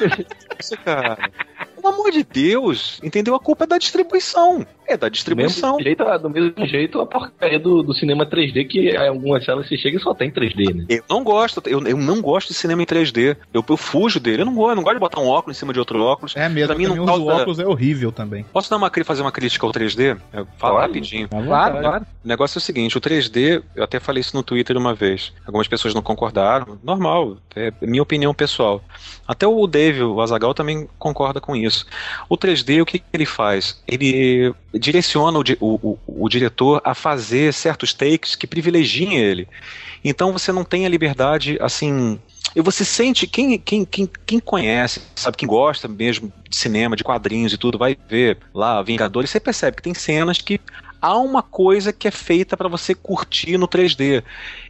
Isso, 0.58 0.76
cara. 0.78 1.16
Pelo 1.76 1.88
amor 1.94 2.10
de 2.10 2.24
Deus, 2.24 3.00
entendeu? 3.02 3.34
A 3.34 3.40
culpa 3.40 3.64
é 3.64 3.66
da 3.66 3.78
distribuição. 3.78 4.66
É 4.90 4.96
da 4.96 5.08
Do 5.08 5.12
distribuição. 5.12 5.76
mesmo 5.76 5.84
jeito, 5.84 6.18
do 6.18 6.30
mesmo 6.30 6.66
jeito 6.66 7.00
a 7.00 7.06
porcaria 7.06 7.58
do, 7.60 7.82
do 7.82 7.94
cinema 7.94 8.26
3D, 8.26 8.66
que 8.66 8.90
em 8.90 8.96
algumas 9.08 9.44
salas 9.44 9.68
você 9.68 9.76
chega 9.76 9.96
e 9.98 10.00
só 10.00 10.12
tem 10.14 10.30
3D, 10.30 10.74
né? 10.74 10.84
Eu 10.88 11.04
não 11.08 11.22
gosto, 11.22 11.62
eu, 11.66 11.80
eu 11.86 11.96
não 11.96 12.20
gosto 12.20 12.48
de 12.48 12.54
cinema 12.54 12.82
em 12.82 12.86
3D. 12.86 13.36
Eu, 13.54 13.64
eu 13.68 13.76
fujo 13.76 14.18
dele. 14.18 14.42
Eu 14.42 14.46
não 14.46 14.54
gosto, 14.54 14.70
eu 14.72 14.76
não 14.76 14.82
gosto 14.82 14.96
de 14.96 15.00
botar 15.00 15.20
um 15.20 15.28
óculos 15.28 15.56
em 15.56 15.58
cima 15.60 15.72
de 15.72 15.78
outro 15.78 16.02
óculos. 16.02 16.34
É 16.36 16.48
mesmo, 16.48 16.68
Pra 16.68 16.76
mim 16.76 16.86
não 16.86 17.06
causa- 17.06 17.22
os 17.22 17.28
óculos 17.28 17.58
é 17.60 17.66
horrível 17.66 18.10
também. 18.10 18.44
Posso 18.52 18.68
dar 18.68 18.76
uma, 18.78 18.90
fazer 19.04 19.22
uma 19.22 19.30
crítica 19.32 19.64
ao 19.64 19.72
3D? 19.72 20.16
Eu 20.32 20.46
falo 20.58 20.74
Claro. 20.74 20.78
rapidinho. 20.88 21.28
Claro, 21.28 21.78
claro. 21.78 22.06
O 22.24 22.28
negócio 22.28 22.58
é 22.58 22.60
o 22.60 22.62
seguinte, 22.62 22.98
o 22.98 23.00
3D, 23.00 23.62
eu 23.76 23.84
até 23.84 24.00
falei 24.00 24.20
isso 24.20 24.36
no 24.36 24.42
Twitter 24.42 24.76
uma 24.76 24.92
vez. 24.94 25.32
Algumas 25.46 25.68
pessoas 25.68 25.94
não 25.94 26.02
concordaram. 26.02 26.78
Normal, 26.82 27.36
é 27.54 27.72
minha 27.82 28.02
opinião 28.02 28.34
pessoal. 28.34 28.82
Até 29.26 29.46
o 29.46 29.66
Dave, 29.66 30.02
o 30.02 30.20
Azagal, 30.20 30.52
também 30.52 30.88
concorda 30.98 31.40
com 31.40 31.54
isso. 31.54 31.86
O 32.28 32.36
3D, 32.36 32.82
o 32.82 32.86
que 32.86 32.98
que 32.98 33.04
ele 33.12 33.24
faz? 33.26 33.80
Ele 33.86 34.52
direciona 34.72 35.38
o, 35.38 35.44
o, 35.60 35.98
o 36.06 36.28
diretor 36.28 36.80
a 36.84 36.94
fazer 36.94 37.52
certos 37.52 37.92
takes 37.92 38.34
que 38.34 38.46
privilegiem 38.46 39.16
ele. 39.16 39.48
Então 40.04 40.32
você 40.32 40.52
não 40.52 40.64
tem 40.64 40.86
a 40.86 40.88
liberdade, 40.88 41.58
assim. 41.60 42.18
E 42.54 42.60
você 42.60 42.84
sente, 42.84 43.26
quem, 43.26 43.58
quem, 43.58 43.84
quem, 43.84 44.10
quem 44.26 44.40
conhece, 44.40 45.02
sabe, 45.14 45.36
quem 45.36 45.48
gosta 45.48 45.86
mesmo 45.86 46.32
de 46.48 46.56
cinema, 46.56 46.96
de 46.96 47.04
quadrinhos 47.04 47.52
e 47.52 47.58
tudo, 47.58 47.78
vai 47.78 47.96
ver 48.08 48.38
lá 48.52 48.82
Vingadores, 48.82 49.30
você 49.30 49.38
percebe 49.38 49.76
que 49.76 49.82
tem 49.82 49.94
cenas 49.94 50.38
que 50.38 50.60
há 51.00 51.16
uma 51.18 51.42
coisa 51.42 51.92
que 51.92 52.06
é 52.08 52.10
feita 52.10 52.56
pra 52.56 52.68
você 52.68 52.94
curtir 52.94 53.56
no 53.58 53.66
3D. 53.68 54.22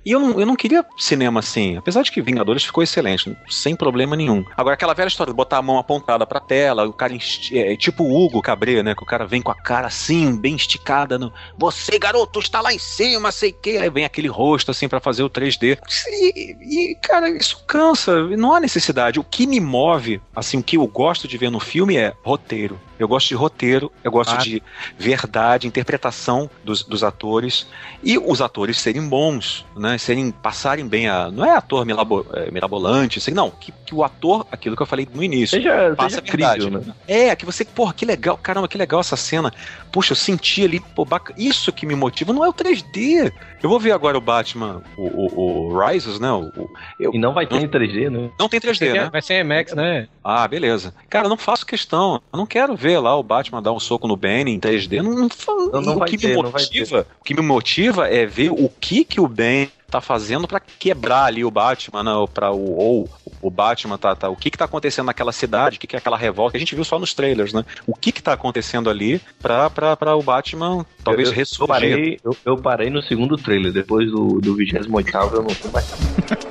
E 0.05 0.11
eu 0.13 0.21
não, 0.21 0.41
eu 0.41 0.47
não 0.47 0.57
queria 0.57 0.85
cinema 0.97 1.41
assim. 1.41 1.77
Apesar 1.77 2.03
de 2.03 2.11
que 2.11 2.23
Vingadores 2.23 2.65
ficou 2.65 2.83
excelente, 2.83 3.37
sem 3.49 3.77
problema 3.77 4.17
nenhum. 4.17 4.45
Agora, 4.57 4.75
aquela 4.75 4.95
velha 4.95 5.09
história 5.09 5.33
de 5.33 5.37
botar 5.37 5.59
a 5.59 5.63
mão 5.63 5.79
apontada 5.79 6.27
pra 6.27 6.41
tela, 6.41 6.87
o 6.87 6.93
cara. 6.93 7.13
ensti- 7.13 7.59
É, 7.59 7.77
tipo 7.77 8.05
o 8.05 8.17
Hugo 8.25 8.41
Cabret, 8.43 8.83
né? 8.83 8.95
Que 8.95 9.03
o 9.03 9.07
cara 9.07 9.27
vem 9.27 9.43
com 9.43 9.51
a 9.51 9.55
cara 9.55 9.87
assim, 9.89 10.37
bem 10.37 10.55
esticada. 10.57 11.19
No, 11.19 11.33
você, 11.59 11.99
garoto, 11.99 12.39
está 12.41 12.61
lá 12.61 12.73
em 12.73 12.79
cima, 12.79 13.31
sei 13.33 13.53
que. 13.53 13.77
Aí 13.79 13.91
vem 13.91 14.05
aquele 14.05 14.29
rosto 14.29 14.71
assim 14.71 14.89
pra 14.89 15.01
fazer 15.01 15.23
o 15.23 15.31
3D. 15.31 15.79
E, 16.09 16.57
e, 16.91 16.95
cara, 17.03 17.29
isso 17.31 17.63
cansa. 17.67 18.25
Não 18.37 18.55
há 18.55 18.61
necessidade. 18.61 19.19
O 19.21 19.25
que 19.25 19.47
me 19.47 19.61
move, 19.61 20.21
assim, 20.35 20.59
o 20.59 20.63
que 20.63 20.77
eu 20.77 20.87
gosto 20.87 21.27
de 21.29 21.37
ver 21.37 21.51
no 21.51 21.61
filme 21.61 21.97
é 21.97 22.13
roteiro. 22.23 22.79
Eu 23.01 23.09
gosto 23.09 23.29
de 23.29 23.35
roteiro, 23.35 23.91
eu 24.05 24.11
gosto 24.13 24.35
Ah. 24.35 24.39
de 24.39 24.63
verdade, 24.99 25.67
interpretação 25.67 26.49
dos, 26.63 26.83
dos 26.85 27.03
atores 27.03 27.67
e 28.03 28.19
os 28.19 28.41
atores 28.43 28.79
serem 28.79 29.09
bons, 29.09 29.65
né? 29.77 29.97
Serem 29.99 30.31
passarem 30.31 30.87
bem 30.87 31.09
a. 31.09 31.31
Não 31.31 31.45
é 31.45 31.51
ator 31.57 31.85
milabo, 31.87 32.27
é, 32.35 32.51
mirabolante, 32.51 33.19
assim, 33.19 33.31
não. 33.33 33.51
Que, 33.51 33.73
que 33.87 33.95
o 33.95 34.05
ator, 34.05 34.47
aquilo 34.53 34.77
que 34.77 34.83
eu 34.83 34.87
falei 34.87 35.09
no 35.13 35.23
início, 35.25 35.57
Seja, 35.57 35.95
passa 35.97 36.21
seja 36.21 36.23
a 36.23 36.37
verdade. 36.57 36.71
né? 36.71 36.95
É, 37.09 37.35
que 37.35 37.45
você, 37.47 37.65
porra, 37.65 37.93
que 37.95 38.05
legal, 38.05 38.37
caramba, 38.37 38.69
que 38.69 38.77
legal 38.79 39.01
essa 39.01 39.17
cena. 39.17 39.53
Puxa, 39.91 40.13
eu 40.13 40.17
senti 40.17 40.65
ali, 40.65 40.79
pô, 40.95 41.05
baca- 41.05 41.35
isso 41.37 41.73
que 41.73 41.87
me 41.87 41.95
motiva, 41.97 42.33
não 42.33 42.45
é 42.45 42.49
o 42.49 42.53
3D. 42.53 43.33
Eu 43.63 43.69
vou 43.69 43.81
ver 43.81 43.93
agora 43.93 44.17
o 44.17 44.21
Batman, 44.21 44.83
o, 44.97 45.03
o, 45.07 45.71
o 45.73 45.79
Rises, 45.87 46.21
né? 46.21 46.31
O, 46.31 46.45
o- 46.57 46.71
eu- 46.99 47.13
E 47.15 47.19
não 47.19 47.33
vai 47.35 47.47
ter 47.47 47.57
em 47.57 47.69
3D, 47.69 48.09
né? 48.11 48.31
não 48.39 48.49
tem 48.49 48.61
3D, 48.61 48.93
né? 48.93 49.09
Vai 49.11 49.23
ser 49.23 49.41
IMAX, 49.41 49.75
né? 49.75 50.07
Ah, 50.23 50.47
beleza. 50.47 50.95
Cara, 51.09 51.25
eu 51.27 51.31
não 51.31 51.37
faço 51.37 51.65
questão. 51.67 52.21
Eu 52.33 52.37
não 52.39 52.47
quero 52.47 52.77
ver 52.77 52.90
lá 52.99 53.17
o 53.17 53.23
Batman 53.23 53.63
dar 53.63 53.73
um 53.73 53.81
soco 53.81 54.09
no 54.09 54.17
Benny 54.17 54.53
em 54.53 54.61
3D. 54.61 55.03
Não, 55.03 55.13
não, 55.13 55.29
Não, 55.73 55.81
não 55.83 55.97
o 55.97 55.99
vai 55.99 56.09
que 56.09 56.19
ter, 56.19 56.29
me 56.29 56.43
não 56.43 56.51
vai 56.51 56.63
motiva, 56.63 57.07
o 57.21 57.25
que 57.25 57.35
me 57.35 57.43
motiva 57.43 58.09
é 58.09 58.27
ver 58.27 58.51
o 58.51 58.71
que 58.81 59.05
que 59.05 59.21
o 59.21 59.29
Ben 59.29 59.71
tá 59.91 60.01
fazendo 60.01 60.47
pra 60.47 60.61
quebrar 60.61 61.25
ali 61.25 61.45
o 61.45 61.51
Batman, 61.51 62.05
né, 62.05 62.13
ou 62.13 62.29
para 62.29 62.53
o 62.53 62.79
ou 62.79 63.09
o 63.43 63.51
Batman 63.51 63.99
tá, 63.99 64.15
tá 64.15 64.29
o 64.29 64.37
que 64.37 64.51
que 64.51 64.57
tá 64.57 64.65
acontecendo 64.65 65.07
naquela 65.07 65.33
cidade, 65.33 65.77
o 65.77 65.81
que 65.81 65.87
que 65.87 65.97
é 65.97 65.99
aquela 65.99 66.17
revolta, 66.17 66.53
que 66.53 66.57
a 66.59 66.61
gente 66.61 66.75
viu 66.75 66.85
só 66.85 66.99
nos 66.99 67.13
trailers, 67.13 67.53
né? 67.53 67.65
O 67.87 67.95
que 67.95 68.13
que 68.13 68.23
tá 68.23 68.33
acontecendo 68.33 68.89
ali 68.89 69.21
pra, 69.43 69.69
pra, 69.69 69.97
pra 69.97 70.17
o 70.17 70.23
Batman 70.23 70.87
talvez 71.03 71.29
eu, 71.29 71.35
eu, 71.35 71.37
ressurgir. 71.37 71.69
parei, 71.69 72.21
eu, 72.23 72.37
eu 72.45 72.57
parei 72.57 72.89
no 72.89 73.03
segundo 73.03 73.37
trailer, 73.37 73.73
depois 73.73 74.11
do, 74.11 74.41
do 74.41 74.55
28 74.55 74.89
eu 75.35 75.43
não 75.43 75.51
fui 75.51 75.71
mais. 75.71 75.91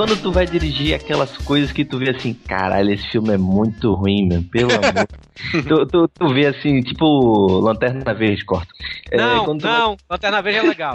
Quando 0.00 0.16
tu 0.16 0.32
vai 0.32 0.46
dirigir 0.46 0.94
aquelas 0.94 1.36
coisas 1.36 1.70
que 1.72 1.84
tu 1.84 1.98
vê 1.98 2.08
assim, 2.08 2.32
caralho, 2.32 2.90
esse 2.90 3.06
filme 3.10 3.34
é 3.34 3.36
muito 3.36 3.92
ruim, 3.92 4.26
meu, 4.26 4.42
pelo 4.44 4.72
amor. 4.72 5.06
tu, 5.68 5.84
tu, 5.84 6.08
tu 6.08 6.28
vê 6.32 6.46
assim, 6.46 6.80
tipo 6.82 7.60
Lanterna 7.60 8.14
Verde, 8.14 8.42
corta. 8.46 8.72
É, 9.10 9.18
Não, 9.18 9.44
quando 9.44 9.60
tu 9.60 9.68
vai- 9.68 9.78
não, 9.78 9.96
Lanterna 10.08 10.40
Verde 10.40 10.58
é 10.60 10.62
legal. 10.62 10.94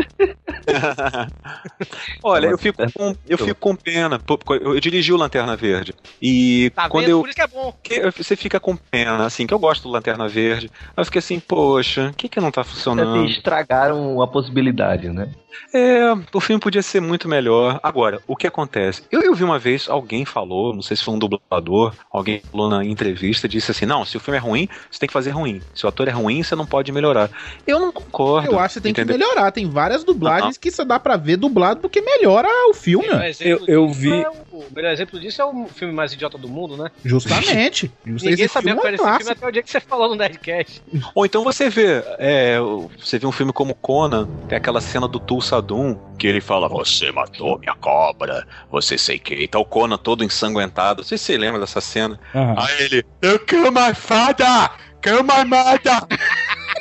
Olha, 2.24 2.48
eu 2.48 2.58
fico 2.58 2.82
com, 2.92 3.16
eu 3.28 3.38
fico 3.38 3.60
com 3.60 3.76
pena. 3.76 4.20
Eu, 4.62 4.80
dirigi 4.80 5.14
o 5.14 5.18
Lanterna 5.18 5.56
Verde. 5.56 5.94
E 6.20 6.72
Tá 6.72 6.90
quando 6.90 7.04
vendo? 7.06 7.12
eu 7.12 7.20
Por 7.20 7.30
isso 7.30 7.36
que 7.36 7.42
é 7.44 7.48
bom. 7.48 7.74
você 8.18 8.36
fica 8.36 8.60
com 8.60 8.76
pena, 8.76 9.24
assim, 9.26 9.46
que 9.46 9.54
eu 9.54 9.60
gosto 9.60 9.84
do 9.84 9.90
Lanterna 9.90 10.28
Verde. 10.28 10.72
Aí 10.98 11.02
eu 11.02 11.06
fiquei 11.06 11.20
assim, 11.20 11.40
poxa, 11.40 12.10
o 12.10 12.14
que 12.14 12.28
que 12.28 12.42
não 12.42 12.50
tá 12.50 12.64
funcionando? 12.64 13.24
assim, 13.24 13.26
estragaram 13.32 14.20
a 14.20 14.28
possibilidade, 14.28 15.10
né? 15.10 15.30
É, 15.74 16.12
o 16.34 16.40
filme 16.42 16.60
podia 16.60 16.82
ser 16.82 17.00
muito 17.02 17.28
melhor. 17.28 17.80
Agora, 17.82 18.20
o 18.28 18.36
que 18.36 18.48
acontece? 18.48 18.95
Eu, 19.12 19.22
eu 19.22 19.34
vi 19.36 19.44
uma 19.44 19.58
vez, 19.60 19.90
alguém 19.90 20.26
falou, 20.26 20.74
não 20.74 20.82
sei 20.82 20.96
se 20.98 21.04
foi 21.04 21.14
um 21.14 21.20
dublador, 21.20 21.94
alguém 22.12 22.42
falou 22.52 22.70
na 22.70 22.84
entrevista, 22.84 23.48
disse 23.48 23.72
assim, 23.72 23.86
não, 23.86 24.06
se 24.06 24.18
o 24.18 24.20
filme 24.20 24.38
é 24.38 24.42
ruim, 24.42 24.68
você 24.90 25.00
tem 25.00 25.08
que 25.08 25.14
fazer 25.14 25.32
ruim. 25.32 25.62
Se 25.74 25.86
o 25.86 25.90
ator 25.90 26.08
é 26.08 26.12
ruim, 26.12 26.44
você 26.44 26.56
não 26.56 26.66
pode 26.66 26.92
melhorar. 26.92 27.30
Eu 27.66 27.80
não 27.80 27.92
concordo. 27.92 28.52
Eu 28.52 28.60
acho 28.60 28.76
que 28.76 28.82
tem 28.82 28.92
entendeu? 28.92 29.18
que 29.18 29.24
melhorar. 29.24 29.52
Tem 29.52 29.70
várias 29.70 30.04
dublagens 30.04 30.58
que 30.58 30.72
só 30.72 30.84
dá 30.84 31.00
pra 31.00 31.18
ver 31.18 31.38
dublado 31.38 31.80
porque 31.82 32.02
melhora 32.02 32.48
o 32.70 32.74
filme. 32.74 33.08
Exemplo 33.26 33.66
Eu- 33.68 33.86
eu 33.86 33.90
vi- 33.90 34.12
é 34.22 34.32
o- 34.56 34.60
o 34.60 34.68
melhor 34.76 34.92
exemplo 34.92 35.20
disso 35.20 35.42
é 35.42 35.46
o 35.46 35.68
filme 35.68 35.94
mais 35.94 36.14
idiota 36.14 36.38
do 36.38 36.48
mundo, 36.48 36.78
né? 36.78 36.90
Justamente. 37.04 37.92
Ninguém 38.06 38.48
sabia 38.48 38.76
qual 38.76 38.86
é 38.86 38.88
era 38.88 38.96
esse 38.96 39.18
filme 39.18 39.32
até 39.32 39.48
o 39.48 39.52
dia 39.52 39.64
que 39.64 39.70
você 39.72 39.80
falou 39.80 40.10
no 40.10 40.16
Nerdcast. 40.16 40.82
Ou 41.14 41.26
então 41.26 41.44
você 41.44 41.70
vê, 41.70 42.04
é, 42.18 42.58
você 42.98 43.20
vê 43.20 43.28
um 43.28 43.32
filme 43.32 43.52
como 43.54 43.76
Conan, 43.76 44.28
tem 44.48 44.58
aquela 44.58 44.82
cena 44.82 45.08
do 45.08 45.20
Tulsa 45.20 45.62
Doom, 45.62 45.96
que 46.18 46.28
ele 46.28 46.42
fala, 46.42 46.68
você 46.68 47.12
matou 47.12 47.60
minha 47.60 47.76
cobra, 47.76 48.46
você 48.72 48.98
sei 48.98 49.20
que. 49.20 49.36
Então 49.44 49.62
o 49.62 49.66
Conan 49.66 49.98
todo 49.98 50.24
ensanguentado, 50.24 51.02
não 51.02 51.08
sei 51.08 51.18
se 51.18 51.26
você 51.26 51.38
lembra 51.38 51.60
dessa 51.60 51.82
cena. 51.82 52.20
Aham. 52.34 52.56
Aí 52.58 52.82
ele, 52.84 53.06
eu 53.22 53.40
kill 53.40 53.72
my 53.72 53.94
father, 53.94 54.70
kill 55.02 55.24
my 55.24 55.44
mother. 55.46 56.08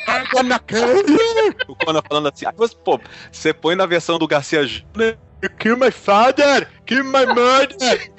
I'm 0.06 0.26
gonna 0.32 0.58
kill 0.58 0.96
you." 1.08 1.54
O 1.68 1.74
Conan 1.76 2.02
falando 2.06 2.28
assim, 2.28 2.46
aí 2.46 2.52
você, 2.56 2.74
pô, 2.84 3.00
você 3.32 3.52
põe 3.54 3.74
na 3.74 3.86
versão 3.86 4.18
do 4.18 4.26
Garcia 4.26 4.64
Júnior, 4.66 5.16
you 5.44 5.50
kill 5.58 5.76
my 5.76 5.90
father, 5.90 6.66
kill 6.86 7.04
my 7.04 7.26
mother. 7.26 8.10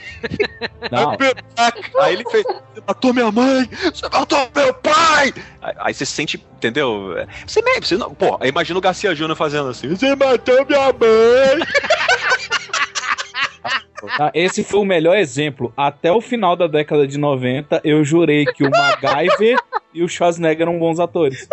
Não. 0.92 1.12
I'll 1.12 1.18
be 1.18 1.34
back." 1.56 1.92
Aí 2.00 2.14
ele 2.14 2.24
fez, 2.30 2.44
você 2.46 2.82
matou 2.88 3.14
minha 3.14 3.32
mãe, 3.32 3.70
você 3.84 4.08
matou 4.10 4.50
meu 4.56 4.74
pai. 4.76 5.34
Aí, 5.62 5.94
você 5.94 6.06
sente, 6.06 6.44
entendeu? 6.56 7.16
Você 7.46 7.62
mesmo, 7.62 7.86
você 7.86 7.98
não, 7.98 8.14
pô, 8.14 8.40
imagina 8.44 8.78
o 8.78 8.82
Garcia 8.82 9.16
Júnior 9.16 9.36
fazendo 9.36 9.70
assim, 9.70 9.90
você 9.90 10.16
matou 10.16 10.66
minha 10.66 10.94
mãe. 10.94 11.66
Tá, 14.18 14.32
Esse 14.34 14.64
foi 14.64 14.80
o 14.80 14.86
melhor 14.86 15.16
exemplo. 15.18 15.74
Até 15.76 16.12
o 16.12 16.22
final 16.22 16.56
da 16.56 16.68
década 16.68 17.08
de 17.08 17.18
90, 17.18 17.82
eu 17.84 18.04
jurei 18.04 18.46
que 18.46 18.64
o 18.64 18.70
MacGyver 18.70 19.58
e 19.94 20.04
o 20.04 20.10
Schwarzenegger 20.10 20.64
eram 20.68 20.78
bons 20.78 21.00
atores. 21.00 21.48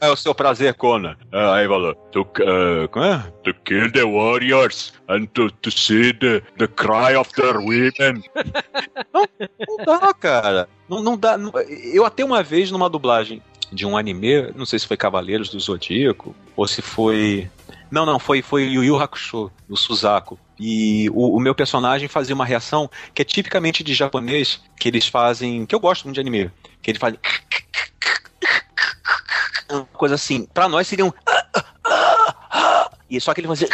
É 0.00 0.08
o 0.10 0.16
seu 0.16 0.34
prazer, 0.34 0.74
Conan. 0.74 1.16
Ah, 1.32 1.54
aí 1.54 1.68
falou, 1.68 1.94
to, 2.10 2.22
uh? 2.22 2.88
To 3.44 3.54
kill 3.64 3.90
the 3.92 4.02
warriors 4.02 4.92
and 5.08 5.26
to, 5.26 5.48
to 5.50 5.70
see 5.70 6.12
the, 6.12 6.42
the 6.58 6.66
cry 6.66 7.14
of 7.16 7.30
the 7.34 7.52
women. 7.56 8.22
Não 9.14 9.76
dá, 9.86 10.12
cara. 10.12 10.68
Não, 10.88 11.02
não 11.02 11.16
dá. 11.16 11.38
não- 11.38 11.52
eu 11.94 12.04
até 12.04 12.24
uma 12.24 12.42
vez 12.42 12.70
numa 12.70 12.90
dublagem 12.90 13.40
de 13.72 13.86
um 13.86 13.96
anime, 13.96 14.50
não 14.56 14.66
sei 14.66 14.78
se 14.78 14.86
foi 14.86 14.96
Cavaleiros 14.96 15.48
do 15.48 15.58
Zodíaco, 15.60 16.34
ou 16.56 16.66
se 16.66 16.82
foi. 16.82 17.48
Não, 17.92 18.06
não, 18.06 18.18
foi, 18.18 18.40
foi 18.40 18.64
Yu 18.64 18.82
Yu 18.82 18.98
Hakusho, 18.98 19.52
do 19.68 19.76
Suzaku. 19.76 20.40
E 20.58 21.10
o, 21.10 21.36
o 21.36 21.38
meu 21.38 21.54
personagem 21.54 22.08
fazia 22.08 22.34
uma 22.34 22.46
reação 22.46 22.90
que 23.14 23.20
é 23.20 23.24
tipicamente 23.24 23.84
de 23.84 23.92
japonês, 23.92 24.62
que 24.80 24.88
eles 24.88 25.06
fazem. 25.06 25.66
que 25.66 25.74
eu 25.74 25.80
gosto 25.80 26.04
muito 26.04 26.14
de 26.14 26.20
anime. 26.20 26.50
Que 26.80 26.90
eles 26.90 26.98
fazem. 26.98 27.20
Uma 29.70 29.84
coisa 29.84 30.14
assim. 30.14 30.46
Pra 30.54 30.70
nós 30.70 30.88
seria 30.88 31.04
um. 31.04 31.12
E 33.10 33.20
só 33.20 33.34
que 33.34 33.42
ele 33.42 33.48
fazia. 33.48 33.68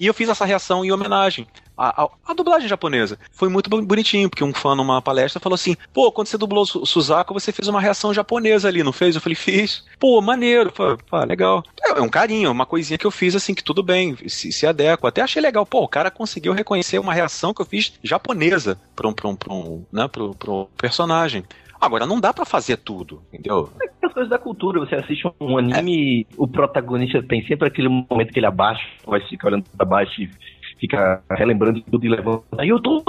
E 0.00 0.06
eu 0.06 0.12
fiz 0.12 0.28
essa 0.28 0.44
reação 0.44 0.84
em 0.84 0.90
homenagem 0.90 1.46
à, 1.76 2.04
à- 2.04 2.08
à 2.26 2.34
dublagem 2.34 2.68
japonesa. 2.68 3.18
Foi 3.32 3.48
muito 3.48 3.68
bo- 3.68 3.82
bonitinho, 3.82 4.28
porque 4.30 4.44
um 4.44 4.52
fã 4.54 4.74
numa 4.74 5.00
palestra 5.02 5.40
falou 5.40 5.54
assim: 5.54 5.76
pô, 5.92 6.10
quando 6.12 6.26
você 6.28 6.38
dublou 6.38 6.64
Suzaku, 6.66 7.34
você 7.34 7.52
fez 7.52 7.68
uma 7.68 7.80
reação 7.80 8.12
japonesa 8.14 8.68
ali, 8.68 8.82
não 8.82 8.92
fez? 8.92 9.14
Eu 9.14 9.20
falei: 9.20 9.36
fiz. 9.36 9.84
Pô, 9.98 10.20
maneiro. 10.20 10.72
Pô, 10.72 10.96
pá, 11.10 11.24
legal. 11.24 11.62
É, 11.82 11.98
é 11.98 12.02
um 12.02 12.08
carinho, 12.08 12.50
uma 12.50 12.66
coisinha 12.66 12.98
que 12.98 13.06
eu 13.06 13.10
fiz 13.10 13.34
assim, 13.34 13.54
que 13.54 13.64
tudo 13.64 13.82
bem, 13.82 14.16
se, 14.28 14.50
se 14.52 14.66
adequa. 14.66 15.08
Até 15.08 15.20
achei 15.22 15.40
legal. 15.42 15.66
Pô, 15.66 15.82
o 15.82 15.88
cara 15.88 16.10
conseguiu 16.10 16.52
reconhecer 16.52 16.98
uma 16.98 17.12
reação 17.14 17.52
que 17.52 17.60
eu 17.62 17.66
fiz 17.66 17.92
japonesa 18.02 18.78
pra 18.94 19.08
um, 19.08 19.12
pra 19.12 19.28
um, 19.28 19.36
pra 19.36 19.52
um, 19.52 19.84
né, 19.92 20.08
pro, 20.08 20.34
pro 20.34 20.68
personagem. 20.76 21.44
Agora, 21.78 22.06
não 22.06 22.18
dá 22.18 22.32
pra 22.32 22.46
fazer 22.46 22.78
tudo, 22.78 23.22
entendeu? 23.30 23.70
As 24.02 24.10
coisas 24.12 24.30
da 24.30 24.38
cultura, 24.38 24.80
você 24.80 24.94
assiste 24.94 25.30
um 25.38 25.58
anime, 25.58 26.26
o 26.36 26.48
protagonista 26.48 27.22
tem 27.22 27.46
sempre 27.46 27.68
aquele 27.68 27.88
momento 27.88 28.32
que 28.32 28.38
ele 28.38 28.46
abaixa, 28.46 28.82
vai 29.06 29.20
ficar 29.28 29.48
olhando 29.48 29.64
pra 29.76 29.84
baixo 29.84 30.22
e 30.22 30.30
fica 30.78 31.22
relembrando 31.30 31.80
tudo 31.80 32.04
e 32.04 32.08
levanta. 32.08 32.44
Aí 32.58 32.68
eu 32.68 32.80
tô 32.80 33.02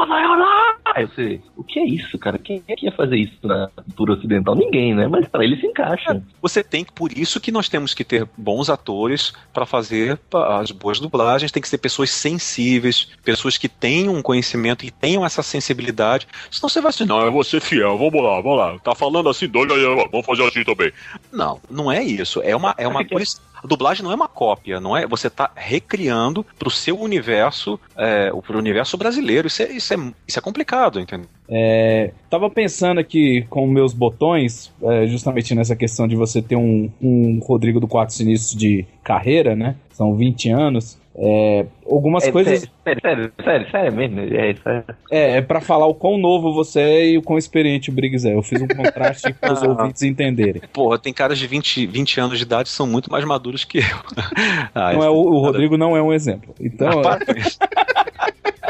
Aí 0.95 1.05
você, 1.05 1.39
o 1.55 1.63
que 1.63 1.80
é 1.80 1.86
isso, 1.86 2.18
cara? 2.18 2.39
Quem 2.39 2.63
é 2.68 2.76
que 2.76 2.86
ia 2.86 2.91
fazer 2.91 3.18
isso 3.18 3.36
na 3.43 3.70
cultura 3.76 4.13
ocidental? 4.13 4.55
Ninguém, 4.55 4.95
né? 4.95 5.07
Mas 5.07 5.28
pra 5.28 5.43
ele 5.43 5.55
se 5.57 5.68
encaixa. 5.68 6.24
Você 6.41 6.63
tem 6.63 6.84
que, 6.84 6.91
por 6.91 7.11
isso 7.15 7.39
que 7.39 7.51
nós 7.51 7.70
temos 7.70 7.93
que 7.93 8.03
ter 8.03 8.28
bons 8.36 8.70
atores 8.70 9.34
pra 9.53 9.65
fazer 9.65 10.20
as 10.34 10.72
boas 10.72 10.99
dublagens, 10.99 11.51
tem 11.51 11.61
que 11.61 11.70
ser 11.70 11.78
pessoas 11.78 12.09
sensíveis, 12.09 13.09
pessoas 13.24 13.57
que 13.57 13.70
tenham 13.70 14.15
um 14.15 14.22
conhecimento 14.24 14.86
e 14.86 14.91
tenham 14.91 15.26
essa 15.26 15.43
sensibilidade. 15.43 16.28
Senão 16.49 16.70
você 16.70 16.82
vai 16.82 16.89
assim, 16.89 17.05
Não, 17.05 17.22
eu 17.22 17.32
vou 17.32 17.43
ser 17.43 17.61
fiel, 17.61 17.97
vamos 17.97 18.24
lá, 18.24 18.41
vamos 18.41 18.57
lá. 18.57 18.80
Tá 18.80 18.95
falando 18.95 19.30
assim, 19.30 19.47
doido, 19.47 19.76
vamos 20.11 20.26
fazer 20.26 20.47
assim 20.47 20.63
também. 20.63 20.91
Não, 21.32 21.59
não 21.70 21.91
é 21.91 22.03
isso. 22.03 22.41
É 22.41 22.55
uma, 22.55 22.74
é 22.78 22.88
uma 22.88 23.05
coisa. 23.05 23.38
Dublagem 23.68 24.03
não 24.03 24.11
é 24.11 24.15
uma 24.15 24.28
cópia, 24.28 24.80
não 24.80 24.95
é? 24.95 25.05
Você 25.05 25.30
tá 25.30 25.51
recriando 25.55 26.45
pro 26.57 26.70
seu 26.70 26.99
universo, 26.99 27.80
é, 27.97 28.32
pro 28.45 28.57
universo 28.57 28.97
brasileiro. 28.97 29.47
Isso 29.47 29.63
é, 29.63 29.72
isso 29.72 29.93
é, 29.93 29.97
isso 30.28 30.39
é 30.39 30.41
complicado, 30.41 30.99
entendeu? 30.99 31.28
É, 31.49 32.11
tava 32.30 32.49
pensando 32.49 32.99
aqui 32.99 33.45
com 33.49 33.65
meus 33.68 33.93
botões, 33.93 34.74
é, 34.82 35.07
justamente 35.07 35.55
nessa 35.55 35.76
questão 35.76 36.07
de 36.07 36.15
você 36.15 36.41
ter 36.41 36.55
um, 36.55 36.91
um 37.01 37.39
Rodrigo 37.39 37.80
do 37.80 37.88
Quatro 37.88 38.15
Sinistros 38.15 38.59
de 38.59 38.86
carreira, 39.03 39.55
né? 39.55 39.76
São 39.91 40.15
20 40.15 40.49
anos. 40.49 40.99
É, 41.20 41.65
algumas 41.89 42.26
É, 42.26 42.32
coisas. 42.32 42.70
Sério, 42.84 43.01
sério, 43.01 43.32
sério, 43.43 43.72
sério 43.72 43.93
mesmo? 43.93 44.20
É, 44.20 44.53
sério. 44.53 44.84
É, 45.09 45.38
é 45.38 45.41
pra 45.41 45.59
falar 45.59 45.88
o 45.88 45.95
quão 45.95 46.18
novo 46.18 46.53
você 46.53 46.80
é 46.80 47.09
e 47.09 47.18
o 47.18 47.24
quão 47.24 47.39
experiente 47.39 47.89
o 47.89 47.93
Briggs 47.93 48.28
é. 48.28 48.36
Eu 48.36 48.43
fiz 48.43 48.61
um 48.61 48.68
contraste 48.68 49.34
para 49.41 49.53
os 49.53 49.63
Ah. 49.63 49.68
ouvintes 49.68 50.03
entenderem. 50.03 50.61
Porra, 50.72 50.99
tem 50.99 51.11
caras 51.11 51.39
de 51.39 51.47
20, 51.47 51.88
20 51.88 52.20
anos 52.20 52.38
de 52.38 52.43
idade 52.43 52.70
que 52.70 52.76
são 52.76 52.86
muito 52.86 53.11
mais 53.11 53.26
maduros 53.26 53.63
que 53.65 53.80
eu. 53.80 53.84
Ah, 54.76 54.93
Não 54.93 55.03
é, 55.03 55.09
o, 55.09 55.13
o 55.15 55.39
Rodrigo 55.39 55.76
não 55.76 55.97
é 55.97 56.01
um 56.01 56.13
exemplo. 56.13 56.53
Então. 56.61 57.01
Ah. 57.01 57.18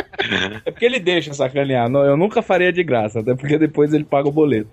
É 0.66 0.72
porque 0.72 0.84
ele 0.86 1.00
deixa 1.00 1.34
sacanear. 1.34 1.88
Não, 1.90 2.04
Eu 2.04 2.18
nunca 2.18 2.42
faria 2.42 2.74
de 2.74 2.84
graça, 2.84 3.20
até 3.22 3.34
porque 3.34 3.58
depois 3.58 3.94
ele 3.94 4.04
paga 4.04 4.28
o 4.28 4.32
boleto. 4.32 4.68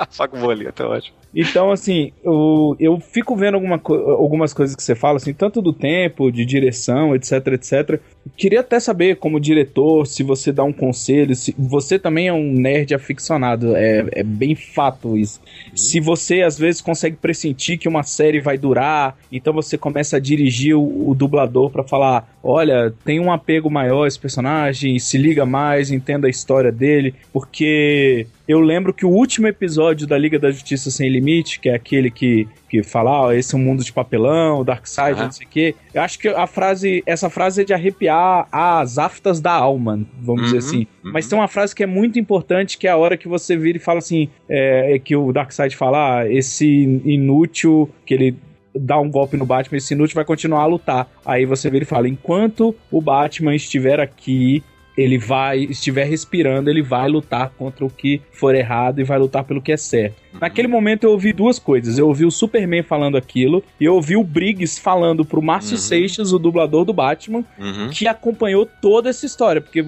Só 0.10 0.26
com 0.26 0.38
boleto, 0.40 0.82
é 0.82 0.86
ótimo. 0.86 1.16
Então, 1.32 1.70
assim, 1.70 2.12
eu, 2.24 2.76
eu 2.80 2.98
fico 2.98 3.36
vendo 3.36 3.54
alguma 3.54 3.78
co- 3.78 3.94
algumas 3.94 4.52
coisas 4.52 4.74
que 4.74 4.82
você 4.82 4.96
fala, 4.96 5.16
assim, 5.16 5.32
tanto 5.32 5.62
do 5.62 5.72
tempo, 5.72 6.30
de 6.32 6.44
direção, 6.44 7.14
etc, 7.14 7.46
etc. 7.48 8.00
Queria 8.36 8.60
até 8.60 8.80
saber, 8.80 9.16
como 9.16 9.38
diretor, 9.38 10.06
se 10.06 10.24
você 10.24 10.50
dá 10.50 10.64
um 10.64 10.72
conselho, 10.72 11.34
se 11.36 11.54
você 11.56 11.98
também 12.00 12.26
é 12.26 12.32
um 12.32 12.52
nerd 12.52 12.92
aficionado, 12.94 13.76
é, 13.76 14.06
é 14.12 14.22
bem 14.24 14.56
fato 14.56 15.16
isso. 15.16 15.40
Se 15.74 16.00
você, 16.00 16.42
às 16.42 16.58
vezes, 16.58 16.80
consegue 16.80 17.16
pressentir 17.16 17.78
que 17.78 17.88
uma 17.88 18.02
série 18.02 18.40
vai 18.40 18.58
durar, 18.58 19.16
então 19.30 19.52
você 19.52 19.78
começa 19.78 20.16
a 20.16 20.20
dirigir 20.20 20.74
o, 20.76 21.10
o 21.10 21.14
dublador 21.14 21.70
pra 21.70 21.84
falar, 21.84 22.28
olha, 22.42 22.92
tem 23.04 23.20
um 23.20 23.32
apego 23.32 23.70
maior 23.70 24.04
a 24.04 24.08
esse 24.08 24.18
personagem, 24.18 24.98
se 24.98 25.16
liga 25.16 25.46
mais, 25.46 25.92
entenda 25.92 26.26
a 26.26 26.30
história 26.30 26.72
dele, 26.72 27.14
porque 27.32 28.26
eu 28.50 28.60
lembro 28.60 28.92
que 28.92 29.06
o 29.06 29.08
último 29.10 29.46
episódio 29.46 30.06
da 30.06 30.18
Liga 30.18 30.38
da 30.38 30.50
Justiça 30.50 30.90
Sem 30.90 31.08
Limite, 31.08 31.60
que 31.60 31.68
é 31.68 31.74
aquele 31.74 32.10
que, 32.10 32.48
que 32.68 32.82
fala, 32.82 33.10
ó, 33.26 33.32
esse 33.32 33.54
é 33.54 33.58
um 33.58 33.60
mundo 33.60 33.84
de 33.84 33.92
papelão, 33.92 34.64
Darkseid, 34.64 35.12
Aham. 35.16 35.24
não 35.24 35.32
sei 35.32 35.46
o 35.46 35.48
quê, 35.50 35.74
eu 35.94 36.02
acho 36.02 36.18
que 36.18 36.28
a 36.28 36.46
frase, 36.46 37.02
essa 37.06 37.30
frase 37.30 37.62
é 37.62 37.64
de 37.64 37.72
arrepiar 37.72 38.48
as 38.50 38.98
aftas 38.98 39.40
da 39.40 39.52
alma, 39.52 40.00
vamos 40.20 40.44
dizer 40.44 40.56
Uhum, 40.56 40.58
assim. 40.58 40.86
uhum. 41.04 41.12
Mas 41.12 41.28
tem 41.28 41.38
uma 41.38 41.48
frase 41.48 41.74
que 41.74 41.82
é 41.82 41.86
muito 41.86 42.18
importante, 42.18 42.76
que 42.76 42.86
é 42.86 42.90
a 42.90 42.96
hora 42.96 43.16
que 43.16 43.28
você 43.28 43.56
vira 43.56 43.78
e 43.78 43.80
fala 43.80 43.98
assim, 43.98 44.28
é, 44.48 44.94
é 44.94 44.98
que 44.98 45.14
o 45.14 45.32
Darkseid 45.32 45.76
fala, 45.76 46.20
ah, 46.20 46.28
esse 46.30 46.66
inútil, 47.04 47.88
que 48.04 48.14
ele 48.14 48.36
dá 48.74 48.98
um 49.00 49.10
golpe 49.10 49.36
no 49.36 49.44
Batman, 49.46 49.78
esse 49.78 49.94
inútil 49.94 50.14
vai 50.14 50.24
continuar 50.24 50.62
a 50.62 50.66
lutar. 50.66 51.08
Aí 51.24 51.44
você 51.44 51.68
vira 51.70 51.84
e 51.84 51.86
fala, 51.86 52.08
enquanto 52.08 52.74
o 52.90 53.00
Batman 53.00 53.54
estiver 53.54 54.00
aqui, 54.00 54.62
ele 54.96 55.18
vai, 55.18 55.60
estiver 55.60 56.04
respirando, 56.04 56.68
ele 56.68 56.82
vai 56.82 57.08
lutar 57.08 57.50
contra 57.50 57.84
o 57.84 57.90
que 57.90 58.20
for 58.32 58.54
errado 58.54 59.00
e 59.00 59.04
vai 59.04 59.18
lutar 59.18 59.44
pelo 59.44 59.62
que 59.62 59.72
é 59.72 59.76
certo. 59.76 60.16
Naquele 60.38 60.68
momento 60.68 61.04
eu 61.04 61.10
ouvi 61.12 61.32
duas 61.32 61.58
coisas. 61.58 61.96
Eu 61.98 62.06
ouvi 62.08 62.24
o 62.24 62.30
Superman 62.30 62.82
falando 62.82 63.16
aquilo 63.16 63.64
e 63.80 63.84
eu 63.84 63.94
ouvi 63.94 64.16
o 64.16 64.22
Briggs 64.22 64.78
falando 64.80 65.24
pro 65.24 65.40
Márcio 65.42 65.76
Seixas, 65.78 66.32
o 66.32 66.38
dublador 66.38 66.84
do 66.84 66.92
Batman, 66.92 67.44
Uhum. 67.58 67.88
que 67.90 68.06
acompanhou 68.06 68.66
toda 68.80 69.08
essa 69.10 69.26
história. 69.26 69.60
Porque 69.60 69.84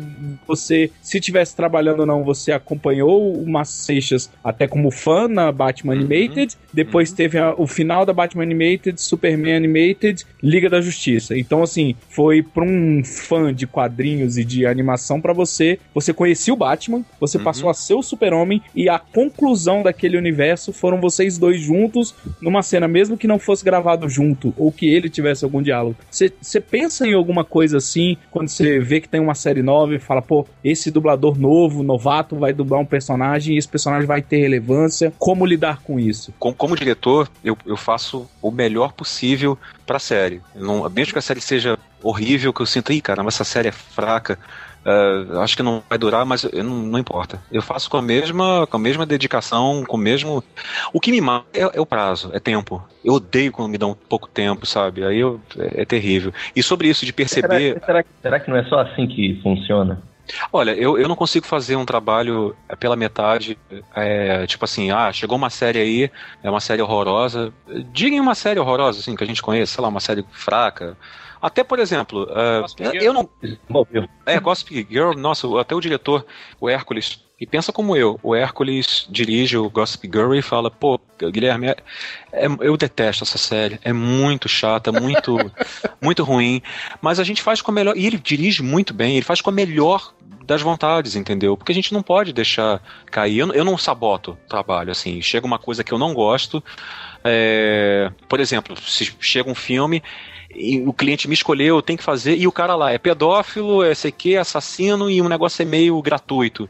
você, 0.46 0.90
se 1.00 1.20
tivesse 1.20 1.54
trabalhando 1.54 2.00
ou 2.00 2.06
não, 2.06 2.24
você 2.24 2.50
acompanhou 2.52 3.32
o 3.34 3.48
Márcio 3.48 3.76
Seixas 3.84 4.30
até 4.42 4.66
como 4.66 4.90
fã 4.90 5.28
na 5.28 5.52
Batman 5.52 5.92
Animated. 5.94 6.56
Depois 6.72 7.12
teve 7.12 7.38
a- 7.38 7.54
o 7.56 7.66
final 7.66 8.04
da 8.04 8.12
Batman 8.12 8.42
Animated, 8.42 9.00
Superman 9.00 9.54
Animated, 9.56 10.24
Liga 10.42 10.68
da 10.68 10.80
Justiça. 10.80 11.36
Então, 11.38 11.62
assim, 11.62 11.94
foi 12.08 12.42
pra 12.42 12.64
um 12.64 13.02
fã 13.04 13.54
de 13.54 13.66
quadrinhos 13.66 14.36
e 14.38 14.44
de 14.44 14.66
animação 14.66 15.20
pra 15.20 15.32
você. 15.32 15.78
Você 15.94 16.12
conhecia 16.12 16.52
o 16.52 16.56
Batman, 16.56 17.04
você 17.20 17.38
passou 17.38 17.68
a 17.70 17.74
ser 17.74 17.94
o 17.94 18.02
Super-Homem 18.02 18.60
e 18.74 18.88
a 18.88 18.98
conclusão 18.98 19.82
daquele 19.82 20.16
universo 20.16 20.31
foram 20.72 21.00
vocês 21.00 21.38
dois 21.38 21.60
juntos 21.60 22.14
numa 22.40 22.62
cena, 22.62 22.88
mesmo 22.88 23.16
que 23.16 23.26
não 23.26 23.38
fosse 23.38 23.64
gravado 23.64 24.08
junto 24.08 24.52
ou 24.56 24.72
que 24.72 24.86
ele 24.86 25.08
tivesse 25.08 25.44
algum 25.44 25.62
diálogo. 25.62 25.96
Você 26.10 26.60
pensa 26.60 27.06
em 27.06 27.14
alguma 27.14 27.44
coisa 27.44 27.78
assim 27.78 28.16
quando 28.30 28.48
você 28.48 28.78
vê 28.78 29.00
que 29.00 29.08
tem 29.08 29.20
uma 29.20 29.34
série 29.34 29.62
nova 29.62 29.94
e 29.94 29.98
fala, 29.98 30.22
pô, 30.22 30.46
esse 30.64 30.90
dublador 30.90 31.38
novo, 31.38 31.82
novato, 31.82 32.36
vai 32.36 32.52
dublar 32.52 32.80
um 32.80 32.86
personagem 32.86 33.54
e 33.54 33.58
esse 33.58 33.68
personagem 33.68 34.06
vai 34.06 34.22
ter 34.22 34.38
relevância. 34.38 35.12
Como 35.18 35.46
lidar 35.46 35.82
com 35.82 35.98
isso? 35.98 36.32
Como, 36.38 36.54
como 36.54 36.76
diretor, 36.76 37.28
eu, 37.44 37.56
eu 37.66 37.76
faço 37.76 38.28
o 38.40 38.50
melhor 38.50 38.92
possível 38.92 39.58
pra 39.86 39.98
série. 39.98 40.40
Eu 40.54 40.64
Não, 40.64 40.90
mesmo 40.90 41.12
que 41.12 41.18
a 41.18 41.22
série 41.22 41.40
seja 41.40 41.78
horrível, 42.02 42.52
que 42.52 42.60
eu 42.60 42.66
sinta, 42.66 42.92
ih, 42.92 43.00
caramba, 43.00 43.28
essa 43.28 43.44
série 43.44 43.68
é 43.68 43.72
fraca. 43.72 44.38
Ah, 44.84 45.42
acho 45.42 45.56
que 45.56 45.62
não 45.62 45.82
vai 45.88 45.98
durar, 45.98 46.24
mas 46.24 46.44
eu 46.44 46.64
não, 46.64 46.76
não 46.82 46.98
importa. 46.98 47.42
Eu 47.50 47.62
faço 47.62 47.88
com 47.90 47.96
a 47.96 48.02
mesma, 48.02 48.66
com 48.66 48.76
a 48.76 48.80
mesma 48.80 49.06
dedicação, 49.06 49.84
com 49.86 49.96
o 49.96 50.00
mesmo. 50.00 50.42
O 50.92 51.00
que 51.00 51.10
me 51.10 51.20
mata 51.20 51.46
é, 51.54 51.60
é 51.74 51.80
o 51.80 51.86
prazo, 51.86 52.30
é 52.32 52.40
tempo. 52.40 52.82
Eu 53.04 53.14
odeio 53.14 53.52
quando 53.52 53.70
me 53.70 53.78
dão 53.78 53.96
pouco 54.08 54.28
tempo, 54.28 54.66
sabe? 54.66 55.04
Aí 55.04 55.18
eu, 55.18 55.40
é, 55.58 55.82
é 55.82 55.84
terrível. 55.84 56.32
E 56.54 56.62
sobre 56.62 56.88
isso 56.88 57.04
de 57.06 57.12
perceber. 57.12 57.74
Será, 57.74 57.86
será, 57.86 58.02
que- 58.02 58.10
será 58.22 58.40
que 58.40 58.50
não 58.50 58.56
é 58.56 58.64
só 58.64 58.80
assim 58.80 59.06
que 59.06 59.40
funciona? 59.42 60.02
Olha, 60.52 60.70
eu, 60.72 60.96
eu 60.98 61.08
não 61.08 61.16
consigo 61.16 61.46
fazer 61.46 61.74
um 61.76 61.84
trabalho 61.84 62.56
eh, 62.68 62.76
pela 62.76 62.94
metade, 62.96 63.58
é, 63.94 64.46
tipo 64.46 64.64
assim, 64.64 64.90
ah, 64.90 65.12
chegou 65.12 65.36
uma 65.36 65.50
série 65.50 65.78
aí, 65.80 66.10
é 66.42 66.48
uma 66.50 66.60
série 66.60 66.80
horrorosa. 66.80 67.52
Digam 67.92 68.20
uma 68.22 68.34
série 68.34 68.60
horrorosa, 68.60 69.00
assim, 69.00 69.16
que 69.16 69.24
a 69.24 69.26
gente 69.26 69.42
conhece, 69.42 69.72
sei 69.72 69.82
lá, 69.82 69.88
uma 69.88 70.00
série 70.00 70.24
fraca. 70.30 70.96
Até, 71.42 71.64
por 71.64 71.80
exemplo, 71.80 72.28
eh, 72.30 72.60
eu 73.04 73.12
não. 73.12 73.28
É, 74.24 74.38
Gossip 74.38 74.86
Girl, 74.88 75.12
nossa, 75.18 75.48
até 75.60 75.74
o 75.74 75.80
diretor, 75.80 76.24
o 76.60 76.68
Hércules, 76.70 77.20
e 77.40 77.44
pensa 77.44 77.72
como 77.72 77.96
eu, 77.96 78.20
o 78.22 78.32
Hércules 78.36 79.04
dirige 79.10 79.58
o 79.58 79.68
Gossip 79.68 80.06
Girl 80.06 80.32
e 80.34 80.40
fala, 80.40 80.70
pô, 80.70 81.00
Guilherme, 81.20 81.66
é- 81.70 81.76
é- 82.32 82.46
eu 82.60 82.76
detesto 82.76 83.24
essa 83.24 83.38
série, 83.38 83.80
é 83.82 83.92
muito 83.92 84.48
chata, 84.48 84.92
muito, 84.92 85.36
muito 86.00 86.22
ruim, 86.22 86.62
mas 87.00 87.18
a 87.18 87.24
gente 87.24 87.42
faz 87.42 87.60
com 87.60 87.72
a 87.72 87.74
melhor, 87.74 87.96
e 87.96 88.06
ele 88.06 88.18
dirige 88.18 88.62
muito 88.62 88.94
bem, 88.94 89.16
ele 89.16 89.24
faz 89.26 89.40
com 89.40 89.50
a 89.50 89.52
melhor 89.52 90.14
das 90.44 90.62
vontades, 90.62 91.16
entendeu? 91.16 91.56
Porque 91.56 91.72
a 91.72 91.74
gente 91.74 91.92
não 91.92 92.02
pode 92.02 92.32
deixar 92.32 92.80
cair, 93.10 93.38
eu, 93.38 93.46
não- 93.48 93.54
eu 93.54 93.64
não 93.64 93.76
saboto 93.76 94.32
o 94.44 94.48
trabalho, 94.48 94.92
assim, 94.92 95.20
chega 95.20 95.44
uma 95.46 95.58
coisa 95.58 95.82
que 95.82 95.90
eu 95.92 95.98
não 95.98 96.14
gosto, 96.14 96.62
é, 97.24 98.10
por 98.28 98.38
exemplo, 98.38 98.76
se 98.80 99.12
chega 99.20 99.50
um 99.50 99.54
filme 99.54 100.00
o 100.86 100.92
cliente 100.92 101.28
me 101.28 101.34
escolheu, 101.34 101.76
eu 101.76 101.82
tenho 101.82 101.98
que 101.98 102.04
fazer, 102.04 102.36
e 102.36 102.46
o 102.46 102.52
cara 102.52 102.74
lá 102.74 102.92
é 102.92 102.98
pedófilo, 102.98 103.82
é 103.82 103.94
sei 103.94 104.12
que, 104.12 104.36
assassino, 104.36 105.10
e 105.10 105.20
o 105.20 105.28
negócio 105.28 105.62
é 105.62 105.64
meio 105.64 106.00
gratuito. 106.02 106.68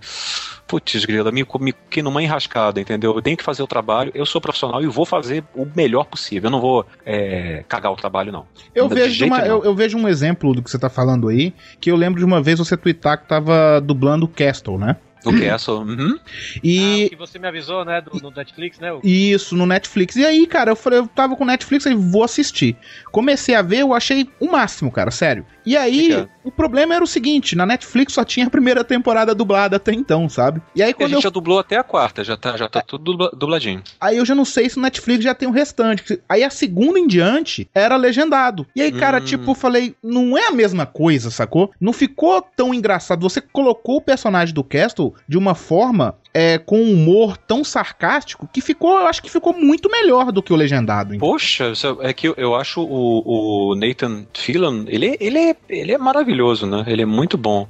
Putz, 0.67 1.05
grila, 1.05 1.31
me, 1.31 1.45
me 1.61 1.75
que 1.91 2.03
numa 2.03 2.23
enrascada, 2.23 2.81
entendeu? 2.81 3.15
Eu 3.15 3.21
tenho 3.21 3.37
que 3.37 3.45
fazer 3.45 3.63
o 3.63 3.67
trabalho, 3.67 4.11
eu 4.15 4.25
sou 4.25 4.41
profissional 4.41 4.83
e 4.83 4.87
vou 4.87 5.05
fazer 5.05 5.45
o 5.55 5.67
melhor 5.77 6.05
possível. 6.07 6.47
Eu 6.49 6.53
não 6.53 6.61
vou 6.61 6.87
é, 7.05 7.63
cagar 7.69 7.93
o 7.93 7.97
trabalho, 7.97 8.33
não. 8.33 8.47
Eu 8.75 8.89
De 8.89 8.95
vejo, 8.95 9.27
uma- 9.27 9.41
eu, 9.41 9.63
eu 9.65 9.75
vejo 9.75 9.99
um 9.99 10.09
exemplo 10.09 10.55
do 10.55 10.63
que 10.63 10.71
você 10.71 10.79
tá 10.79 10.89
falando 10.89 11.29
aí, 11.29 11.53
que 11.79 11.91
eu 11.91 11.97
lembro 11.97 12.19
de 12.21 12.25
uma 12.25 12.41
vez 12.41 12.59
você 12.59 12.77
twittar 12.77 13.21
que 13.21 13.29
tava 13.29 13.81
dublando 13.83 14.27
Castle, 14.27 14.79
né? 14.79 14.97
O 15.25 15.41
Castle, 15.41 15.79
uhum. 15.79 16.19
E 16.63 17.09
Que 17.11 17.17
você 17.17 17.39
me 17.39 17.47
avisou, 17.49 17.85
né, 17.85 18.01
do, 18.01 18.19
no 18.21 18.31
Netflix, 18.31 18.79
né? 18.79 18.93
o- 18.93 19.01
Isso, 19.05 19.55
no 19.57 19.67
Netflix. 19.67 20.17
E 20.17 20.25
aí, 20.25 20.47
cara, 20.47 20.71
eu 20.73 20.77
falei, 20.77 20.99
eu 20.99 21.07
tava 21.07 21.37
com 21.37 21.45
o 21.45 21.47
Netflix 21.47 21.87
e 21.87 21.95
vou 21.95 22.23
assistir. 22.25 22.77
Comecei 23.11 23.55
a 23.55 23.63
ver, 23.63 23.79
eu 23.81 23.95
achei 23.95 24.29
o 24.41 24.51
máximo, 24.51 24.91
cara, 24.91 25.11
sério. 25.11 25.45
E 25.65 25.77
aí, 25.77 26.07
Fica. 26.07 26.29
o 26.43 26.51
problema 26.51 26.95
era 26.95 27.05
o 27.05 27.07
seguinte, 27.07 27.55
na 27.55 27.65
Netflix 27.65 28.15
só 28.15 28.25
tinha 28.25 28.47
a 28.47 28.51
primeira 28.51 28.83
temporada 28.83 29.33
dublada 29.35 29.77
até 29.77 29.93
então, 29.93 30.29
sabe? 30.29 30.61
E 30.75 30.83
aí 30.83 30.91
a 30.91 30.95
quando 30.95 31.11
gente 31.11 31.17
eu 31.19 31.23
já 31.23 31.31
dublou 31.31 31.59
até 31.61 31.77
a 31.77 31.85
quarta, 31.85 32.25
já 32.25 32.37
tá, 32.37 32.57
já 32.57 32.69
tá 32.69 32.83
tudo 32.83 33.05
dubla- 33.05 33.31
dubladinho. 33.33 33.81
Aí 34.01 34.17
eu 34.17 34.25
já 34.27 34.35
não 34.35 34.45
sei 34.45 34.69
se 34.69 34.77
no 34.77 34.83
Netflix 34.83 35.23
já 35.23 35.35
tem 35.35 35.49
o 35.49 35.53
restante. 35.53 36.21
Aí 36.29 36.43
a 36.43 36.51
segunda 36.51 36.99
em 36.99 37.07
diante 37.07 37.69
era 37.73 37.95
legendado. 37.97 38.67
E 38.75 38.83
aí, 38.83 38.91
cara, 38.91 39.19
Hum. 39.19 39.25
tipo, 39.25 39.55
falei, 39.55 39.95
não 40.03 40.37
é 40.37 40.49
a 40.49 40.51
mesma 40.53 40.85
coisa, 40.85 41.31
sacou? 41.31 41.71
Não 41.81 41.93
ficou 41.93 42.43
tão 42.57 42.75
engraçado. 42.75 43.23
Você 43.23 43.41
colocou 43.41 43.99
o 43.99 44.03
personagem 44.03 44.53
do 44.55 44.65
Castle 44.65 45.12
de 45.29 45.39
uma 45.39 45.55
forma 45.55 46.17
é, 46.35 46.59
com 46.59 46.79
um 46.79 46.93
humor 46.93 47.37
tão 47.37 47.63
sarcástico 47.63 48.49
que 48.53 48.61
ficou, 48.61 48.99
eu 48.99 49.07
acho 49.07 49.23
que 49.23 49.31
ficou 49.31 49.53
muito 49.53 49.91
melhor 49.91 50.33
do 50.33 50.43
que 50.43 50.53
o 50.53 50.57
legendado. 50.57 51.17
Poxa, 51.19 51.71
isso 51.71 51.99
é 52.01 52.13
que 52.13 52.29
eu, 52.29 52.35
eu 52.37 52.55
acho 52.55 52.83
o, 52.83 53.71
o 53.71 53.75
Nathan 53.75 54.27
Fillion, 54.35 54.85
ele, 54.87 55.17
ele, 55.21 55.39
é, 55.39 55.57
ele 55.69 55.93
é 55.93 55.99
maravilhoso, 55.99 56.67
né? 56.67 56.85
Ele 56.87 57.03
é 57.03 57.07
muito 57.07 57.37
bom. 57.37 57.69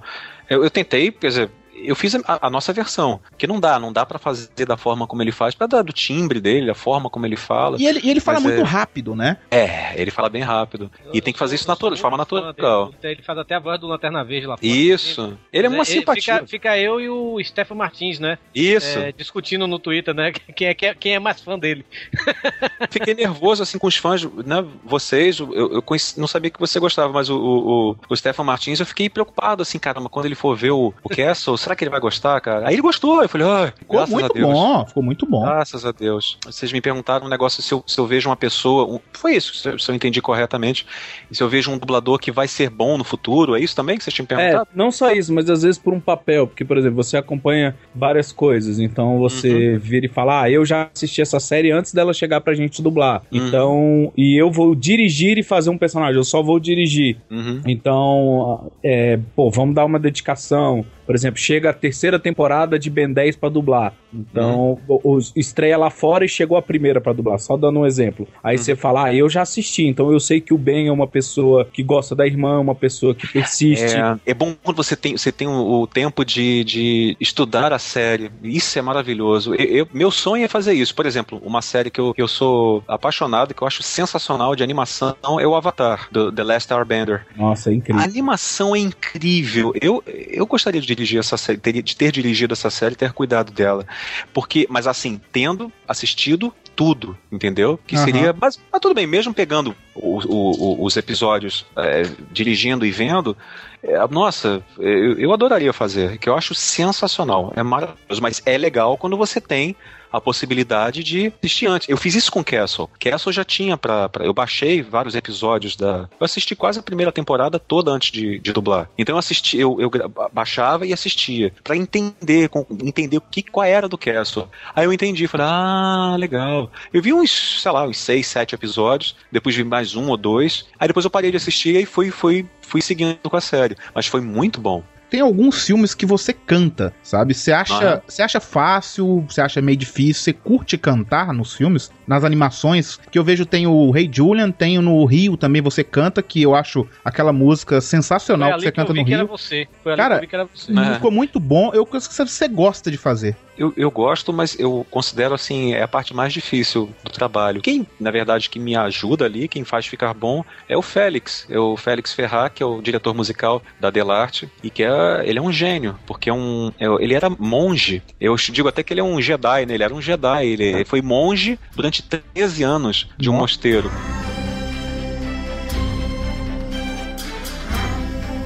Eu, 0.49 0.65
eu 0.65 0.71
tentei, 0.71 1.11
quer 1.11 1.29
dizer, 1.29 1.51
eu 1.85 1.95
fiz 1.97 2.15
a, 2.15 2.47
a 2.47 2.51
nossa 2.51 2.73
versão, 2.73 3.21
que 3.37 3.47
não 3.47 3.59
dá, 3.61 3.79
não 3.79 3.93
dá 3.93 4.05
pra 4.07 4.19
fazer 4.19 4.49
da 4.67 4.77
forma 4.77 5.07
como 5.07 5.23
ele 5.23 5.33
faz, 5.33 5.55
pra 5.55 5.67
dar 5.67 5.83
do 5.83 5.93
timbre 5.93 6.41
dele, 6.41 6.71
a 6.71 6.75
forma 6.75 7.09
como 7.11 7.27
ele 7.27 7.37
fala. 7.37 7.77
E 7.81 7.87
ele, 7.87 8.01
e 8.03 8.11
ele 8.11 8.21
fala 8.21 8.41
muito 8.41 8.61
é- 8.61 8.65
rápido, 8.65 9.15
né? 9.15 9.37
É, 9.51 10.01
ele 10.01 10.11
fala 10.11 10.29
bem 10.29 10.43
rápido. 10.43 10.91
E 11.13 11.21
tem 11.21 11.33
que 11.33 11.39
fazer 11.39 11.55
isso 11.57 11.69
natural, 11.69 11.95
de 11.95 12.01
forma 12.01 12.17
natural. 12.17 12.93
Ele 13.03 13.23
faz 13.23 13.39
até 13.39 13.55
a 13.55 13.59
voz 13.59 13.79
do 13.81 13.87
Lanterna 13.87 14.25
Verde 14.25 14.47
lá 14.47 14.57
fora. 14.57 14.67
Isso. 14.67 15.39
Ele 15.53 15.67
é 15.67 15.71
uma 15.71 15.79
Né, 15.79 15.85
simpatia. 15.85 16.35
Fica, 16.35 16.47
fica 16.47 16.79
eu 16.79 17.01
e 17.01 17.09
o 17.09 17.43
Stefan 17.43 17.75
Martins, 17.75 18.19
né? 18.19 18.39
Isso. 18.55 18.99
É, 18.99 19.13
discutindo 19.13 19.67
no 19.67 19.79
Twitter, 19.79 20.15
né? 20.15 20.33
Quem 20.55 20.69
é, 20.69 20.75
quem 20.75 20.89
é, 20.89 20.95
quem 20.95 21.15
é 21.15 21.19
mais 21.19 21.41
fã 21.41 21.59
dele. 21.59 21.85
Fiquei 22.91 23.15
nervoso 23.15 23.63
assim 23.63 23.79
com 23.79 23.87
os 23.87 23.97
fãs, 23.97 24.25
né? 24.25 24.65
Vocês, 24.85 25.39
eu, 25.39 25.53
eu 25.75 25.83
conheci- 25.83 26.19
não 26.19 26.27
sabia 26.27 26.51
que 26.51 26.59
você 26.61 26.79
gostava, 26.79 27.13
mas 27.13 27.29
o, 27.31 27.37
o, 27.39 27.91
o, 27.93 27.97
o 28.09 28.17
Stefan 28.17 28.45
Martins, 28.45 28.81
eu 28.81 28.87
fiquei 28.87 29.09
preocupado 29.09 29.63
assim, 29.63 29.79
caramba, 29.79 30.09
quando 30.09 30.27
ele 30.27 30.35
for 30.35 30.57
ver 30.57 30.71
o, 30.73 30.93
o 31.03 31.09
Castle, 31.09 31.57
será 31.59 31.72
será 31.73 31.77
que 31.77 31.85
ele 31.85 31.91
vai 31.91 32.01
gostar, 32.01 32.41
cara? 32.41 32.69
Aí 32.69 32.75
ele 32.75 32.83
gostou, 32.83 33.23
eu 33.23 33.29
falei, 33.29 33.47
ah, 33.47 33.73
Ficou 33.77 33.97
graças 33.97 34.15
a 34.15 34.19
muito 34.21 34.35
Deus. 34.35 34.53
bom, 34.53 34.87
ficou 34.87 35.03
muito 35.03 35.27
bom. 35.27 35.43
Graças 35.43 35.85
a 35.87 35.93
Deus. 35.93 36.39
Vocês 36.45 36.73
me 36.73 36.81
perguntaram 36.81 37.27
um 37.27 37.29
negócio 37.29 37.63
se 37.63 37.73
eu, 37.73 37.83
se 37.87 37.99
eu 37.99 38.07
vejo 38.07 38.29
uma 38.29 38.37
pessoa. 38.37 38.85
um- 38.87 39.01
foi 39.13 39.37
isso, 39.37 39.55
se 39.55 39.69
eu, 39.69 39.79
se 39.79 39.91
eu 39.91 39.95
entendi 39.95 40.21
corretamente. 40.21 40.87
E 41.31 41.35
se 41.37 41.43
eu 41.43 41.49
vejo 41.49 41.71
um 41.71 41.79
dublador 41.79 42.19
que 42.19 42.31
vai 42.31 42.47
ser 42.47 42.69
bom 42.71 42.97
no 42.99 43.05
futuro, 43.05 43.57
é 43.57 43.61
isso 43.61 43.75
também 43.75 43.97
que 43.97 44.05
vocês 44.05 44.15
tinham 44.15 44.27
É, 44.31 44.37
perguntado? 44.37 44.69
não 44.75 44.91
só 44.91 45.11
isso, 45.13 45.33
mas 45.33 45.49
às 45.49 45.63
vezes 45.63 45.79
por 45.79 45.93
um 45.95 46.01
papel, 46.01 46.47
porque, 46.47 46.65
por 46.65 46.77
exemplo, 46.77 47.03
você 47.03 47.17
acompanha 47.17 47.75
várias 47.95 48.31
coisas, 48.33 48.79
então 48.79 49.19
você 49.19 49.77
vira 49.79 50.07
e 50.07 50.09
fala, 50.09 50.43
ah, 50.43 50.51
eu 50.51 50.65
já 50.65 50.91
assisti 50.95 51.21
essa 51.23 51.41
série 51.41 51.71
antes 51.71 51.93
dela 51.95 52.13
chegar 52.13 52.41
pra 52.41 52.55
gente 52.55 52.83
dublar. 52.83 53.23
Uhum. 53.33 53.47
Então, 53.47 54.13
e 54.17 54.41
eu 54.41 54.51
vou 54.51 54.75
dirigir 54.75 55.39
e 55.39 55.43
fazer 55.43 55.71
um 55.71 55.79
personagem, 55.79 56.17
eu 56.17 56.25
só 56.25 56.43
vou 56.43 56.59
dirigir. 56.61 57.17
Uhum. 57.31 57.61
Então, 57.67 58.71
é, 58.83 59.19
pô, 59.35 59.51
vamos 59.51 59.75
dar 59.75 59.85
uma 59.85 59.99
dedicação. 59.99 60.85
Por 61.07 61.15
exemplo, 61.15 61.39
chega 61.41 61.71
a 61.71 61.73
terceira 61.73 62.19
temporada 62.19 62.79
de 62.79 62.89
Ben 62.91 63.13
10 63.13 63.37
pra 63.37 63.49
dublar. 63.49 63.93
Então, 64.15 64.79
o- 64.87 65.15
os- 65.15 65.33
estreia 65.35 65.77
lá 65.79 65.91
fora 65.91 66.25
e 66.25 66.29
chegou 66.29 66.57
a 66.57 66.63
primeira 66.63 67.01
pra 67.01 67.13
dublar, 67.13 67.39
só 67.39 67.57
dando 67.57 67.81
um 67.81 67.87
exemplo. 67.87 68.29
Aí 68.43 68.57
você 68.59 68.77
fala, 68.77 69.07
ah, 69.07 69.15
eu 69.15 69.29
já 69.29 69.43
assisti, 69.43 69.85
então 69.87 70.13
eu 70.13 70.21
sei 70.21 70.41
que 70.41 70.53
o 70.55 70.59
Ben 70.59 70.89
é 70.89 70.93
uma 70.93 71.07
pessoa 71.07 71.65
que 71.65 71.83
gosta 71.83 72.15
da 72.15 72.27
irmã, 72.27 72.59
uma 72.61 72.75
pessoa 72.75 73.15
que 73.15 73.27
persiste. 73.27 73.97
É, 73.97 74.17
é 74.27 74.35
bom 74.35 74.55
quando 74.63 74.77
você 74.77 74.95
tem, 74.95 75.17
você 75.17 75.33
tem 75.33 75.49
o, 75.49 75.83
o 75.83 75.87
tempo 75.87 76.25
de, 76.25 76.63
de 76.65 77.17
estudar 77.21 77.73
a 77.73 77.79
série. 77.79 78.31
Isso 78.43 78.79
é 78.79 78.83
maravilhoso. 78.83 79.55
Eu, 79.55 79.65
eu- 79.67 79.89
meu 79.93 80.11
sonho 80.11 80.45
é 80.45 80.49
fazer 80.49 80.75
isso. 80.75 80.95
Por 80.95 81.07
exemplo, 81.07 81.41
uma 81.45 81.63
série 81.63 81.91
que 81.91 82.01
eu, 82.01 82.13
que 82.15 82.21
eu 82.23 82.29
sou 82.29 82.85
apaixonado, 82.87 83.55
que 83.55 83.63
eu 83.63 83.67
acho 83.67 83.83
sensacional 83.83 84.55
de 84.55 84.63
animação, 84.63 85.17
é 85.41 85.47
o 85.47 85.55
Avatar, 85.55 86.09
do 86.13 86.31
The 86.31 86.43
Last 86.45 86.73
Airbender. 86.73 87.27
Nossa, 87.37 87.71
é 87.71 87.75
incrível. 87.75 88.01
A 88.01 88.05
animação 88.05 88.77
é 88.77 88.79
incrível. 88.79 89.73
Eu, 89.81 90.03
eu 90.07 90.47
gostaria 90.47 90.81
de 90.81 90.92
dirigir 90.95 91.19
essa 91.21 91.37
série, 91.37 91.59
ter, 91.59 91.83
de 91.83 91.97
ter 91.97 92.13
dirigido 92.13 92.53
essa 92.53 92.71
série 92.71 92.95
e 92.95 92.97
ter 92.97 93.13
cuidado 93.13 93.51
dela. 93.53 93.87
Porque, 94.33 94.67
mas 94.71 94.87
assim, 94.87 95.21
tendo 95.33 95.73
assistido 95.87 96.53
tudo, 96.75 97.17
entendeu? 97.31 97.79
Que 97.87 97.97
Aham. 97.97 98.05
seria. 98.05 98.35
Mas, 98.41 98.59
mas 98.71 98.81
tudo 98.81 98.95
bem, 98.95 99.07
mesmo 99.07 99.35
pegando 99.35 99.75
o- 99.95 100.19
o- 100.27 100.51
o- 100.83 100.85
os 100.85 100.97
episódios, 100.97 101.67
é, 101.77 102.03
dirigindo 102.31 102.87
e 102.87 102.91
vendo. 102.91 103.37
é, 103.83 104.07
nossa, 104.09 104.63
eu, 104.79 105.19
eu 105.19 105.33
adoraria 105.33 105.73
fazer, 105.73 106.17
que 106.19 106.29
eu 106.29 106.37
acho 106.37 106.55
sensacional. 106.55 107.53
É 107.57 107.63
maravilhoso, 107.63 108.23
mas 108.23 108.41
é 108.47 108.57
legal 108.57 108.97
quando 108.97 109.17
você 109.17 109.41
tem 109.41 109.75
a 110.13 110.21
possibilidade 110.21 111.03
de 111.03 111.33
assistir 111.43 111.67
antes. 111.67 111.89
Eu 111.89 111.97
fiz 111.97 112.15
isso 112.15 112.31
com 112.31 112.45
Castle. 112.45 112.89
Castle 112.99 113.33
já 113.33 113.45
tinha 113.45 113.77
pra. 113.77 114.09
pra- 114.09 114.25
eu 114.25 114.35
baixei 114.35 114.83
vários 114.83 115.15
episódios 115.15 115.77
da. 115.77 116.09
Eu 116.21 116.25
assisti 116.25 116.55
quase 116.55 116.79
a 116.79 116.83
primeira 116.83 117.11
temporada 117.13 117.59
toda 117.59 117.91
antes 117.91 118.11
de, 118.13 118.39
de 118.39 118.53
dublar. 118.53 118.89
Então 118.99 119.15
eu 119.15 119.19
assisti, 119.19 119.59
eu, 119.59 119.81
eu 119.81 119.91
baixava 120.33 120.87
e 120.87 120.93
assistia. 120.93 121.53
Pra 121.65 121.77
entender, 121.77 122.49
com- 122.49 122.67
entender 122.83 123.17
o 123.17 123.21
que 123.21 123.43
qual 123.43 123.65
era 123.67 123.89
do 123.89 123.99
Castle. 123.99 124.49
Aí 124.75 124.85
eu 124.85 124.93
entendi, 124.93 125.27
falei, 125.27 125.47
ah, 125.49 126.17
legal. 126.19 126.71
Eu 126.93 127.01
vi 127.03 127.13
uns, 127.13 127.61
sei 127.63 127.73
lá, 127.73 127.85
uns 127.87 127.99
seis, 127.99 128.27
sete 128.27 128.55
episódios, 128.55 129.17
depois 129.31 129.55
vi 129.55 129.65
mais 129.65 129.95
um 129.95 130.09
ou 130.09 130.17
dois. 130.17 130.67
Aí 130.79 130.89
depois 130.89 131.05
eu 131.05 131.11
parei 131.11 131.31
de 131.31 131.37
assistir 131.37 131.77
e 131.77 131.87
fui, 131.87 132.11
fui, 132.11 132.47
fui 132.61 132.83
seguindo 132.83 133.19
com 133.29 133.37
a 133.37 133.41
série. 133.41 133.77
Mas 133.95 134.07
foi 134.07 134.21
muito 134.21 134.61
bom. 134.61 134.83
Tem 135.13 135.21
alguns 135.21 135.67
filmes 135.67 135.95
que 135.95 136.07
você 136.07 136.33
canta, 136.33 136.91
sabe? 137.03 137.35
Você 137.35 137.53
acha, 137.53 138.03
você 138.09 138.23
acha 138.23 138.41
fácil, 138.41 139.23
você 139.29 139.43
acha 139.43 139.61
meio 139.61 139.77
difícil, 139.77 140.23
você 140.23 140.33
curte 140.33 140.79
cantar 140.79 141.35
nos 141.35 141.53
filmes, 141.53 141.93
nas 142.07 142.25
animações, 142.25 142.99
que 143.11 143.19
eu 143.19 143.23
vejo 143.23 143.45
tem 143.45 143.67
o 143.67 143.91
Rei 143.91 144.09
Julian, 144.11 144.51
tem 144.51 144.79
no 144.79 145.05
Rio 145.05 145.37
também 145.37 145.61
você 145.61 145.85
canta, 145.85 146.23
que 146.23 146.41
eu 146.41 146.55
acho 146.55 146.89
aquela 147.05 147.31
música 147.31 147.79
sensacional 147.83 148.55
que 148.55 148.61
você 148.61 148.73
que 148.73 148.73
canta 148.73 148.95
no 148.95 149.03
Rio. 149.03 149.27
você. 149.27 149.69
Foi 149.83 149.93
ali 149.93 150.01
Cara, 150.01 150.15
que 150.15 150.19
eu 150.19 150.21
vi 150.23 150.27
que 150.29 150.35
era 150.35 150.45
você. 150.47 150.73
É. 150.73 150.95
Ficou 150.95 151.11
muito 151.11 151.39
bom, 151.39 151.71
eu 151.75 151.87
acho 151.93 152.09
que 152.09 152.15
você 152.15 152.49
gosta 152.49 152.91
de 152.91 152.97
fazer. 152.97 153.37
Eu, 153.57 153.73
eu 153.77 153.91
gosto, 153.91 154.33
mas 154.33 154.59
eu 154.59 154.87
considero 154.91 155.35
assim, 155.35 155.75
é 155.75 155.83
a 155.83 155.89
parte 155.89 156.15
mais 156.15 156.33
difícil 156.33 156.91
do 157.05 157.11
trabalho. 157.11 157.61
Quem, 157.61 157.87
na 158.01 158.11
verdade, 158.11 158.49
que 158.49 158.59
me 158.59 158.75
ajuda 158.75 159.25
ali, 159.25 159.49
quem 159.49 159.65
faz 159.65 159.87
ficar 159.87 160.15
bom, 160.15 160.45
é 160.69 160.77
o 160.77 160.83
Félix. 160.83 161.47
É 161.51 161.59
o 161.59 161.77
Félix 161.77 162.13
Ferrar, 162.13 162.51
que 162.53 162.63
é 162.63 162.67
o 162.67 162.81
diretor 162.81 163.15
musical 163.15 163.63
da 163.79 163.91
Delarte, 163.91 164.49
e 164.63 164.71
que 164.71 164.83
é, 164.83 165.23
ele 165.25 165.39
é 165.39 165.43
um 165.43 165.53
gênio, 165.53 165.99
porque 166.07 166.31
é 166.31 166.33
um, 166.33 166.73
é- 166.79 166.87
ele 167.03 167.15
era 167.15 167.29
monge. 167.31 168.03
Eu 168.21 168.35
digo 168.37 168.69
até 168.69 168.83
que 168.83 168.93
ele 168.93 169.01
é 169.01 169.05
um 169.05 169.21
Jedi, 169.21 169.67
né? 169.67 169.75
Ele 169.75 169.85
era 169.85 169.95
um 169.95 170.01
Jedi, 170.01 170.47
ele, 170.47 170.65
ele 170.65 170.85
foi 170.85 171.03
monge 171.03 171.59
durante 171.75 172.03
13 172.03 172.63
anos 172.63 173.09
de 173.19 173.29
um 173.29 173.35
mosteiro. 173.35 173.91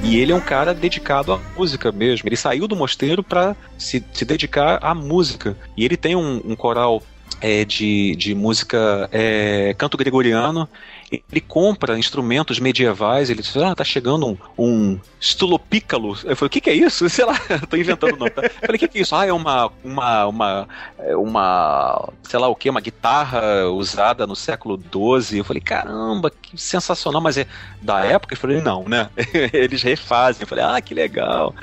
E 0.03 0.17
ele 0.17 0.31
é 0.31 0.35
um 0.35 0.41
cara 0.41 0.73
dedicado 0.73 1.33
à 1.33 1.39
música 1.55 1.91
mesmo. 1.91 2.27
Ele 2.27 2.37
saiu 2.37 2.67
do 2.67 2.75
mosteiro 2.75 3.23
para 3.23 3.55
se, 3.77 4.03
se 4.13 4.23
dedicar 4.23 4.79
à 4.81 4.93
música. 4.93 5.57
E 5.75 5.83
ele 5.83 5.97
tem 5.97 6.15
um, 6.15 6.41
um 6.45 6.55
coral 6.55 7.03
é, 7.41 7.65
de, 7.65 8.15
de 8.15 8.33
música 8.33 9.09
é, 9.11 9.75
canto 9.77 9.97
gregoriano. 9.97 10.67
Ele 11.11 11.41
compra 11.41 11.97
instrumentos 11.97 12.59
medievais. 12.59 13.29
Ele 13.29 13.41
diz: 13.41 13.55
Ah, 13.57 13.73
tá 13.73 13.83
chegando 13.83 14.27
um, 14.27 14.37
um 14.57 14.99
stulopícalo. 15.21 16.17
Eu 16.23 16.35
falei: 16.35 16.47
O 16.47 16.49
que, 16.49 16.61
que 16.61 16.69
é 16.69 16.73
isso? 16.73 17.07
Sei 17.09 17.23
lá, 17.25 17.37
tô 17.69 17.77
inventando 17.77 18.13
o 18.13 18.17
nome. 18.17 18.31
Tá? 18.31 18.43
Eu 18.43 18.49
falei: 18.49 18.75
O 18.75 18.79
que, 18.79 18.87
que 18.87 18.97
é 18.97 19.01
isso? 19.01 19.15
Ah, 19.15 19.25
é 19.25 19.31
uma, 19.31 19.71
uma, 19.83 20.25
uma, 20.27 20.67
é 20.99 21.15
uma, 21.15 22.09
sei 22.23 22.39
lá 22.39 22.47
o 22.47 22.55
que, 22.55 22.69
uma 22.69 22.81
guitarra 22.81 23.67
usada 23.69 24.27
no 24.27 24.35
século 24.35 24.77
XII. 24.77 25.39
Eu 25.39 25.45
falei: 25.45 25.61
Caramba, 25.61 26.29
que 26.29 26.59
sensacional. 26.59 27.21
Mas 27.21 27.37
é 27.37 27.47
da 27.81 28.01
época? 28.03 28.33
Eu 28.33 28.37
falei: 28.37 28.61
Não, 28.61 28.83
né? 28.83 29.09
Eles 29.53 29.81
refazem. 29.83 30.41
Eu 30.43 30.47
falei: 30.47 30.65
Ah, 30.65 30.81
que 30.81 30.93
legal. 30.93 31.55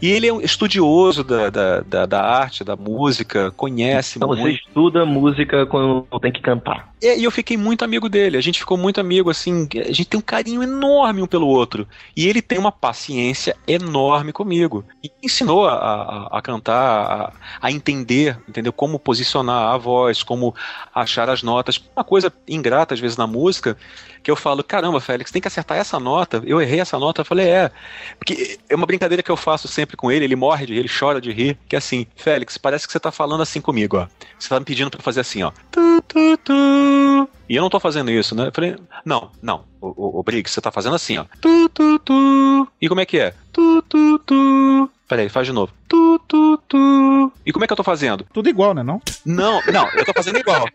E 0.00 0.08
ele 0.10 0.26
é 0.26 0.32
um 0.32 0.40
estudioso 0.40 1.22
da, 1.22 1.50
da, 1.50 1.80
da, 1.80 2.06
da 2.06 2.22
arte, 2.22 2.64
da 2.64 2.76
música, 2.76 3.50
conhece 3.52 4.18
Então 4.18 4.28
você 4.28 4.40
muito. 4.40 4.56
estuda 4.58 5.04
música 5.04 5.66
quando 5.66 6.06
tem 6.20 6.32
que 6.32 6.40
cantar. 6.40 6.88
É, 7.02 7.18
E 7.18 7.24
eu 7.24 7.30
fiquei 7.30 7.56
muito 7.56 7.84
amigo 7.84 8.08
dele. 8.08 8.36
A 8.36 8.40
gente 8.40 8.58
ficou 8.58 8.77
muito 8.78 9.00
amigo, 9.00 9.30
assim. 9.30 9.68
A 9.76 9.92
gente 9.92 10.06
tem 10.06 10.18
um 10.18 10.22
carinho 10.22 10.62
enorme 10.62 11.22
um 11.22 11.26
pelo 11.26 11.46
outro. 11.46 11.86
E 12.16 12.26
ele 12.26 12.40
tem 12.40 12.58
uma 12.58 12.72
paciência 12.72 13.56
enorme 13.66 14.32
comigo. 14.32 14.84
E 15.02 15.10
ensinou 15.22 15.66
a, 15.66 15.74
a, 15.74 16.38
a 16.38 16.42
cantar, 16.42 16.74
a, 16.80 17.32
a 17.60 17.72
entender, 17.72 18.38
entendeu? 18.48 18.72
Como 18.72 18.98
posicionar 18.98 19.74
a 19.74 19.76
voz, 19.76 20.22
como 20.22 20.54
achar 20.94 21.28
as 21.28 21.42
notas. 21.42 21.80
Uma 21.94 22.04
coisa 22.04 22.32
ingrata, 22.46 22.94
às 22.94 23.00
vezes, 23.00 23.16
na 23.16 23.26
música, 23.26 23.76
que 24.22 24.30
eu 24.30 24.36
falo: 24.36 24.62
caramba, 24.62 25.00
Félix, 25.00 25.30
tem 25.30 25.42
que 25.42 25.48
acertar 25.48 25.78
essa 25.78 25.98
nota. 25.98 26.42
Eu 26.44 26.60
errei 26.60 26.80
essa 26.80 26.98
nota. 26.98 27.22
Eu 27.22 27.24
falei: 27.24 27.48
é. 27.48 27.70
Porque 28.18 28.58
é 28.68 28.74
uma 28.74 28.86
brincadeira 28.86 29.22
que 29.22 29.30
eu 29.30 29.36
faço 29.36 29.68
sempre 29.68 29.96
com 29.96 30.10
ele. 30.10 30.24
Ele 30.24 30.36
morre 30.36 30.66
de 30.66 30.74
rir, 30.74 30.78
ele 30.80 30.88
chora 30.88 31.20
de 31.20 31.32
rir. 31.32 31.58
Que 31.68 31.76
é 31.76 31.78
assim: 31.78 32.06
Félix, 32.16 32.58
parece 32.58 32.86
que 32.86 32.92
você 32.92 33.00
tá 33.00 33.10
falando 33.10 33.42
assim 33.42 33.60
comigo, 33.60 33.96
ó. 33.98 34.06
Você 34.38 34.48
tá 34.48 34.58
me 34.58 34.66
pedindo 34.66 34.90
pra 34.90 35.02
fazer 35.02 35.20
assim, 35.20 35.42
ó. 35.42 35.52
Tu, 35.70 36.02
tu, 36.06 36.36
tu. 36.38 37.28
E 37.48 37.56
eu 37.56 37.62
não 37.62 37.70
tô 37.70 37.80
fazendo 37.80 38.10
isso, 38.10 38.34
né? 38.34 38.48
Eu 38.48 38.52
falei, 38.52 38.76
não, 39.04 39.30
não, 39.40 39.64
o, 39.80 39.88
o, 39.88 40.20
o 40.20 40.22
Briggs, 40.22 40.52
você 40.52 40.60
tá 40.60 40.70
fazendo 40.70 40.94
assim, 40.94 41.18
ó. 41.18 41.24
Tu, 41.40 41.68
tu, 41.70 41.98
tu. 42.00 42.68
E 42.80 42.88
como 42.88 43.00
é 43.00 43.06
que 43.06 43.18
é? 43.18 43.34
Tu, 43.52 43.82
tu, 43.88 44.18
tu. 44.20 44.90
Peraí, 45.08 45.30
faz 45.30 45.46
de 45.46 45.52
novo. 45.54 45.72
Tu, 45.88 46.18
tu, 46.28 46.58
tu. 46.68 47.32
E 47.46 47.50
como 47.50 47.64
é 47.64 47.66
que 47.66 47.72
eu 47.72 47.76
tô 47.76 47.82
fazendo? 47.82 48.26
Tudo 48.32 48.50
igual, 48.50 48.74
né, 48.74 48.82
não? 48.82 49.00
Não, 49.24 49.62
não, 49.72 49.88
eu 49.94 50.04
tô 50.04 50.12
fazendo 50.14 50.38
igual. 50.38 50.66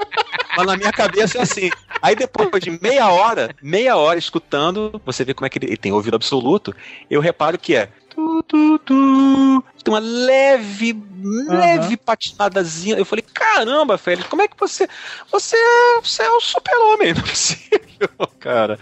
Mas 0.57 0.65
na 0.65 0.75
minha 0.75 0.91
cabeça 0.91 1.37
é 1.37 1.41
assim. 1.41 1.69
Aí 2.01 2.15
depois 2.15 2.63
de 2.63 2.71
meia 2.81 3.07
hora, 3.09 3.55
meia 3.61 3.95
hora 3.95 4.17
escutando, 4.17 4.99
você 5.05 5.23
vê 5.23 5.35
como 5.35 5.45
é 5.45 5.49
que 5.49 5.59
ele, 5.59 5.67
ele 5.67 5.77
tem 5.77 5.91
ouvido 5.91 6.15
absoluto, 6.15 6.75
eu 7.09 7.21
reparo 7.21 7.59
que 7.59 7.75
é. 7.75 7.89
Tu, 8.09 8.43
tu, 8.47 8.79
tu. 8.79 9.63
Tem 9.83 9.93
uma 9.93 9.99
leve, 9.99 10.95
leve 11.23 11.97
patinadazinha. 11.97 12.95
Eu 12.97 13.05
falei, 13.05 13.23
caramba, 13.33 13.97
Félix, 13.97 14.27
como 14.29 14.41
é 14.41 14.47
que 14.47 14.55
você. 14.59 14.87
Você, 15.31 15.55
é- 15.57 16.01
você 16.01 16.23
é 16.23 16.29
o 16.29 16.39
super-homem, 16.39 17.13
não 17.13 17.21
é 17.21 17.25
possível, 17.25 17.79
cara. 18.39 18.79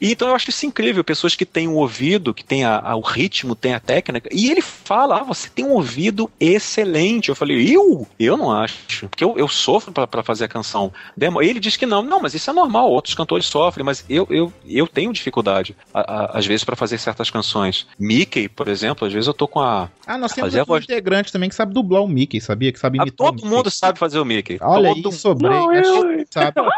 E 0.00 0.12
então 0.12 0.28
eu 0.28 0.34
acho 0.34 0.48
isso 0.50 0.64
incrível. 0.66 1.04
Pessoas 1.04 1.34
que 1.34 1.44
têm 1.44 1.68
o 1.68 1.74
ouvido, 1.74 2.32
que 2.34 2.44
têm 2.44 2.64
a- 2.64 2.78
a- 2.78 2.96
o 2.96 3.00
ritmo, 3.00 3.54
têm 3.54 3.74
a 3.74 3.80
técnica. 3.80 4.28
E 4.32 4.50
ele 4.50 4.62
fala, 4.62 5.20
ah, 5.20 5.24
você 5.24 5.48
tem 5.48 5.64
um 5.64 5.72
ouvido 5.72 6.30
excelente. 6.40 7.28
Eu 7.28 7.36
falei, 7.36 7.74
eu? 7.76 8.06
Eu 8.18 8.36
não 8.36 8.50
acho. 8.50 9.08
Porque 9.08 9.24
eu, 9.24 9.36
eu 9.36 9.48
sofro 9.48 9.92
pra- 9.92 10.06
pra 10.06 10.22
fazer 10.22 10.44
a 10.44 10.48
canção. 10.48 10.92
Demo. 11.16 11.42
Ele 11.42 11.60
diz 11.60 11.76
que 11.76 11.86
não. 11.86 12.02
Não, 12.02 12.20
mas 12.20 12.34
isso 12.34 12.48
é 12.48 12.52
normal. 12.52 12.90
Outros 12.90 13.14
cantores 13.14 13.46
sofrem. 13.46 13.84
Mas 13.84 14.04
eu, 14.08 14.26
eu, 14.30 14.52
eu 14.66 14.86
tenho 14.86 15.12
dificuldade, 15.12 15.76
a- 15.92 16.38
às 16.38 16.46
vezes, 16.46 16.64
pra 16.64 16.76
fazer 16.76 16.98
certas 16.98 17.30
canções. 17.30 17.86
Mickey, 17.98 18.48
por 18.48 18.68
exemplo, 18.68 19.06
às 19.06 19.12
vezes 19.12 19.26
eu 19.26 19.34
tô 19.34 19.46
com 19.46 19.60
a. 19.60 19.90
Ah, 20.06 20.18
nós 20.22 20.32
temos 20.32 20.54
um 20.54 20.64
voz- 20.64 20.84
integrante 20.84 21.32
também 21.32 21.48
que 21.48 21.54
sabe 21.54 21.72
dublar 21.74 22.02
o 22.02 22.08
Mickey, 22.08 22.40
sabia? 22.40 22.72
Que 22.72 22.78
sabe 22.78 22.98
Ah, 22.98 23.02
imitar 23.02 23.26
o 23.26 23.32
todo 23.36 23.46
mundo 23.46 23.70
sabe 23.70 23.98
fazer 23.98 24.18
o 24.18 24.24
Mickey. 24.24 24.58
Olha 24.60 24.94
todo 24.94 25.10
isso, 25.14 25.34
Brei, 25.34 25.50
Não, 25.50 25.70
acho 25.70 25.88
eu- 25.90 26.24
sabe. 26.30 26.52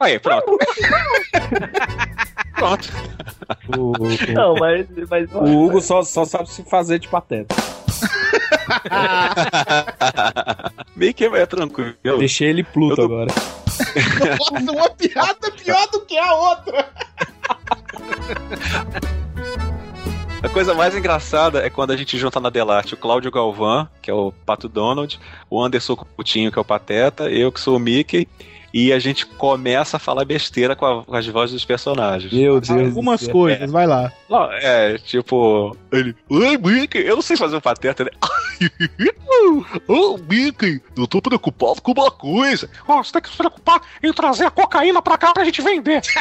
Aí, 0.00 0.18
pronto. 0.18 0.58
pronto. 2.56 2.88
Não, 4.34 4.54
mas. 4.56 4.86
mas 5.08 5.32
O 5.32 5.64
Hugo 5.64 5.80
só, 5.80 6.02
só 6.02 6.24
sabe 6.24 6.50
se 6.50 6.62
fazer 6.64 6.98
de 6.98 7.08
pateta. 7.08 7.54
Mickey 10.96 11.26
é 11.26 11.46
tranquilo. 11.46 11.94
Deixei 12.18 12.48
ele 12.48 12.64
Pluto 12.64 13.02
agora. 13.02 13.30
Nossa, 14.38 14.72
uma 14.72 14.90
piada 14.90 15.50
pior 15.52 15.86
do 15.90 16.00
que 16.04 16.18
a 16.18 16.34
outra. 16.34 16.88
A 20.44 20.48
coisa 20.50 20.74
mais 20.74 20.94
engraçada 20.94 21.64
é 21.64 21.70
quando 21.70 21.92
a 21.92 21.96
gente 21.96 22.18
junta 22.18 22.38
na 22.38 22.50
Delarte 22.50 22.92
o 22.92 22.98
Cláudio 22.98 23.30
Galvão, 23.30 23.88
que 24.02 24.10
é 24.10 24.14
o 24.14 24.30
Pato 24.30 24.68
Donald, 24.68 25.18
o 25.48 25.60
Anderson 25.60 25.96
Coutinho, 25.96 26.52
que 26.52 26.58
é 26.58 26.60
o 26.60 26.64
Pateta, 26.64 27.30
eu 27.30 27.50
que 27.50 27.58
sou 27.58 27.78
o 27.78 27.80
Mickey, 27.80 28.28
e 28.76 28.92
a 28.92 28.98
gente 28.98 29.24
começa 29.24 29.96
a 29.96 30.00
falar 30.00 30.24
besteira 30.24 30.74
com, 30.74 30.84
a- 30.84 31.04
com 31.04 31.14
as 31.16 31.24
vozes 31.28 31.52
dos 31.54 31.64
personagens. 31.64 32.32
Meu 32.32 32.60
Deus. 32.60 32.70
Algumas 32.88 33.26
coisas, 33.28 33.70
vai 33.70 33.86
lá. 33.86 34.12
Não, 34.28 34.50
é, 34.52 34.98
tipo, 34.98 35.76
ele. 35.92 36.14
Oi, 36.28 36.58
Mickey! 36.58 36.98
Eu 37.06 37.14
não 37.14 37.22
sei 37.22 37.36
fazer 37.36 37.54
o 37.56 37.60
pateta, 37.60 38.02
né? 38.04 38.10
Ô, 39.86 40.18
Mickey, 40.28 40.80
eu 40.96 41.06
tô 41.06 41.20
preocupado 41.22 41.80
com 41.82 41.92
uma 41.92 42.10
coisa. 42.10 42.68
Ó, 42.88 43.02
você 43.02 43.12
tem 43.12 43.22
que 43.22 43.30
se 43.30 43.36
preocupar 43.36 43.80
em 44.02 44.12
trazer 44.12 44.46
a 44.46 44.50
cocaína 44.50 45.00
pra 45.00 45.16
cá 45.18 45.32
pra 45.32 45.44
gente 45.44 45.62
vender. 45.62 46.00
Isso 46.02 46.12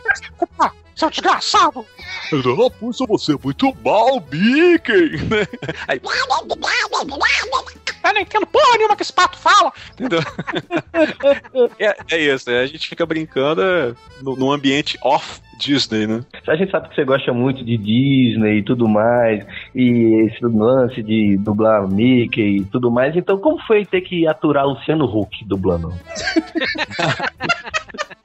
tem 0.00 0.02
que 0.02 0.16
se 0.18 0.22
preocupar, 0.22 0.72
seu 0.94 1.08
desgraçado. 1.10 1.84
Não, 2.32 2.70
puxa, 2.70 3.04
você 3.06 3.32
é 3.32 3.38
muito 3.42 3.74
mal, 3.84 4.22
Mickey. 4.30 5.12
Aí, 5.88 6.00
Eu 8.06 8.14
não 8.14 8.20
entendo 8.20 8.46
porra 8.46 8.76
nenhuma 8.76 8.96
que 8.96 9.02
esse 9.02 9.12
pato 9.12 9.38
fala. 9.38 9.72
entendeu? 9.92 10.20
é, 11.78 11.96
é 12.10 12.18
isso, 12.18 12.50
é, 12.50 12.60
a 12.60 12.66
gente 12.66 12.88
fica 12.88 13.04
brincando 13.04 13.62
é, 13.62 13.94
no, 14.22 14.36
no 14.36 14.52
ambiente 14.52 14.98
off 15.02 15.40
Disney, 15.58 16.06
né? 16.06 16.24
A 16.46 16.56
gente 16.56 16.70
sabe 16.70 16.88
que 16.88 16.94
você 16.94 17.04
gosta 17.04 17.32
muito 17.32 17.64
de 17.64 17.76
Disney 17.76 18.58
e 18.58 18.62
tudo 18.62 18.88
mais, 18.88 19.44
e 19.74 20.26
esse 20.26 20.44
lance 20.44 21.02
de 21.02 21.36
dublar 21.38 21.86
Mickey 21.88 22.58
e 22.58 22.64
tudo 22.64 22.90
mais. 22.90 23.16
Então, 23.16 23.38
como 23.38 23.58
foi 23.66 23.84
ter 23.84 24.02
que 24.02 24.26
aturar 24.26 24.66
Luciano 24.66 25.04
Huck 25.04 25.44
dublando? 25.44 25.92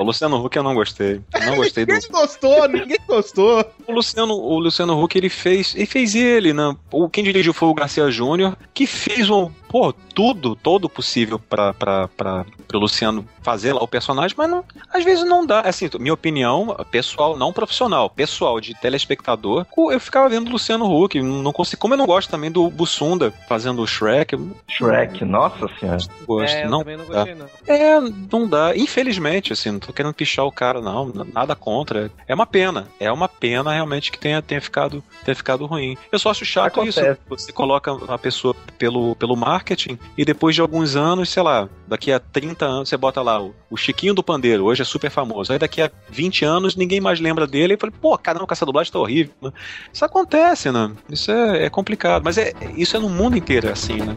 O 0.00 0.02
Luciano 0.02 0.42
Huck 0.42 0.56
eu 0.56 0.62
não 0.62 0.74
gostei. 0.74 1.20
Eu 1.34 1.46
não 1.46 1.56
gostei 1.56 1.84
do. 1.84 1.92
Ninguém 1.92 2.10
gostou, 2.10 2.68
ninguém 2.68 2.98
gostou. 3.06 3.62
O 3.86 3.92
Luciano, 3.92 4.32
o 4.32 4.58
Luciano 4.58 4.98
Huck, 4.98 5.16
ele 5.16 5.28
fez. 5.28 5.74
Ele 5.74 5.84
fez 5.84 6.14
ele, 6.14 6.54
né? 6.54 6.74
O, 6.90 7.06
quem 7.06 7.22
dirigiu 7.22 7.52
foi 7.52 7.68
o 7.68 7.74
Garcia 7.74 8.10
Júnior, 8.10 8.56
que 8.72 8.86
fez 8.86 9.28
um. 9.28 9.50
Pô, 9.68 9.92
tudo, 9.92 10.56
todo 10.56 10.88
possível 10.88 11.38
pra, 11.38 11.74
pra, 11.74 12.08
pra, 12.08 12.46
pro 12.66 12.78
Luciano 12.78 13.26
fazer 13.42 13.74
lá 13.74 13.82
o 13.82 13.88
personagem, 13.88 14.34
mas 14.38 14.50
não, 14.50 14.64
às 14.92 15.04
vezes 15.04 15.24
não 15.24 15.44
dá. 15.44 15.60
Assim, 15.60 15.88
minha 15.98 16.14
opinião, 16.14 16.74
pessoal, 16.84 17.36
não 17.36 17.52
profissional, 17.52 18.08
pessoal 18.08 18.60
de 18.60 18.74
telespectador, 18.74 19.66
eu 19.90 20.00
ficava 20.00 20.28
vendo 20.28 20.48
o 20.48 20.52
Luciano 20.52 20.86
Huck. 20.86 21.20
Não 21.20 21.52
consigo, 21.52 21.80
como 21.80 21.94
eu 21.94 21.98
não 21.98 22.06
gosto 22.06 22.30
também 22.30 22.50
do 22.50 22.68
Bussunda 22.70 23.32
fazendo 23.48 23.82
o 23.82 23.86
Shrek, 23.86 24.36
Shrek, 24.68 25.24
nossa 25.24 25.68
senhora. 25.78 25.98
não 26.18 26.26
gosto. 26.26 26.54
É, 26.54 26.64
eu 26.64 26.70
não, 26.70 26.78
também 26.80 26.96
não 26.96 27.06
dá. 27.06 27.24
gostei, 27.24 27.34
não. 27.34 27.46
É, 27.66 28.00
não 28.32 28.48
dá. 28.48 28.76
Infelizmente, 28.76 29.52
assim, 29.52 29.70
não 29.70 29.78
tô 29.78 29.92
querendo 29.92 30.14
pichar 30.14 30.44
o 30.44 30.52
cara, 30.52 30.80
não. 30.80 31.12
Nada 31.32 31.54
contra. 31.54 32.10
É 32.26 32.34
uma 32.34 32.46
pena. 32.46 32.88
É 32.98 33.10
uma 33.10 33.28
pena 33.28 33.72
realmente 33.72 34.10
que 34.10 34.18
tenha, 34.18 34.40
tenha, 34.42 34.60
ficado, 34.60 35.02
tenha 35.24 35.34
ficado 35.34 35.66
ruim. 35.66 35.96
Eu 36.10 36.18
só 36.18 36.30
acho 36.30 36.44
chato 36.44 36.80
Acontece. 36.80 37.00
isso. 37.00 37.18
Você 37.28 37.52
coloca 37.52 37.92
a 38.08 38.18
pessoa 38.18 38.54
pelo, 38.78 39.14
pelo 39.16 39.36
marketing 39.36 39.98
e 40.16 40.24
depois 40.24 40.54
de 40.54 40.60
alguns 40.60 40.96
anos, 40.96 41.30
sei 41.30 41.42
lá, 41.42 41.68
daqui 41.90 42.12
a 42.12 42.20
30 42.20 42.64
anos, 42.64 42.88
você 42.88 42.96
bota 42.96 43.20
lá 43.20 43.42
o, 43.42 43.52
o 43.68 43.76
Chiquinho 43.76 44.14
do 44.14 44.22
Pandeiro, 44.22 44.64
hoje 44.64 44.82
é 44.82 44.84
super 44.84 45.10
famoso. 45.10 45.52
Aí 45.52 45.58
daqui 45.58 45.82
a 45.82 45.90
20 46.08 46.44
anos 46.44 46.76
ninguém 46.76 47.00
mais 47.00 47.18
lembra 47.18 47.48
dele. 47.48 47.74
E 47.74 47.76
fala, 47.76 47.92
pô, 48.00 48.16
caramba, 48.16 48.46
essa 48.48 48.64
dublagem 48.64 48.92
tá 48.92 48.98
horrível. 49.00 49.34
né? 49.42 49.52
Isso 49.92 50.04
acontece, 50.04 50.70
né? 50.70 50.92
Isso 51.10 51.32
é, 51.32 51.66
é 51.66 51.70
complicado. 51.70 52.22
Mas 52.24 52.38
é, 52.38 52.52
isso 52.76 52.96
é 52.96 53.00
no 53.00 53.08
mundo 53.08 53.36
inteiro 53.36 53.66
é 53.68 53.72
assim, 53.72 53.96
né? 53.96 54.16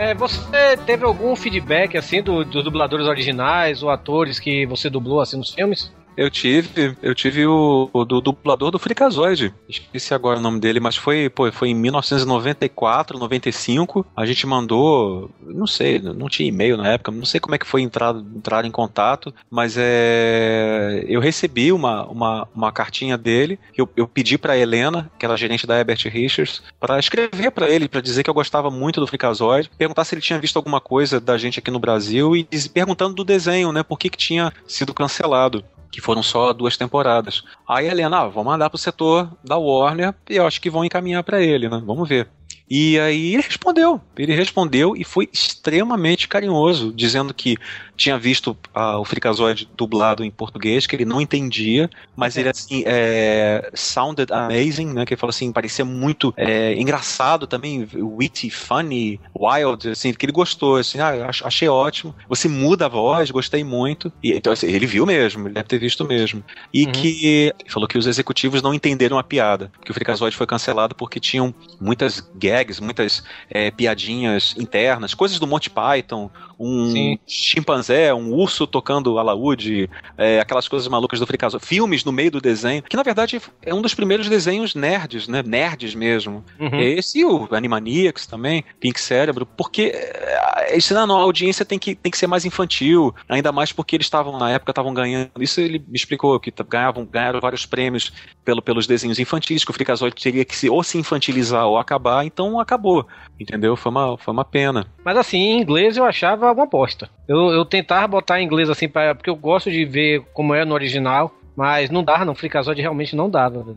É, 0.00 0.14
você 0.14 0.78
teve 0.86 1.04
algum 1.04 1.36
feedback 1.36 1.98
assim 1.98 2.22
do- 2.22 2.42
dos 2.42 2.64
dubladores 2.64 3.06
originais 3.06 3.82
ou 3.82 3.90
atores 3.90 4.40
que 4.40 4.64
você 4.64 4.88
dublou 4.88 5.20
assim 5.20 5.36
nos 5.36 5.50
filmes? 5.52 5.92
Eu 6.16 6.30
tive, 6.30 6.96
eu 7.02 7.14
tive 7.14 7.46
o, 7.46 7.88
o 7.92 8.04
do 8.04 8.20
dublador 8.20 8.70
do 8.70 8.78
Fricazoide. 8.78 9.54
Esqueci 9.68 10.12
agora 10.12 10.38
o 10.38 10.42
nome 10.42 10.60
dele, 10.60 10.80
mas 10.80 10.96
foi, 10.96 11.30
pô, 11.30 11.50
foi 11.52 11.68
em 11.70 11.74
1994, 11.74 13.18
95. 13.18 14.06
A 14.16 14.26
gente 14.26 14.46
mandou, 14.46 15.30
não 15.40 15.66
sei, 15.66 15.98
não 15.98 16.28
tinha 16.28 16.48
e-mail 16.48 16.76
na 16.76 16.88
época, 16.88 17.10
não 17.10 17.24
sei 17.24 17.40
como 17.40 17.54
é 17.54 17.58
que 17.58 17.66
foi 17.66 17.82
entrar, 17.82 18.14
entrar 18.14 18.64
em 18.64 18.70
contato, 18.70 19.32
mas 19.50 19.76
é, 19.78 21.04
eu 21.08 21.20
recebi 21.20 21.72
uma, 21.72 22.06
uma, 22.06 22.48
uma 22.54 22.72
cartinha 22.72 23.16
dele. 23.16 23.58
Eu, 23.76 23.88
eu 23.96 24.06
pedi 24.06 24.36
pra 24.36 24.58
Helena, 24.58 25.10
que 25.18 25.24
era 25.24 25.36
gerente 25.36 25.66
da 25.66 25.78
Herbert 25.78 26.02
Richards, 26.06 26.62
para 26.78 26.98
escrever 26.98 27.50
pra 27.50 27.68
ele, 27.68 27.88
pra 27.88 28.00
dizer 28.00 28.22
que 28.22 28.30
eu 28.30 28.34
gostava 28.34 28.70
muito 28.70 29.00
do 29.00 29.06
Fricazoide, 29.06 29.70
perguntar 29.78 30.04
se 30.04 30.14
ele 30.14 30.22
tinha 30.22 30.38
visto 30.38 30.56
alguma 30.56 30.80
coisa 30.80 31.20
da 31.20 31.38
gente 31.38 31.58
aqui 31.58 31.70
no 31.70 31.78
Brasil 31.78 32.36
e 32.36 32.46
perguntando 32.72 33.14
do 33.14 33.24
desenho, 33.24 33.72
né? 33.72 33.82
Por 33.82 33.98
que, 33.98 34.10
que 34.10 34.18
tinha 34.18 34.52
sido 34.66 34.92
cancelado 34.92 35.64
que 35.90 36.00
foram 36.00 36.22
só 36.22 36.52
duas 36.52 36.76
temporadas. 36.76 37.42
Aí 37.68 37.88
a 37.88 37.90
Helena, 37.90 38.20
ah, 38.20 38.28
vou 38.28 38.44
mandar 38.44 38.70
pro 38.70 38.78
setor 38.78 39.30
da 39.44 39.56
Warner 39.56 40.14
e 40.28 40.36
eu 40.36 40.46
acho 40.46 40.60
que 40.60 40.70
vão 40.70 40.84
encaminhar 40.84 41.22
pra 41.24 41.40
ele, 41.40 41.68
né? 41.68 41.82
Vamos 41.84 42.08
ver. 42.08 42.28
E 42.70 43.00
aí 43.00 43.34
ele 43.34 43.42
respondeu. 43.42 44.00
Ele 44.16 44.32
respondeu 44.32 44.94
e 44.96 45.02
foi 45.02 45.28
extremamente 45.32 46.28
carinhoso, 46.28 46.92
dizendo 46.92 47.34
que 47.34 47.56
tinha 47.96 48.16
visto 48.16 48.56
ah, 48.72 48.98
o 48.98 49.04
Fricazoide 49.04 49.68
dublado 49.76 50.24
em 50.24 50.30
português, 50.30 50.86
que 50.86 50.96
ele 50.96 51.04
não 51.04 51.20
entendia, 51.20 51.90
mas 52.16 52.36
ele 52.36 52.48
assim, 52.48 52.82
é, 52.86 53.70
sounded 53.74 54.32
amazing, 54.32 54.86
né? 54.86 55.04
Que 55.04 55.12
ele 55.12 55.20
falou 55.20 55.30
assim, 55.30 55.52
parecia 55.52 55.84
muito 55.84 56.32
é, 56.36 56.74
engraçado 56.74 57.46
também, 57.46 57.86
witty, 57.94 58.48
funny, 58.48 59.20
wild, 59.38 59.90
assim, 59.90 60.14
que 60.14 60.24
ele 60.24 60.32
gostou, 60.32 60.76
assim, 60.76 60.98
ah, 60.98 61.28
achei 61.44 61.68
ótimo. 61.68 62.14
Você 62.28 62.48
muda 62.48 62.86
a 62.86 62.88
voz, 62.88 63.30
gostei 63.30 63.64
muito. 63.64 64.12
E, 64.22 64.32
então, 64.32 64.52
assim, 64.52 64.68
ele 64.68 64.86
viu 64.86 65.04
mesmo, 65.04 65.46
ele 65.46 65.54
deve 65.54 65.68
ter 65.68 65.78
visto 65.78 66.04
mesmo. 66.04 66.42
E 66.72 66.86
que 66.86 67.26
ele 67.26 67.54
falou 67.68 67.88
que 67.88 67.98
os 67.98 68.06
executivos 68.06 68.62
não 68.62 68.72
entenderam 68.72 69.18
a 69.18 69.24
piada, 69.24 69.70
que 69.84 69.90
o 69.90 69.94
Fricazoide 69.94 70.36
foi 70.36 70.46
cancelado 70.46 70.94
porque 70.94 71.20
tinham 71.20 71.54
muitas 71.80 72.20
gags, 72.40 72.80
muitas 72.80 73.22
é, 73.48 73.70
piadinhas 73.70 74.54
internas, 74.56 75.14
coisas 75.14 75.38
do 75.38 75.46
Monty 75.46 75.70
Python, 75.70 76.30
um 76.60 77.16
chimpanzé, 77.26 78.12
um 78.12 78.34
urso 78.34 78.66
tocando 78.66 79.18
alaúde, 79.18 79.88
é, 80.18 80.40
aquelas 80.40 80.68
coisas 80.68 80.86
malucas 80.86 81.18
do 81.18 81.26
Fricazoide, 81.26 81.64
filmes 81.64 82.04
no 82.04 82.12
meio 82.12 82.30
do 82.30 82.40
desenho, 82.40 82.82
que 82.82 82.96
na 82.96 83.02
verdade 83.02 83.40
é 83.62 83.72
um 83.72 83.80
dos 83.80 83.94
primeiros 83.94 84.28
desenhos 84.28 84.74
nerds, 84.74 85.26
né? 85.26 85.42
Nerds 85.42 85.94
mesmo. 85.94 86.44
Uhum. 86.58 86.74
É 86.74 86.84
esse 86.90 87.20
e 87.20 87.24
o 87.24 87.48
Animaniacs 87.50 88.26
também, 88.26 88.64
Pink 88.78 89.00
Cérebro, 89.00 89.46
porque 89.46 89.92
é, 89.94 90.76
ensinando 90.76 91.14
a 91.14 91.16
audiência 91.16 91.64
tem 91.64 91.78
que, 91.78 91.94
tem 91.94 92.10
que 92.10 92.18
ser 92.18 92.26
mais 92.26 92.44
infantil, 92.44 93.14
ainda 93.28 93.50
mais 93.52 93.72
porque 93.72 93.96
eles 93.96 94.06
estavam, 94.06 94.38
na 94.38 94.50
época, 94.50 94.72
estavam 94.72 94.92
ganhando. 94.92 95.30
Isso 95.40 95.60
ele 95.60 95.78
me 95.78 95.96
explicou, 95.96 96.38
que 96.38 96.52
ganhavam, 96.68 97.06
ganharam 97.06 97.40
vários 97.40 97.64
prêmios 97.64 98.12
pelo, 98.44 98.60
pelos 98.60 98.86
desenhos 98.86 99.18
infantis, 99.18 99.64
que 99.64 99.70
o 99.70 99.74
Fricazoide 99.74 100.14
teria 100.14 100.44
que 100.44 100.56
se, 100.56 100.68
ou 100.68 100.82
se 100.82 100.98
infantilizar 100.98 101.66
ou 101.66 101.78
acabar, 101.78 102.24
então 102.24 102.60
acabou. 102.60 103.06
Entendeu? 103.38 103.76
Foi 103.76 103.90
uma, 103.90 104.18
foi 104.18 104.32
uma 104.32 104.44
pena. 104.44 104.86
Mas 105.04 105.16
assim, 105.16 105.38
em 105.38 105.60
inglês 105.60 105.96
eu 105.96 106.04
achava 106.04 106.49
uma 106.52 106.66
bosta. 106.66 107.08
Eu, 107.26 107.50
eu 107.50 107.64
tentava 107.64 108.06
botar 108.06 108.40
em 108.40 108.44
inglês 108.44 108.68
assim, 108.68 108.88
pra, 108.88 109.14
porque 109.14 109.30
eu 109.30 109.36
gosto 109.36 109.70
de 109.70 109.84
ver 109.84 110.22
como 110.32 110.54
é 110.54 110.64
no 110.64 110.74
original, 110.74 111.34
mas 111.56 111.90
não 111.90 112.02
dava, 112.02 112.24
não. 112.24 112.34
Fricazode 112.34 112.80
realmente 112.80 113.14
não 113.14 113.28
dava. 113.28 113.58
O 113.60 113.76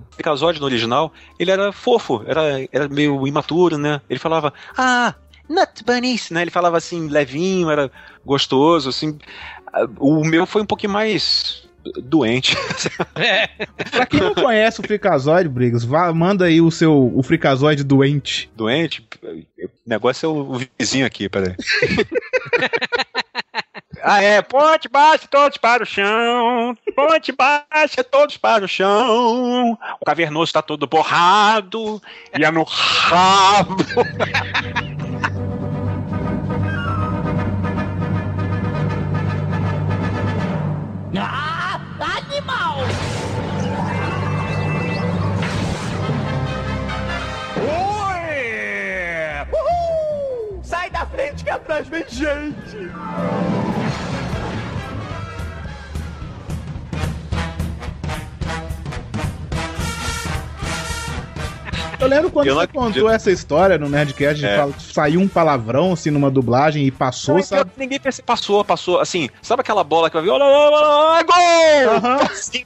no 0.60 0.66
original, 0.66 1.12
ele 1.40 1.52
era 1.52 1.72
fofo, 1.72 2.24
era, 2.26 2.66
era 2.72 2.88
meio 2.88 3.28
imaturo, 3.28 3.78
né? 3.78 4.02
Ele 4.10 4.20
falava, 4.20 4.54
ah, 4.78 5.14
nut 5.50 5.84
bunnies, 5.84 6.30
né? 6.30 6.41
Ele 6.41 6.52
falava 6.52 6.78
assim, 6.78 7.08
levinho, 7.08 7.70
era 7.70 7.91
gostoso, 8.26 8.90
assim. 8.90 9.18
Ah, 9.74 9.88
O 10.00 10.24
meu 10.24 10.45
foi 10.45 10.62
um 10.62 10.66
pouquinho 10.66 10.94
mais 10.94 11.62
doente. 12.04 12.56
Pra 13.92 14.06
quem 14.06 14.20
não 14.20 14.34
conhece 14.34 14.80
o 14.80 14.84
Fricazoide, 14.84 15.50
Briggs, 15.50 15.86
vá, 15.86 16.12
manda 16.14 16.46
aí 16.46 16.62
o 16.62 16.72
seu 16.72 17.12
o 17.16 17.24
Fricazoide 17.24 17.84
doente. 17.84 18.50
Doente? 18.56 19.08
O 19.24 19.72
negócio 19.86 20.26
é 20.26 20.30
o, 20.30 20.54
o 20.54 20.62
vizinho 20.80 21.06
aqui, 21.06 21.30
peraí. 21.30 21.56
Ah, 24.06 24.22
é. 24.22 24.42
Ponte 24.42 24.90
baixa, 24.90 25.26
todos 25.30 25.58
para 25.58 25.82
o 25.82 25.86
chão. 25.86 26.78
Ponte 26.94 27.32
baixa, 27.32 28.04
todos 28.04 28.36
para 28.36 28.66
o 28.66 28.68
chão. 28.68 29.78
O 30.02 30.06
cavernoso 30.06 30.50
está 30.50 30.62
todo 30.62 30.86
borrado. 30.86 32.02
E 32.38 32.44
é 32.44 32.52
no 32.52 32.64
rabo. 32.64 33.78
Ah, 41.16 41.53
atrás 51.54 51.88
vem 51.88 52.06
gente! 52.08 52.92
Eu 61.99 62.07
lembro 62.07 62.30
quando 62.32 62.48
Eu 62.48 62.56
você 62.56 62.64
acredito. 62.64 62.94
contou 62.94 63.10
essa 63.10 63.32
história 63.32 63.78
no 63.78 63.88
Nerdcast, 63.90 64.40
de 64.40 64.45
É. 64.45 64.57
fala- 64.57 64.74
saiu 64.80 65.20
um 65.22 65.28
palavrão 65.28 65.94
assim 65.94 66.10
numa 66.11 66.30
dublagem 66.30 66.86
e 66.86 66.91
passou, 66.91 67.36
Não, 67.36 67.44
sabe? 67.44 67.72
Ninguém 67.78 67.99
perce- 67.99 68.22
passou, 68.22 68.64
passou. 68.64 68.99
Assim, 68.99 69.30
sabe 69.41 69.61
aquela 69.61 69.84
bola 69.84 70.10
que 70.10 70.15
vai 70.15 70.24
vir? 70.24 70.30
Olha, 70.32 70.44
olha, 70.44 70.76
olha, 70.76 70.88
olha, 70.88 71.24
gol! 71.24 71.95
Aham. 71.95 72.18
Assim, 72.34 72.64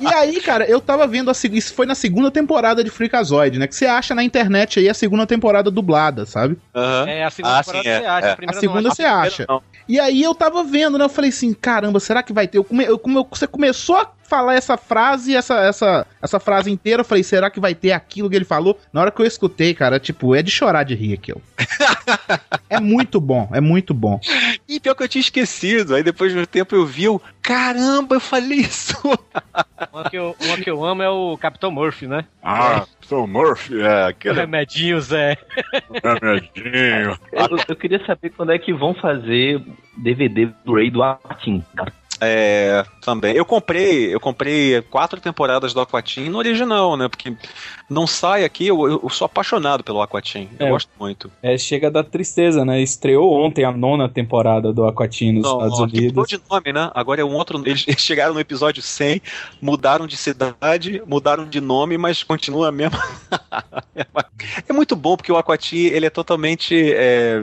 E 0.00 0.06
aí, 0.06 0.40
cara, 0.40 0.64
eu 0.64 0.80
tava 0.80 1.06
vendo 1.06 1.30
a 1.30 1.32
isso 1.52 1.74
foi 1.74 1.86
na 1.86 1.94
segunda 1.94 2.30
temporada 2.30 2.82
de 2.82 2.90
Freakazoid, 2.90 3.58
né? 3.58 3.66
Que 3.66 3.74
você 3.74 3.86
acha 3.86 4.14
na 4.14 4.22
internet 4.22 4.78
aí 4.78 4.88
a 4.88 4.94
segunda 4.94 5.26
temporada 5.26 5.70
dublada, 5.70 6.26
sabe? 6.26 6.56
Aham. 6.74 7.08
É, 7.08 7.24
a 7.24 7.30
segunda 7.30 7.58
Ah, 7.58 7.62
temporada 7.64 7.82
sim, 7.82 7.88
é, 7.88 7.98
você 8.00 8.06
acha, 8.06 8.26
é. 8.26 8.30
a 8.46 8.50
A 8.50 8.52
segunda 8.60 8.90
você 8.90 9.04
acha. 9.04 9.46
não. 9.48 9.62
E 9.88 10.00
aí 10.00 10.20
eu 10.22 10.34
tava 10.34 10.64
vendo, 10.64 10.98
né? 10.98 11.04
Eu 11.04 11.08
falei 11.08 11.30
assim, 11.30 11.52
caramba, 11.54 12.00
será 12.00 12.20
que 12.22 12.32
vai 12.32 12.48
ter? 12.48 12.58
Eu 12.58 12.64
come, 12.64 12.84
eu 12.84 12.98
come- 12.98 13.24
você 13.30 13.46
começou 13.46 13.96
a 13.96 14.10
falar 14.26 14.54
essa 14.54 14.76
frase, 14.76 15.34
essa, 15.34 15.58
essa, 15.60 16.06
essa 16.20 16.40
frase 16.40 16.70
inteira, 16.70 17.00
eu 17.00 17.04
falei, 17.04 17.22
será 17.22 17.50
que 17.50 17.60
vai 17.60 17.74
ter 17.74 17.92
aquilo 17.92 18.28
que 18.28 18.36
ele 18.36 18.44
falou? 18.44 18.78
Na 18.92 19.00
hora 19.00 19.10
que 19.10 19.20
eu 19.20 19.26
escutei, 19.26 19.74
cara, 19.74 19.98
tipo, 19.98 20.34
é 20.34 20.42
de 20.42 20.50
chorar 20.50 20.84
de 20.84 20.94
rir 20.94 21.14
aquilo. 21.14 21.40
é 22.68 22.80
muito 22.80 23.20
bom, 23.20 23.48
é 23.52 23.60
muito 23.60 23.94
bom. 23.94 24.20
E 24.68 24.80
pior 24.80 24.94
que 24.94 25.02
eu 25.02 25.08
tinha 25.08 25.20
esquecido. 25.20 25.94
Aí 25.94 26.02
depois 26.02 26.32
de 26.32 26.38
um 26.38 26.44
tempo 26.44 26.74
eu 26.74 26.84
vi, 26.84 27.04
eu, 27.04 27.20
caramba, 27.40 28.16
eu 28.16 28.20
falei 28.20 28.58
isso. 28.58 28.96
Uma 29.92 30.08
que, 30.08 30.16
eu, 30.16 30.34
uma 30.40 30.56
que 30.56 30.70
eu 30.70 30.84
amo 30.84 31.02
é 31.02 31.08
o 31.08 31.36
Capitão 31.36 31.70
Murphy, 31.70 32.06
né? 32.06 32.24
Ah, 32.42 32.86
Sou 33.02 33.26
Murphy, 33.26 33.80
é, 33.80 34.04
O 34.04 34.08
aquele 34.08 34.34
remedinho, 34.34 35.00
Zé. 35.00 35.36
remedinho. 36.02 37.18
Eu, 37.32 37.58
eu 37.68 37.76
queria 37.76 38.04
saber 38.06 38.30
quando 38.30 38.52
é 38.52 38.58
que 38.58 38.72
vão 38.72 38.94
fazer 38.94 39.62
DVD 39.96 40.46
Blu-ray 40.64 40.90
do 40.90 41.02
Aquatim. 41.02 41.62
É, 42.20 42.84
também. 43.00 43.34
Eu 43.34 43.44
comprei, 43.44 44.14
eu 44.14 44.20
comprei 44.20 44.80
quatro 44.82 45.20
temporadas 45.20 45.74
do 45.74 45.80
Aquatim 45.80 46.28
no 46.28 46.38
original, 46.38 46.96
né? 46.96 47.08
Porque 47.08 47.36
não 47.88 48.06
sai 48.06 48.44
aqui, 48.44 48.66
eu, 48.66 48.84
eu 49.02 49.08
sou 49.10 49.26
apaixonado 49.26 49.84
pelo 49.84 50.02
Aquatim. 50.02 50.48
Eu 50.58 50.66
É. 50.66 50.70
gosto 50.70 50.90
muito. 50.98 51.30
É, 51.42 51.56
chega 51.56 51.90
da 51.90 52.02
tristeza, 52.02 52.64
né? 52.64 52.80
Estreou 52.82 53.32
ontem 53.32 53.64
a 53.64 53.70
nona 53.72 54.08
temporada 54.08 54.72
do 54.72 54.84
Aquatim 54.84 55.32
nos 55.32 55.42
Não, 55.44 55.52
Estados 55.52 55.76
que 55.92 56.00
mudou 56.02 56.24
Unidos. 56.24 56.28
de 56.28 56.40
nome, 56.50 56.72
né? 56.72 56.90
Agora 56.94 57.20
é 57.20 57.24
um 57.24 57.34
outro. 57.34 57.62
Eles, 57.64 57.84
eles 57.86 58.00
chegaram 58.02 58.34
no 58.34 58.40
episódio 58.40 58.82
100, 58.82 59.22
mudaram 59.60 60.06
de 60.06 60.16
cidade, 60.16 61.02
mudaram 61.06 61.46
de 61.48 61.60
nome, 61.60 61.96
mas 61.96 62.22
continua 62.22 62.68
a 62.68 62.72
mesma. 62.72 62.98
é 64.68 64.72
muito 64.72 64.94
bom 64.96 65.16
porque 65.16 65.30
o 65.32 65.36
Aquati 65.36 65.86
ele 65.86 66.06
é 66.06 66.10
totalmente. 66.10 66.74
é, 66.92 67.42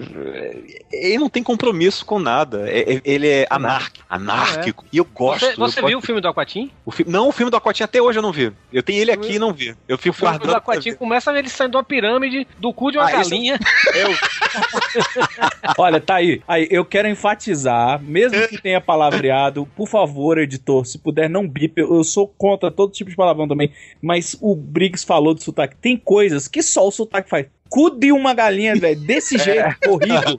ele 0.91 1.17
não 1.17 1.29
tem 1.29 1.43
compromisso 1.43 2.05
com 2.05 2.19
nada. 2.19 2.69
É- 2.69 2.95
é- 2.95 3.01
ele 3.03 3.27
é 3.27 3.47
anárquico. 3.49 4.05
Anárquico. 4.09 4.85
E 4.91 4.97
eu 4.97 5.05
gosto. 5.05 5.45
Você, 5.45 5.55
você 5.55 5.79
eu 5.79 5.87
viu 5.87 5.97
o 5.97 5.99
gosto- 6.01 6.05
filme 6.05 6.21
do 6.21 6.27
Aquatim? 6.27 6.71
o 6.85 6.91
fi- 6.91 7.05
Não, 7.07 7.29
o 7.29 7.31
filme 7.31 7.49
do 7.49 7.57
Aquatim 7.57 7.83
até 7.83 8.01
hoje 8.01 8.19
eu 8.19 8.23
não 8.23 8.31
vi. 8.31 8.51
Eu 8.71 8.83
tenho 8.83 8.99
ele 9.01 9.11
aqui 9.11 9.33
e 9.35 9.39
não 9.39 9.53
vi. 9.53 9.75
Eu 9.87 9.97
fico 9.97 10.15
Do 10.33 10.39
guardando. 10.39 10.49
pra 10.49 10.57
Aquatim 10.73 10.91
ver. 10.91 10.97
começa 10.97 11.31
ele 11.37 11.49
saindo 11.49 11.71
de 11.71 11.77
uma 11.77 11.83
pirâmide 11.83 12.47
do 12.59 12.73
cu 12.73 12.91
de 12.91 12.97
uma 12.97 13.07
Ah, 13.07 13.11
galinha. 13.11 13.59
Eu, 13.95 14.09
Olha, 15.77 15.99
tá 15.99 16.15
aí. 16.15 16.41
Aí, 16.47 16.67
eu 16.69 16.85
quero 16.85 17.07
enfatizar, 17.07 18.01
mesmo 18.01 18.47
que 18.47 18.61
tenha 18.61 18.81
palavreado, 18.81 19.65
por 19.75 19.87
favor, 19.87 20.37
editor, 20.37 20.85
se 20.85 20.97
puder, 20.97 21.29
não 21.29 21.47
bip. 21.47 21.79
Eu, 21.79 21.95
eu 21.95 22.03
sou 22.03 22.27
contra 22.27 22.69
todo 22.71 22.91
tipo 22.91 23.09
de 23.09 23.15
palavrão 23.15 23.47
também. 23.47 23.71
Mas 24.01 24.35
o 24.41 24.55
Briggs 24.55 25.05
falou 25.05 25.33
do 25.33 25.41
sotaque. 25.41 25.75
Tem 25.77 25.97
coisas 25.97 26.47
que 26.47 26.61
só 26.61 26.87
o 26.87 26.91
sotaque 26.91 27.29
faz. 27.29 27.45
Cu 27.73 27.89
de 27.89 28.11
uma 28.11 28.35
galinha, 28.35 28.75
velho, 28.75 28.99
desse 28.99 29.35
jeito 29.41 29.89
horrível. 29.89 30.37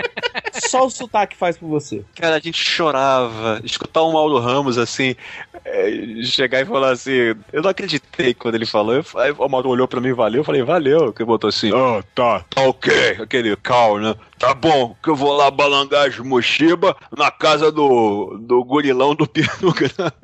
Só 0.52 0.86
o 0.86 0.90
sotaque 0.90 1.36
faz 1.36 1.59
por 1.59 1.66
você. 1.66 2.05
Cara, 2.15 2.36
a 2.36 2.39
gente 2.39 2.62
chorava. 2.62 3.61
Escutar 3.65 4.02
o 4.02 4.12
Mauro 4.12 4.39
Ramos 4.39 4.78
assim, 4.78 5.16
é, 5.65 6.23
chegar 6.23 6.61
e 6.61 6.65
falar 6.65 6.93
assim. 6.93 7.35
Eu 7.52 7.61
não 7.61 7.70
acreditei 7.70 8.35
quando 8.35 8.55
ele 8.55 8.65
falou. 8.65 8.94
Eu, 8.94 9.05
aí 9.16 9.35
o 9.36 9.48
Mauro 9.48 9.69
olhou 9.69 9.89
pra 9.89 10.01
mim, 10.01 10.12
valeu. 10.12 10.43
Eu 10.43 10.44
falei, 10.44 10.62
valeu. 10.62 11.12
Que 11.12 11.24
botou 11.24 11.48
assim, 11.48 11.73
ah, 11.74 12.05
tá, 12.15 12.44
tá 12.48 12.62
ok. 12.62 13.16
Aquele 13.20 13.56
cal, 13.56 13.98
né? 13.98 14.15
Tá 14.39 14.55
bom, 14.55 14.94
que 15.02 15.11
eu 15.11 15.16
vou 15.16 15.32
lá 15.32 15.51
balangar 15.51 16.06
as 16.06 16.16
mochiba 16.20 16.97
na 17.11 17.32
casa 17.32 17.73
do, 17.73 18.39
do 18.43 18.62
gurilão 18.62 19.12
do 19.12 19.27
Pino 19.27 19.48
Grande. 19.74 20.15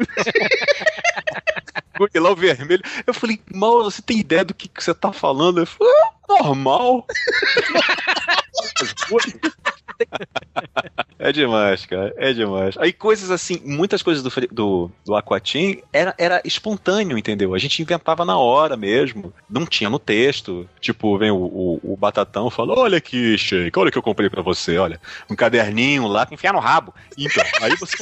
gurilão 1.98 2.36
vermelho. 2.36 2.84
Eu 3.04 3.12
falei, 3.12 3.40
Mauro, 3.52 3.90
você 3.90 4.00
tem 4.00 4.20
ideia 4.20 4.44
do 4.44 4.54
que, 4.54 4.68
que 4.68 4.84
você 4.84 4.94
tá 4.94 5.12
falando? 5.12 5.58
Ele 5.58 5.66
falou, 5.66 5.92
é 5.92 6.19
normal. 6.38 7.06
É 11.18 11.30
demais, 11.32 11.84
cara. 11.84 12.14
É 12.16 12.32
demais. 12.32 12.76
Aí 12.78 12.94
coisas 12.94 13.30
assim, 13.30 13.60
muitas 13.62 14.02
coisas 14.02 14.22
do, 14.22 14.30
do, 14.50 14.90
do 15.04 15.14
Aquatim 15.14 15.82
era, 15.92 16.14
era 16.16 16.40
espontâneo, 16.44 17.18
entendeu? 17.18 17.54
A 17.54 17.58
gente 17.58 17.82
inventava 17.82 18.24
na 18.24 18.38
hora 18.38 18.74
mesmo. 18.76 19.32
Não 19.48 19.66
tinha 19.66 19.90
no 19.90 19.98
texto. 19.98 20.66
Tipo, 20.80 21.18
vem 21.18 21.30
o, 21.30 21.36
o, 21.36 21.80
o 21.92 21.96
Batatão 21.96 22.48
e 22.48 22.50
fala: 22.50 22.78
Olha 22.78 22.96
aqui, 22.96 23.36
Sheik, 23.36 23.78
olha 23.78 23.88
o 23.90 23.92
que 23.92 23.98
eu 23.98 24.02
comprei 24.02 24.30
pra 24.30 24.40
você, 24.40 24.78
olha. 24.78 24.98
Um 25.28 25.36
caderninho 25.36 26.06
lá, 26.06 26.26
enfia 26.30 26.52
no 26.52 26.58
rabo. 26.58 26.94
Então, 27.18 27.44
aí 27.60 27.76
você. 27.76 27.98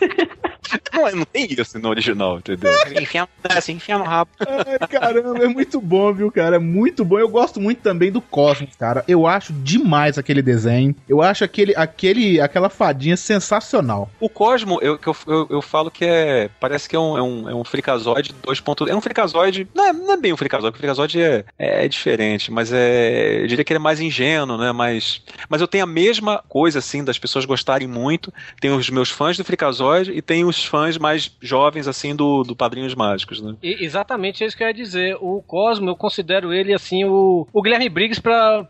não, 0.92 1.08
é- 1.08 1.12
não 1.12 1.24
tem 1.24 1.46
isso 1.50 1.78
no 1.78 1.88
original, 1.88 2.38
entendeu? 2.38 2.72
Enfia, 3.00 3.28
é 3.48 3.58
assim, 3.58 3.72
enfia 3.72 3.98
no 3.98 4.04
rabo. 4.04 4.30
Ai, 4.40 4.88
caramba, 4.88 5.44
é 5.44 5.48
muito 5.48 5.80
bom, 5.80 6.12
viu, 6.12 6.30
cara? 6.30 6.56
É 6.56 6.58
muito 6.58 7.04
bom. 7.04 7.18
Eu 7.18 7.28
gosto 7.28 7.60
muito 7.60 7.80
também 7.80 8.10
do 8.10 8.20
Cosmos, 8.20 8.74
cara. 8.76 9.04
Eu 9.06 9.26
acho 9.26 9.52
demais 9.52 10.18
aquele 10.18 10.42
desenho. 10.42 10.94
Eu 11.08 11.22
acho 11.22 11.44
aquele, 11.44 11.74
aquele, 11.76 12.40
aquela 12.40 12.68
fadinha 12.68 13.16
sensacional. 13.16 14.10
O 14.20 14.28
Cosmo, 14.28 14.78
eu, 14.82 14.98
eu, 15.04 15.16
eu, 15.26 15.46
eu 15.50 15.62
falo 15.62 15.90
que 15.90 16.04
é. 16.04 16.50
Parece 16.60 16.88
que 16.88 16.96
é 16.96 16.98
um, 16.98 17.16
é 17.18 17.22
um, 17.22 17.50
é 17.50 17.54
um 17.54 17.64
Freakazoid 17.64 18.34
2.0. 18.46 18.88
É 18.88 18.94
um 18.94 19.00
Freakazoid. 19.00 19.68
Não 19.74 19.84
é, 19.86 19.92
não 19.92 20.12
é 20.12 20.16
bem 20.16 20.32
um 20.32 20.36
Freakazoid, 20.36 20.72
porque 20.72 20.86
o 20.86 20.94
Freakazoid 20.94 21.20
é, 21.20 21.44
é 21.58 21.88
diferente, 21.88 22.50
mas 22.50 22.72
é. 22.72 23.42
Eu 23.42 23.46
diria 23.46 23.64
que 23.64 23.72
ele 23.72 23.78
é 23.78 23.82
mais 23.82 24.00
ingênuo, 24.00 24.56
né? 24.58 24.72
Mas, 24.72 25.22
mas 25.48 25.60
eu 25.60 25.68
tenho 25.68 25.84
a 25.84 25.86
mesma 25.86 26.42
coisa, 26.48 26.78
assim, 26.78 27.02
das 27.04 27.18
pessoas 27.18 27.44
gostarem 27.44 27.88
muito. 27.88 28.32
Tem 28.60 28.70
os 28.70 28.88
meus 28.90 29.10
fãs 29.10 29.36
do 29.36 29.44
Freakazoid 29.44 30.12
e 30.12 30.22
tem 30.22 30.44
os 30.44 30.59
fãs 30.64 30.96
mais 30.98 31.30
jovens, 31.40 31.86
assim, 31.88 32.14
do, 32.14 32.42
do 32.42 32.54
Padrinhos 32.56 32.94
Mágicos, 32.94 33.40
né? 33.42 33.54
E- 33.62 33.84
exatamente 33.84 34.44
isso 34.44 34.56
que 34.56 34.62
eu 34.62 34.68
ia 34.68 34.74
dizer. 34.74 35.16
O 35.20 35.42
Cosmo, 35.46 35.90
eu 35.90 35.96
considero 35.96 36.52
ele 36.52 36.72
assim 36.72 37.04
o, 37.04 37.46
o 37.52 37.62
Guilherme 37.62 37.88
Briggs 37.88 38.20
para 38.20 38.66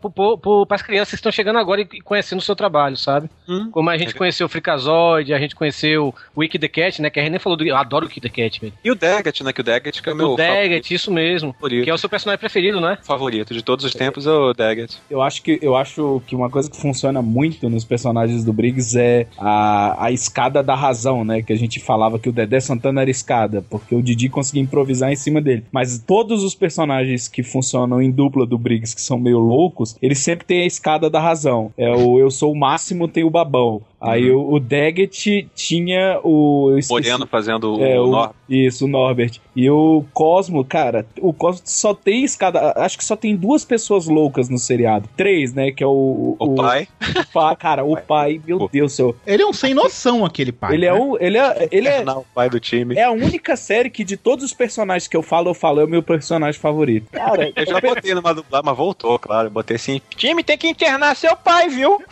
as 0.69 0.81
crianças 0.81 1.09
que 1.11 1.15
estão 1.15 1.31
chegando 1.31 1.59
agora 1.59 1.81
e 1.81 1.87
e 1.93 1.99
conhecendo 2.01 2.39
o 2.39 2.41
seu 2.41 2.55
trabalho, 2.55 2.95
sabe? 2.95 3.29
Hum. 3.47 3.69
Como 3.71 3.89
a 3.89 3.97
gente 3.97 4.15
conheceu 4.15 4.45
o 4.45 4.49
Freakazoid, 4.49 5.33
a 5.33 5.39
gente 5.39 5.55
conheceu 5.55 6.13
o 6.35 6.39
Wiki 6.39 6.57
the 6.57 6.67
Cat, 6.67 7.01
né? 7.01 7.09
Que 7.09 7.19
a 7.19 7.23
gente 7.23 7.31
nem 7.31 7.39
falou 7.39 7.57
do. 7.57 7.65
Eu 7.65 7.75
adoro 7.75 8.05
o 8.05 8.07
Wiki 8.07 8.21
the 8.21 8.29
Cat, 8.29 8.59
velho. 8.61 8.73
E 8.83 8.89
o 8.89 8.95
Daggett, 8.95 9.43
né? 9.43 9.51
Que 9.51 9.61
o 9.61 9.63
Daggett 9.63 10.01
que 10.01 10.09
é 10.09 10.13
o 10.13 10.15
meu 10.15 10.31
O 10.31 10.35
Daggett, 10.37 10.93
isso 10.93 11.11
mesmo. 11.11 11.53
favorito. 11.53 11.83
Que 11.83 11.89
é 11.89 11.93
o 11.93 11.97
seu 11.97 12.09
personagem 12.09 12.39
preferido, 12.39 12.79
né? 12.79 12.97
favorito 13.03 13.53
de 13.53 13.61
todos 13.61 13.83
os 13.83 13.93
tempos 13.93 14.25
é 14.25 14.31
o 14.31 14.53
Daggett. 14.53 14.97
Eu 15.09 15.21
acho 15.21 15.41
que 15.43 15.59
eu 15.61 15.75
acho 15.75 16.21
que 16.25 16.35
uma 16.35 16.49
coisa 16.49 16.69
que 16.71 16.79
funciona 16.79 17.21
muito 17.21 17.69
nos 17.69 17.83
personagens 17.83 18.45
do 18.45 18.53
Briggs 18.53 18.97
é 18.97 19.27
a, 19.37 20.05
a 20.05 20.11
escada 20.11 20.63
da 20.63 20.75
razão, 20.75 21.25
né? 21.25 21.41
Que 21.41 21.51
a 21.51 21.57
gente 21.57 21.79
falava 21.81 22.19
que 22.19 22.29
o 22.29 22.31
Dedé 22.31 22.59
Santana 22.59 23.01
era 23.01 23.11
escada, 23.11 23.63
porque 23.69 23.95
o 23.95 24.01
Didi 24.01 24.29
conseguia 24.29 24.61
improvisar 24.61 25.11
em 25.11 25.15
cima 25.15 25.41
dele. 25.41 25.65
Mas 25.71 25.99
todos 25.99 26.43
os 26.43 26.55
personagens 26.55 27.27
que 27.27 27.43
funcionam 27.43 28.01
em 28.01 28.11
dupla 28.11 28.45
do 28.45 28.57
Briggs, 28.57 28.95
que 28.95 29.01
são 29.01 29.19
meio 29.19 29.39
loucos, 29.39 29.95
eles 30.01 30.19
sempre 30.19 30.45
têm 30.45 30.61
a 30.63 30.65
escada 30.65 31.09
da 31.09 31.19
razão. 31.19 31.71
É 31.77 31.89
o 31.89 32.19
eu 32.19 32.31
sou 32.31 32.51
o 32.51 32.57
máximo, 32.57 33.07
tem 33.07 33.23
o 33.23 33.29
babão. 33.29 33.81
Aí 34.01 34.31
o, 34.31 34.53
o 34.53 34.59
Daggett 34.59 35.47
tinha 35.55 36.19
o. 36.23 36.75
Moreno 36.89 37.27
fazendo 37.27 37.79
é, 37.83 37.99
o, 37.99 38.05
o, 38.05 38.11
Nor- 38.11 38.33
isso, 38.49 38.85
o 38.85 38.87
Norbert. 38.87 39.39
E 39.55 39.69
o 39.69 40.03
Cosmo, 40.13 40.65
cara, 40.65 41.05
o 41.19 41.31
Cosmo 41.31 41.61
só 41.65 41.93
tem 41.93 42.23
escada. 42.23 42.73
Acho 42.77 42.97
que 42.97 43.05
só 43.05 43.15
tem 43.15 43.35
duas 43.35 43.63
pessoas 43.63 44.07
loucas 44.07 44.49
no 44.49 44.57
seriado. 44.57 45.07
Três, 45.15 45.53
né? 45.53 45.71
Que 45.71 45.83
é 45.83 45.87
o. 45.87 46.35
o 46.39 46.55
pai. 46.55 46.87
o 46.99 47.31
pai- 47.33 47.55
cara, 47.57 47.83
o 47.83 47.95
pai, 47.95 48.41
meu 48.45 48.67
Deus 48.71 48.91
do 48.93 48.95
céu. 48.95 49.15
Ele 49.27 49.43
é 49.43 49.45
um 49.45 49.53
sem 49.53 49.73
noção, 49.73 50.25
aquele 50.25 50.51
pai. 50.51 50.73
Ele 50.73 50.85
é 50.85 50.93
né? 50.93 50.99
um. 50.99 51.17
Ele 51.19 51.37
é. 51.37 51.67
Ele 51.71 51.87
é, 51.87 52.03
Não, 52.03 52.19
o 52.21 52.25
pai 52.33 52.49
do 52.49 52.59
time. 52.59 52.95
é 52.95 53.03
a 53.03 53.11
única 53.11 53.55
série 53.55 53.89
que 53.89 54.03
de 54.03 54.17
todos 54.17 54.43
os 54.43 54.53
personagens 54.53 55.07
que 55.07 55.15
eu 55.15 55.21
falo, 55.21 55.49
eu 55.49 55.53
falo, 55.53 55.79
é 55.79 55.85
o 55.85 55.87
meu 55.87 56.01
personagem 56.01 56.59
favorito. 56.59 57.11
Cara, 57.11 57.51
Eu 57.55 57.65
já 57.67 57.79
botei 57.79 58.15
numa 58.15 58.33
dublagem, 58.33 58.65
mas 58.65 58.77
voltou, 58.77 59.19
claro. 59.19 59.47
Eu 59.47 59.51
botei 59.51 59.75
assim. 59.75 60.01
Time 60.15 60.43
tem 60.43 60.57
que 60.57 60.67
internar 60.67 61.15
seu 61.15 61.35
pai, 61.35 61.69
viu? 61.69 62.01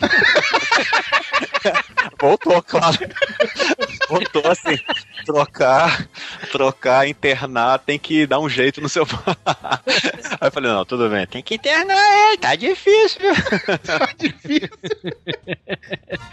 voltou, 2.20 2.62
claro. 2.62 2.98
Voltou 4.08 4.42
assim. 4.50 4.78
Trocar, 5.24 6.08
trocar, 6.50 7.06
internar, 7.08 7.78
tem 7.78 7.98
que 7.98 8.26
dar 8.26 8.40
um 8.40 8.48
jeito 8.48 8.80
no 8.80 8.88
seu. 8.88 9.06
Aí 9.44 10.48
eu 10.48 10.52
falei, 10.52 10.70
não, 10.70 10.84
tudo 10.84 11.08
bem. 11.08 11.26
Tem 11.26 11.42
que 11.42 11.54
internar 11.54 12.28
ele, 12.28 12.38
tá 12.38 12.54
difícil. 12.54 13.20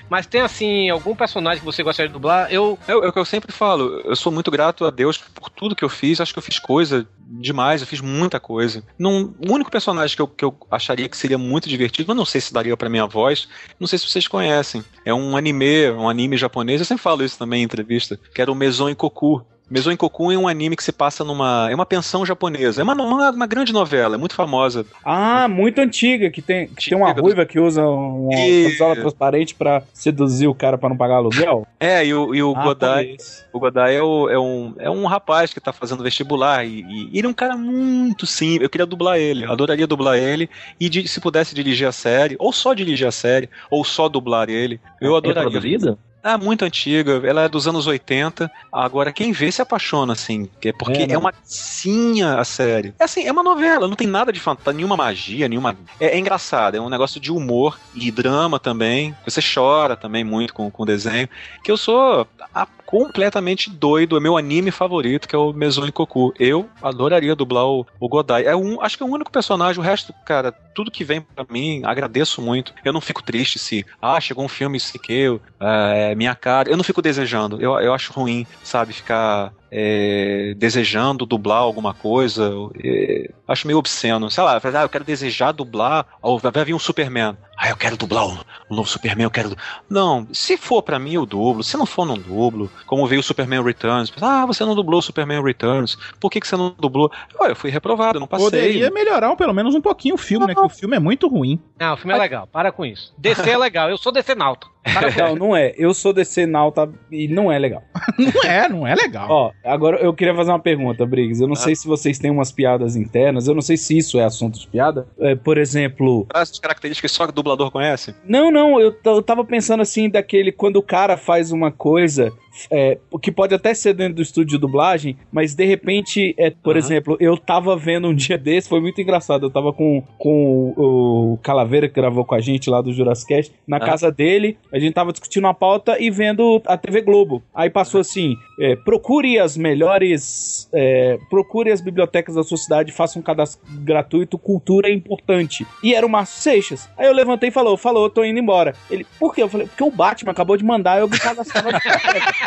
Mas 0.10 0.26
tem 0.26 0.42
assim, 0.42 0.90
algum 0.90 1.16
personagem 1.16 1.60
que 1.60 1.66
você 1.66 1.84
gostaria 1.84 2.08
de 2.08 2.14
dublar? 2.14 2.52
Eu. 2.52 2.78
É 2.88 2.96
o 2.96 3.06
é 3.06 3.12
que 3.12 3.20
eu 3.20 3.26
sempre 3.26 3.52
falo, 3.52 4.02
eu 4.06 4.16
sou 4.16 4.32
muito 4.32 4.50
grato 4.50 4.86
a 4.86 4.90
Deus 4.90 5.18
por 5.18 5.50
tudo 5.50 5.76
que 5.76 5.84
eu 5.84 5.90
fiz. 5.90 6.20
Acho 6.22 6.34
que 6.34 6.40
eu 6.40 6.44
fiz 6.44 6.60
coisa 6.60 7.08
demais, 7.30 7.82
eu 7.82 7.88
fiz 7.88 8.00
muita 8.00 8.40
coisa. 8.40 8.84
Não, 8.98 9.36
o 9.46 9.52
único 9.52 9.70
personagem 9.70 10.16
que 10.16 10.22
eu, 10.22 10.28
que 10.28 10.46
eu 10.46 10.58
acharia 10.72 11.10
que 11.10 11.18
seria 11.18 11.38
muito 11.38 11.68
divertido, 11.68 12.08
mas 12.08 12.18
não 12.18 12.26
sei 12.26 12.40
se 12.40 12.54
daria 12.54 12.76
pra 12.78 12.90
minha 12.90 13.06
voz, 13.06 13.48
não 13.80 13.88
sei 13.88 14.00
se 14.00 14.10
vocês 14.10 14.28
conhecem. 14.28 14.84
É 15.04 15.14
um 15.14 15.37
anime, 15.38 15.92
um 15.92 16.10
anime 16.10 16.38
japonês, 16.38 16.82
eu 16.82 16.86
sempre 16.86 17.04
falo 17.04 17.24
isso 17.24 17.38
também 17.38 17.62
em 17.62 17.66
entrevista, 17.66 18.20
que 18.34 18.42
era 18.42 18.52
o 18.52 18.56
Meson 18.56 18.94
Koku. 18.96 19.46
Meson 19.70 19.96
Kokun 19.98 20.32
é 20.32 20.38
um 20.38 20.48
anime 20.48 20.76
que 20.76 20.84
se 20.84 20.92
passa 20.92 21.24
numa. 21.24 21.68
É 21.70 21.76
uma 21.76 21.86
pensão 21.86 22.26
japonesa. 22.26 22.80
É 22.82 22.84
uma, 22.84 22.94
uma, 22.94 23.32
uma 23.32 23.46
grande 23.48 23.74
novela, 23.74 24.16
é 24.16 24.18
muito 24.18 24.34
famosa. 24.34 24.86
Ah, 25.04 25.48
muito 25.48 25.80
antiga, 25.80 26.30
que 26.30 26.42
tem, 26.42 26.68
que 26.68 26.90
tem 26.90 26.98
uma 26.98 27.12
ruiva 27.12 27.46
que 27.46 27.60
usa 27.60 27.86
uma 27.86 28.34
E- 28.34 28.64
camisola 28.64 28.96
transparente 28.96 29.54
pra 29.56 29.84
seduzir 29.94 30.48
o 30.48 30.56
cara 30.56 30.78
pra 30.78 30.88
não 30.88 30.96
pagar 30.96 31.16
aluguel. 31.16 31.68
É, 31.80 32.06
e 32.06 32.14
o, 32.14 32.34
e 32.34 32.42
o 32.42 32.54
Ah, 32.56 32.64
Godai. 32.64 33.06
conheço. 33.06 33.46
O 33.52 33.60
Godai 33.60 33.96
é, 33.98 34.02
o- 34.02 34.30
é 34.30 34.40
um, 34.40 34.74
é 34.80 34.90
um 34.90 35.06
rapaz 35.06 35.54
que 35.54 35.60
tá 35.60 35.74
fazendo 35.74 36.04
vestibular 36.04 36.66
e, 36.66 36.86
e 37.12 37.18
ele 37.18 37.28
é 37.28 37.30
um 37.30 37.34
cara 37.34 37.58
muito 37.58 38.26
simples. 38.26 38.62
Eu 38.64 38.70
queria 38.70 38.86
dublar 38.86 39.18
ele, 39.18 39.44
eu 39.46 39.52
adoraria 39.52 39.86
dublar 39.88 40.18
ele 40.18 40.50
e 40.80 40.88
de- 40.88 41.08
se 41.08 41.20
pudesse 41.20 41.54
dirigir 41.54 41.88
a 41.88 41.92
série, 41.92 42.36
ou 42.40 42.54
só 42.54 42.74
dirigir 42.74 43.08
a 43.08 43.12
série, 43.12 43.50
ou 43.70 43.84
só 43.84 44.08
dublar 44.08 44.50
ele, 44.50 44.80
eu 45.02 45.16
adoraria. 45.16 45.50
Reproduzida? 45.50 45.98
Ah, 46.30 46.38
muito 46.38 46.66
antiga, 46.66 47.22
ela 47.26 47.44
é 47.44 47.50
dos 47.50 47.68
anos 47.68 47.88
80. 47.88 48.52
Agora, 48.72 49.14
quem 49.14 49.32
vê 49.32 49.50
se 49.52 49.62
apaixona, 49.62 50.12
assim, 50.12 50.50
é 50.62 50.74
porque 50.74 51.04
É, 51.04 51.04
é, 51.04 51.08
né? 51.08 51.18
uma 51.18 51.32
gracinha 51.32 52.38
a 52.38 52.44
série. 52.44 52.94
É 53.00 53.04
assim, 53.06 53.26
é 53.26 53.32
uma 53.32 53.44
novela, 53.44 53.88
não 53.88 53.96
tem 53.96 54.08
nada 54.08 54.32
de 54.34 54.40
fantasma, 54.40 54.74
nenhuma 54.74 54.98
magia, 54.98 55.48
nenhuma. 55.48 55.78
É, 56.00 56.08
é 56.08 56.20
engraçado, 56.20 56.76
é 56.76 56.82
um 56.82 56.90
negócio 56.90 57.20
de 57.20 57.32
humor 57.32 57.80
e 57.96 58.12
drama 58.12 58.60
também. 58.60 59.16
Você 59.26 59.40
chora 59.42 59.96
também 59.96 60.24
muito 60.24 60.54
com, 60.54 60.70
com 60.70 60.84
o 60.84 60.86
desenho. 60.86 61.30
Que 61.64 61.72
eu 61.72 61.78
sou 61.78 62.28
a- 62.54 62.68
completamente 62.88 63.70
doido, 63.70 64.16
é 64.16 64.20
meu 64.20 64.38
anime 64.38 64.72
favorito, 64.72 65.28
que 65.28 65.36
é 65.36 65.38
o 65.38 65.52
Meson 65.52 65.92
Koku. 65.92 66.34
Eu 66.40 66.70
adoraria 66.82 67.36
dublar 67.36 67.66
o, 67.66 67.86
o 68.00 68.08
Godai. 68.08 68.46
É 68.46 68.56
um, 68.56 68.82
acho 68.82 68.98
que 68.98 69.04
é 69.04 69.06
o 69.06 69.10
único 69.10 69.30
personagem, 69.30 69.80
o 69.80 69.84
resto, 69.84 70.14
cara, 70.26 70.54
tudo 70.74 70.90
que 70.90 71.04
vem 71.04 71.20
pra 71.20 71.46
mim, 71.50 71.82
agradeço 71.84 72.42
muito. 72.42 72.74
Eu 72.86 72.94
não 72.94 73.02
fico 73.02 73.22
triste 73.22 73.60
se, 73.60 73.86
ah, 74.02 74.20
chegou 74.22 74.44
um 74.44 74.48
filme 74.48 74.78
isso 74.78 74.98
que 74.98 75.12
eu, 75.12 75.42
é 75.60 76.16
minha 76.16 76.34
cara. 76.34 76.70
Eu 76.72 76.78
não 76.78 76.84
fico 76.84 77.02
desejando. 77.02 77.62
Eu, 77.62 77.78
eu 77.80 77.94
acho 77.94 78.14
ruim, 78.14 78.48
sabe, 78.64 78.94
ficar 78.94 79.52
é, 79.72 80.54
desejando 80.58 81.26
dublar 81.26 81.60
alguma 81.60 81.94
coisa. 81.94 82.52
é, 82.84 83.30
acho 83.48 83.68
meio 83.68 83.80
obsceno. 83.80 84.30
Sei 84.30 84.44
lá, 84.44 84.60
ah, 84.62 84.82
eu 84.82 84.90
quero 84.90 85.04
desejar 85.04 85.52
dublar. 85.52 86.06
Ou 86.22 86.40
vai 86.40 86.66
vir 86.66 86.74
um 86.74 86.80
Superman. 86.80 87.38
Ah, 87.58 87.70
eu 87.70 87.76
quero 87.76 87.98
dublar 87.98 88.28
um, 88.28 88.38
um 88.70 88.76
novo 88.76 88.88
Superman, 88.88 89.24
eu 89.24 89.32
quero. 89.32 89.56
Não, 89.90 90.28
se 90.32 90.58
for 90.58 90.84
pra 90.84 91.00
mim, 91.00 91.14
eu 91.14 91.26
dublo. 91.26 91.64
Se 91.64 91.76
não 91.76 91.86
for, 91.86 92.06
não 92.06 92.18
dublo. 92.18 92.70
Como 92.86 93.08
veio 93.08 93.20
o 93.20 93.24
Superman 93.24 93.64
Returns. 93.64 94.14
Ah, 94.22 94.46
você 94.46 94.64
não 94.64 94.76
dublou 94.76 95.00
o 95.00 95.02
Superman 95.02 95.44
Returns. 95.44 95.98
Por 96.20 96.30
que, 96.30 96.40
que 96.40 96.48
você 96.48 96.56
não 96.56 96.76
dublou? 96.78 97.12
Eu 97.40 97.56
fui 97.56 97.72
reprovado, 97.72 98.18
eu 98.18 98.20
não 98.20 98.28
passei. 98.28 98.46
Poderia 98.46 98.92
melhorar 98.92 99.36
pelo 99.36 99.54
menos 99.54 99.74
um 99.76 99.82
pouquinho 99.82 100.16
o 100.16 100.18
filme, 100.18 100.46
né? 100.46 100.54
Que 100.54 100.62
o 100.62 100.70
filme 100.70 100.96
é 100.96 101.00
muito 101.00 101.28
ruim. 101.28 101.60
Não, 101.80 101.94
o 101.94 101.98
filme 101.98 102.14
é 102.14 102.18
legal, 102.18 102.48
para 102.48 102.72
com 102.72 102.86
isso. 102.86 103.14
DC 103.18 103.50
é 103.50 103.58
legal, 103.58 103.90
eu 103.90 103.98
sou 103.98 104.12
DC 104.12 104.36
Nauta. 104.36 104.68
Com 104.94 105.20
Não, 105.22 105.36
não 105.36 105.56
é. 105.56 105.74
Eu 105.78 105.94
sou 105.94 106.14
DC 106.14 106.46
Nauta 106.46 106.90
e 107.12 107.28
não 107.28 107.52
é 107.52 107.60
legal. 107.60 107.84
Não 108.18 108.44
é, 108.44 108.70
não 108.70 108.88
é 108.88 108.96
legal. 108.96 109.28
Ó, 109.30 109.52
agora 109.64 109.98
eu 109.98 110.14
queria 110.14 110.34
fazer 110.34 110.52
uma 110.52 110.60
pergunta, 110.60 111.06
Briggs. 111.06 111.40
Eu 111.42 111.48
não 111.48 111.56
sei 111.56 111.76
se 111.76 111.88
vocês 111.88 112.18
têm 112.18 112.32
umas 112.32 112.52
piadas 112.52 112.96
internas, 112.96 113.48
eu 113.48 113.54
não 113.54 113.62
sei 113.62 113.78
se 113.78 113.96
isso 113.96 114.20
é 114.20 114.24
assunto 114.24 114.60
de 114.60 114.68
piada. 114.68 115.08
É, 115.20 115.36
por 115.36 115.58
exemplo, 115.58 116.26
As 116.34 116.58
características 116.58 117.12
que 117.12 117.18
só 117.18 117.26
o 117.26 117.32
dublador 117.32 117.70
conhece. 117.70 118.16
Não, 118.26 118.50
não, 118.50 118.80
eu, 118.80 118.96
eu 119.06 119.22
tava 119.22 119.46
pensando 119.46 119.82
assim, 119.82 120.10
daquele 120.10 120.52
quando 120.52 120.78
o 120.78 120.82
cara 120.82 121.16
faz 121.16 121.52
uma 121.52 121.72
coisa. 121.72 122.32
É, 122.72 122.98
que 123.22 123.32
pode 123.32 123.54
até 123.54 123.74
ser 123.74 123.94
dentro 123.94 124.16
do 124.16 124.22
estúdio 124.22 124.52
de 124.52 124.58
dublagem, 124.58 125.18
mas 125.32 125.54
de 125.56 125.66
repente, 125.66 126.34
é, 126.38 126.50
por 126.50 126.76
exemplo, 126.78 127.18
eu 127.20 127.38
tava 127.38 127.76
vendo 127.76 128.08
um 128.08 128.16
dia 128.16 128.38
desse, 128.38 128.70
foi 128.70 128.80
muito 128.80 129.00
engraçado. 129.02 129.46
Eu 129.46 129.50
tava 129.50 129.72
com, 129.74 130.04
com 130.18 130.74
o, 130.78 131.34
o 131.34 131.38
Calaveira 131.38 131.88
que 131.88 131.96
gravou 131.96 132.24
com 132.26 132.36
a 132.36 132.40
gente 132.40 132.70
lá 132.70 132.82
do 132.82 132.92
Jurassic 132.94 133.28
Cast, 133.34 133.54
na 133.68 133.78
Ah. 133.78 133.80
casa 133.82 134.12
dele, 134.12 134.58
a 134.72 134.80
gente 134.80 134.94
tava 134.94 135.12
discutindo 135.12 135.46
uma 135.46 135.54
pauta 135.54 135.98
e 136.00 136.10
vendo 136.10 136.62
a 136.66 136.78
TV 136.78 137.02
Globo. 137.02 137.44
Aí 137.54 137.70
passou 137.70 138.02
assim: 138.02 138.36
é, 138.60 138.76
procure 138.76 139.38
as 139.40 139.56
melhores. 139.58 140.70
é, 140.74 141.18
procure 141.30 141.72
as 141.72 141.82
bibliotecas 141.82 142.36
da 142.36 142.44
sua 142.44 142.58
cidade, 142.58 142.92
faça 142.92 143.18
um 143.20 143.22
cadastro 143.22 143.60
gratuito, 143.84 144.38
cultura 144.38 144.90
é 144.90 144.94
importante. 144.94 145.66
E 145.84 145.94
era 145.94 146.06
o 146.06 146.10
Márcio 146.10 146.42
Seixas. 146.42 146.90
Aí 146.98 147.08
eu 147.08 147.14
levantei 147.14 147.50
e 147.50 147.52
falou: 147.52 147.78
falou, 147.78 148.10
tô 148.10 148.24
indo 148.24 148.40
embora. 148.40 148.74
Ele, 148.90 149.06
por 149.20 149.34
quê? 149.34 149.44
Eu 149.44 149.50
falei, 149.50 149.68
porque 149.68 149.84
o 149.84 149.92
Batman 149.92 150.32
acabou 150.32 150.58
de 150.58 150.64
mandar 150.64 151.00
eu 151.00 151.08
me 151.08 151.18
cadastrar 151.18 151.64
na 151.64 151.72
biblioteca. 151.80 152.47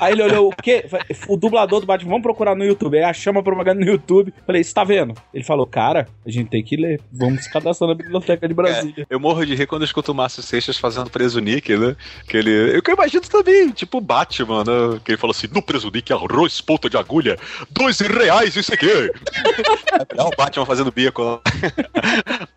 Aí 0.00 0.12
ele 0.12 0.22
olhou, 0.22 0.48
o 0.48 0.56
quê? 0.62 0.84
O 1.28 1.36
dublador 1.36 1.80
do 1.80 1.86
Batman, 1.86 2.10
vamos 2.10 2.22
procurar 2.22 2.54
no 2.54 2.64
YouTube. 2.64 2.96
Aí 2.96 3.04
achamos 3.04 3.40
a 3.40 3.42
propaganda 3.42 3.84
no 3.84 3.90
YouTube. 3.90 4.32
Falei, 4.46 4.64
você 4.64 4.72
tá 4.72 4.84
vendo? 4.84 5.14
Ele 5.32 5.44
falou, 5.44 5.66
cara, 5.66 6.08
a 6.26 6.30
gente 6.30 6.48
tem 6.48 6.62
que 6.62 6.76
ler. 6.76 7.00
Vamos 7.12 7.44
se 7.44 7.52
cadastrar 7.52 7.88
na 7.88 7.94
biblioteca 7.94 8.48
de 8.48 8.54
Brasília. 8.54 9.06
Eu 9.10 9.20
morro 9.20 9.44
de 9.44 9.54
rir 9.54 9.66
quando 9.66 9.82
eu 9.82 9.86
escuto 9.86 10.12
o 10.12 10.14
Márcio 10.14 10.42
Seixas 10.42 10.78
fazendo 10.78 11.10
preso 11.10 11.40
Nick, 11.40 11.76
né? 11.76 11.94
Que 12.26 12.36
ele. 12.36 12.76
Eu 12.76 12.82
que 12.82 12.90
eu 12.90 12.94
imagino 12.94 13.22
também, 13.22 13.70
tipo 13.70 13.98
o 13.98 14.00
Batman, 14.00 14.64
né? 14.64 15.00
Que 15.04 15.12
ele 15.12 15.18
fala 15.18 15.32
assim: 15.32 15.48
no 15.52 15.62
preso 15.62 15.90
Nick, 15.90 16.12
arroz, 16.12 16.60
ponta 16.60 16.88
de 16.88 16.96
agulha, 16.96 17.38
dois 17.70 18.00
reais, 18.00 18.56
isso 18.56 18.72
aqui. 18.72 18.90
É 20.16 20.22
o 20.22 20.30
Batman 20.36 20.66
fazendo 20.66 20.90
bico 20.90 21.22
lá. 21.22 21.40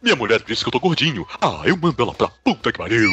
Minha 0.02 0.16
mulher 0.16 0.42
disse 0.46 0.64
que 0.64 0.68
eu 0.70 0.72
tô 0.72 0.80
gordinho. 0.80 1.28
Ah, 1.42 1.62
eu 1.66 1.76
mando 1.78 2.02
ela 2.02 2.14
pra 2.14 2.30
puta 2.44 2.72
que 2.72 2.78
pariu. 2.78 3.10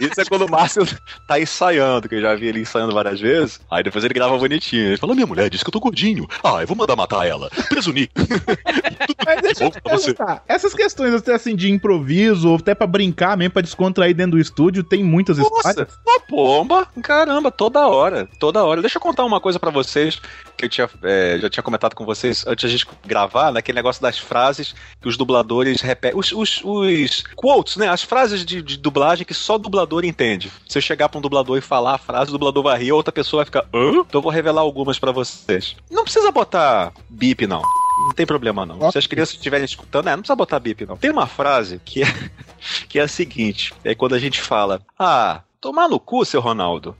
Isso 0.00 0.20
é 0.20 0.24
quando 0.24 0.46
o 0.46 0.50
Márcio 0.50 0.84
tá 1.26 1.40
ensaiando, 1.40 2.08
que 2.08 2.20
já 2.20 2.35
vi 2.36 2.46
ele 2.46 2.60
ensaiando 2.60 2.94
várias 2.94 3.20
vezes. 3.20 3.60
Aí 3.70 3.82
depois 3.82 4.04
ele 4.04 4.14
grava 4.14 4.36
bonitinho. 4.38 4.88
Ele 4.88 4.96
fala: 4.96 5.14
Minha 5.14 5.26
mulher 5.26 5.50
disse 5.50 5.64
que 5.64 5.68
eu 5.68 5.72
tô 5.72 5.80
gordinho. 5.80 6.26
Ah, 6.42 6.60
eu 6.60 6.66
vou 6.66 6.76
mandar 6.76 6.96
matar 6.96 7.26
ela. 7.26 7.50
Preso 7.68 7.92
Nick. 7.92 8.12
Mas 9.24 9.42
deixa 9.42 9.64
eu 9.64 9.70
te 9.70 9.80
você. 9.84 10.14
perguntar, 10.14 10.44
essas 10.46 10.72
questões 10.72 11.12
até 11.14 11.34
assim 11.34 11.56
de 11.56 11.70
improviso, 11.70 12.48
ou 12.48 12.56
até 12.56 12.74
pra 12.74 12.86
brincar 12.86 13.36
mesmo, 13.36 13.52
pra 13.52 13.62
descontrair 13.62 14.14
dentro 14.14 14.32
do 14.32 14.38
estúdio, 14.38 14.84
tem 14.84 15.02
muitas 15.02 15.38
Nossa, 15.38 15.70
histórias. 15.70 15.98
uma 16.06 16.20
bomba, 16.28 16.86
caramba, 17.02 17.50
toda 17.50 17.86
hora, 17.88 18.28
toda 18.38 18.64
hora. 18.64 18.80
Deixa 18.80 18.98
eu 18.98 19.02
contar 19.02 19.24
uma 19.24 19.40
coisa 19.40 19.58
pra 19.58 19.70
vocês 19.70 20.20
que 20.56 20.64
eu 20.64 20.68
tinha, 20.68 20.88
é, 21.02 21.38
já 21.40 21.50
tinha 21.50 21.62
comentado 21.62 21.94
com 21.94 22.04
vocês 22.04 22.46
antes 22.46 22.62
da 22.62 22.68
gente 22.68 22.86
gravar, 23.04 23.52
naquele 23.52 23.76
negócio 23.76 24.00
das 24.00 24.18
frases 24.18 24.74
que 25.00 25.08
os 25.08 25.16
dubladores 25.16 25.80
repetem, 25.80 26.18
os, 26.18 26.32
os, 26.32 26.60
os 26.64 27.24
quotes, 27.34 27.76
né? 27.76 27.88
As 27.88 28.02
frases 28.02 28.44
de, 28.44 28.62
de 28.62 28.76
dublagem 28.76 29.26
que 29.26 29.34
só 29.34 29.58
dublador 29.58 30.04
entende. 30.04 30.50
Se 30.68 30.78
eu 30.78 30.82
chegar 30.82 31.08
pra 31.08 31.18
um 31.18 31.22
dublador 31.22 31.58
e 31.58 31.60
falar 31.60 31.94
a 31.94 31.98
frase, 31.98 32.25
o 32.28 32.32
dublador 32.32 32.66
a 32.66 32.94
outra 32.94 33.12
pessoa 33.12 33.40
vai 33.40 33.46
ficar, 33.46 33.66
hã? 33.72 34.00
Então 34.00 34.18
eu 34.18 34.22
vou 34.22 34.32
revelar 34.32 34.62
algumas 34.62 34.98
pra 34.98 35.12
vocês. 35.12 35.76
Não 35.90 36.04
precisa 36.04 36.30
botar 36.30 36.92
bip, 37.08 37.46
não. 37.46 37.62
Não 38.06 38.12
tem 38.14 38.26
problema, 38.26 38.66
não. 38.66 38.90
Se 38.90 38.98
as 38.98 39.06
crianças 39.06 39.34
estiverem 39.34 39.64
escutando, 39.64 40.08
é, 40.08 40.10
não 40.10 40.18
precisa 40.18 40.36
botar 40.36 40.60
bip, 40.60 40.84
não. 40.86 40.96
Tem 40.96 41.10
uma 41.10 41.26
frase 41.26 41.80
que 41.84 42.02
é, 42.02 42.06
que 42.88 42.98
é 42.98 43.02
a 43.02 43.08
seguinte: 43.08 43.72
é 43.84 43.94
quando 43.94 44.14
a 44.14 44.18
gente 44.18 44.40
fala, 44.40 44.80
ah, 44.98 45.40
tomar 45.60 45.88
no 45.88 45.98
cu, 45.98 46.24
seu 46.24 46.40
Ronaldo. 46.40 46.96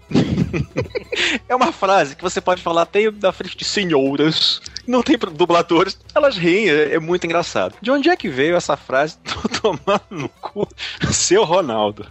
é 1.48 1.54
uma 1.54 1.72
frase 1.72 2.16
que 2.16 2.22
você 2.22 2.40
pode 2.40 2.62
falar 2.62 2.82
até 2.82 3.10
da 3.10 3.32
frente 3.32 3.56
de 3.56 3.64
senhoras. 3.64 4.60
Não 4.86 5.02
tem 5.02 5.18
dubladores, 5.18 5.98
elas 6.14 6.36
riem, 6.36 6.68
é, 6.68 6.94
é 6.94 6.98
muito 7.00 7.24
engraçado. 7.24 7.74
De 7.82 7.90
onde 7.90 8.08
é 8.08 8.16
que 8.16 8.28
veio 8.28 8.54
essa 8.56 8.76
frase? 8.76 9.18
Tomar 9.60 10.00
no 10.10 10.28
cu, 10.28 10.68
seu 11.12 11.42
Ronaldo. 11.44 12.06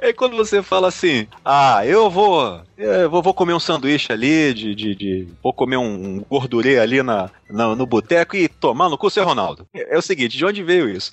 É 0.00 0.12
quando 0.12 0.36
você 0.36 0.62
fala 0.62 0.88
assim: 0.88 1.26
Ah, 1.44 1.84
eu 1.84 2.08
vou. 2.08 2.60
Eu 2.78 3.10
vou, 3.10 3.22
vou 3.22 3.34
comer 3.34 3.52
um 3.54 3.60
sanduíche 3.60 4.12
ali, 4.12 4.52
de, 4.54 4.74
de, 4.74 4.94
de- 4.94 5.28
vou 5.42 5.52
comer 5.52 5.76
um, 5.76 5.84
um 6.18 6.24
gordurê 6.28 6.78
ali 6.78 7.02
na, 7.02 7.30
na- 7.50 7.74
no 7.74 7.86
boteco 7.86 8.36
e 8.36 8.48
tomar 8.48 8.88
no 8.88 8.98
cu, 8.98 9.10
seu 9.10 9.24
Ronaldo. 9.24 9.66
É, 9.74 9.94
é 9.94 9.98
o 9.98 10.02
seguinte: 10.02 10.36
de 10.38 10.44
onde 10.44 10.62
veio 10.62 10.88
isso? 10.88 11.10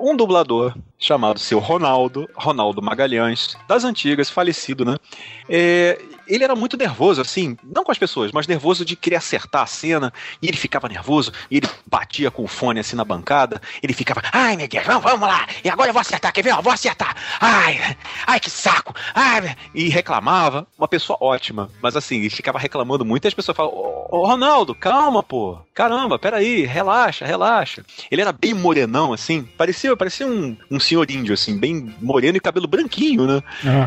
Um 0.00 0.16
dublador 0.16 0.74
chamado 0.98 1.38
seu 1.38 1.58
Ronaldo, 1.58 2.28
Ronaldo 2.34 2.82
Magalhães, 2.82 3.56
das 3.68 3.84
antigas, 3.84 4.30
falecido, 4.30 4.84
né? 4.84 4.96
É, 5.48 6.00
ele 6.30 6.44
era 6.44 6.54
muito 6.54 6.76
nervoso, 6.76 7.20
assim, 7.20 7.56
não 7.62 7.84
com 7.84 7.92
as 7.92 7.98
pessoas, 7.98 8.32
mas 8.32 8.46
nervoso 8.46 8.84
de 8.84 8.96
querer 8.96 9.16
acertar 9.16 9.62
a 9.62 9.66
cena, 9.66 10.12
e 10.40 10.48
ele 10.48 10.56
ficava 10.56 10.88
nervoso, 10.88 11.32
e 11.50 11.56
ele 11.56 11.68
batia 11.86 12.30
com 12.30 12.44
o 12.44 12.48
fone 12.48 12.80
assim 12.80 12.96
na 12.96 13.04
bancada, 13.04 13.60
ele 13.82 13.92
ficava, 13.92 14.22
ai 14.32 14.56
meu 14.56 14.68
Deus, 14.68 14.86
vamos, 14.86 15.02
vamos 15.02 15.28
lá, 15.28 15.46
e 15.64 15.68
agora 15.68 15.90
eu 15.90 15.94
vou 15.94 16.00
acertar, 16.00 16.32
quer 16.32 16.42
ver? 16.42 16.52
Eu 16.52 16.62
vou 16.62 16.72
acertar, 16.72 17.16
ai, 17.40 17.96
ai 18.26 18.40
que 18.40 18.50
saco, 18.50 18.94
ai, 19.14 19.56
e 19.74 19.88
reclamava, 19.88 20.66
uma 20.78 20.88
pessoa 20.88 21.18
ótima, 21.20 21.70
mas 21.82 21.96
assim, 21.96 22.16
ele 22.16 22.30
ficava 22.30 22.58
reclamando 22.58 23.04
muito, 23.04 23.24
e 23.24 23.28
as 23.28 23.34
pessoas 23.34 23.56
falavam, 23.56 23.78
ô, 23.78 24.18
ô 24.20 24.26
Ronaldo, 24.26 24.74
calma, 24.74 25.22
pô, 25.22 25.58
caramba, 25.74 26.18
peraí, 26.18 26.64
relaxa, 26.64 27.24
relaxa. 27.24 27.84
Ele 28.10 28.20
era 28.20 28.32
bem 28.32 28.54
morenão, 28.54 29.12
assim, 29.12 29.42
parecia, 29.42 29.96
parecia 29.96 30.26
um, 30.26 30.56
um 30.70 30.78
senhor 30.78 31.10
índio, 31.10 31.34
assim, 31.34 31.58
bem 31.58 31.94
moreno 32.00 32.36
e 32.36 32.40
cabelo 32.40 32.66
branquinho, 32.66 33.26
né? 33.26 33.42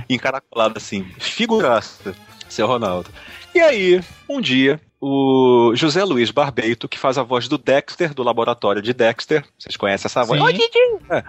Encaracolado, 0.09 0.77
assim, 0.77 1.05
figuraça, 1.19 2.15
seu 2.53 2.67
Ronaldo. 2.67 3.09
E 3.53 3.59
aí, 3.59 4.01
um 4.27 4.41
dia, 4.41 4.79
o 4.99 5.73
José 5.75 6.03
Luiz 6.03 6.31
Barbeito, 6.31 6.87
que 6.87 6.97
faz 6.97 7.17
a 7.19 7.23
voz 7.23 7.47
do 7.47 7.57
Dexter, 7.57 8.13
do 8.15 8.23
laboratório 8.23 8.81
de 8.81 8.93
Dexter, 8.93 9.43
vocês 9.59 9.77
conhecem 9.77 10.07
essa 10.07 10.23
voz? 10.23 10.39
É. 11.09 11.23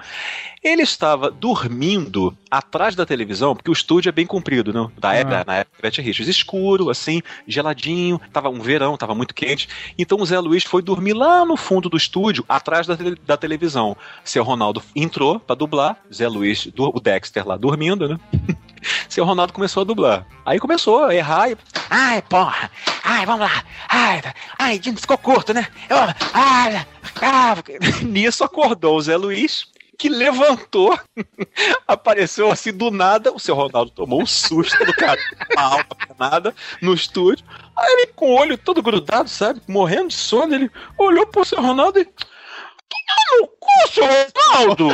Ele 0.62 0.82
estava 0.82 1.30
dormindo 1.30 2.34
atrás 2.50 2.94
da 2.94 3.04
televisão, 3.04 3.54
porque 3.54 3.70
o 3.70 3.74
estúdio 3.74 4.08
é 4.08 4.12
bem 4.12 4.24
comprido, 4.26 4.72
não? 4.72 4.90
Da 4.98 5.12
época, 5.12 5.44
na 5.46 5.56
época, 5.56 5.76
Beth 5.82 5.96
Richards, 6.02 6.28
escuro, 6.28 6.88
assim, 6.88 7.20
geladinho, 7.46 8.18
tava 8.32 8.48
um 8.48 8.60
verão, 8.60 8.96
tava 8.96 9.14
muito 9.14 9.34
quente. 9.34 9.68
Então 9.98 10.18
o 10.18 10.24
Zé 10.24 10.38
Luiz 10.40 10.64
foi 10.64 10.80
dormir 10.80 11.12
lá 11.12 11.44
no 11.44 11.56
fundo 11.56 11.90
do 11.90 11.96
estúdio, 11.98 12.42
atrás 12.48 12.86
da, 12.86 12.96
tele- 12.96 13.18
da 13.26 13.36
televisão. 13.36 13.94
Seu 14.24 14.42
Ronaldo 14.44 14.82
entrou 14.96 15.38
pra 15.38 15.54
dublar, 15.54 15.98
Zé 16.12 16.26
Luiz, 16.28 16.68
o 16.78 17.00
Dexter 17.00 17.46
lá 17.46 17.56
dormindo, 17.58 18.08
né? 18.08 18.18
seu 19.08 19.24
Ronaldo 19.24 19.52
começou 19.52 19.82
a 19.82 19.84
dublar. 19.84 20.26
Aí 20.44 20.58
começou 20.58 21.04
a 21.04 21.14
errar 21.14 21.50
e. 21.50 21.56
Ai, 21.90 22.22
porra. 22.22 22.70
Ai, 23.02 23.26
vamos 23.26 23.42
lá. 23.42 23.64
Ai, 23.88 24.22
ai, 24.58 24.80
ficou 24.96 25.18
curto, 25.18 25.52
né? 25.52 25.66
Eu, 25.88 25.96
ai, 26.32 26.86
nisso 28.02 28.44
acordou 28.44 28.96
o 28.96 29.00
Zé 29.00 29.16
Luiz, 29.16 29.66
que 29.98 30.08
levantou, 30.08 30.98
apareceu 31.86 32.50
assim 32.50 32.72
do 32.72 32.90
nada. 32.90 33.32
O 33.32 33.38
seu 33.38 33.54
Ronaldo 33.54 33.90
tomou 33.90 34.22
um 34.22 34.26
susto 34.26 34.84
do 34.84 34.92
cara, 34.94 35.20
uma 35.52 35.62
alma 35.62 35.86
nada 36.18 36.54
no 36.80 36.94
estúdio. 36.94 37.44
Aí 37.76 37.92
ele, 37.92 38.06
com 38.08 38.26
o 38.26 38.38
olho 38.38 38.58
todo 38.58 38.82
grudado, 38.82 39.28
sabe? 39.28 39.60
Morrendo 39.68 40.08
de 40.08 40.14
sono, 40.14 40.54
ele 40.54 40.70
olhou 40.98 41.26
pro 41.26 41.44
seu 41.44 41.60
Ronaldo 41.60 41.98
e. 41.98 42.04
Toma 42.04 43.40
no 43.40 43.46
cu, 43.48 43.92
seu 43.92 44.04
Ronaldo! 44.04 44.88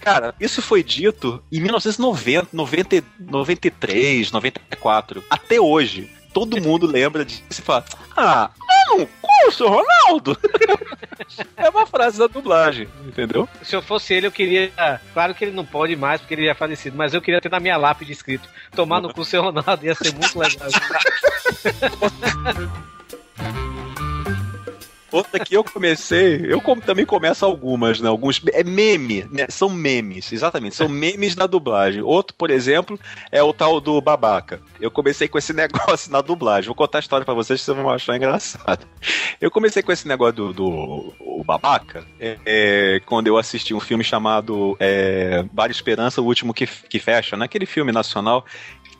Cara, 0.00 0.34
isso 0.40 0.62
foi 0.62 0.82
dito 0.82 1.42
em 1.52 1.60
1990, 1.60 2.48
90, 2.52 3.04
93, 3.18 4.32
94. 4.32 5.24
Até 5.28 5.60
hoje, 5.60 6.10
todo 6.32 6.60
mundo 6.60 6.86
lembra 6.86 7.24
disso 7.24 7.42
e 7.50 7.62
fala: 7.62 7.84
Ah, 8.16 8.50
eu 8.88 8.98
não 8.98 9.08
curso, 9.20 9.66
Ronaldo! 9.66 10.38
é 11.56 11.68
uma 11.68 11.86
frase 11.86 12.18
da 12.18 12.26
dublagem, 12.26 12.88
entendeu? 13.06 13.48
Se 13.62 13.76
eu 13.76 13.82
fosse 13.82 14.14
ele, 14.14 14.26
eu 14.26 14.32
queria. 14.32 14.72
Claro 15.12 15.34
que 15.34 15.44
ele 15.44 15.52
não 15.52 15.64
pode 15.64 15.94
mais, 15.96 16.20
porque 16.20 16.34
ele 16.34 16.44
já 16.44 16.52
é 16.52 16.54
falecido, 16.54 16.96
mas 16.96 17.14
eu 17.14 17.22
queria 17.22 17.40
ter 17.40 17.50
na 17.50 17.60
minha 17.60 17.76
lápide 17.76 18.12
escrito: 18.12 18.48
Tomar 18.74 19.00
no 19.00 19.12
cu 19.12 19.24
seu 19.24 19.42
Ronaldo 19.42 19.84
ia 19.84 19.94
ser 19.94 20.14
muito 20.14 20.38
legal. 20.38 20.68
Outra 25.12 25.40
que 25.40 25.54
eu 25.56 25.64
comecei, 25.64 26.44
eu 26.46 26.60
como, 26.60 26.80
também 26.80 27.04
começo 27.04 27.44
algumas, 27.44 28.00
né? 28.00 28.08
Alguns. 28.08 28.40
É 28.52 28.62
meme, 28.62 29.26
né? 29.30 29.46
São 29.48 29.68
memes, 29.68 30.32
exatamente. 30.32 30.76
São 30.76 30.88
memes 30.88 31.34
na 31.36 31.46
dublagem. 31.46 32.02
Outro, 32.02 32.34
por 32.36 32.50
exemplo, 32.50 32.98
é 33.30 33.42
o 33.42 33.52
tal 33.52 33.80
do 33.80 34.00
babaca. 34.00 34.60
Eu 34.80 34.90
comecei 34.90 35.28
com 35.28 35.38
esse 35.38 35.52
negócio 35.54 36.10
na 36.10 36.20
dublagem. 36.20 36.66
Vou 36.66 36.74
contar 36.74 36.98
a 36.98 37.00
história 37.00 37.24
pra 37.24 37.34
vocês 37.34 37.60
vocês 37.60 37.76
vão 37.76 37.90
achar 37.90 38.16
engraçado. 38.16 38.86
Eu 39.40 39.50
comecei 39.50 39.82
com 39.82 39.92
esse 39.92 40.06
negócio 40.06 40.34
do, 40.34 40.52
do 40.52 41.14
o 41.20 41.44
babaca 41.44 42.04
é, 42.18 42.38
é, 42.44 43.00
quando 43.06 43.26
eu 43.26 43.38
assisti 43.38 43.72
um 43.72 43.80
filme 43.80 44.04
chamado 44.04 44.76
é, 44.78 45.42
Bar 45.52 45.70
Esperança, 45.70 46.20
o 46.20 46.26
último 46.26 46.52
que, 46.52 46.66
que 46.66 46.98
fecha, 46.98 47.36
naquele 47.36 47.66
filme 47.66 47.92
nacional 47.92 48.44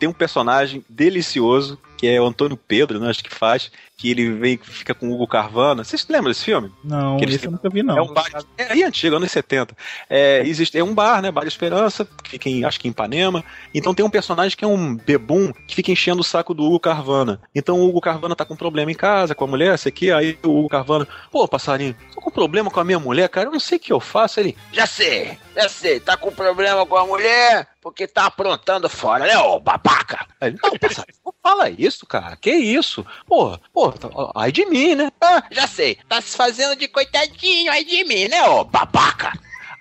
tem 0.00 0.08
um 0.08 0.14
personagem 0.14 0.82
delicioso, 0.88 1.78
que 2.00 2.08
é 2.08 2.18
o 2.18 2.24
Antônio 2.24 2.56
Pedro, 2.56 2.98
né, 2.98 3.10
acho 3.10 3.22
que 3.22 3.28
faz, 3.28 3.70
que 3.94 4.10
ele 4.10 4.32
vem, 4.32 4.56
fica 4.56 4.94
com 4.94 5.10
o 5.10 5.12
Hugo 5.12 5.26
Carvana. 5.26 5.84
Vocês 5.84 6.06
lembram 6.08 6.30
desse 6.30 6.46
filme? 6.46 6.72
Não, 6.82 7.18
que 7.18 7.26
esse 7.26 7.44
eu 7.44 7.50
nunca 7.50 7.68
vi, 7.68 7.82
não. 7.82 7.98
É 7.98 8.00
um 8.00 8.14
bar, 8.14 8.26
é, 8.56 8.80
é 8.80 8.82
antigo, 8.82 9.16
anos 9.16 9.30
70. 9.30 9.76
É, 10.08 10.40
existe, 10.46 10.78
é 10.78 10.82
um 10.82 10.94
bar, 10.94 11.20
né, 11.20 11.30
Bar 11.30 11.46
Esperança, 11.46 12.08
que 12.24 12.30
fica 12.30 12.48
em, 12.48 12.64
acho 12.64 12.80
que 12.80 12.88
em 12.88 12.90
Ipanema. 12.90 13.44
Então 13.74 13.92
tem 13.92 14.02
um 14.02 14.08
personagem 14.08 14.56
que 14.56 14.64
é 14.64 14.66
um 14.66 14.96
bebum, 14.96 15.52
que 15.68 15.74
fica 15.74 15.92
enchendo 15.92 16.22
o 16.22 16.24
saco 16.24 16.54
do 16.54 16.64
Hugo 16.64 16.80
Carvana. 16.80 17.38
Então 17.54 17.78
o 17.78 17.86
Hugo 17.86 18.00
Carvana 18.00 18.34
tá 18.34 18.46
com 18.46 18.54
um 18.54 18.56
problema 18.56 18.90
em 18.90 18.94
casa, 18.94 19.34
com 19.34 19.44
a 19.44 19.48
mulher, 19.48 19.78
sei 19.78 19.92
que, 19.92 20.10
aí 20.10 20.38
o 20.42 20.60
Hugo 20.60 20.70
Carvana, 20.70 21.06
pô, 21.30 21.46
passarinho, 21.46 21.94
tô 22.14 22.22
com 22.22 22.30
problema 22.30 22.70
com 22.70 22.80
a 22.80 22.84
minha 22.84 22.98
mulher, 22.98 23.28
cara, 23.28 23.48
eu 23.48 23.52
não 23.52 23.60
sei 23.60 23.76
o 23.76 23.80
que 23.80 23.92
eu 23.92 24.00
faço. 24.00 24.40
Ele, 24.40 24.56
já 24.72 24.86
sei, 24.86 25.36
já 25.54 25.68
sei, 25.68 26.00
tá 26.00 26.16
com 26.16 26.32
problema 26.32 26.86
com 26.86 26.96
a 26.96 27.06
mulher, 27.06 27.68
porque 27.82 28.06
tá 28.06 28.24
aprontando 28.26 28.88
fora, 28.88 29.26
né, 29.26 29.36
ô 29.38 29.60
babaca? 29.60 30.26
Aí, 30.40 30.54
não, 30.62 30.78
passarinho, 30.78 31.18
não 31.24 31.34
fala 31.42 31.68
isso, 31.68 31.89
cara, 32.06 32.36
que 32.36 32.50
isso? 32.50 33.04
Pô, 33.26 33.58
pô, 33.72 33.92
ai 34.34 34.52
de 34.52 34.64
mim, 34.66 34.94
né? 34.94 35.10
Ah, 35.20 35.42
já 35.50 35.66
sei, 35.66 35.98
tá 36.08 36.20
se 36.20 36.36
fazendo 36.36 36.76
de 36.76 36.88
coitadinho, 36.88 37.70
ai 37.70 37.84
de 37.84 38.04
mim, 38.04 38.28
né, 38.28 38.42
ô 38.48 38.64
babaca? 38.64 39.32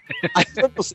Aí, 0.34 0.46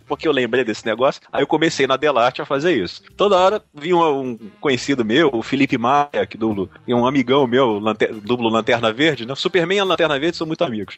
porque 0.07 0.27
eu 0.27 0.33
lembrei 0.33 0.65
desse 0.65 0.85
negócio. 0.85 1.23
Aí 1.33 1.43
eu 1.43 1.47
comecei 1.47 1.87
na 1.87 1.97
Delarte 1.97 2.43
a 2.43 2.47
fazer 2.47 2.77
isso. 2.77 3.03
Toda 3.17 3.37
hora 3.37 3.63
vinha 3.73 3.97
um, 3.97 4.31
um 4.31 4.51
conhecido 4.61 5.05
meu, 5.05 5.31
o 5.33 5.43
Felipe 5.43 5.79
Maia, 5.79 6.27
que 6.29 6.37
dublo, 6.37 6.71
e 6.87 6.95
um 6.95 7.07
amigão 7.07 7.47
meu, 7.47 7.79
lanter, 7.79 8.13
dublo 8.13 8.49
Lanterna 8.49 8.93
Verde, 8.93 9.27
né? 9.27 9.35
Superman 9.35 9.79
e 9.79 9.81
a 9.81 9.85
Lanterna 9.85 10.19
Verde 10.19 10.37
são 10.37 10.47
muito 10.47 10.65
amigos. 10.65 10.97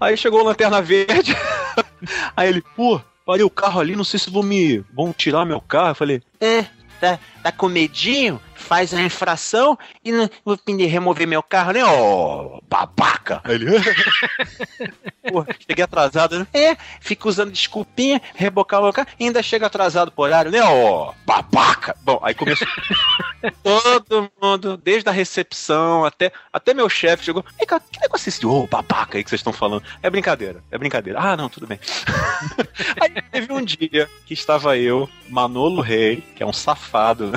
Aí 0.00 0.16
chegou 0.16 0.40
o 0.40 0.44
Lanterna 0.44 0.80
Verde, 0.80 1.36
aí 2.36 2.48
ele, 2.48 2.62
pô, 2.76 3.00
parei 3.26 3.44
o 3.44 3.50
carro 3.50 3.80
ali, 3.80 3.96
não 3.96 4.04
sei 4.04 4.18
se 4.18 4.30
vão 4.30 4.42
me. 4.42 4.78
vão 4.92 5.12
tirar 5.12 5.44
meu 5.44 5.60
carro. 5.60 5.90
Eu 5.90 5.94
falei, 5.94 6.22
é, 6.40 6.64
tá, 7.00 7.18
tá 7.42 7.52
com 7.52 7.68
medinho? 7.68 8.40
Faz 8.60 8.92
a 8.94 9.00
infração 9.00 9.78
e 10.04 10.12
não 10.12 10.28
vou 10.44 10.58
remover 10.86 11.26
meu 11.26 11.42
carro, 11.42 11.72
né? 11.72 11.84
Ô, 11.84 12.56
oh, 12.56 12.62
babaca! 12.68 13.40
Ele. 13.46 13.66
Pô, 15.32 15.44
cheguei 15.66 15.84
atrasado, 15.84 16.38
né? 16.38 16.46
É, 16.52 16.76
fica 17.00 17.28
usando 17.28 17.50
desculpinha, 17.50 18.20
rebocar 18.34 18.82
o 18.82 18.92
carro 18.92 19.08
ainda 19.18 19.42
chega 19.42 19.66
atrasado 19.66 20.12
por 20.12 20.24
horário, 20.24 20.50
né? 20.50 20.62
Ô, 20.62 21.08
oh, 21.08 21.14
babaca! 21.26 21.96
Bom, 22.02 22.20
aí 22.22 22.34
começou. 22.34 22.68
Todo 23.62 24.30
mundo, 24.40 24.76
desde 24.76 25.08
a 25.08 25.12
recepção 25.12 26.04
até, 26.04 26.30
até 26.52 26.74
meu 26.74 26.88
chefe 26.88 27.24
chegou. 27.24 27.44
Ei, 27.58 27.66
cara, 27.66 27.82
que 27.90 28.00
negócio 28.00 28.28
é 28.28 28.30
esse 28.30 28.40
de 28.40 28.46
ô, 28.46 28.64
oh, 28.64 28.66
babaca 28.66 29.16
aí 29.16 29.24
que 29.24 29.30
vocês 29.30 29.40
estão 29.40 29.52
falando? 29.52 29.82
É 30.02 30.10
brincadeira, 30.10 30.62
é 30.70 30.76
brincadeira. 30.76 31.18
Ah, 31.20 31.36
não, 31.36 31.48
tudo 31.48 31.66
bem. 31.66 31.80
aí 33.00 33.22
teve 33.30 33.52
um 33.52 33.64
dia 33.64 34.08
que 34.26 34.34
estava 34.34 34.76
eu, 34.76 35.08
Manolo 35.28 35.80
Rei, 35.80 36.22
que 36.36 36.42
é 36.42 36.46
um 36.46 36.52
safado, 36.52 37.32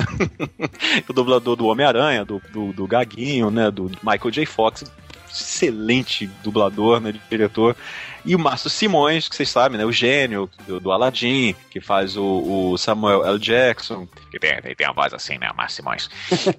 dublador 1.14 1.56
do 1.56 1.66
Homem-Aranha, 1.66 2.24
do, 2.24 2.40
do, 2.50 2.72
do, 2.72 2.86
Gaguinho, 2.86 3.50
né, 3.50 3.70
do 3.70 3.90
Michael 4.02 4.30
J. 4.30 4.46
Fox, 4.46 4.84
excelente 5.30 6.26
dublador, 6.42 7.00
né, 7.00 7.14
diretor, 7.30 7.76
e 8.24 8.34
o 8.34 8.38
Márcio 8.38 8.70
Simões, 8.70 9.28
que 9.28 9.36
vocês 9.36 9.48
sabem, 9.48 9.78
né, 9.78 9.84
o 9.84 9.92
gênio 9.92 10.48
do, 10.66 10.80
do 10.80 10.92
Aladdin, 10.92 11.54
que 11.70 11.80
faz 11.80 12.16
o, 12.16 12.72
o, 12.72 12.78
Samuel 12.78 13.24
L. 13.24 13.38
Jackson, 13.38 14.06
que 14.30 14.38
tem, 14.38 14.60
tem 14.60 14.86
a 14.86 14.92
voz 14.92 15.12
assim, 15.12 15.38
né, 15.38 15.50
Márcio 15.56 15.76
Simões. 15.76 16.10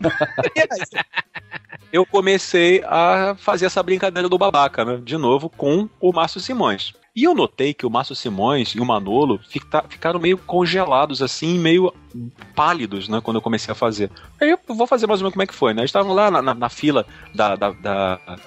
eu 1.92 2.06
comecei 2.06 2.84
a 2.86 3.36
fazer 3.38 3.66
essa 3.66 3.82
brincadeira 3.82 4.28
do 4.28 4.38
babaca, 4.38 4.84
né, 4.84 5.00
de 5.04 5.18
novo, 5.18 5.50
com 5.50 5.90
o 6.00 6.12
Márcio 6.12 6.40
Simões. 6.40 6.94
E 7.16 7.24
eu 7.24 7.34
notei 7.34 7.74
que 7.74 7.86
o 7.86 7.90
Márcio 7.90 8.14
Simões 8.14 8.76
e 8.76 8.80
o 8.82 8.86
Manolo 8.86 9.40
fica, 9.48 9.86
ficaram 9.88 10.20
meio 10.20 10.38
congelados, 10.38 11.22
assim, 11.22 11.58
meio 11.58 11.94
pálidos, 12.54 13.08
né, 13.08 13.22
quando 13.22 13.38
eu 13.38 13.42
comecei 13.42 13.72
a 13.72 13.76
fazer. 13.76 14.12
Aí 14.40 14.50
eu 14.50 14.60
vou 14.68 14.86
fazer 14.86 15.08
mais 15.08 15.22
ou 15.22 15.24
menos 15.24 15.34
como 15.34 15.44
é 15.44 15.48
que 15.48 15.54
foi, 15.54 15.74
né? 15.74 15.80
Eles 15.80 15.90
estavam 15.90 16.14
lá 16.14 16.30
na, 16.30 16.42
na, 16.42 16.54
na 16.54 16.68
fila 16.68 17.06
da, 17.34 17.56
da, 17.56 17.72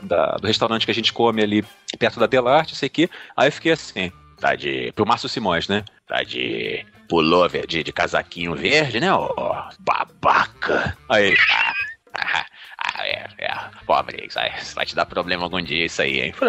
da, 0.03 0.37
do 0.37 0.47
restaurante 0.47 0.85
que 0.85 0.91
a 0.91 0.95
gente 0.95 1.15
come 1.15 1.43
ali 1.43 1.65
perto 1.99 2.21
da 2.21 2.27
Delarte, 2.27 2.77
sei 2.77 2.91
que. 2.91 3.09
Aí 3.35 3.49
eu 3.49 3.53
fiquei 3.53 3.73
assim, 3.73 4.13
tá 4.39 4.55
de. 4.55 4.93
pro 4.93 5.07
Márcio 5.07 5.31
Simões, 5.31 5.67
né? 5.67 5.83
Tá 6.07 6.23
de 6.23 6.85
pullover 7.09 7.67
de, 7.67 7.83
de 7.83 7.93
casaquinho 7.93 8.55
verde, 8.55 9.01
né? 9.01 9.11
Ó, 9.11 9.33
oh, 9.35 9.69
babaca. 9.79 10.95
Aí. 11.09 11.35
Ah, 11.51 11.73
ah, 12.15 12.47
ah, 12.79 13.07
é, 13.07 13.29
é. 13.39 13.55
Pobre, 13.87 14.29
vai 14.75 14.85
te 14.85 14.95
dar 14.95 15.07
problema 15.07 15.45
algum 15.45 15.63
dia 15.63 15.87
isso 15.87 16.03
aí, 16.03 16.21
hein? 16.21 16.35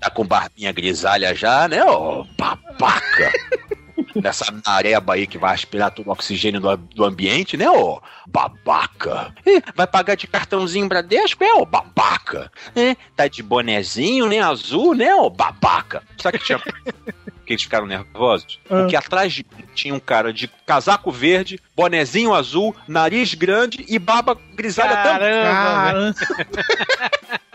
tá 0.00 0.10
com 0.10 0.24
barbinha 0.24 0.72
grisalha 0.72 1.34
já, 1.34 1.68
né? 1.68 1.84
Ô, 1.84 2.24
babaca! 2.38 3.32
Nessa 4.14 4.46
nareba 4.66 5.14
aí 5.14 5.26
que 5.26 5.38
vai 5.38 5.54
aspirar 5.54 5.90
todo 5.90 6.08
o 6.08 6.10
oxigênio 6.10 6.60
do, 6.60 6.76
do 6.76 7.04
ambiente, 7.04 7.56
né, 7.56 7.68
ô 7.70 8.00
babaca? 8.26 9.32
vai 9.74 9.86
pagar 9.86 10.16
de 10.16 10.26
cartãozinho 10.26 10.88
Bradesco, 10.88 11.44
é, 11.44 11.52
ô 11.54 11.64
babaca? 11.64 12.50
É, 12.74 12.96
tá 13.14 13.28
de 13.28 13.42
bonezinho, 13.42 14.28
né, 14.28 14.40
azul, 14.40 14.94
né, 14.94 15.14
ô 15.14 15.30
babaca? 15.30 16.02
Sabe 16.20 16.38
que 16.38 16.46
tinha... 16.46 16.60
que 17.48 17.54
eles 17.54 17.62
ficaram 17.62 17.86
nervosos? 17.86 18.60
Ah. 18.66 18.80
Porque 18.80 18.94
atrás 18.94 19.32
de 19.32 19.46
mim 19.56 19.64
tinha 19.74 19.94
um 19.94 19.98
cara 19.98 20.34
de 20.34 20.48
casaco 20.66 21.10
verde, 21.10 21.58
bonezinho 21.74 22.34
azul, 22.34 22.76
nariz 22.86 23.32
grande 23.32 23.86
e 23.88 23.98
barba 23.98 24.38
grisalha 24.54 24.98
também. 24.98 25.42
Caramba! 25.42 26.14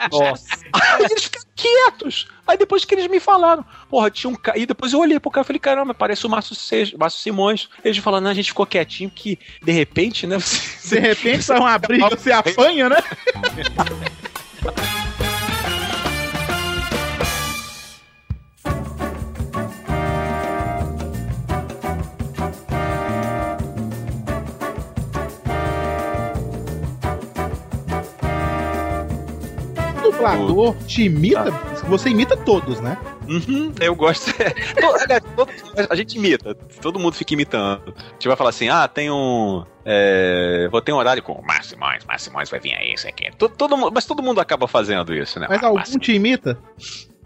Nossa. 0.12 0.48
Aí 0.74 1.06
eles 1.12 1.26
ficaram 1.26 1.46
quietos. 1.56 2.28
Aí 2.48 2.58
depois 2.58 2.84
que 2.84 2.96
eles 2.96 3.08
me 3.08 3.20
falaram, 3.20 3.64
porra, 3.88 4.10
tinha 4.10 4.32
um 4.32 4.36
cara. 4.36 4.58
E 4.58 4.66
depois 4.66 4.94
eu 4.94 5.00
olhei 5.00 5.20
pro 5.20 5.30
cara 5.30 5.46
e 5.46 5.48
falei, 5.48 5.60
caramba, 5.60 5.94
parece 5.94 6.26
o 6.26 6.30
Márcio, 6.30 6.56
Se... 6.56 6.98
Márcio 6.98 7.22
Simões. 7.22 7.70
Eles 7.86 8.00
falaram, 8.00 8.24
não, 8.24 8.32
a 8.32 8.34
gente 8.34 8.50
ficou 8.50 8.66
quietinho 8.66 9.12
que, 9.12 9.38
de 9.62 9.72
repente, 9.72 10.26
né? 10.26 10.38
De 10.84 11.00
repente 11.00 11.44
sai 11.44 11.60
uma 11.60 11.78
briga, 11.78 12.10
você 12.10 12.32
apanha, 12.32 12.90
né? 12.90 12.98
dublador 30.32 30.76
te 30.86 31.04
imita, 31.04 31.52
você 31.88 32.10
imita 32.10 32.36
todos, 32.38 32.80
né? 32.80 32.98
Uhum, 33.28 33.74
eu 33.80 33.96
gosto. 33.96 34.34
a 35.90 35.96
gente 35.96 36.18
imita, 36.18 36.56
todo 36.82 37.00
mundo 37.00 37.16
fica 37.16 37.34
imitando. 37.34 37.94
A 37.96 38.14
gente 38.14 38.28
vai 38.28 38.38
falar 38.38 38.50
assim: 38.50 38.70
ah, 38.70 38.88
tem 38.88 39.10
um. 39.10 39.64
É, 39.86 40.68
vou 40.72 40.82
ter 40.82 40.94
um 40.94 40.98
horário 40.98 41.22
com 41.22 41.34
o 41.34 41.46
Márcio 41.46 41.78
Márcio 42.34 42.52
vai 42.52 42.60
vir 42.60 42.74
aí, 42.74 42.94
isso 42.94 43.08
aqui. 43.08 43.30
Todo, 43.38 43.56
todo, 43.56 43.92
mas 43.92 44.06
todo 44.06 44.24
mundo 44.24 44.40
acaba 44.40 44.68
fazendo 44.68 45.14
isso, 45.14 45.40
né? 45.40 45.48
Mas 45.50 45.64
algum 45.64 46.00
te 46.00 46.14
imita? 46.14 46.58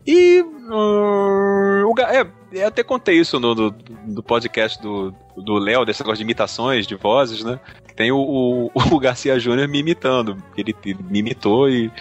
E. 0.08 0.42
hum, 0.42 1.84
o, 1.86 1.94
é, 2.00 2.26
eu 2.54 2.68
até 2.68 2.82
contei 2.82 3.20
isso 3.20 3.40
no, 3.40 3.54
do, 3.54 3.72
do 3.72 4.24
podcast 4.24 4.82
do 4.82 5.14
do 5.42 5.58
Léo, 5.58 5.86
desse 5.86 6.02
negócio 6.02 6.18
de 6.18 6.24
imitações, 6.24 6.86
de 6.88 6.96
vozes, 6.96 7.44
né? 7.44 7.60
Tem 7.96 8.12
o, 8.12 8.18
o, 8.18 8.72
o 8.94 9.00
Garcia 9.00 9.40
Júnior 9.40 9.68
me 9.68 9.80
imitando. 9.80 10.38
Ele, 10.58 10.76
ele 10.86 11.00
me 11.10 11.20
imitou 11.20 11.70
e. 11.70 11.92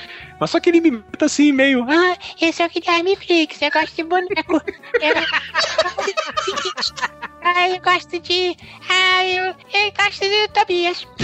Mas 0.40 0.50
só 0.50 0.60
que 0.60 0.70
ele 0.70 0.80
me 0.80 0.88
imita 0.88 1.26
assim, 1.26 1.52
meio. 1.52 1.84
Ah, 1.88 2.16
esse 2.40 2.62
é 2.62 2.66
o 2.66 2.70
Guilherme 2.70 3.16
Flix, 3.16 3.60
eu 3.62 3.70
gosto 3.70 3.94
de 3.94 4.04
boneco. 4.04 4.62
Eu... 5.00 5.14
ah, 7.46 7.70
eu 7.70 7.80
gosto 7.80 8.18
de. 8.18 8.56
Ah, 8.90 9.24
eu, 9.24 9.44
eu 9.44 9.92
gosto 9.96 10.20
de 10.20 10.48
Tobias. 10.48 11.06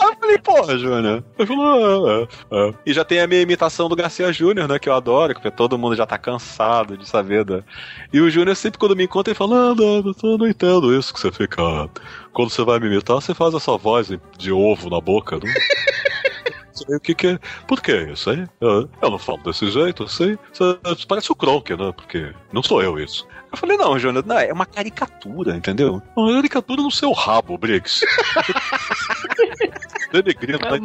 Eu 0.00 0.16
falei, 0.16 0.38
porra, 0.38 0.78
Júnior. 0.78 1.24
Ele 1.38 1.46
falou, 1.46 1.66
ah, 1.66 2.28
ah, 2.50 2.68
ah. 2.70 2.74
E 2.86 2.92
já 2.92 3.04
tem 3.04 3.20
a 3.20 3.26
minha 3.26 3.42
imitação 3.42 3.88
do 3.88 3.96
Garcia 3.96 4.32
Júnior, 4.32 4.68
né? 4.68 4.78
Que 4.78 4.88
eu 4.88 4.94
adoro, 4.94 5.34
porque 5.34 5.50
todo 5.50 5.78
mundo 5.78 5.96
já 5.96 6.06
tá 6.06 6.16
cansado 6.16 6.96
de 6.96 7.08
saber 7.08 7.44
da. 7.44 7.62
E 8.12 8.20
o 8.20 8.30
Júnior 8.30 8.56
sempre 8.56 8.78
quando 8.78 8.96
me 8.96 9.04
encontra, 9.04 9.30
ele 9.30 9.38
fala, 9.38 9.70
ah, 9.70 9.74
não, 9.74 10.02
não, 10.02 10.14
eu 10.22 10.38
não 10.38 10.48
entendo 10.48 10.96
isso 10.96 11.12
que 11.12 11.20
você 11.20 11.30
fica. 11.30 11.62
Quando 12.32 12.50
você 12.50 12.62
vai 12.64 12.78
me 12.78 12.86
imitar, 12.86 13.16
você 13.16 13.34
faz 13.34 13.54
essa 13.54 13.76
voz 13.76 14.10
de 14.38 14.52
ovo 14.52 14.88
na 14.88 15.00
boca, 15.00 15.36
não? 15.36 15.52
Sei 16.74 16.96
o 16.96 17.00
que 17.00 17.14
que 17.14 17.26
é. 17.28 17.38
Por 17.66 17.80
que 17.80 17.92
isso 17.92 18.30
aí? 18.30 18.46
Eu, 18.60 18.88
eu 19.00 19.10
não 19.10 19.18
falo 19.18 19.38
desse 19.38 19.70
jeito, 19.70 20.04
assim. 20.04 20.36
Você 20.52 20.78
parece 21.06 21.30
o 21.30 21.36
Kronk, 21.36 21.70
né? 21.76 21.92
Porque 21.92 22.32
não 22.52 22.62
sou 22.62 22.82
eu 22.82 22.98
isso. 22.98 23.26
Eu 23.52 23.58
falei, 23.58 23.76
não, 23.76 23.96
Jonas, 23.98 24.24
não, 24.24 24.36
é 24.36 24.52
uma 24.52 24.66
caricatura, 24.66 25.56
entendeu? 25.56 26.02
Uma 26.16 26.34
caricatura 26.34 26.82
no 26.82 26.90
seu 26.90 27.12
rabo, 27.12 27.56
Briggs. 27.56 28.04
Denegrindo, 30.12 30.58
tá 30.58 30.76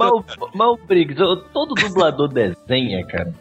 mas 0.53 0.69
o 0.69 0.77
Briggs, 0.77 1.19
todo 1.51 1.73
dublador 1.73 2.27
desenha, 2.33 3.05
cara. 3.07 3.33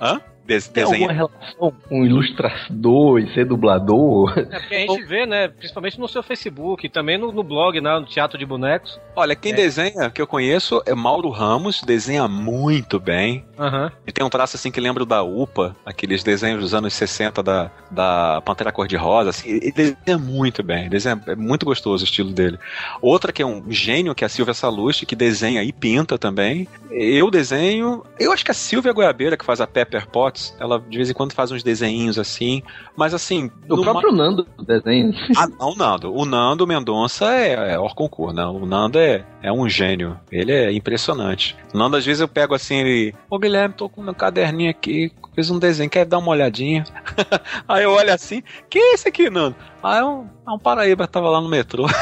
Hã? 0.00 0.20
Des 0.46 0.68
Tem 0.68 0.84
alguma 0.84 1.12
relação 1.12 1.72
com 1.88 2.04
ilustrador 2.04 3.18
e 3.20 3.32
ser 3.34 3.44
dublador? 3.44 4.32
É 4.38 4.60
porque 4.60 4.74
a 4.74 4.78
gente 4.78 5.04
vê, 5.04 5.26
né? 5.26 5.48
Principalmente 5.48 5.98
no 5.98 6.08
seu 6.08 6.22
Facebook, 6.22 6.86
e 6.86 6.90
também 6.90 7.18
no, 7.18 7.32
no 7.32 7.42
blog, 7.42 7.80
né, 7.80 7.98
no 7.98 8.06
Teatro 8.06 8.38
de 8.38 8.46
Bonecos. 8.46 8.98
Olha, 9.14 9.34
quem 9.34 9.52
É. 9.52 9.56
desenha, 9.56 10.10
que 10.10 10.20
eu 10.22 10.26
conheço, 10.26 10.82
é 10.86 10.94
Mauro 10.94 11.28
Ramos, 11.30 11.82
desenha 11.82 12.28
muito 12.28 13.00
bem. 13.00 13.44
Aham. 13.58 13.90
Ele 14.04 14.12
tem 14.12 14.24
um 14.24 14.28
traço 14.30 14.56
assim 14.56 14.70
que 14.70 14.80
lembra 14.80 15.02
o 15.02 15.06
da 15.06 15.22
UPA, 15.22 15.74
aqueles 15.84 16.22
desenhos 16.22 16.60
dos 16.60 16.74
anos 16.74 16.92
60 16.94 17.42
da, 17.42 17.70
da 17.90 18.40
Pantera 18.44 18.70
Cor-de-Rosa. 18.72 19.30
Assim, 19.30 19.48
ele 19.48 19.72
desenha 19.72 20.18
muito 20.18 20.62
bem, 20.62 20.88
desenha, 20.88 21.20
é 21.26 21.34
muito 21.34 21.66
gostoso 21.66 22.04
o 22.04 22.06
estilo 22.06 22.32
dele. 22.32 22.58
Outra 23.00 23.32
que 23.32 23.42
é 23.42 23.46
um 23.46 23.64
gênio, 23.70 24.14
que 24.14 24.24
é 24.24 24.26
a 24.26 24.28
Silvia 24.28 24.54
Salusti, 24.54 25.06
que 25.06 25.16
desenha 25.16 25.62
e 25.62 25.72
pinta 25.72 26.18
também. 26.18 26.68
Eu 26.90 27.30
desenho. 27.30 28.02
Eu 28.18 28.32
acho 28.32 28.44
que 28.44 28.50
a 28.50 28.54
Silvia 28.54 28.92
Goiabeira, 28.92 29.36
que 29.36 29.44
faz 29.44 29.60
a 29.60 29.66
Pepper 29.66 30.06
Potts, 30.36 30.54
ela 30.60 30.78
de 30.78 30.96
vez 30.96 31.08
em 31.10 31.14
quando 31.14 31.32
faz 31.32 31.50
uns 31.50 31.62
desenhinhos 31.62 32.18
assim. 32.18 32.62
Mas 32.94 33.14
assim. 33.14 33.50
O 33.68 33.80
próprio 33.80 34.12
Nando 34.12 34.46
desenha. 34.62 35.12
Ah, 35.36 35.48
não, 35.48 35.70
o 35.70 35.74
Nando. 35.74 36.14
O 36.14 36.24
Nando 36.24 36.66
Mendonça 36.66 37.34
é, 37.34 37.74
é 37.74 37.78
concurso, 37.94 38.34
né? 38.34 38.44
O 38.44 38.66
Nando 38.66 38.98
é, 38.98 39.24
é 39.42 39.50
um 39.50 39.68
gênio. 39.68 40.20
Ele 40.30 40.52
é 40.52 40.70
impressionante. 40.72 41.56
O 41.72 41.78
Nando, 41.78 41.96
às 41.96 42.04
vezes, 42.04 42.20
eu 42.20 42.28
pego 42.28 42.54
assim, 42.54 42.76
ele. 42.76 43.14
Ô 43.30 43.38
Guilherme, 43.38 43.74
tô 43.74 43.88
com 43.88 44.02
meu 44.02 44.14
caderninho 44.14 44.70
aqui, 44.70 45.10
fiz 45.34 45.50
um 45.50 45.58
desenho, 45.58 45.88
quer 45.88 46.04
dar 46.04 46.18
uma 46.18 46.30
olhadinha? 46.30 46.84
Aí 47.66 47.84
eu 47.84 47.92
olho 47.92 48.12
assim, 48.12 48.42
que 48.68 48.78
é 48.78 48.94
esse 48.94 49.08
aqui, 49.08 49.30
Nando? 49.30 49.56
Ah, 49.82 49.98
é 49.98 50.04
um, 50.04 50.28
é 50.46 50.50
um 50.50 50.58
Paraíba, 50.58 51.06
tava 51.06 51.30
lá 51.30 51.40
no 51.40 51.48
metrô. 51.48 51.86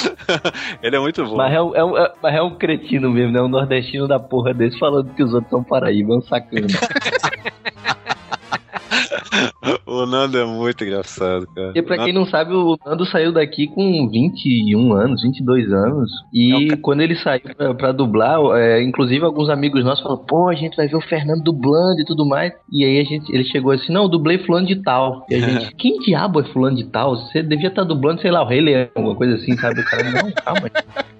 ele 0.82 0.96
é 0.96 0.98
muito 0.98 1.24
bom. 1.24 1.36
Mas 1.36 1.52
é, 1.52 1.62
um, 1.62 1.74
é, 1.74 1.84
um, 1.84 1.98
é- 1.98 2.12
mas 2.22 2.34
é 2.34 2.42
um 2.42 2.56
cretino 2.56 3.10
mesmo, 3.10 3.32
né? 3.32 3.42
Um 3.42 3.48
nordestino 3.48 4.08
da 4.08 4.18
porra 4.18 4.54
desse 4.54 4.78
falando 4.78 5.12
que 5.14 5.22
os 5.22 5.32
outros 5.32 5.50
são 5.50 5.62
Paraíba, 5.62 6.14
é 6.14 6.16
um 6.16 6.22
sacana. 6.22 6.66
O 9.86 10.06
Nando 10.06 10.38
é 10.38 10.44
muito 10.44 10.82
engraçado, 10.82 11.46
cara. 11.54 11.72
E 11.74 11.82
pra 11.82 11.98
quem 11.98 12.12
não 12.12 12.26
sabe, 12.26 12.52
o 12.52 12.76
Nando 12.84 13.06
saiu 13.06 13.32
daqui 13.32 13.68
com 13.68 14.08
21 14.08 14.92
anos, 14.92 15.22
22 15.22 15.72
anos. 15.72 16.10
E 16.32 16.76
quando 16.78 17.02
ele 17.02 17.14
saiu 17.14 17.42
pra, 17.56 17.74
pra 17.74 17.92
dublar, 17.92 18.40
é, 18.56 18.82
inclusive 18.82 19.24
alguns 19.24 19.48
amigos 19.48 19.84
nossos 19.84 20.02
falaram: 20.02 20.24
pô, 20.24 20.48
a 20.48 20.54
gente 20.54 20.76
vai 20.76 20.88
ver 20.88 20.96
o 20.96 21.00
Fernando 21.00 21.44
dublando 21.44 22.00
e 22.00 22.04
tudo 22.04 22.26
mais. 22.26 22.52
E 22.72 22.84
aí 22.84 23.00
a 23.00 23.04
gente, 23.04 23.32
ele 23.32 23.44
chegou 23.44 23.70
assim: 23.70 23.92
não, 23.92 24.02
eu 24.04 24.08
dublei 24.08 24.38
Fulano 24.38 24.66
de 24.66 24.82
Tal. 24.82 25.24
E 25.30 25.34
a 25.36 25.38
gente, 25.40 25.74
quem 25.76 25.98
diabo 26.00 26.40
é 26.40 26.44
Fulano 26.44 26.76
de 26.76 26.84
Tal? 26.84 27.16
Você 27.16 27.42
devia 27.42 27.68
estar 27.68 27.84
dublando, 27.84 28.20
sei 28.20 28.30
lá, 28.30 28.42
o 28.42 28.48
Rei 28.48 28.60
Leão, 28.60 28.88
alguma 28.96 29.14
coisa 29.14 29.34
assim, 29.34 29.56
sabe? 29.56 29.80
O 29.80 29.84
cara, 29.84 30.10
não, 30.10 30.32
calma. 30.32 30.70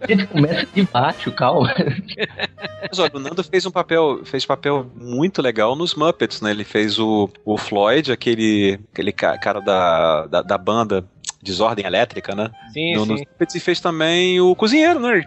A 0.02 0.06
gente 0.06 0.26
começa 0.26 0.66
de 0.74 0.82
baixo, 0.82 1.30
calma. 1.30 1.72
Mas 2.88 2.98
olha, 2.98 3.12
o 3.14 3.20
Nando 3.20 3.44
fez 3.44 3.64
um 3.64 3.70
papel, 3.70 4.20
fez 4.24 4.44
papel 4.44 4.86
muito 5.00 5.40
legal 5.40 5.76
nos 5.76 5.94
Muppets, 5.94 6.40
né? 6.40 6.50
Ele 6.50 6.64
fez 6.64 6.98
o, 6.98 7.28
o 7.44 7.56
Floyd, 7.56 8.10
aquele, 8.10 8.31
aquele 8.92 9.12
ca- 9.12 9.38
cara 9.38 9.60
da, 9.60 10.26
da, 10.26 10.42
da 10.42 10.58
banda 10.58 11.04
Desordem 11.42 11.84
Elétrica, 11.84 12.34
né? 12.34 12.50
Sim, 12.72 12.94
no, 12.94 13.04
sim. 13.04 13.12
Nos 13.12 13.20
Muppets 13.20 13.54
e 13.56 13.60
fez 13.60 13.80
também 13.80 14.40
o 14.40 14.54
cozinheiro, 14.54 15.00
né? 15.00 15.22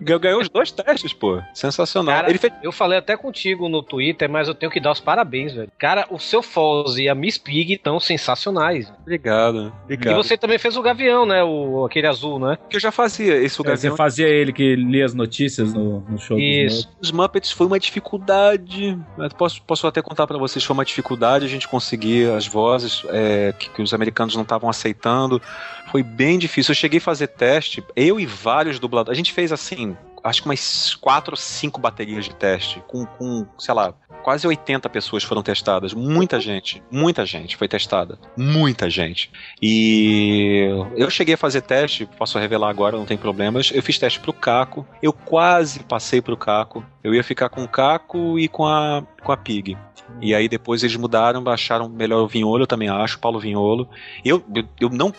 Ganhou- 0.00 0.40
os 0.40 0.48
dois 0.48 0.70
testes, 0.70 1.12
pô. 1.12 1.40
Sensacional. 1.52 2.14
Cara, 2.14 2.30
Ele 2.30 2.38
fez 2.38 2.52
eu 2.62 2.72
falei 2.72 2.98
até 2.98 3.16
contigo 3.16 3.68
no 3.68 3.82
Twitter, 3.82 4.28
mas 4.28 4.48
eu 4.48 4.54
tenho 4.54 4.70
que 4.70 4.80
dar 4.80 4.92
os 4.92 5.00
parabéns, 5.00 5.52
velho. 5.52 5.70
Cara, 5.78 6.06
o 6.10 6.18
seu 6.18 6.42
Foz 6.42 6.96
e 6.96 7.08
a 7.08 7.14
Miss 7.14 7.36
Pig 7.38 7.74
estão 7.74 7.98
sensacionais. 7.98 8.92
Obrigado, 9.02 9.72
obrigado. 9.82 10.14
E 10.14 10.16
você 10.16 10.36
também 10.36 10.58
fez 10.58 10.76
o 10.76 10.82
Gavião, 10.82 11.26
né? 11.26 11.42
O, 11.42 11.84
aquele 11.84 12.06
azul, 12.06 12.38
né? 12.38 12.56
Que 12.68 12.76
eu 12.76 12.80
já 12.80 12.92
fazia 12.92 13.36
esse 13.36 13.60
É, 13.66 13.76
você 13.76 13.90
fazia 13.96 14.28
ele 14.28 14.52
que 14.52 14.76
lia 14.76 15.04
as 15.04 15.14
notícias 15.14 15.72
no, 15.72 16.00
no 16.00 16.18
show 16.18 16.38
Isso. 16.38 16.88
Os 17.00 17.10
Muppets 17.10 17.50
foi 17.50 17.66
uma 17.66 17.78
dificuldade. 17.78 18.98
Posso, 19.36 19.62
posso 19.62 19.86
até 19.86 20.00
contar 20.02 20.26
pra 20.26 20.38
vocês, 20.38 20.64
foi 20.64 20.74
uma 20.74 20.84
dificuldade 20.84 21.44
a 21.44 21.48
gente 21.48 21.66
conseguir 21.68 22.30
as 22.30 22.46
vozes 22.46 23.02
é, 23.08 23.52
que, 23.58 23.68
que 23.70 23.82
os 23.82 23.92
americanos 23.92 24.36
não 24.36 24.43
estavam 24.44 24.70
aceitando. 24.70 25.42
Foi 25.90 26.02
bem 26.02 26.38
difícil. 26.38 26.72
Eu 26.72 26.76
cheguei 26.76 26.98
a 26.98 27.02
fazer 27.02 27.28
teste, 27.28 27.84
eu 27.96 28.18
e 28.18 28.26
vários 28.26 28.78
dubladores. 28.78 29.16
A 29.16 29.16
gente 29.16 29.32
fez 29.32 29.52
assim, 29.52 29.96
acho 30.24 30.42
que 30.42 30.48
umas 30.48 30.94
quatro 30.94 31.32
ou 31.32 31.36
cinco 31.36 31.78
baterias 31.78 32.24
de 32.24 32.34
teste, 32.34 32.82
com, 32.88 33.04
com 33.04 33.46
sei 33.58 33.74
lá, 33.74 33.94
quase 34.22 34.46
80 34.46 34.88
pessoas 34.88 35.22
foram 35.22 35.42
testadas. 35.42 35.92
Muita 35.92 36.40
gente, 36.40 36.82
muita 36.90 37.26
gente 37.26 37.56
foi 37.56 37.68
testada. 37.68 38.18
Muita 38.34 38.88
gente. 38.88 39.30
E 39.60 40.66
eu 40.96 41.10
cheguei 41.10 41.34
a 41.34 41.38
fazer 41.38 41.60
teste, 41.60 42.08
posso 42.18 42.38
revelar 42.38 42.70
agora, 42.70 42.96
não 42.96 43.04
tem 43.04 43.18
problemas. 43.18 43.70
Eu 43.72 43.82
fiz 43.82 43.98
teste 43.98 44.18
pro 44.18 44.32
Caco, 44.32 44.86
eu 45.02 45.12
quase 45.12 45.80
passei 45.80 46.22
pro 46.22 46.38
Caco. 46.38 46.84
Eu 47.02 47.14
ia 47.14 47.22
ficar 47.22 47.50
com 47.50 47.62
o 47.62 47.68
Caco 47.68 48.38
e 48.38 48.48
com 48.48 48.66
a, 48.66 49.04
com 49.22 49.30
a 49.30 49.36
Pig. 49.36 49.76
E 50.20 50.34
aí 50.34 50.48
depois 50.48 50.82
eles 50.82 50.96
mudaram, 50.96 51.42
baixaram 51.42 51.88
melhor 51.88 52.22
o 52.22 52.28
Vinholo, 52.28 52.62
eu 52.62 52.66
também 52.66 52.88
acho, 52.88 53.18
Paulo 53.18 53.40
Vinholo. 53.40 53.88
Eu, 54.24 54.42
eu, 54.54 54.64
eu 54.80 54.88
não 54.88 55.12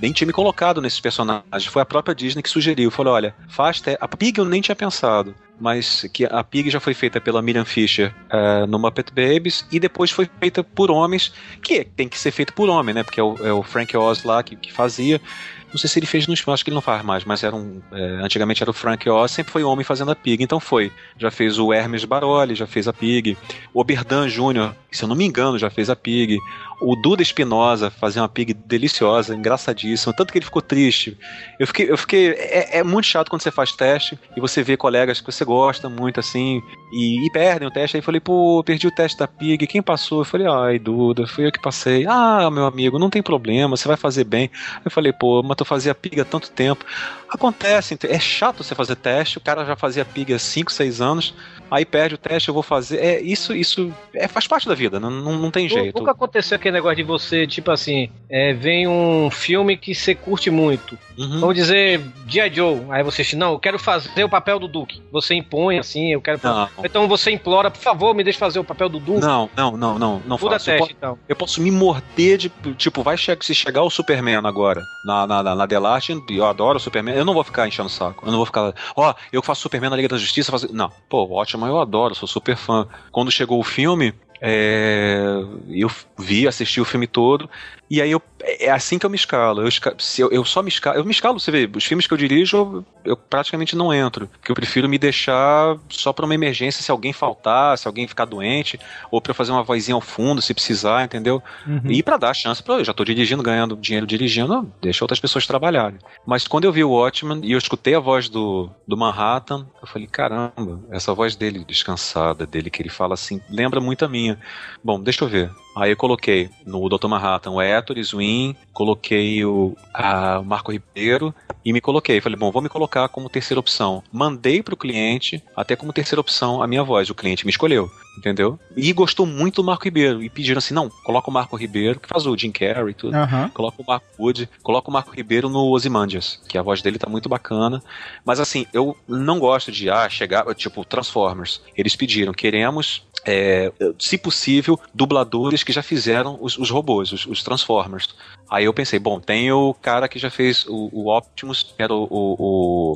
nem 0.00 0.12
tinha 0.12 0.26
me 0.26 0.32
colocado 0.32 0.80
nesses 0.80 1.00
personagens, 1.00 1.66
foi 1.66 1.82
a 1.82 1.86
própria 1.86 2.14
Disney 2.14 2.42
que 2.42 2.48
sugeriu. 2.48 2.90
Falou: 2.90 3.14
olha, 3.14 3.34
faz. 3.48 3.82
A 4.00 4.08
Pig 4.08 4.38
eu 4.38 4.44
nem 4.44 4.60
tinha 4.60 4.74
pensado, 4.74 5.34
mas 5.60 6.08
que 6.12 6.24
a 6.24 6.42
Pig 6.42 6.70
já 6.70 6.80
foi 6.80 6.94
feita 6.94 7.20
pela 7.20 7.42
Miriam 7.42 7.64
Fisher 7.64 8.14
eh, 8.30 8.66
no 8.66 8.78
Muppet 8.78 9.12
Babies 9.12 9.66
e 9.70 9.78
depois 9.78 10.10
foi 10.10 10.28
feita 10.40 10.62
por 10.62 10.90
homens, 10.90 11.32
que 11.62 11.84
tem 11.84 12.08
que 12.08 12.18
ser 12.18 12.30
feito 12.30 12.52
por 12.52 12.68
homem, 12.68 12.94
né? 12.94 13.02
Porque 13.02 13.20
é 13.20 13.22
o, 13.22 13.36
é 13.46 13.52
o 13.52 13.62
Frank 13.62 13.96
Oz 13.96 14.24
lá 14.24 14.42
que, 14.42 14.56
que 14.56 14.72
fazia. 14.72 15.20
Não 15.70 15.78
sei 15.78 15.88
se 15.88 15.98
ele 15.98 16.06
fez 16.06 16.26
nos 16.26 16.42
acho 16.48 16.64
que 16.64 16.70
ele 16.70 16.74
não 16.74 16.80
faz 16.82 17.04
mais, 17.04 17.24
mas 17.24 17.44
era 17.44 17.54
um. 17.54 17.80
é, 17.92 18.02
antigamente 18.22 18.62
era 18.62 18.70
o 18.70 18.74
Frank 18.74 19.08
Oz, 19.08 19.30
sempre 19.30 19.52
foi 19.52 19.62
homem 19.62 19.84
fazendo 19.84 20.10
a 20.10 20.16
Pig, 20.16 20.42
então 20.42 20.58
foi. 20.58 20.90
Já 21.18 21.30
fez 21.30 21.58
o 21.58 21.72
Hermes 21.72 22.04
Baroli, 22.04 22.54
já 22.54 22.66
fez 22.66 22.88
a 22.88 22.92
Pig. 22.92 23.36
O 23.74 23.80
Oberdan 23.80 24.28
Júnior, 24.28 24.74
se 24.90 25.04
eu 25.04 25.08
não 25.08 25.16
me 25.16 25.24
engano, 25.24 25.58
já 25.58 25.68
fez 25.68 25.90
a 25.90 25.96
Pig. 25.96 26.38
O 26.80 26.94
Duda 26.94 27.22
Espinosa 27.22 27.90
fazia 27.90 28.22
uma 28.22 28.28
Pig 28.28 28.54
deliciosa, 28.54 29.34
engraçadíssima, 29.34 30.14
tanto 30.16 30.32
que 30.32 30.38
ele 30.38 30.44
ficou 30.44 30.62
triste. 30.62 31.18
Eu 31.58 31.66
fiquei. 31.66 31.90
Eu 31.90 31.98
fiquei 31.98 32.30
é, 32.30 32.78
é 32.78 32.82
muito 32.82 33.06
chato 33.06 33.28
quando 33.28 33.42
você 33.42 33.50
faz 33.50 33.72
teste 33.72 34.18
e 34.36 34.40
você 34.40 34.62
vê 34.62 34.76
colegas 34.76 35.20
que 35.20 35.30
você 35.30 35.44
gosta 35.44 35.88
muito 35.88 36.18
assim 36.18 36.62
e, 36.92 37.26
e 37.26 37.30
perdem 37.30 37.68
o 37.68 37.70
teste. 37.70 37.96
Aí 37.96 38.00
eu 38.00 38.04
falei, 38.04 38.20
pô, 38.20 38.62
perdi 38.64 38.86
o 38.86 38.90
teste 38.90 39.18
da 39.18 39.28
Pig, 39.28 39.66
quem 39.66 39.82
passou? 39.82 40.20
Eu 40.20 40.24
falei, 40.24 40.46
ai, 40.46 40.78
Duda, 40.78 41.26
fui 41.26 41.46
eu 41.46 41.52
que 41.52 41.60
passei. 41.60 42.06
Ah, 42.08 42.50
meu 42.50 42.64
amigo, 42.64 42.98
não 42.98 43.10
tem 43.10 43.22
problema, 43.22 43.76
você 43.76 43.86
vai 43.86 43.96
fazer 43.96 44.24
bem. 44.24 44.50
Eu 44.84 44.90
falei, 44.90 45.12
pô, 45.12 45.42
mas 45.42 45.57
tu 45.58 45.64
fazia 45.64 45.94
Pig 45.94 46.20
há 46.20 46.24
tanto 46.24 46.50
tempo. 46.50 46.84
Acontece, 47.28 47.98
é 48.04 48.18
chato 48.18 48.64
você 48.64 48.74
fazer 48.74 48.96
teste, 48.96 49.38
o 49.38 49.40
cara 49.40 49.64
já 49.64 49.76
fazia 49.76 50.04
Pig 50.04 50.32
há 50.32 50.38
5, 50.38 50.72
6 50.72 51.00
anos, 51.00 51.34
aí 51.70 51.84
perde 51.84 52.14
o 52.14 52.18
teste, 52.18 52.48
eu 52.48 52.54
vou 52.54 52.62
fazer. 52.62 52.98
É, 52.98 53.20
isso 53.20 53.54
isso 53.54 53.92
é, 54.14 54.28
faz 54.28 54.46
parte 54.46 54.68
da 54.68 54.74
vida, 54.74 54.98
não, 54.98 55.10
não, 55.10 55.38
não 55.38 55.50
tem 55.50 55.68
jeito. 55.68 55.98
Nunca 55.98 56.12
aconteceu 56.12 56.56
aquele 56.56 56.74
negócio 56.74 56.96
de 56.96 57.02
você, 57.02 57.46
tipo 57.46 57.70
assim, 57.70 58.10
é, 58.30 58.52
vem 58.52 58.86
um 58.86 59.30
filme 59.30 59.76
que 59.76 59.94
você 59.94 60.14
curte 60.14 60.50
muito. 60.50 60.98
Uhum. 61.18 61.40
Vamos 61.40 61.54
dizer, 61.56 62.00
G.I. 62.28 62.54
Joe. 62.54 62.82
Aí 62.90 63.02
você 63.02 63.22
diz, 63.22 63.34
não, 63.34 63.52
eu 63.52 63.58
quero 63.58 63.78
fazer 63.78 64.22
o 64.22 64.28
papel 64.28 64.58
do 64.58 64.68
Duke. 64.68 65.02
Você 65.10 65.34
impõe 65.34 65.78
assim, 65.78 66.12
eu 66.12 66.20
quero. 66.20 66.38
Não. 66.42 66.68
Então 66.84 67.08
você 67.08 67.30
implora, 67.30 67.70
por 67.70 67.80
favor, 67.80 68.14
me 68.14 68.22
deixe 68.22 68.38
fazer 68.38 68.58
o 68.58 68.64
papel 68.64 68.88
do 68.88 69.00
Duke. 69.00 69.20
Não, 69.20 69.50
não, 69.56 69.76
não, 69.76 69.98
não, 69.98 70.22
não 70.24 70.38
Muda 70.38 70.52
faço. 70.52 70.70
Eu 70.70 70.78
teste, 70.78 70.94
po- 70.94 70.96
então. 70.96 71.18
Eu 71.28 71.34
posso 71.36 71.60
me 71.60 71.70
morder 71.70 72.38
de. 72.38 72.48
Tipo, 72.76 73.02
vai 73.02 73.16
che 73.16 73.36
se 73.40 73.54
chegar 73.54 73.82
o 73.82 73.90
Superman 73.90 74.40
agora 74.44 74.82
na, 75.04 75.26
na, 75.26 75.42
na, 75.42 75.54
na 75.54 75.66
Delarte, 75.66 76.16
eu 76.30 76.46
adoro 76.46 76.76
o 76.76 76.80
Superman, 76.80 77.16
eu 77.16 77.24
não 77.24 77.34
vou 77.34 77.42
ficar 77.44 77.66
enchendo 77.66 77.88
o 77.88 77.90
saco. 77.90 78.24
Eu 78.24 78.30
não 78.30 78.38
vou 78.38 78.46
ficar. 78.46 78.72
Ó, 78.94 79.14
eu 79.32 79.42
faço 79.42 79.62
Superman 79.62 79.90
na 79.90 79.96
Liga 79.96 80.08
da 80.08 80.18
Justiça. 80.18 80.52
Faço... 80.52 80.72
Não, 80.72 80.90
pô, 81.08 81.28
ótimo 81.32 81.57
Watchmen, 81.58 81.68
eu 81.68 81.80
adoro, 81.80 82.14
sou 82.14 82.28
super 82.28 82.56
fã. 82.56 82.86
Quando 83.10 83.30
chegou 83.30 83.58
o 83.58 83.64
filme, 83.64 84.14
é, 84.40 85.42
eu 85.68 85.90
vi, 86.18 86.46
assisti 86.46 86.80
o 86.80 86.84
filme 86.84 87.06
todo, 87.06 87.50
e 87.90 88.02
aí 88.02 88.10
eu, 88.10 88.20
é 88.42 88.70
assim 88.70 88.98
que 88.98 89.06
eu 89.06 89.10
me 89.10 89.16
escalo. 89.16 89.62
Eu, 89.62 89.68
esca- 89.68 89.96
eu, 90.18 90.30
eu 90.30 90.44
só 90.44 90.62
me 90.62 90.68
escalo. 90.68 90.98
Eu 90.98 91.04
me 91.04 91.10
escalo, 91.10 91.40
você 91.40 91.50
vê, 91.50 91.70
os 91.74 91.84
filmes 91.84 92.06
que 92.06 92.12
eu 92.12 92.18
dirijo, 92.18 92.56
eu, 92.56 92.84
eu 93.04 93.16
praticamente 93.16 93.74
não 93.74 93.92
entro. 93.92 94.26
Porque 94.28 94.50
eu 94.50 94.54
prefiro 94.54 94.88
me 94.88 94.98
deixar 94.98 95.76
só 95.88 96.12
pra 96.12 96.24
uma 96.24 96.34
emergência 96.34 96.82
se 96.82 96.90
alguém 96.90 97.12
faltar, 97.12 97.78
se 97.78 97.86
alguém 97.88 98.06
ficar 98.06 98.24
doente, 98.26 98.78
ou 99.10 99.22
eu 99.26 99.34
fazer 99.34 99.52
uma 99.52 99.62
vozinha 99.62 99.94
ao 99.94 100.00
fundo 100.00 100.40
se 100.42 100.54
precisar, 100.54 101.04
entendeu? 101.04 101.42
Uhum. 101.66 101.90
E 101.90 102.02
pra 102.02 102.16
dar 102.16 102.34
chance 102.34 102.62
pra 102.62 102.74
eu 102.74 102.84
já 102.84 102.92
tô 102.94 103.04
dirigindo, 103.04 103.42
ganhando 103.42 103.76
dinheiro 103.76 104.06
dirigindo, 104.06 104.70
deixa 104.80 105.04
outras 105.04 105.20
pessoas 105.20 105.46
trabalharem. 105.46 105.98
Mas 106.26 106.46
quando 106.46 106.64
eu 106.64 106.72
vi 106.72 106.84
o 106.84 106.90
Watchmen 106.90 107.40
e 107.42 107.52
eu 107.52 107.58
escutei 107.58 107.94
a 107.94 108.00
voz 108.00 108.28
do, 108.28 108.70
do 108.86 108.96
Manhattan, 108.96 109.66
eu 109.80 109.86
falei, 109.86 110.06
caramba, 110.06 110.80
essa 110.90 111.12
voz 111.14 111.36
dele 111.36 111.64
descansada, 111.64 112.46
dele 112.46 112.70
que 112.70 112.82
ele 112.82 112.88
fala 112.88 113.14
assim, 113.14 113.40
lembra 113.50 113.80
muito 113.80 114.04
a 114.04 114.08
minha. 114.08 114.38
Bom, 114.82 115.00
deixa 115.00 115.24
eu 115.24 115.28
ver. 115.28 115.50
Aí 115.78 115.92
eu 115.92 115.96
coloquei 115.96 116.50
no 116.66 116.88
Dr. 116.88 117.06
Manhattan 117.06 117.52
o 117.52 117.60
Héctor 117.60 117.98
Swin, 117.98 118.56
coloquei 118.72 119.44
o 119.44 119.76
a 119.94 120.42
Marco 120.42 120.72
Ribeiro 120.72 121.32
e 121.64 121.72
me 121.72 121.80
coloquei. 121.80 122.20
Falei, 122.20 122.36
bom, 122.36 122.50
vou 122.50 122.60
me 122.60 122.68
colocar 122.68 123.08
como 123.08 123.28
terceira 123.28 123.60
opção. 123.60 124.02
Mandei 124.12 124.60
pro 124.60 124.76
cliente, 124.76 125.42
até 125.54 125.76
como 125.76 125.92
terceira 125.92 126.20
opção, 126.20 126.62
a 126.62 126.66
minha 126.66 126.82
voz. 126.82 127.08
O 127.10 127.14
cliente 127.14 127.46
me 127.46 127.50
escolheu, 127.50 127.88
entendeu? 128.18 128.58
E 128.76 128.92
gostou 128.92 129.24
muito 129.24 129.62
do 129.62 129.64
Marco 129.64 129.84
Ribeiro. 129.84 130.22
E 130.22 130.28
pediram 130.28 130.58
assim: 130.58 130.74
não, 130.74 130.88
coloca 130.88 131.30
o 131.30 131.32
Marco 131.32 131.56
Ribeiro, 131.56 131.98
que 132.00 132.08
faz 132.08 132.26
o 132.26 132.36
Jim 132.36 132.50
Carrey 132.50 132.90
e 132.90 132.94
tudo. 132.94 133.14
Aham. 133.16 133.48
Coloca 133.54 133.80
o 133.80 133.84
Marco 133.86 134.06
Wood, 134.18 134.48
coloca 134.62 134.90
o 134.90 134.92
Marco 134.92 135.14
Ribeiro 135.14 135.48
no 135.48 135.70
Ozymandias, 135.70 136.40
que 136.48 136.58
a 136.58 136.62
voz 136.62 136.82
dele 136.82 136.98
tá 136.98 137.08
muito 137.08 137.28
bacana. 137.28 137.82
Mas 138.24 138.40
assim, 138.40 138.66
eu 138.72 138.96
não 139.06 139.38
gosto 139.38 139.72
de 139.72 139.88
ah, 139.88 140.08
chegar, 140.08 140.44
tipo, 140.54 140.84
Transformers. 140.84 141.62
Eles 141.76 141.96
pediram, 141.96 142.32
queremos. 142.32 143.06
é, 143.24 143.72
se 143.98 144.16
possível, 144.16 144.78
dubladores 144.94 145.62
que 145.62 145.72
já 145.72 145.82
fizeram 145.82 146.38
os, 146.40 146.56
os 146.56 146.70
robôs, 146.70 147.12
os, 147.12 147.26
os 147.26 147.42
Transformers. 147.42 148.14
Aí 148.50 148.64
eu 148.64 148.72
pensei, 148.72 148.98
bom, 148.98 149.20
tem 149.20 149.52
o 149.52 149.74
cara 149.74 150.08
que 150.08 150.18
já 150.18 150.30
fez 150.30 150.64
o, 150.66 150.88
o 150.92 151.14
Optimus, 151.16 151.62
que 151.62 151.82
era 151.82 151.92
o, 151.92 152.04
o- 152.10 152.36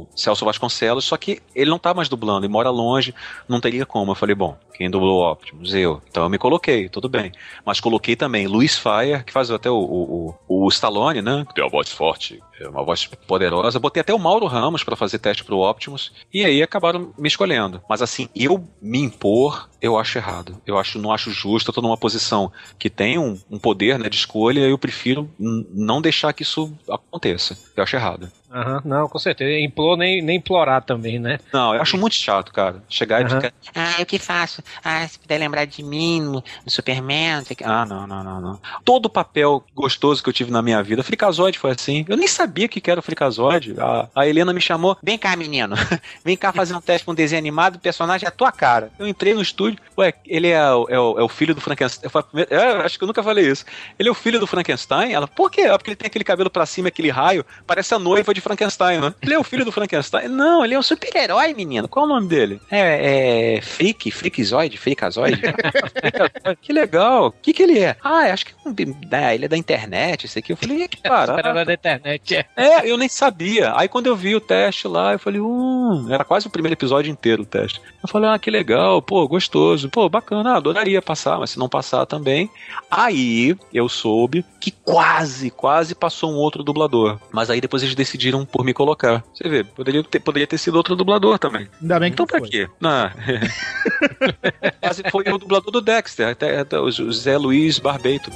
o 0.02 0.06
Celso 0.16 0.44
Vasconcelos, 0.44 1.04
só 1.04 1.16
que 1.16 1.40
ele 1.54 1.70
não 1.70 1.78
tá 1.78 1.92
mais 1.92 2.08
dublando, 2.08 2.46
ele 2.46 2.52
mora 2.52 2.70
longe, 2.70 3.14
não 3.48 3.60
teria 3.60 3.84
como. 3.84 4.12
Eu 4.12 4.16
falei, 4.16 4.34
bom, 4.34 4.56
quem 4.74 4.90
dublou 4.90 5.20
o 5.22 5.30
Optimus? 5.32 5.74
Eu. 5.74 6.00
Então 6.10 6.22
eu 6.22 6.30
me 6.30 6.38
coloquei, 6.38 6.88
tudo 6.88 7.08
bem. 7.08 7.32
Mas 7.66 7.80
coloquei 7.80 8.16
também 8.16 8.46
Luiz 8.46 8.78
Fire, 8.78 9.22
que 9.24 9.32
faz 9.32 9.50
até 9.50 9.70
o, 9.70 9.76
o, 9.76 10.34
o, 10.48 10.68
Stallone, 10.68 11.20
né? 11.20 11.44
Que 11.46 11.54
tem 11.54 11.64
uma 11.64 11.70
voz 11.70 11.90
forte, 11.90 12.40
é 12.60 12.68
uma 12.68 12.84
voz 12.84 13.06
poderosa. 13.26 13.78
Botei 13.78 14.00
até 14.00 14.14
o 14.14 14.18
Mauro 14.18 14.46
Ramos 14.46 14.84
pra 14.84 14.96
fazer 14.96 15.18
teste 15.18 15.44
pro 15.44 15.58
Optimus. 15.58 16.12
E 16.32 16.44
aí 16.44 16.62
acabaram 16.62 17.12
me 17.18 17.28
escolhendo. 17.28 17.82
Mas 17.88 18.02
assim, 18.02 18.28
eu 18.34 18.66
me 18.80 18.98
impor, 18.98 19.68
eu 19.80 19.98
acho 19.98 20.18
errado. 20.18 20.60
Eu 20.66 20.78
acho, 20.78 20.98
não 20.98 21.12
acho 21.12 21.30
justo. 21.30 21.70
Eu 21.70 21.74
tô 21.74 21.82
numa 21.82 21.96
posição 21.96 22.52
que 22.78 22.90
tem 22.90 23.18
um, 23.18 23.38
um 23.50 23.58
poder 23.58 23.98
né, 23.98 24.08
de 24.08 24.16
escolha 24.16 24.60
e 24.60 24.70
eu 24.70 24.78
prefiro 24.78 25.30
não 25.38 26.00
deixar 26.00 26.32
que 26.32 26.42
isso 26.42 26.72
aconteça. 26.88 27.56
Eu 27.76 27.82
acho 27.82 27.96
errado. 27.96 28.30
Aham, 28.52 28.82
não, 28.84 29.08
com 29.08 29.18
certeza. 29.18 29.50
Implor 29.58 29.96
nem, 29.96 30.20
nem 30.22 30.36
implorar 30.36 30.82
também, 30.82 31.18
né? 31.18 31.38
Não, 31.52 31.74
eu 31.74 31.80
acho 31.80 31.96
muito 31.96 32.14
chato, 32.14 32.52
cara. 32.52 32.82
Chegar 32.88 33.20
e 33.20 33.24
Aham. 33.24 33.40
ficar. 33.40 33.52
Ah, 33.74 34.02
o 34.02 34.06
que 34.06 34.18
faço? 34.18 34.62
Ah, 34.84 35.06
se 35.08 35.18
puder 35.18 35.38
lembrar 35.38 35.64
de 35.64 35.82
mim 35.82 36.20
no, 36.20 36.32
no 36.64 36.70
Superman, 36.70 37.36
não 37.36 37.44
sei 37.44 37.54
o 37.54 37.56
que. 37.56 37.64
Ah, 37.64 37.86
não, 37.86 38.06
não, 38.06 38.22
não, 38.22 38.40
não. 38.40 38.60
Todo 38.84 39.08
papel 39.08 39.64
gostoso 39.74 40.22
que 40.22 40.28
eu 40.28 40.32
tive 40.32 40.50
na 40.50 40.60
minha 40.60 40.82
vida, 40.82 41.02
Fricazoide 41.02 41.58
foi 41.58 41.70
assim. 41.70 42.04
Eu 42.08 42.16
nem 42.16 42.28
sabia 42.28 42.66
o 42.66 42.68
que 42.68 42.90
era 42.90 43.00
o 43.00 43.02
Fricazoide. 43.02 43.74
A, 43.78 44.08
a 44.14 44.26
Helena 44.26 44.52
me 44.52 44.60
chamou. 44.60 44.96
Vem 45.02 45.16
cá, 45.16 45.34
menino. 45.36 45.74
Vem 46.24 46.36
cá 46.36 46.52
fazer 46.52 46.74
um 46.74 46.80
teste 46.80 47.04
com 47.06 47.12
um 47.12 47.14
desenho 47.14 47.38
animado, 47.40 47.76
o 47.76 47.80
personagem 47.80 48.26
é 48.26 48.28
a 48.28 48.32
tua 48.32 48.52
cara. 48.52 48.90
Eu 48.98 49.06
entrei 49.08 49.32
no 49.34 49.40
estúdio, 49.40 49.78
ué, 49.96 50.12
ele 50.26 50.48
é, 50.48 50.62
o- 50.72 50.86
é, 50.90 50.98
o, 51.00 51.18
é 51.20 51.22
o 51.22 51.28
filho 51.28 51.54
do 51.54 51.60
Frankenstein. 51.60 52.10
Eu 52.50 52.58
é, 52.58 52.84
acho 52.84 52.98
que 52.98 53.04
eu 53.04 53.08
nunca 53.08 53.22
falei 53.22 53.48
isso. 53.50 53.64
Ele 53.98 54.08
é 54.08 54.12
o 54.12 54.14
filho 54.14 54.38
do 54.38 54.46
Frankenstein? 54.46 55.12
Ela, 55.12 55.26
por 55.26 55.50
quê? 55.50 55.62
Ah, 55.62 55.78
porque 55.78 55.90
ele 55.90 55.96
tem 55.96 56.06
aquele 56.08 56.24
cabelo 56.24 56.50
pra 56.50 56.66
cima, 56.66 56.88
aquele 56.88 57.08
raio, 57.10 57.44
parece 57.66 57.94
a 57.94 57.98
noiva 57.98 58.34
de 58.34 58.41
Frankenstein, 58.42 59.00
né? 59.00 59.14
Ele 59.22 59.34
é 59.34 59.38
o 59.38 59.44
filho 59.44 59.64
do 59.64 59.72
Frankenstein? 59.72 60.28
Não, 60.28 60.64
ele 60.64 60.74
é 60.74 60.78
um 60.78 60.82
super-herói, 60.82 61.54
menino. 61.54 61.88
Qual 61.88 62.04
é 62.04 62.08
o 62.08 62.14
nome 62.14 62.28
dele? 62.28 62.60
É, 62.70 63.56
é 63.56 63.60
Freak, 63.60 64.10
Freakazoid, 64.10 64.76
Freakazoid. 64.76 65.40
Que 66.60 66.72
legal. 66.72 67.28
O 67.28 67.32
que 67.32 67.52
que 67.52 67.62
ele 67.62 67.78
é? 67.78 67.96
Ah, 68.02 68.32
acho 68.32 68.46
que 68.46 68.52
é 68.52 68.68
um, 68.68 68.74
ah, 69.10 69.34
ele 69.34 69.44
é 69.44 69.48
da 69.48 69.56
internet, 69.56 70.24
isso 70.26 70.38
aqui. 70.38 70.52
Eu 70.52 70.56
falei, 70.56 70.86
que 70.88 71.00
parada. 71.00 71.36
Super-herói 71.36 71.64
da 71.64 71.74
internet, 71.74 72.36
é. 72.36 72.46
É, 72.56 72.90
eu 72.90 72.96
nem 72.96 73.08
sabia. 73.08 73.72
Aí 73.76 73.88
quando 73.88 74.06
eu 74.06 74.16
vi 74.16 74.34
o 74.34 74.40
teste 74.40 74.88
lá, 74.88 75.12
eu 75.12 75.18
falei, 75.18 75.40
hum, 75.40 76.08
era 76.10 76.24
quase 76.24 76.46
o 76.46 76.50
primeiro 76.50 76.74
episódio 76.74 77.10
inteiro 77.10 77.42
o 77.42 77.46
teste. 77.46 77.80
Eu 78.02 78.08
falei, 78.08 78.30
ah, 78.30 78.38
que 78.38 78.50
legal, 78.50 79.00
pô, 79.00 79.26
gostoso, 79.26 79.88
pô, 79.88 80.08
bacana, 80.08 80.52
ah, 80.52 80.56
adoraria 80.56 81.00
passar, 81.00 81.38
mas 81.38 81.50
se 81.50 81.58
não 81.58 81.68
passar 81.68 82.06
também. 82.06 82.50
Aí 82.90 83.56
eu 83.72 83.88
soube 83.88 84.44
que 84.60 84.70
quase, 84.70 85.50
quase 85.50 85.94
passou 85.94 86.32
um 86.32 86.36
outro 86.36 86.62
dublador. 86.62 87.18
Mas 87.30 87.50
aí 87.50 87.60
depois 87.60 87.82
eles 87.82 87.94
decidiram 87.94 88.31
por 88.44 88.64
me 88.64 88.72
colocar. 88.72 89.22
Você 89.34 89.48
vê, 89.48 89.62
poderia 89.62 90.02
ter, 90.02 90.20
poderia 90.20 90.46
ter 90.46 90.58
sido 90.58 90.76
outro 90.76 90.96
dublador 90.96 91.38
também. 91.38 91.68
Ainda 91.80 92.00
bem 92.00 92.10
que 92.10 92.14
Então 92.14 92.26
pra 92.26 92.38
foi. 92.38 92.48
quê? 92.48 92.68
Não. 92.80 93.10
Quase 94.80 95.02
foi 95.10 95.24
o 95.28 95.38
dublador 95.38 95.70
do 95.70 95.80
Dexter, 95.80 96.28
até, 96.28 96.58
até 96.58 96.78
o 96.78 96.90
Zé 97.12 97.36
Luiz 97.36 97.78
Barbeito. 97.78 98.30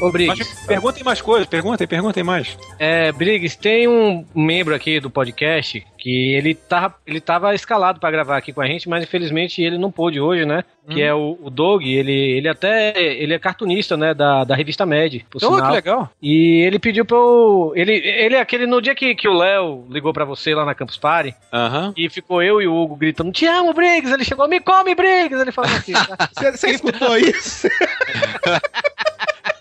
Ô, 0.00 0.10
Briggs. 0.12 0.38
Mas 0.38 0.66
perguntem 0.66 1.02
mais 1.02 1.22
coisas, 1.22 1.46
perguntem, 1.46 1.86
perguntem 1.86 2.22
mais. 2.22 2.56
É, 2.78 3.10
Briggs, 3.12 3.56
tem 3.58 3.88
um 3.88 4.26
membro 4.34 4.74
aqui 4.74 5.00
do 5.00 5.08
podcast 5.08 5.84
que 5.98 6.34
ele, 6.34 6.54
tá, 6.54 6.94
ele 7.06 7.20
tava 7.20 7.54
escalado 7.54 7.98
pra 7.98 8.10
gravar 8.10 8.36
aqui 8.36 8.52
com 8.52 8.60
a 8.60 8.66
gente, 8.66 8.88
mas 8.88 9.02
infelizmente 9.02 9.60
ele 9.62 9.78
não 9.78 9.90
pôde 9.90 10.20
hoje, 10.20 10.44
né? 10.44 10.62
Que 10.88 11.02
é 11.02 11.12
o, 11.12 11.36
o 11.42 11.50
Doug, 11.50 11.82
ele, 11.82 12.12
ele 12.12 12.48
até 12.48 12.92
ele 12.96 13.34
é 13.34 13.38
cartunista, 13.40 13.96
né, 13.96 14.14
da, 14.14 14.44
da 14.44 14.54
revista 14.54 14.86
Med, 14.86 15.26
por 15.28 15.42
Oh, 15.42 15.54
sinal. 15.56 15.66
que 15.70 15.72
legal. 15.74 16.10
E 16.22 16.62
ele 16.64 16.78
pediu 16.78 17.04
pra 17.04 17.16
eu... 17.16 17.72
Ele, 17.74 17.92
ele 17.92 18.36
é 18.36 18.40
aquele, 18.40 18.66
no 18.68 18.80
dia 18.80 18.94
que, 18.94 19.12
que 19.16 19.26
o 19.26 19.32
Léo 19.34 19.84
ligou 19.90 20.12
pra 20.12 20.24
você 20.24 20.54
lá 20.54 20.64
na 20.64 20.76
Campus 20.76 20.96
Party, 20.96 21.34
Aham. 21.52 21.92
e 21.96 22.08
ficou 22.08 22.40
eu 22.40 22.62
e 22.62 22.68
o 22.68 22.74
Hugo 22.76 22.94
gritando, 22.94 23.32
te 23.32 23.46
amo, 23.46 23.74
Briggs! 23.74 24.12
Ele 24.14 24.24
chegou, 24.24 24.46
me 24.46 24.60
come, 24.60 24.94
Briggs! 24.94 25.40
Ele 25.40 25.50
falou 25.50 25.70
assim? 25.72 25.92
Você, 26.38 26.52
você 26.52 26.70
escutou 26.70 27.16
isso? 27.16 27.66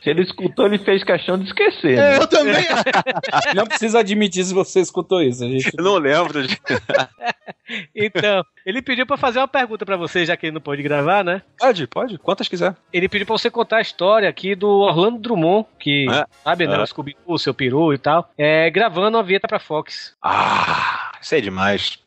Se 0.06 0.12
ele 0.12 0.22
escutou, 0.22 0.68
ele 0.68 0.78
fez 0.78 1.04
questão 1.04 1.36
de 1.36 1.46
esquecer. 1.46 1.94
É, 1.98 2.12
né? 2.12 2.18
eu 2.18 2.28
também. 2.28 2.64
Não 3.56 3.66
precisa 3.66 4.00
admitir 4.02 4.44
se 4.46 4.54
você 4.54 4.80
escutou 4.80 5.20
isso. 5.20 5.44
A 5.44 5.48
gente... 5.48 5.72
Eu 5.76 5.84
não 5.84 5.98
lembro. 5.98 6.46
de- 6.46 6.56
Então, 7.96 8.44
ele 8.64 8.82
pediu 8.84 9.08
pra 9.08 9.18
fazer 9.18 9.40
uma 9.40 9.48
pergunta 9.48 9.84
pra 9.84 9.98
você, 9.98 10.24
já 10.26 10.38
que 10.38 10.46
ele 10.46 10.54
não 10.54 10.62
pôde 10.62 10.84
gravar, 10.84 11.24
né? 11.24 11.42
Pode, 11.58 11.88
pode, 11.88 12.18
quantas 12.20 12.48
quiser. 12.48 12.76
Ele 12.94 13.10
pediu 13.10 13.26
pra 13.26 13.36
você 13.36 13.50
contar 13.50 13.78
a 13.78 13.82
história 13.82 14.30
aqui 14.30 14.54
do 14.54 14.70
Orlando 14.70 15.18
Drummond, 15.18 15.66
que 15.80 16.06
É. 16.08 16.26
sabe, 16.44 16.68
né? 16.68 16.76
É. 16.76 16.80
O 16.82 16.86
Scooby-Doo, 16.86 17.40
seu 17.40 17.54
peru 17.56 17.92
e 17.92 17.98
tal, 17.98 18.30
é, 18.38 18.70
gravando 18.70 19.18
uma 19.18 19.24
vinheta 19.24 19.48
pra 19.48 19.58
Fox. 19.58 20.14
Ah, 20.22 21.12
isso 21.20 21.34
é 21.34 21.42
demais. 21.42 21.98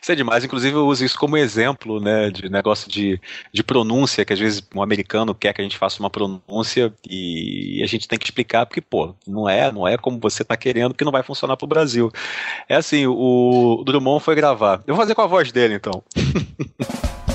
Isso 0.00 0.12
é 0.12 0.14
demais. 0.14 0.44
Inclusive, 0.44 0.76
eu 0.76 0.86
uso 0.86 1.04
isso 1.04 1.18
como 1.18 1.36
exemplo, 1.36 2.00
né, 2.00 2.30
de 2.30 2.48
negócio 2.48 2.90
de, 2.90 3.20
de 3.52 3.62
pronúncia, 3.62 4.24
que 4.24 4.32
às 4.32 4.38
vezes 4.38 4.62
um 4.74 4.82
americano 4.82 5.34
quer 5.34 5.52
que 5.52 5.60
a 5.60 5.64
gente 5.64 5.78
faça 5.78 6.00
uma 6.00 6.10
pronúncia 6.10 6.92
e 7.08 7.80
a 7.82 7.86
gente 7.86 8.06
tem 8.08 8.18
que 8.18 8.24
explicar, 8.24 8.66
porque, 8.66 8.80
pô, 8.80 9.14
não 9.26 9.48
é, 9.48 9.70
não 9.72 9.86
é 9.86 9.96
como 9.96 10.18
você 10.18 10.44
tá 10.44 10.56
querendo, 10.56 10.92
porque 10.92 11.04
não 11.04 11.12
vai 11.12 11.22
funcionar 11.22 11.56
pro 11.56 11.66
Brasil. 11.66 12.10
É 12.68 12.76
assim, 12.76 13.06
o, 13.06 13.78
o 13.80 13.84
Drummond 13.84 14.22
foi 14.22 14.34
gravar. 14.34 14.82
Eu 14.86 14.94
vou 14.94 15.02
fazer 15.02 15.14
com 15.14 15.22
a 15.22 15.26
voz 15.26 15.50
dele, 15.50 15.74
então. 15.74 16.02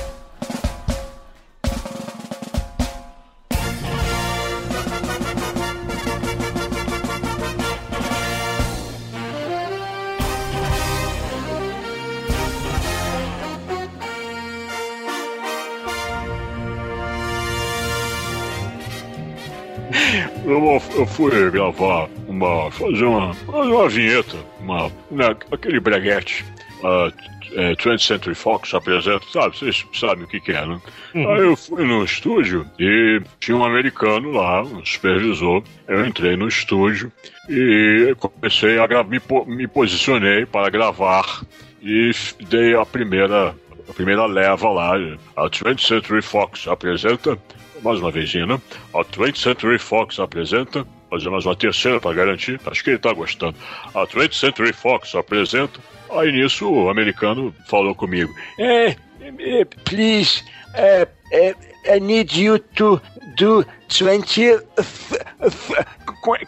Eu, 20.49 20.81
eu 20.95 21.05
fui 21.05 21.51
gravar 21.51 22.09
uma. 22.27 22.71
fazer 22.71 23.05
uma. 23.05 23.33
fazer 23.33 23.71
uma 23.71 23.89
vinheta, 23.89 24.37
uma. 24.59 24.91
né, 25.11 25.35
aquele 25.51 25.79
breguete. 25.79 26.43
Uh, 26.79 27.11
é, 27.53 27.75
20th 27.75 28.05
Century 28.05 28.35
Fox 28.35 28.73
apresenta, 28.73 29.25
sabe? 29.31 29.57
Vocês 29.57 29.85
sabem 29.93 30.23
o 30.23 30.27
que, 30.27 30.39
que 30.39 30.51
é, 30.51 30.65
né? 30.65 30.79
Aí 31.15 31.41
eu 31.41 31.55
fui 31.55 31.83
no 31.83 32.03
estúdio 32.03 32.65
e 32.79 33.21
tinha 33.39 33.57
um 33.57 33.63
americano 33.63 34.31
lá, 34.31 34.61
um 34.61 34.85
supervisor. 34.85 35.63
Eu 35.87 36.05
entrei 36.05 36.35
no 36.35 36.47
estúdio 36.47 37.11
e 37.47 38.15
comecei 38.19 38.77
a 38.77 38.85
gravar, 38.85 39.09
me, 39.09 39.19
me 39.47 39.67
posicionei 39.67 40.45
para 40.45 40.69
gravar 40.69 41.43
e 41.81 42.11
dei 42.49 42.75
a 42.75 42.85
primeira, 42.85 43.55
a 43.89 43.93
primeira 43.93 44.25
leva 44.25 44.69
lá. 44.69 44.95
A 45.35 45.49
20th 45.49 45.87
Century 45.87 46.21
Fox 46.21 46.67
apresenta, 46.67 47.37
mais 47.81 47.99
uma 47.99 48.11
vezinha, 48.11 48.45
né? 48.45 48.61
A 48.93 49.03
20th 49.03 49.37
Century 49.37 49.79
Fox 49.79 50.19
apresenta 50.19 50.85
fazer 51.09 51.29
mais 51.29 51.45
uma 51.45 51.55
terceira 51.55 51.99
pra 51.99 52.13
garantir. 52.13 52.59
Acho 52.65 52.83
que 52.83 52.91
ele 52.91 52.99
tá 52.99 53.13
gostando. 53.13 53.55
A 53.93 54.05
20th 54.05 54.33
Century 54.33 54.73
Fox 54.73 55.15
apresenta. 55.15 55.79
Aí 56.11 56.31
nisso 56.31 56.69
o 56.69 56.89
americano 56.89 57.53
falou 57.67 57.95
comigo. 57.95 58.31
Eh, 58.57 58.95
eh, 59.21 59.65
please, 59.85 60.43
uh, 60.75 61.05
uh, 61.33 61.55
I 61.85 61.99
need 61.99 62.35
you 62.39 62.59
to 62.59 63.01
do 63.37 63.65
20th 63.89 64.63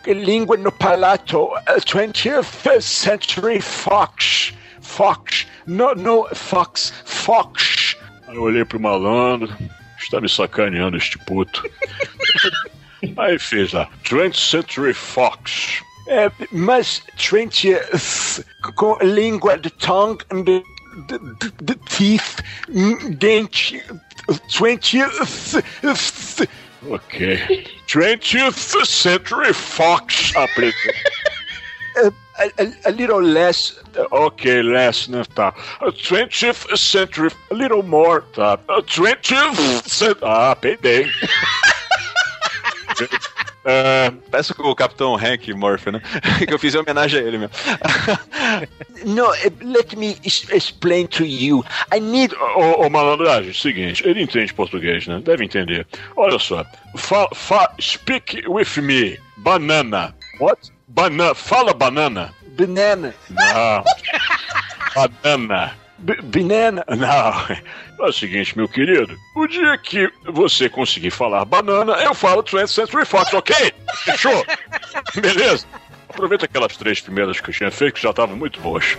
língua 0.07 0.57
no 0.57 0.71
palato, 0.71 1.43
uh, 1.43 1.79
20th 1.79 2.81
Century 2.81 3.61
Fox. 3.61 4.53
Fox, 4.81 5.47
no, 5.65 5.95
no, 5.95 6.27
Fox, 6.35 6.93
Fox. 7.05 7.95
Aí 8.27 8.35
eu 8.35 8.43
olhei 8.43 8.65
pro 8.65 8.79
malandro, 8.79 9.55
está 10.03 10.22
me 10.22 10.30
sacaneando 10.30 10.98
este 10.98 11.18
puto. 11.19 11.64
Aí 13.18 13.40
fez 13.40 13.73
lá, 13.73 13.90
20th 14.03 14.36
Century 14.36 14.94
Fox. 14.94 15.82
É, 16.07 16.32
mas 16.52 17.03
20th 17.18 18.44
com 18.76 18.98
língua 19.02 19.57
de 19.57 19.69
tongue 19.69 20.23
de, 20.44 20.64
de, 21.07 21.19
de, 21.40 21.52
de 21.61 21.76
teeth, 21.76 22.44
hum, 22.69 23.11
dente, 23.11 23.82
20th. 24.28 25.64
Ok. 26.90 27.64
20th 27.88 28.86
Century 28.86 29.53
Fox 29.53 30.36
apresenta. 30.36 31.11
A, 32.41 32.45
a, 32.45 32.89
a 32.89 32.91
little 32.91 33.22
less. 33.22 33.80
Ok, 34.09 34.63
less, 34.63 35.07
né? 35.07 35.23
Tá. 35.35 35.53
A 35.80 35.91
20th 35.91 36.76
Century, 36.76 37.31
a 37.51 37.53
little 37.53 37.84
more, 37.84 38.23
tá. 38.34 38.57
A 38.68 38.81
20th 38.81 39.88
Century. 39.88 40.19
Ah, 40.23 40.55
peidei. 40.55 41.07
É, 43.63 44.11
peço 44.31 44.55
que 44.55 44.61
o 44.61 44.76
Capitão 44.76 45.15
Hank 45.15 45.53
Murphy, 45.53 45.91
né? 45.91 46.01
que 46.47 46.53
eu 46.53 46.57
fiz 46.57 46.73
em 46.73 46.80
homenagem 46.80 47.19
a 47.19 47.23
ele 47.23 47.38
mesmo. 47.38 47.55
no, 49.05 49.34
eh, 49.35 49.51
let 49.61 49.95
me 49.95 50.18
explain 50.23 51.05
to 51.07 51.23
you. 51.23 51.63
I 51.93 51.99
need. 51.99 52.34
Ô, 52.55 52.85
ô 52.85 52.89
malandragem, 52.89 53.53
seguinte, 53.53 54.07
ele 54.07 54.23
entende 54.23 54.53
português, 54.53 55.05
né? 55.05 55.22
Deve 55.23 55.45
entender. 55.45 55.85
Olha 56.15 56.39
só. 56.39 56.65
Fa, 56.95 57.27
fa, 57.35 57.72
speak 57.80 58.43
with 58.47 58.81
me. 58.81 59.19
Banana. 59.38 60.15
What? 60.39 60.72
Banana. 60.93 61.34
Fala 61.34 61.73
banana. 61.73 62.34
Banana. 62.57 63.15
Não. 63.30 63.84
Banana. 64.93 65.73
banana? 65.97 66.84
Não. 66.89 68.05
É 68.05 68.09
o 68.09 68.11
seguinte, 68.11 68.57
meu 68.57 68.68
querido. 68.68 69.18
O 69.35 69.47
dia 69.47 69.77
que 69.77 70.11
você 70.26 70.68
conseguir 70.68 71.11
falar 71.11 71.45
banana, 71.45 71.93
eu 72.03 72.13
falo 72.13 72.43
20th 72.43 72.68
Century 72.68 73.05
Fox, 73.05 73.34
ok? 73.34 73.73
Fechou? 74.03 74.45
Beleza? 75.15 75.65
Aproveita 76.09 76.45
aquelas 76.45 76.76
três 76.76 76.99
primeiras 76.99 77.39
que 77.39 77.49
eu 77.49 77.53
tinha 77.53 77.72
feito, 77.72 77.93
que 77.93 78.01
já 78.01 78.09
estavam 78.09 78.35
muito 78.35 78.59
boas. 78.59 78.84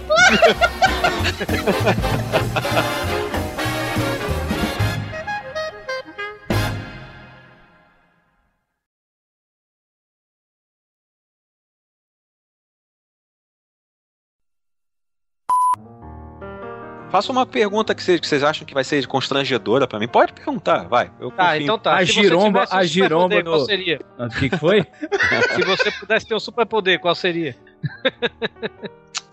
Faça 17.12 17.30
uma 17.30 17.44
pergunta 17.44 17.94
que 17.94 18.02
vocês, 18.02 18.18
que 18.18 18.26
vocês 18.26 18.42
acham 18.42 18.66
que 18.66 18.72
vai 18.72 18.82
ser 18.82 19.06
constrangedora 19.06 19.86
pra 19.86 19.98
mim. 19.98 20.08
Pode 20.08 20.32
perguntar, 20.32 20.88
vai. 20.88 21.10
Eu 21.20 21.30
Tá, 21.30 21.48
confio. 21.48 21.62
então 21.62 21.78
tá. 21.78 21.96
A 21.98 22.06
Se 22.06 22.12
giromba- 22.12 22.60
um 22.60 22.74
a 22.76 22.84
giromba 22.84 23.42
Qual 23.42 23.58
no- 23.58 23.66
seria? 23.66 24.00
O 24.18 24.28
que, 24.30 24.48
que 24.48 24.56
foi? 24.56 24.80
Se 25.54 25.62
você 25.62 25.90
pudesse 25.92 26.26
ter 26.26 26.34
um 26.34 26.40
superpoder, 26.40 26.98
qual 26.98 27.14
seria? 27.14 27.54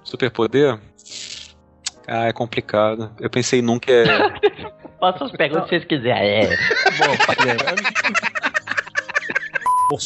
Superpoder? 0.03 0.77
Ah, 2.06 2.26
é 2.27 2.34
complicado. 2.34 3.11
Eu 3.18 3.30
pensei 3.30 3.61
num 3.61 3.80
que 3.80 3.91
é. 3.93 4.03
Faça 4.99 5.23
as 5.23 5.31
perguntas 5.31 5.64
que 5.69 5.69
vocês 5.69 5.85
quiserem. 5.85 6.47
É. 6.47 6.49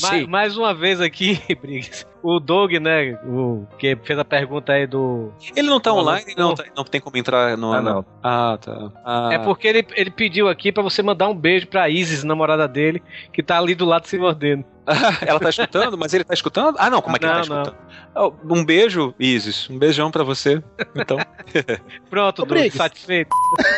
Ma- 0.01 0.27
mais 0.27 0.55
uma 0.55 0.73
vez 0.75 1.01
aqui, 1.01 1.41
Briggs. 1.59 2.05
O 2.23 2.39
Doug, 2.39 2.71
né? 2.75 3.19
O 3.25 3.67
que 3.77 3.97
fez 4.03 4.17
a 4.17 4.23
pergunta 4.23 4.71
aí 4.71 4.87
do. 4.87 5.31
Ele 5.55 5.67
não 5.67 5.79
tá 5.79 5.89
Não, 5.89 5.97
online? 5.97 6.33
não. 6.37 6.47
Não, 6.49 6.55
tá- 6.55 6.63
não 6.77 6.83
tem 6.85 7.01
como 7.01 7.17
entrar 7.17 7.57
no. 7.57 7.73
Ah, 7.73 7.81
não. 7.81 8.05
Ah, 8.23 8.57
tá. 8.61 8.91
Ah, 9.05 9.29
É 9.33 9.39
porque 9.39 9.67
ele, 9.67 9.85
ele 9.95 10.09
pediu 10.09 10.47
aqui 10.47 10.71
pra 10.71 10.81
você 10.81 11.03
mandar 11.03 11.27
um 11.27 11.35
beijo 11.35 11.67
pra 11.67 11.89
Isis, 11.89 12.23
namorada 12.23 12.67
dele, 12.67 13.03
que 13.33 13.43
tá 13.43 13.57
ali 13.57 13.75
do 13.75 13.83
lado 13.85 14.07
se 14.07 14.17
mordendo. 14.17 14.63
Ela 15.25 15.39
tá 15.39 15.49
escutando, 15.49 15.97
mas 15.97 16.13
ele 16.13 16.25
tá 16.25 16.33
escutando? 16.33 16.75
Ah, 16.77 16.89
não, 16.89 17.01
como 17.01 17.15
é 17.15 17.19
que 17.19 17.23
ele 17.25 17.31
tá 17.33 17.39
Não, 17.47 17.55
não. 17.55 17.61
escutando? 17.63 17.83
Ah, 18.13 18.29
Um 18.53 18.65
beijo, 18.65 19.13
Isis. 19.17 19.69
Um 19.69 19.77
beijão 19.79 20.11
pra 20.11 20.23
você. 20.25 20.61
Então. 20.93 21.17
Pronto, 22.09 22.45
Doug, 22.45 22.69
satisfeito. 22.71 23.29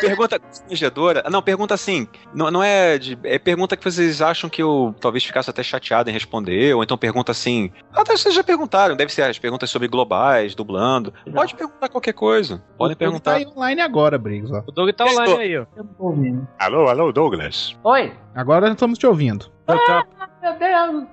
pergunta 0.02 0.40
constrangedora. 0.40 1.24
Não, 1.30 1.42
pergunta 1.44 1.74
assim. 1.76 2.08
Não, 2.34 2.50
não 2.50 2.64
é 2.64 2.98
de. 2.98 3.18
É 3.24 3.38
pergunta 3.38 3.78
que 3.78 3.84
vocês 3.84 4.20
acham 4.22 4.50
que 4.50 4.62
eu 4.64 4.96
talvez 5.00 5.24
ficasse 5.24 5.48
até 5.50 5.62
chateado 5.62 6.10
em 6.10 6.14
responder. 6.14 6.74
Ou 6.76 6.84
então 6.84 6.98
pergunta 6.98 7.32
assim. 7.32 7.72
Até 7.94 8.18
vocês 8.18 8.35
já 8.36 8.44
perguntaram. 8.44 8.96
Deve 8.96 9.12
ser 9.12 9.24
as 9.24 9.40
perguntas 9.40 9.70
sobre 9.70 9.88
globais, 9.88 10.54
dublando. 10.54 11.14
Pode 11.34 11.56
perguntar 11.56 11.90
qualquer 11.90 12.14
coisa. 12.14 12.64
Podem 12.78 12.96
Tá 12.96 13.00
perguntar. 13.00 13.34
aí 13.36 13.46
online 13.48 13.82
agora, 13.82 14.18
Briggs, 14.18 14.52
ó. 14.54 14.62
O 14.68 14.72
Doug 14.72 14.90
tá 14.92 15.06
online 15.06 15.34
aí, 15.42 15.58
ó. 15.58 15.66
Alô, 16.60 16.88
alô, 16.88 17.12
Douglas. 17.12 17.76
Oi. 17.84 18.14
Agora 18.34 18.70
estamos 18.70 18.98
te 18.98 19.08
ouvindo. 19.08 19.48
Meu 19.68 20.54
Deus. 20.60 21.08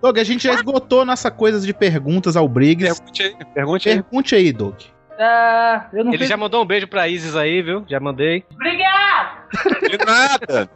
Doug, 0.00 0.18
a 0.18 0.24
gente 0.24 0.44
já 0.44 0.54
esgotou 0.54 1.04
nossa 1.04 1.30
coisa 1.30 1.60
de 1.64 1.72
perguntas 1.74 2.36
ao 2.36 2.46
Briggs. 2.48 3.00
Pergunte 3.00 3.22
aí, 3.22 3.36
pergunte 3.54 3.88
aí. 3.88 3.94
Pergunte 4.02 4.34
aí, 4.34 4.52
Doug. 4.52 4.74
Ah, 5.18 5.86
eu 5.92 6.04
não 6.04 6.12
Ele 6.12 6.18
sei. 6.18 6.26
já 6.28 6.36
mandou 6.36 6.62
um 6.62 6.66
beijo 6.66 6.86
pra 6.88 7.08
Isis 7.08 7.36
aí, 7.36 7.62
viu? 7.62 7.84
Já 7.88 8.00
mandei. 8.00 8.44
Obrigado! 8.52 9.42
De 9.88 9.98
nada! 9.98 10.70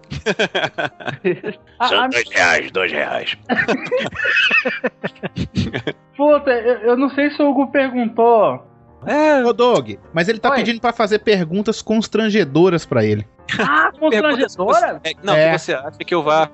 São 1.88 2.00
ah, 2.04 2.08
dois 2.08 2.30
reais, 2.30 2.70
dois 2.70 2.92
reais. 2.92 3.36
puta, 6.16 6.50
eu, 6.50 6.78
eu 6.80 6.96
não 6.96 7.08
sei 7.10 7.30
se 7.30 7.42
o 7.42 7.50
Hugo 7.50 7.70
perguntou. 7.70 8.64
É. 9.06 9.44
Ô, 9.44 9.52
Doug, 9.52 9.92
mas 10.12 10.28
ele 10.28 10.38
tá 10.38 10.50
Oi. 10.50 10.56
pedindo 10.56 10.80
pra 10.80 10.92
fazer 10.92 11.20
perguntas 11.20 11.80
constrangedoras 11.80 12.84
pra 12.84 13.04
ele. 13.04 13.26
Ah, 13.60 13.90
constrangedora? 13.98 15.00
É, 15.04 15.12
não, 15.22 15.34
É. 15.34 15.52
que 15.52 15.58
você 15.58 15.74
acha 15.74 15.98
que 15.98 16.14
eu 16.14 16.22
vá. 16.22 16.48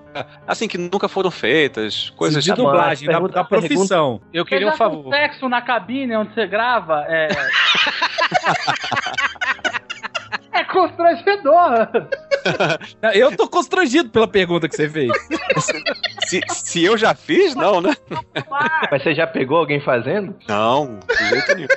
Assim, 0.46 0.68
que 0.68 0.76
nunca 0.78 1.08
foram 1.08 1.30
feitas. 1.30 2.10
Coisas 2.10 2.42
De 2.44 2.50
tipo- 2.50 2.62
dublagem, 2.64 3.08
da, 3.08 3.18
da 3.20 3.44
profissão. 3.44 4.20
Eu 4.32 4.44
Você 4.44 4.48
queria 4.50 4.68
um 4.68 4.76
favor. 4.76 5.12
sexo 5.14 5.48
na 5.48 5.62
cabine 5.62 6.14
onde 6.16 6.34
você 6.34 6.46
grava? 6.46 7.04
É. 7.08 7.28
é 10.52 10.64
constrangedor. 10.64 11.88
Eu 13.14 13.36
tô 13.36 13.48
constrangido 13.48 14.10
pela 14.10 14.26
pergunta 14.26 14.68
que 14.68 14.74
você 14.74 14.88
fez. 14.88 15.12
se, 16.26 16.40
se 16.48 16.84
eu 16.84 16.96
já 16.98 17.14
fiz, 17.14 17.54
não, 17.54 17.80
né? 17.80 17.94
Mas 18.90 19.02
você 19.02 19.14
já 19.14 19.26
pegou 19.28 19.58
alguém 19.58 19.80
fazendo? 19.80 20.34
Não, 20.48 20.98
de 21.08 21.28
jeito 21.28 21.54
nenhum. 21.54 21.68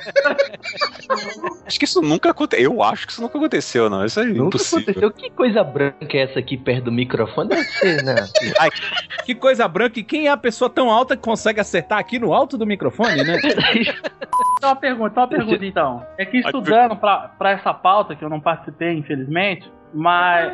acho 1.64 1.78
que 1.78 1.84
isso 1.84 2.02
nunca 2.02 2.30
aconteceu. 2.30 2.64
Eu 2.72 2.82
acho 2.82 3.06
que 3.06 3.12
isso 3.12 3.22
nunca 3.22 3.38
aconteceu, 3.38 3.88
não. 3.88 4.04
Isso 4.04 4.18
é 4.18 4.24
Nunca 4.24 4.56
impossível. 4.56 4.82
aconteceu. 4.82 5.10
Que 5.12 5.30
coisa 5.30 5.62
branca 5.62 5.96
é 6.16 6.22
essa 6.22 6.38
aqui 6.40 6.56
perto 6.56 6.84
do 6.86 6.92
microfone? 6.92 7.48
Deve 7.48 7.62
ser, 7.64 8.02
né? 8.02 8.14
Ai, 8.58 8.70
Que 9.24 9.34
coisa 9.34 9.68
branca. 9.68 10.00
E 10.00 10.02
quem 10.02 10.26
é 10.26 10.30
a 10.30 10.36
pessoa 10.36 10.68
tão 10.68 10.90
alta 10.90 11.16
que 11.16 11.22
consegue 11.22 11.60
acertar 11.60 11.98
aqui 11.98 12.18
no 12.18 12.32
alto 12.34 12.58
do 12.58 12.66
microfone, 12.66 13.22
né? 13.22 13.38
Então, 14.58 14.70
uma 14.70 14.76
pergunta, 14.76 15.10
então, 15.12 15.22
uma 15.22 15.28
pergunta 15.28 15.64
então. 15.64 16.06
É 16.18 16.24
que 16.24 16.38
estudando 16.38 16.96
pra, 16.96 17.28
pra 17.38 17.50
essa 17.52 17.72
pauta, 17.72 18.14
que 18.16 18.24
eu 18.24 18.28
não 18.28 18.40
participei, 18.40 18.65
infelizmente, 18.94 19.70
mas. 19.94 20.52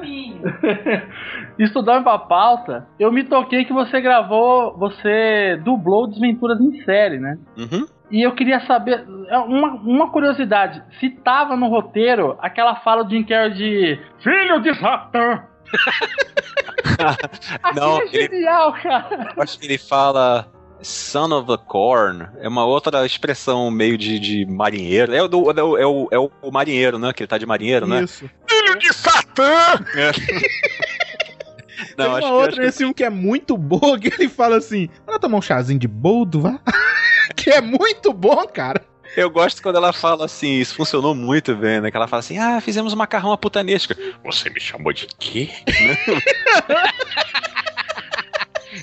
estudando 1.59 2.05
pra 2.05 2.19
pauta, 2.19 2.87
eu 2.99 3.11
me 3.13 3.25
toquei 3.25 3.65
que 3.65 3.73
você 3.73 4.01
gravou, 4.01 4.77
você 4.77 5.57
dublou 5.65 6.07
Desventuras 6.07 6.61
em 6.61 6.83
série, 6.85 7.19
né? 7.19 7.39
Uhum. 7.57 7.87
E 8.11 8.21
eu 8.23 8.35
queria 8.35 8.61
saber, 8.67 9.07
é 9.29 9.39
uma, 9.39 9.69
uma 9.75 10.11
curiosidade, 10.11 10.83
se 11.01 11.09
tava 11.09 11.57
no 11.57 11.69
roteiro 11.69 12.37
aquela 12.41 12.77
fala 12.77 13.05
do 13.05 13.11
Jim 13.11 13.25
Carrey 13.25 13.55
de 13.55 14.01
Filho 14.23 14.61
de 14.61 14.75
Satã! 14.79 15.45
Não, 17.75 17.99
é 18.01 18.05
ele- 18.13 18.29
genial, 18.29 18.73
cara! 18.75 19.33
Eu 19.35 19.43
acho 19.43 19.59
que 19.59 19.65
ele 19.67 19.79
fala 19.79 20.47
Son 20.83 21.33
of 21.33 21.47
the 21.47 21.57
Corn. 21.67 22.27
É 22.41 22.49
uma 22.49 22.65
outra 22.65 23.05
expressão 23.07 23.71
meio 23.71 23.97
de, 23.99 24.19
de 24.19 24.45
marinheiro. 24.47 25.15
É 25.15 25.23
o, 25.23 25.29
do, 25.29 25.51
é, 25.51 25.63
o, 25.63 25.79
é, 25.79 25.87
o, 25.87 26.09
é 26.11 26.19
o 26.19 26.51
marinheiro, 26.51 26.99
né? 26.99 27.13
Que 27.13 27.23
ele 27.23 27.29
tá 27.29 27.39
de 27.39 27.47
marinheiro, 27.47 27.87
né? 27.87 28.03
Isso. 28.03 28.29
Filho 28.49 28.79
de 28.79 28.93
Satã! 28.95 29.79
Não, 31.97 32.05
Tem 32.07 32.15
acho 32.15 32.15
uma 32.15 32.21
que- 32.21 32.25
outra 32.33 32.49
acho 32.49 32.57
que- 32.57 32.67
nesse 32.67 32.79
filme 32.79 32.95
que 32.95 33.05
é 33.05 33.11
muito 33.11 33.57
boa, 33.57 33.99
que 33.99 34.09
ele 34.09 34.29
fala 34.29 34.57
assim: 34.57 34.89
Ela 35.07 35.19
tomar 35.19 35.39
um 35.39 35.43
chazinho 35.43 35.79
de 35.79 35.89
boldo, 35.89 36.41
vá? 36.41 36.59
que 37.37 37.51
é 37.51 37.61
muito 37.61 38.13
bom, 38.13 38.47
cara. 38.47 38.83
Eu 39.15 39.29
gosto 39.29 39.63
quando 39.63 39.77
ela 39.77 39.93
fala 39.93 40.25
assim, 40.25 40.59
isso 40.59 40.75
funcionou 40.75 41.15
muito 41.15 41.55
bem, 41.55 41.83
né? 41.83 41.91
Que 41.91 41.97
ela 41.99 42.09
fala 42.09 42.21
assim, 42.21 42.39
ah, 42.39 42.59
fizemos 42.63 42.95
um 42.95 42.97
macarrão 42.97 43.31
à 43.31 43.37
putanesca. 43.37 43.95
Você 44.25 44.49
me 44.49 44.59
chamou 44.59 44.91
de 44.91 45.07
quê? 45.19 45.51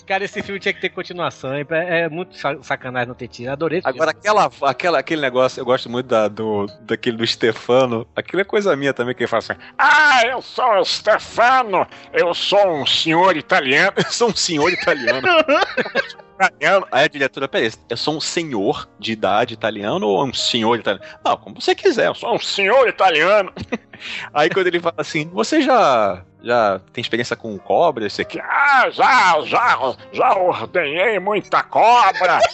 Cara, 0.05 0.23
esse 0.23 0.41
filme 0.41 0.59
tinha 0.59 0.73
que 0.73 0.81
ter 0.81 0.89
continuação. 0.89 1.53
É, 1.53 1.65
é 1.71 2.09
muito 2.09 2.37
sa- 2.37 2.61
sacanagem 2.61 3.07
não 3.07 3.15
ter 3.15 3.27
tido. 3.27 3.49
Adorei 3.49 3.81
Agora, 3.83 4.11
aquela, 4.11 4.51
aquela, 4.61 4.99
aquele 4.99 5.21
negócio, 5.21 5.59
eu 5.59 5.65
gosto 5.65 5.89
muito 5.89 6.07
da, 6.07 6.27
do, 6.27 6.65
daquele 6.81 7.17
do 7.17 7.25
Stefano. 7.25 8.07
Aquilo 8.15 8.41
é 8.41 8.45
coisa 8.45 8.75
minha 8.75 8.93
também, 8.93 9.15
que 9.15 9.23
ele 9.23 9.27
fala 9.27 9.39
assim: 9.39 9.53
Ah, 9.77 10.21
eu 10.25 10.41
sou 10.41 10.79
o 10.79 10.85
Stefano, 10.85 11.87
eu 12.13 12.33
sou 12.33 12.81
um 12.81 12.85
senhor 12.85 13.35
italiano. 13.37 13.93
Eu 13.99 14.11
sou 14.11 14.29
um 14.29 14.35
senhor 14.35 14.71
italiano. 14.71 15.27
italiano. 16.39 16.87
Aí 16.91 17.03
a 17.03 17.07
diretora, 17.07 17.47
peraí, 17.47 17.71
eu 17.89 17.97
sou 17.97 18.15
um 18.15 18.21
senhor 18.21 18.87
de 18.97 19.11
idade 19.11 19.53
italiano 19.53 20.07
ou 20.07 20.25
um 20.25 20.33
senhor 20.33 20.79
italiano? 20.79 21.05
Não, 21.23 21.37
como 21.37 21.59
você 21.59 21.75
quiser, 21.75 22.07
eu 22.07 22.15
sou 22.15 22.33
um 22.33 22.39
senhor 22.39 22.87
italiano. 22.87 23.51
Aí 24.33 24.49
quando 24.49 24.67
ele 24.67 24.79
fala 24.79 24.95
assim, 24.97 25.29
você 25.29 25.61
já, 25.61 26.23
já 26.41 26.79
tem 26.93 27.01
experiência 27.01 27.35
com 27.35 27.57
cobra, 27.59 28.07
esse 28.07 28.21
aqui? 28.21 28.39
Ah, 28.39 28.89
já, 28.89 29.41
já, 29.41 29.95
já 30.13 30.33
ordenhei 30.35 31.19
muita 31.19 31.61
cobra. 31.63 32.39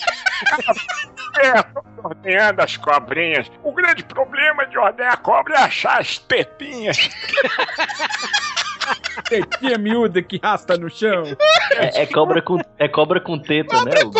É, 1.38 1.52
ordenhando 2.02 2.62
as 2.62 2.78
cobrinhas. 2.78 3.52
O 3.62 3.74
grande 3.74 4.06
problema 4.06 4.66
de 4.68 4.78
ordenhar 4.78 5.18
cobra 5.18 5.56
é 5.56 5.64
achar 5.64 6.00
as 6.00 6.18
tetinhas. 6.18 6.98
Tetinha 9.30 9.78
miúda 9.78 10.22
que 10.22 10.40
rasta 10.42 10.78
no 10.78 10.90
chão. 10.90 11.24
É, 11.72 12.04
é 12.04 12.06
cobra 12.06 12.42
com, 12.42 12.60
é 12.78 12.88
cobra 12.88 13.20
com 13.20 13.40
teta, 13.40 13.84
né? 13.84 13.92
Hugo? 14.04 14.20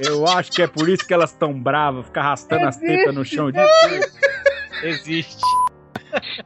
Eu 0.00 0.26
acho 0.26 0.50
que 0.52 0.62
é 0.62 0.66
por 0.66 0.88
isso 0.88 1.06
que 1.06 1.12
elas 1.12 1.32
tão 1.32 1.52
bravas, 1.52 2.06
ficar 2.06 2.22
arrastando 2.22 2.66
as 2.66 2.76
tetas 2.76 3.14
no 3.14 3.24
chão. 3.24 3.50
De... 3.50 3.58
Existe. 4.82 5.42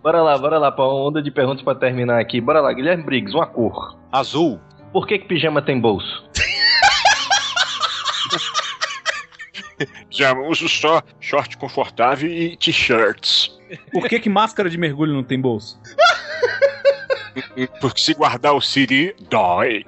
Bora 0.02 0.22
lá, 0.22 0.36
bora 0.36 0.58
lá, 0.58 0.72
pra 0.72 0.84
uma 0.84 0.94
onda 0.94 1.22
de 1.22 1.30
perguntas 1.30 1.62
pra 1.62 1.74
terminar 1.74 2.20
aqui. 2.20 2.40
Bora 2.40 2.60
lá, 2.60 2.72
Guilherme 2.72 3.04
Briggs, 3.04 3.34
uma 3.34 3.46
cor. 3.46 3.96
Azul. 4.10 4.60
Por 4.92 5.06
que, 5.06 5.18
que 5.18 5.26
pijama 5.26 5.62
tem 5.62 5.80
bolso? 5.80 6.24
Já 10.10 10.32
uso 10.32 10.68
só 10.68 11.02
short 11.20 11.56
confortável 11.56 12.30
e 12.30 12.56
t-shirts. 12.56 13.50
Por 13.92 14.08
que, 14.08 14.18
que 14.20 14.28
máscara 14.28 14.68
de 14.70 14.76
mergulho 14.78 15.12
não 15.12 15.22
tem 15.24 15.40
bolso? 15.40 15.80
Porque 17.80 18.00
se 18.00 18.14
guardar 18.14 18.54
o 18.54 18.60
siri, 18.60 19.14
dói. 19.28 19.84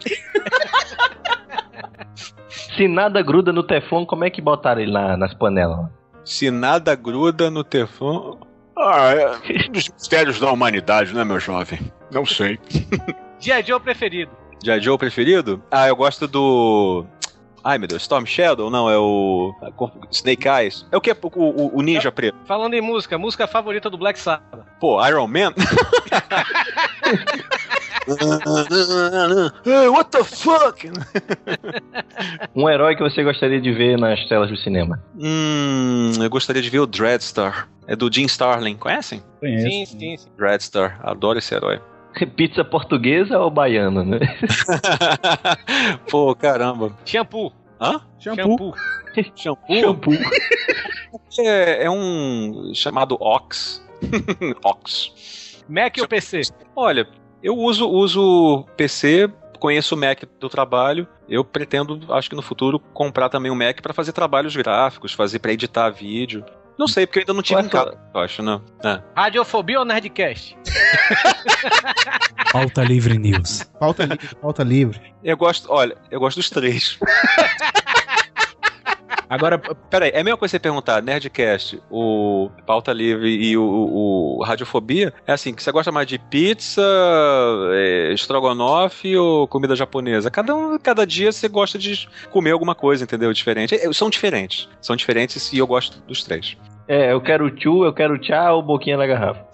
Se 2.77 2.89
nada 2.89 3.23
gruda 3.23 3.53
no 3.53 3.63
Teflon, 3.63 4.05
como 4.05 4.25
é 4.25 4.31
que 4.31 4.41
botaram 4.43 4.81
ele 4.81 4.93
na- 4.93 5.17
nas 5.17 5.33
panelas? 5.35 5.89
Se 6.25 6.51
nada 6.51 6.95
gruda 6.97 7.51
no 7.51 7.63
teflon. 7.63 8.37
Ah, 8.77 9.13
é 9.15 9.31
um 9.69 9.73
dos 9.73 9.89
mistérios 9.89 10.41
da 10.41 10.51
humanidade, 10.51 11.15
né, 11.15 11.23
meu 11.25 11.39
jovem? 11.39 11.79
Não 12.11 12.27
sei. 12.27 12.59
Dia 13.39 13.63
Joe 13.65 13.79
preferido. 13.81 14.31
Já 14.65 14.79
Joe 14.79 14.99
preferido? 14.99 15.63
Ah, 15.71 15.87
eu 15.89 15.95
gosto 15.97 16.27
do. 16.27 17.07
Ai 17.67 17.79
meu 17.79 17.89
Deus, 17.89 18.03
Storm 18.03 18.25
Shadow? 18.25 18.71
Não, 18.71 18.89
é 18.89 18.97
o. 18.97 19.53
Snake 20.13 20.47
Eyes. 20.47 20.87
É 20.93 20.97
o 20.97 21.01
que? 21.01 21.11
O, 21.11 21.17
o, 21.35 21.79
o 21.79 21.83
Ninja 21.83 22.13
Preto. 22.13 22.39
Falando 22.47 22.75
em 22.75 22.81
música, 22.81 23.19
música 23.19 23.49
favorita 23.49 23.91
do 23.91 23.99
Black 23.99 24.21
Sabbath. 24.21 24.65
Pô, 24.79 25.05
Iron 25.05 25.27
Man? 25.27 25.53
Hey, 29.65 29.89
what 29.89 30.13
the 30.13 30.23
fuck? 30.23 30.89
Um 32.55 32.71
herói 32.71 32.95
que 32.95 33.03
você 33.03 33.25
gostaria 33.25 33.61
de 33.61 33.73
ver 33.73 33.99
nas 33.99 34.25
telas 34.29 34.49
do 34.49 34.57
cinema? 34.57 35.03
Hum, 35.19 36.13
eu 36.23 36.31
gostaria 36.31 36.63
de 36.63 36.71
ver 36.71 36.79
o 36.79 36.87
Dreadstar. 36.87 37.69
É 37.89 37.97
do 37.97 38.09
Jim 38.13 38.27
Starlin, 38.27 38.77
conhecem? 38.77 39.21
Sim, 39.41 39.85
sim, 39.87 40.17
sim. 40.17 40.29
Dreadstar, 40.39 41.01
adoro 41.03 41.41
esse 41.41 41.53
herói. 41.53 41.81
Pizza 42.37 42.65
portuguesa 42.65 43.39
ou 43.39 43.51
baiana, 43.51 44.05
né? 44.05 44.19
Pô, 46.11 46.35
caramba. 46.35 46.97
Shampoo. 47.05 47.53
Hã? 47.81 48.01
Shampoo. 48.19 48.75
Shampoo? 49.35 49.81
Shampoo. 49.81 50.13
É, 51.39 51.85
é 51.85 51.91
um 51.91 52.73
chamado 52.75 53.17
Ox. 53.21 53.85
Ox. 54.65 55.63
Mac 55.69 55.95
ou 55.99 56.09
PC? 56.09 56.41
Olha, 56.75 57.07
eu 57.43 57.55
uso, 57.57 57.89
uso 57.89 58.65
PC, 58.77 59.31
conheço 59.59 59.95
o 59.95 59.99
Mac 59.99 60.23
do 60.41 60.49
trabalho. 60.49 61.07
Eu 61.29 61.45
pretendo, 61.45 62.01
acho 62.15 62.31
que 62.31 62.37
no 62.37 62.43
futuro, 62.43 62.79
comprar 62.79 63.29
também 63.29 63.51
um 63.51 63.55
Mac 63.55 63.81
para 63.83 63.93
fazer 63.93 64.13
trabalhos 64.13 64.57
gráficos, 64.57 65.13
fazer 65.13 65.41
para 65.41 65.53
editar 65.53 65.91
vídeo. 65.91 66.45
Não 66.79 66.87
sei, 66.87 67.07
porque 67.07 67.21
eu 67.21 67.23
ainda 67.23 67.33
não 67.33 67.43
tive 67.43 67.61
em 67.61 67.69
casa, 67.69 67.97
eu 68.15 68.21
acho, 68.21 68.43
né? 68.43 68.61
É. 68.85 69.01
Radiofobia 69.17 69.79
ou 69.79 69.85
Nerdcast? 69.85 70.57
Pauta 72.53 72.83
Livre 72.85 73.19
News. 73.19 73.65
Pauta, 73.79 74.05
li 74.05 74.19
pauta 74.41 74.63
livre. 74.63 75.15
Eu 75.25 75.37
gosto, 75.37 75.71
olha, 75.71 75.97
eu 76.11 76.21
gosto 76.21 76.37
dos 76.37 76.51
três. 76.51 76.99
Agora, 79.29 79.59
peraí, 79.91 80.11
é 80.15 80.21
a 80.21 80.25
mesma 80.25 80.37
coisa 80.39 80.53
você 80.53 80.59
perguntar, 80.61 81.03
Nerdcast, 81.03 81.81
o 81.91 82.49
Pauta 82.65 82.93
Livre 82.93 83.29
e 83.29 83.57
o, 83.57 83.63
o- 83.63 84.39
o 84.39 84.45
Radiofobia, 84.45 85.13
é 85.27 85.33
assim, 85.33 85.53
que 85.53 85.63
você 85.63 85.73
gosta 85.73 85.91
mais 85.91 86.07
de 86.07 86.19
pizza, 86.19 86.83
é, 87.73 88.13
estrogonofe 88.13 89.17
ou 89.17 89.49
comida 89.49 89.75
japonesa? 89.75 90.31
Cada, 90.31 90.55
um, 90.55 90.79
cada 90.79 91.07
dia 91.07 91.33
você 91.33 91.49
gosta 91.49 91.79
de 91.79 92.09
comer 92.31 92.53
alguma 92.53 92.75
coisa, 92.75 93.05
entendeu? 93.05 93.33
Diferente. 93.33 93.75
É, 93.75 93.93
São 93.93 94.09
diferentes. 94.11 94.69
São 94.81 94.95
diferentes 94.95 95.53
e 95.53 95.59
eu 95.59 95.67
gosto 95.67 95.99
dos 96.07 96.23
três. 96.23 96.57
É, 96.89 97.13
eu 97.13 97.21
quero 97.21 97.51
tchu, 97.51 97.85
eu 97.85 97.93
quero 97.93 98.17
tchá 98.19 98.53
ou 98.53 98.63
boquinha 98.63 98.97
na 98.97 99.07
garrafa. 99.07 99.45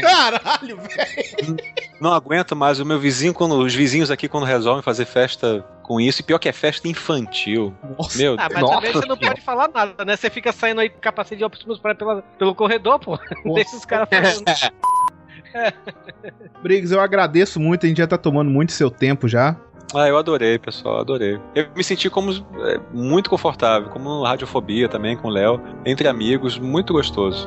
Caralho, 0.00 0.76
velho. 0.76 1.56
Não 2.00 2.12
aguento 2.12 2.54
mais 2.54 2.78
o 2.80 2.84
meu 2.84 2.98
vizinho, 2.98 3.32
quando 3.32 3.56
os 3.56 3.74
vizinhos 3.74 4.10
aqui, 4.10 4.28
quando 4.28 4.44
resolvem 4.44 4.82
fazer 4.82 5.04
festa 5.04 5.64
com 5.82 6.00
isso, 6.00 6.20
e 6.20 6.24
pior 6.24 6.38
que 6.38 6.48
é 6.48 6.52
festa 6.52 6.88
infantil. 6.88 7.74
Meu 8.16 8.34
Ah, 8.38 8.48
mas 8.52 8.58
Deus. 8.60 8.70
também 8.70 8.92
você 8.92 9.06
não 9.06 9.16
pode 9.16 9.40
falar 9.40 9.68
nada, 9.72 10.04
né? 10.04 10.16
Você 10.16 10.28
fica 10.28 10.52
saindo 10.52 10.80
aí 10.80 10.88
com 10.90 11.00
capacete 11.00 11.38
de 11.38 11.44
Optimus 11.44 11.78
Prime 11.78 11.94
pela, 11.96 12.22
pelo 12.38 12.54
corredor, 12.54 12.98
pô. 12.98 13.18
Deixa 13.54 13.76
os 13.76 13.84
caras 13.84 14.08
falando. 14.10 14.44
Briggs, 16.62 16.92
eu 16.94 17.00
agradeço 17.00 17.60
muito, 17.60 17.86
a 17.86 17.88
gente 17.88 17.98
já 17.98 18.06
tá 18.06 18.18
tomando 18.18 18.50
muito 18.50 18.72
seu 18.72 18.90
tempo 18.90 19.28
já. 19.28 19.56
Ah, 19.94 20.08
eu 20.08 20.16
adorei, 20.16 20.58
pessoal, 20.58 21.00
adorei. 21.00 21.38
Eu 21.54 21.66
me 21.76 21.84
senti 21.84 22.08
como 22.08 22.32
é, 22.32 22.80
muito 22.92 23.28
confortável, 23.28 23.90
como 23.90 24.22
Radiofobia 24.22 24.88
também, 24.88 25.16
com 25.16 25.28
o 25.28 25.30
Léo, 25.30 25.60
entre 25.84 26.08
amigos, 26.08 26.58
muito 26.58 26.94
gostoso. 26.94 27.46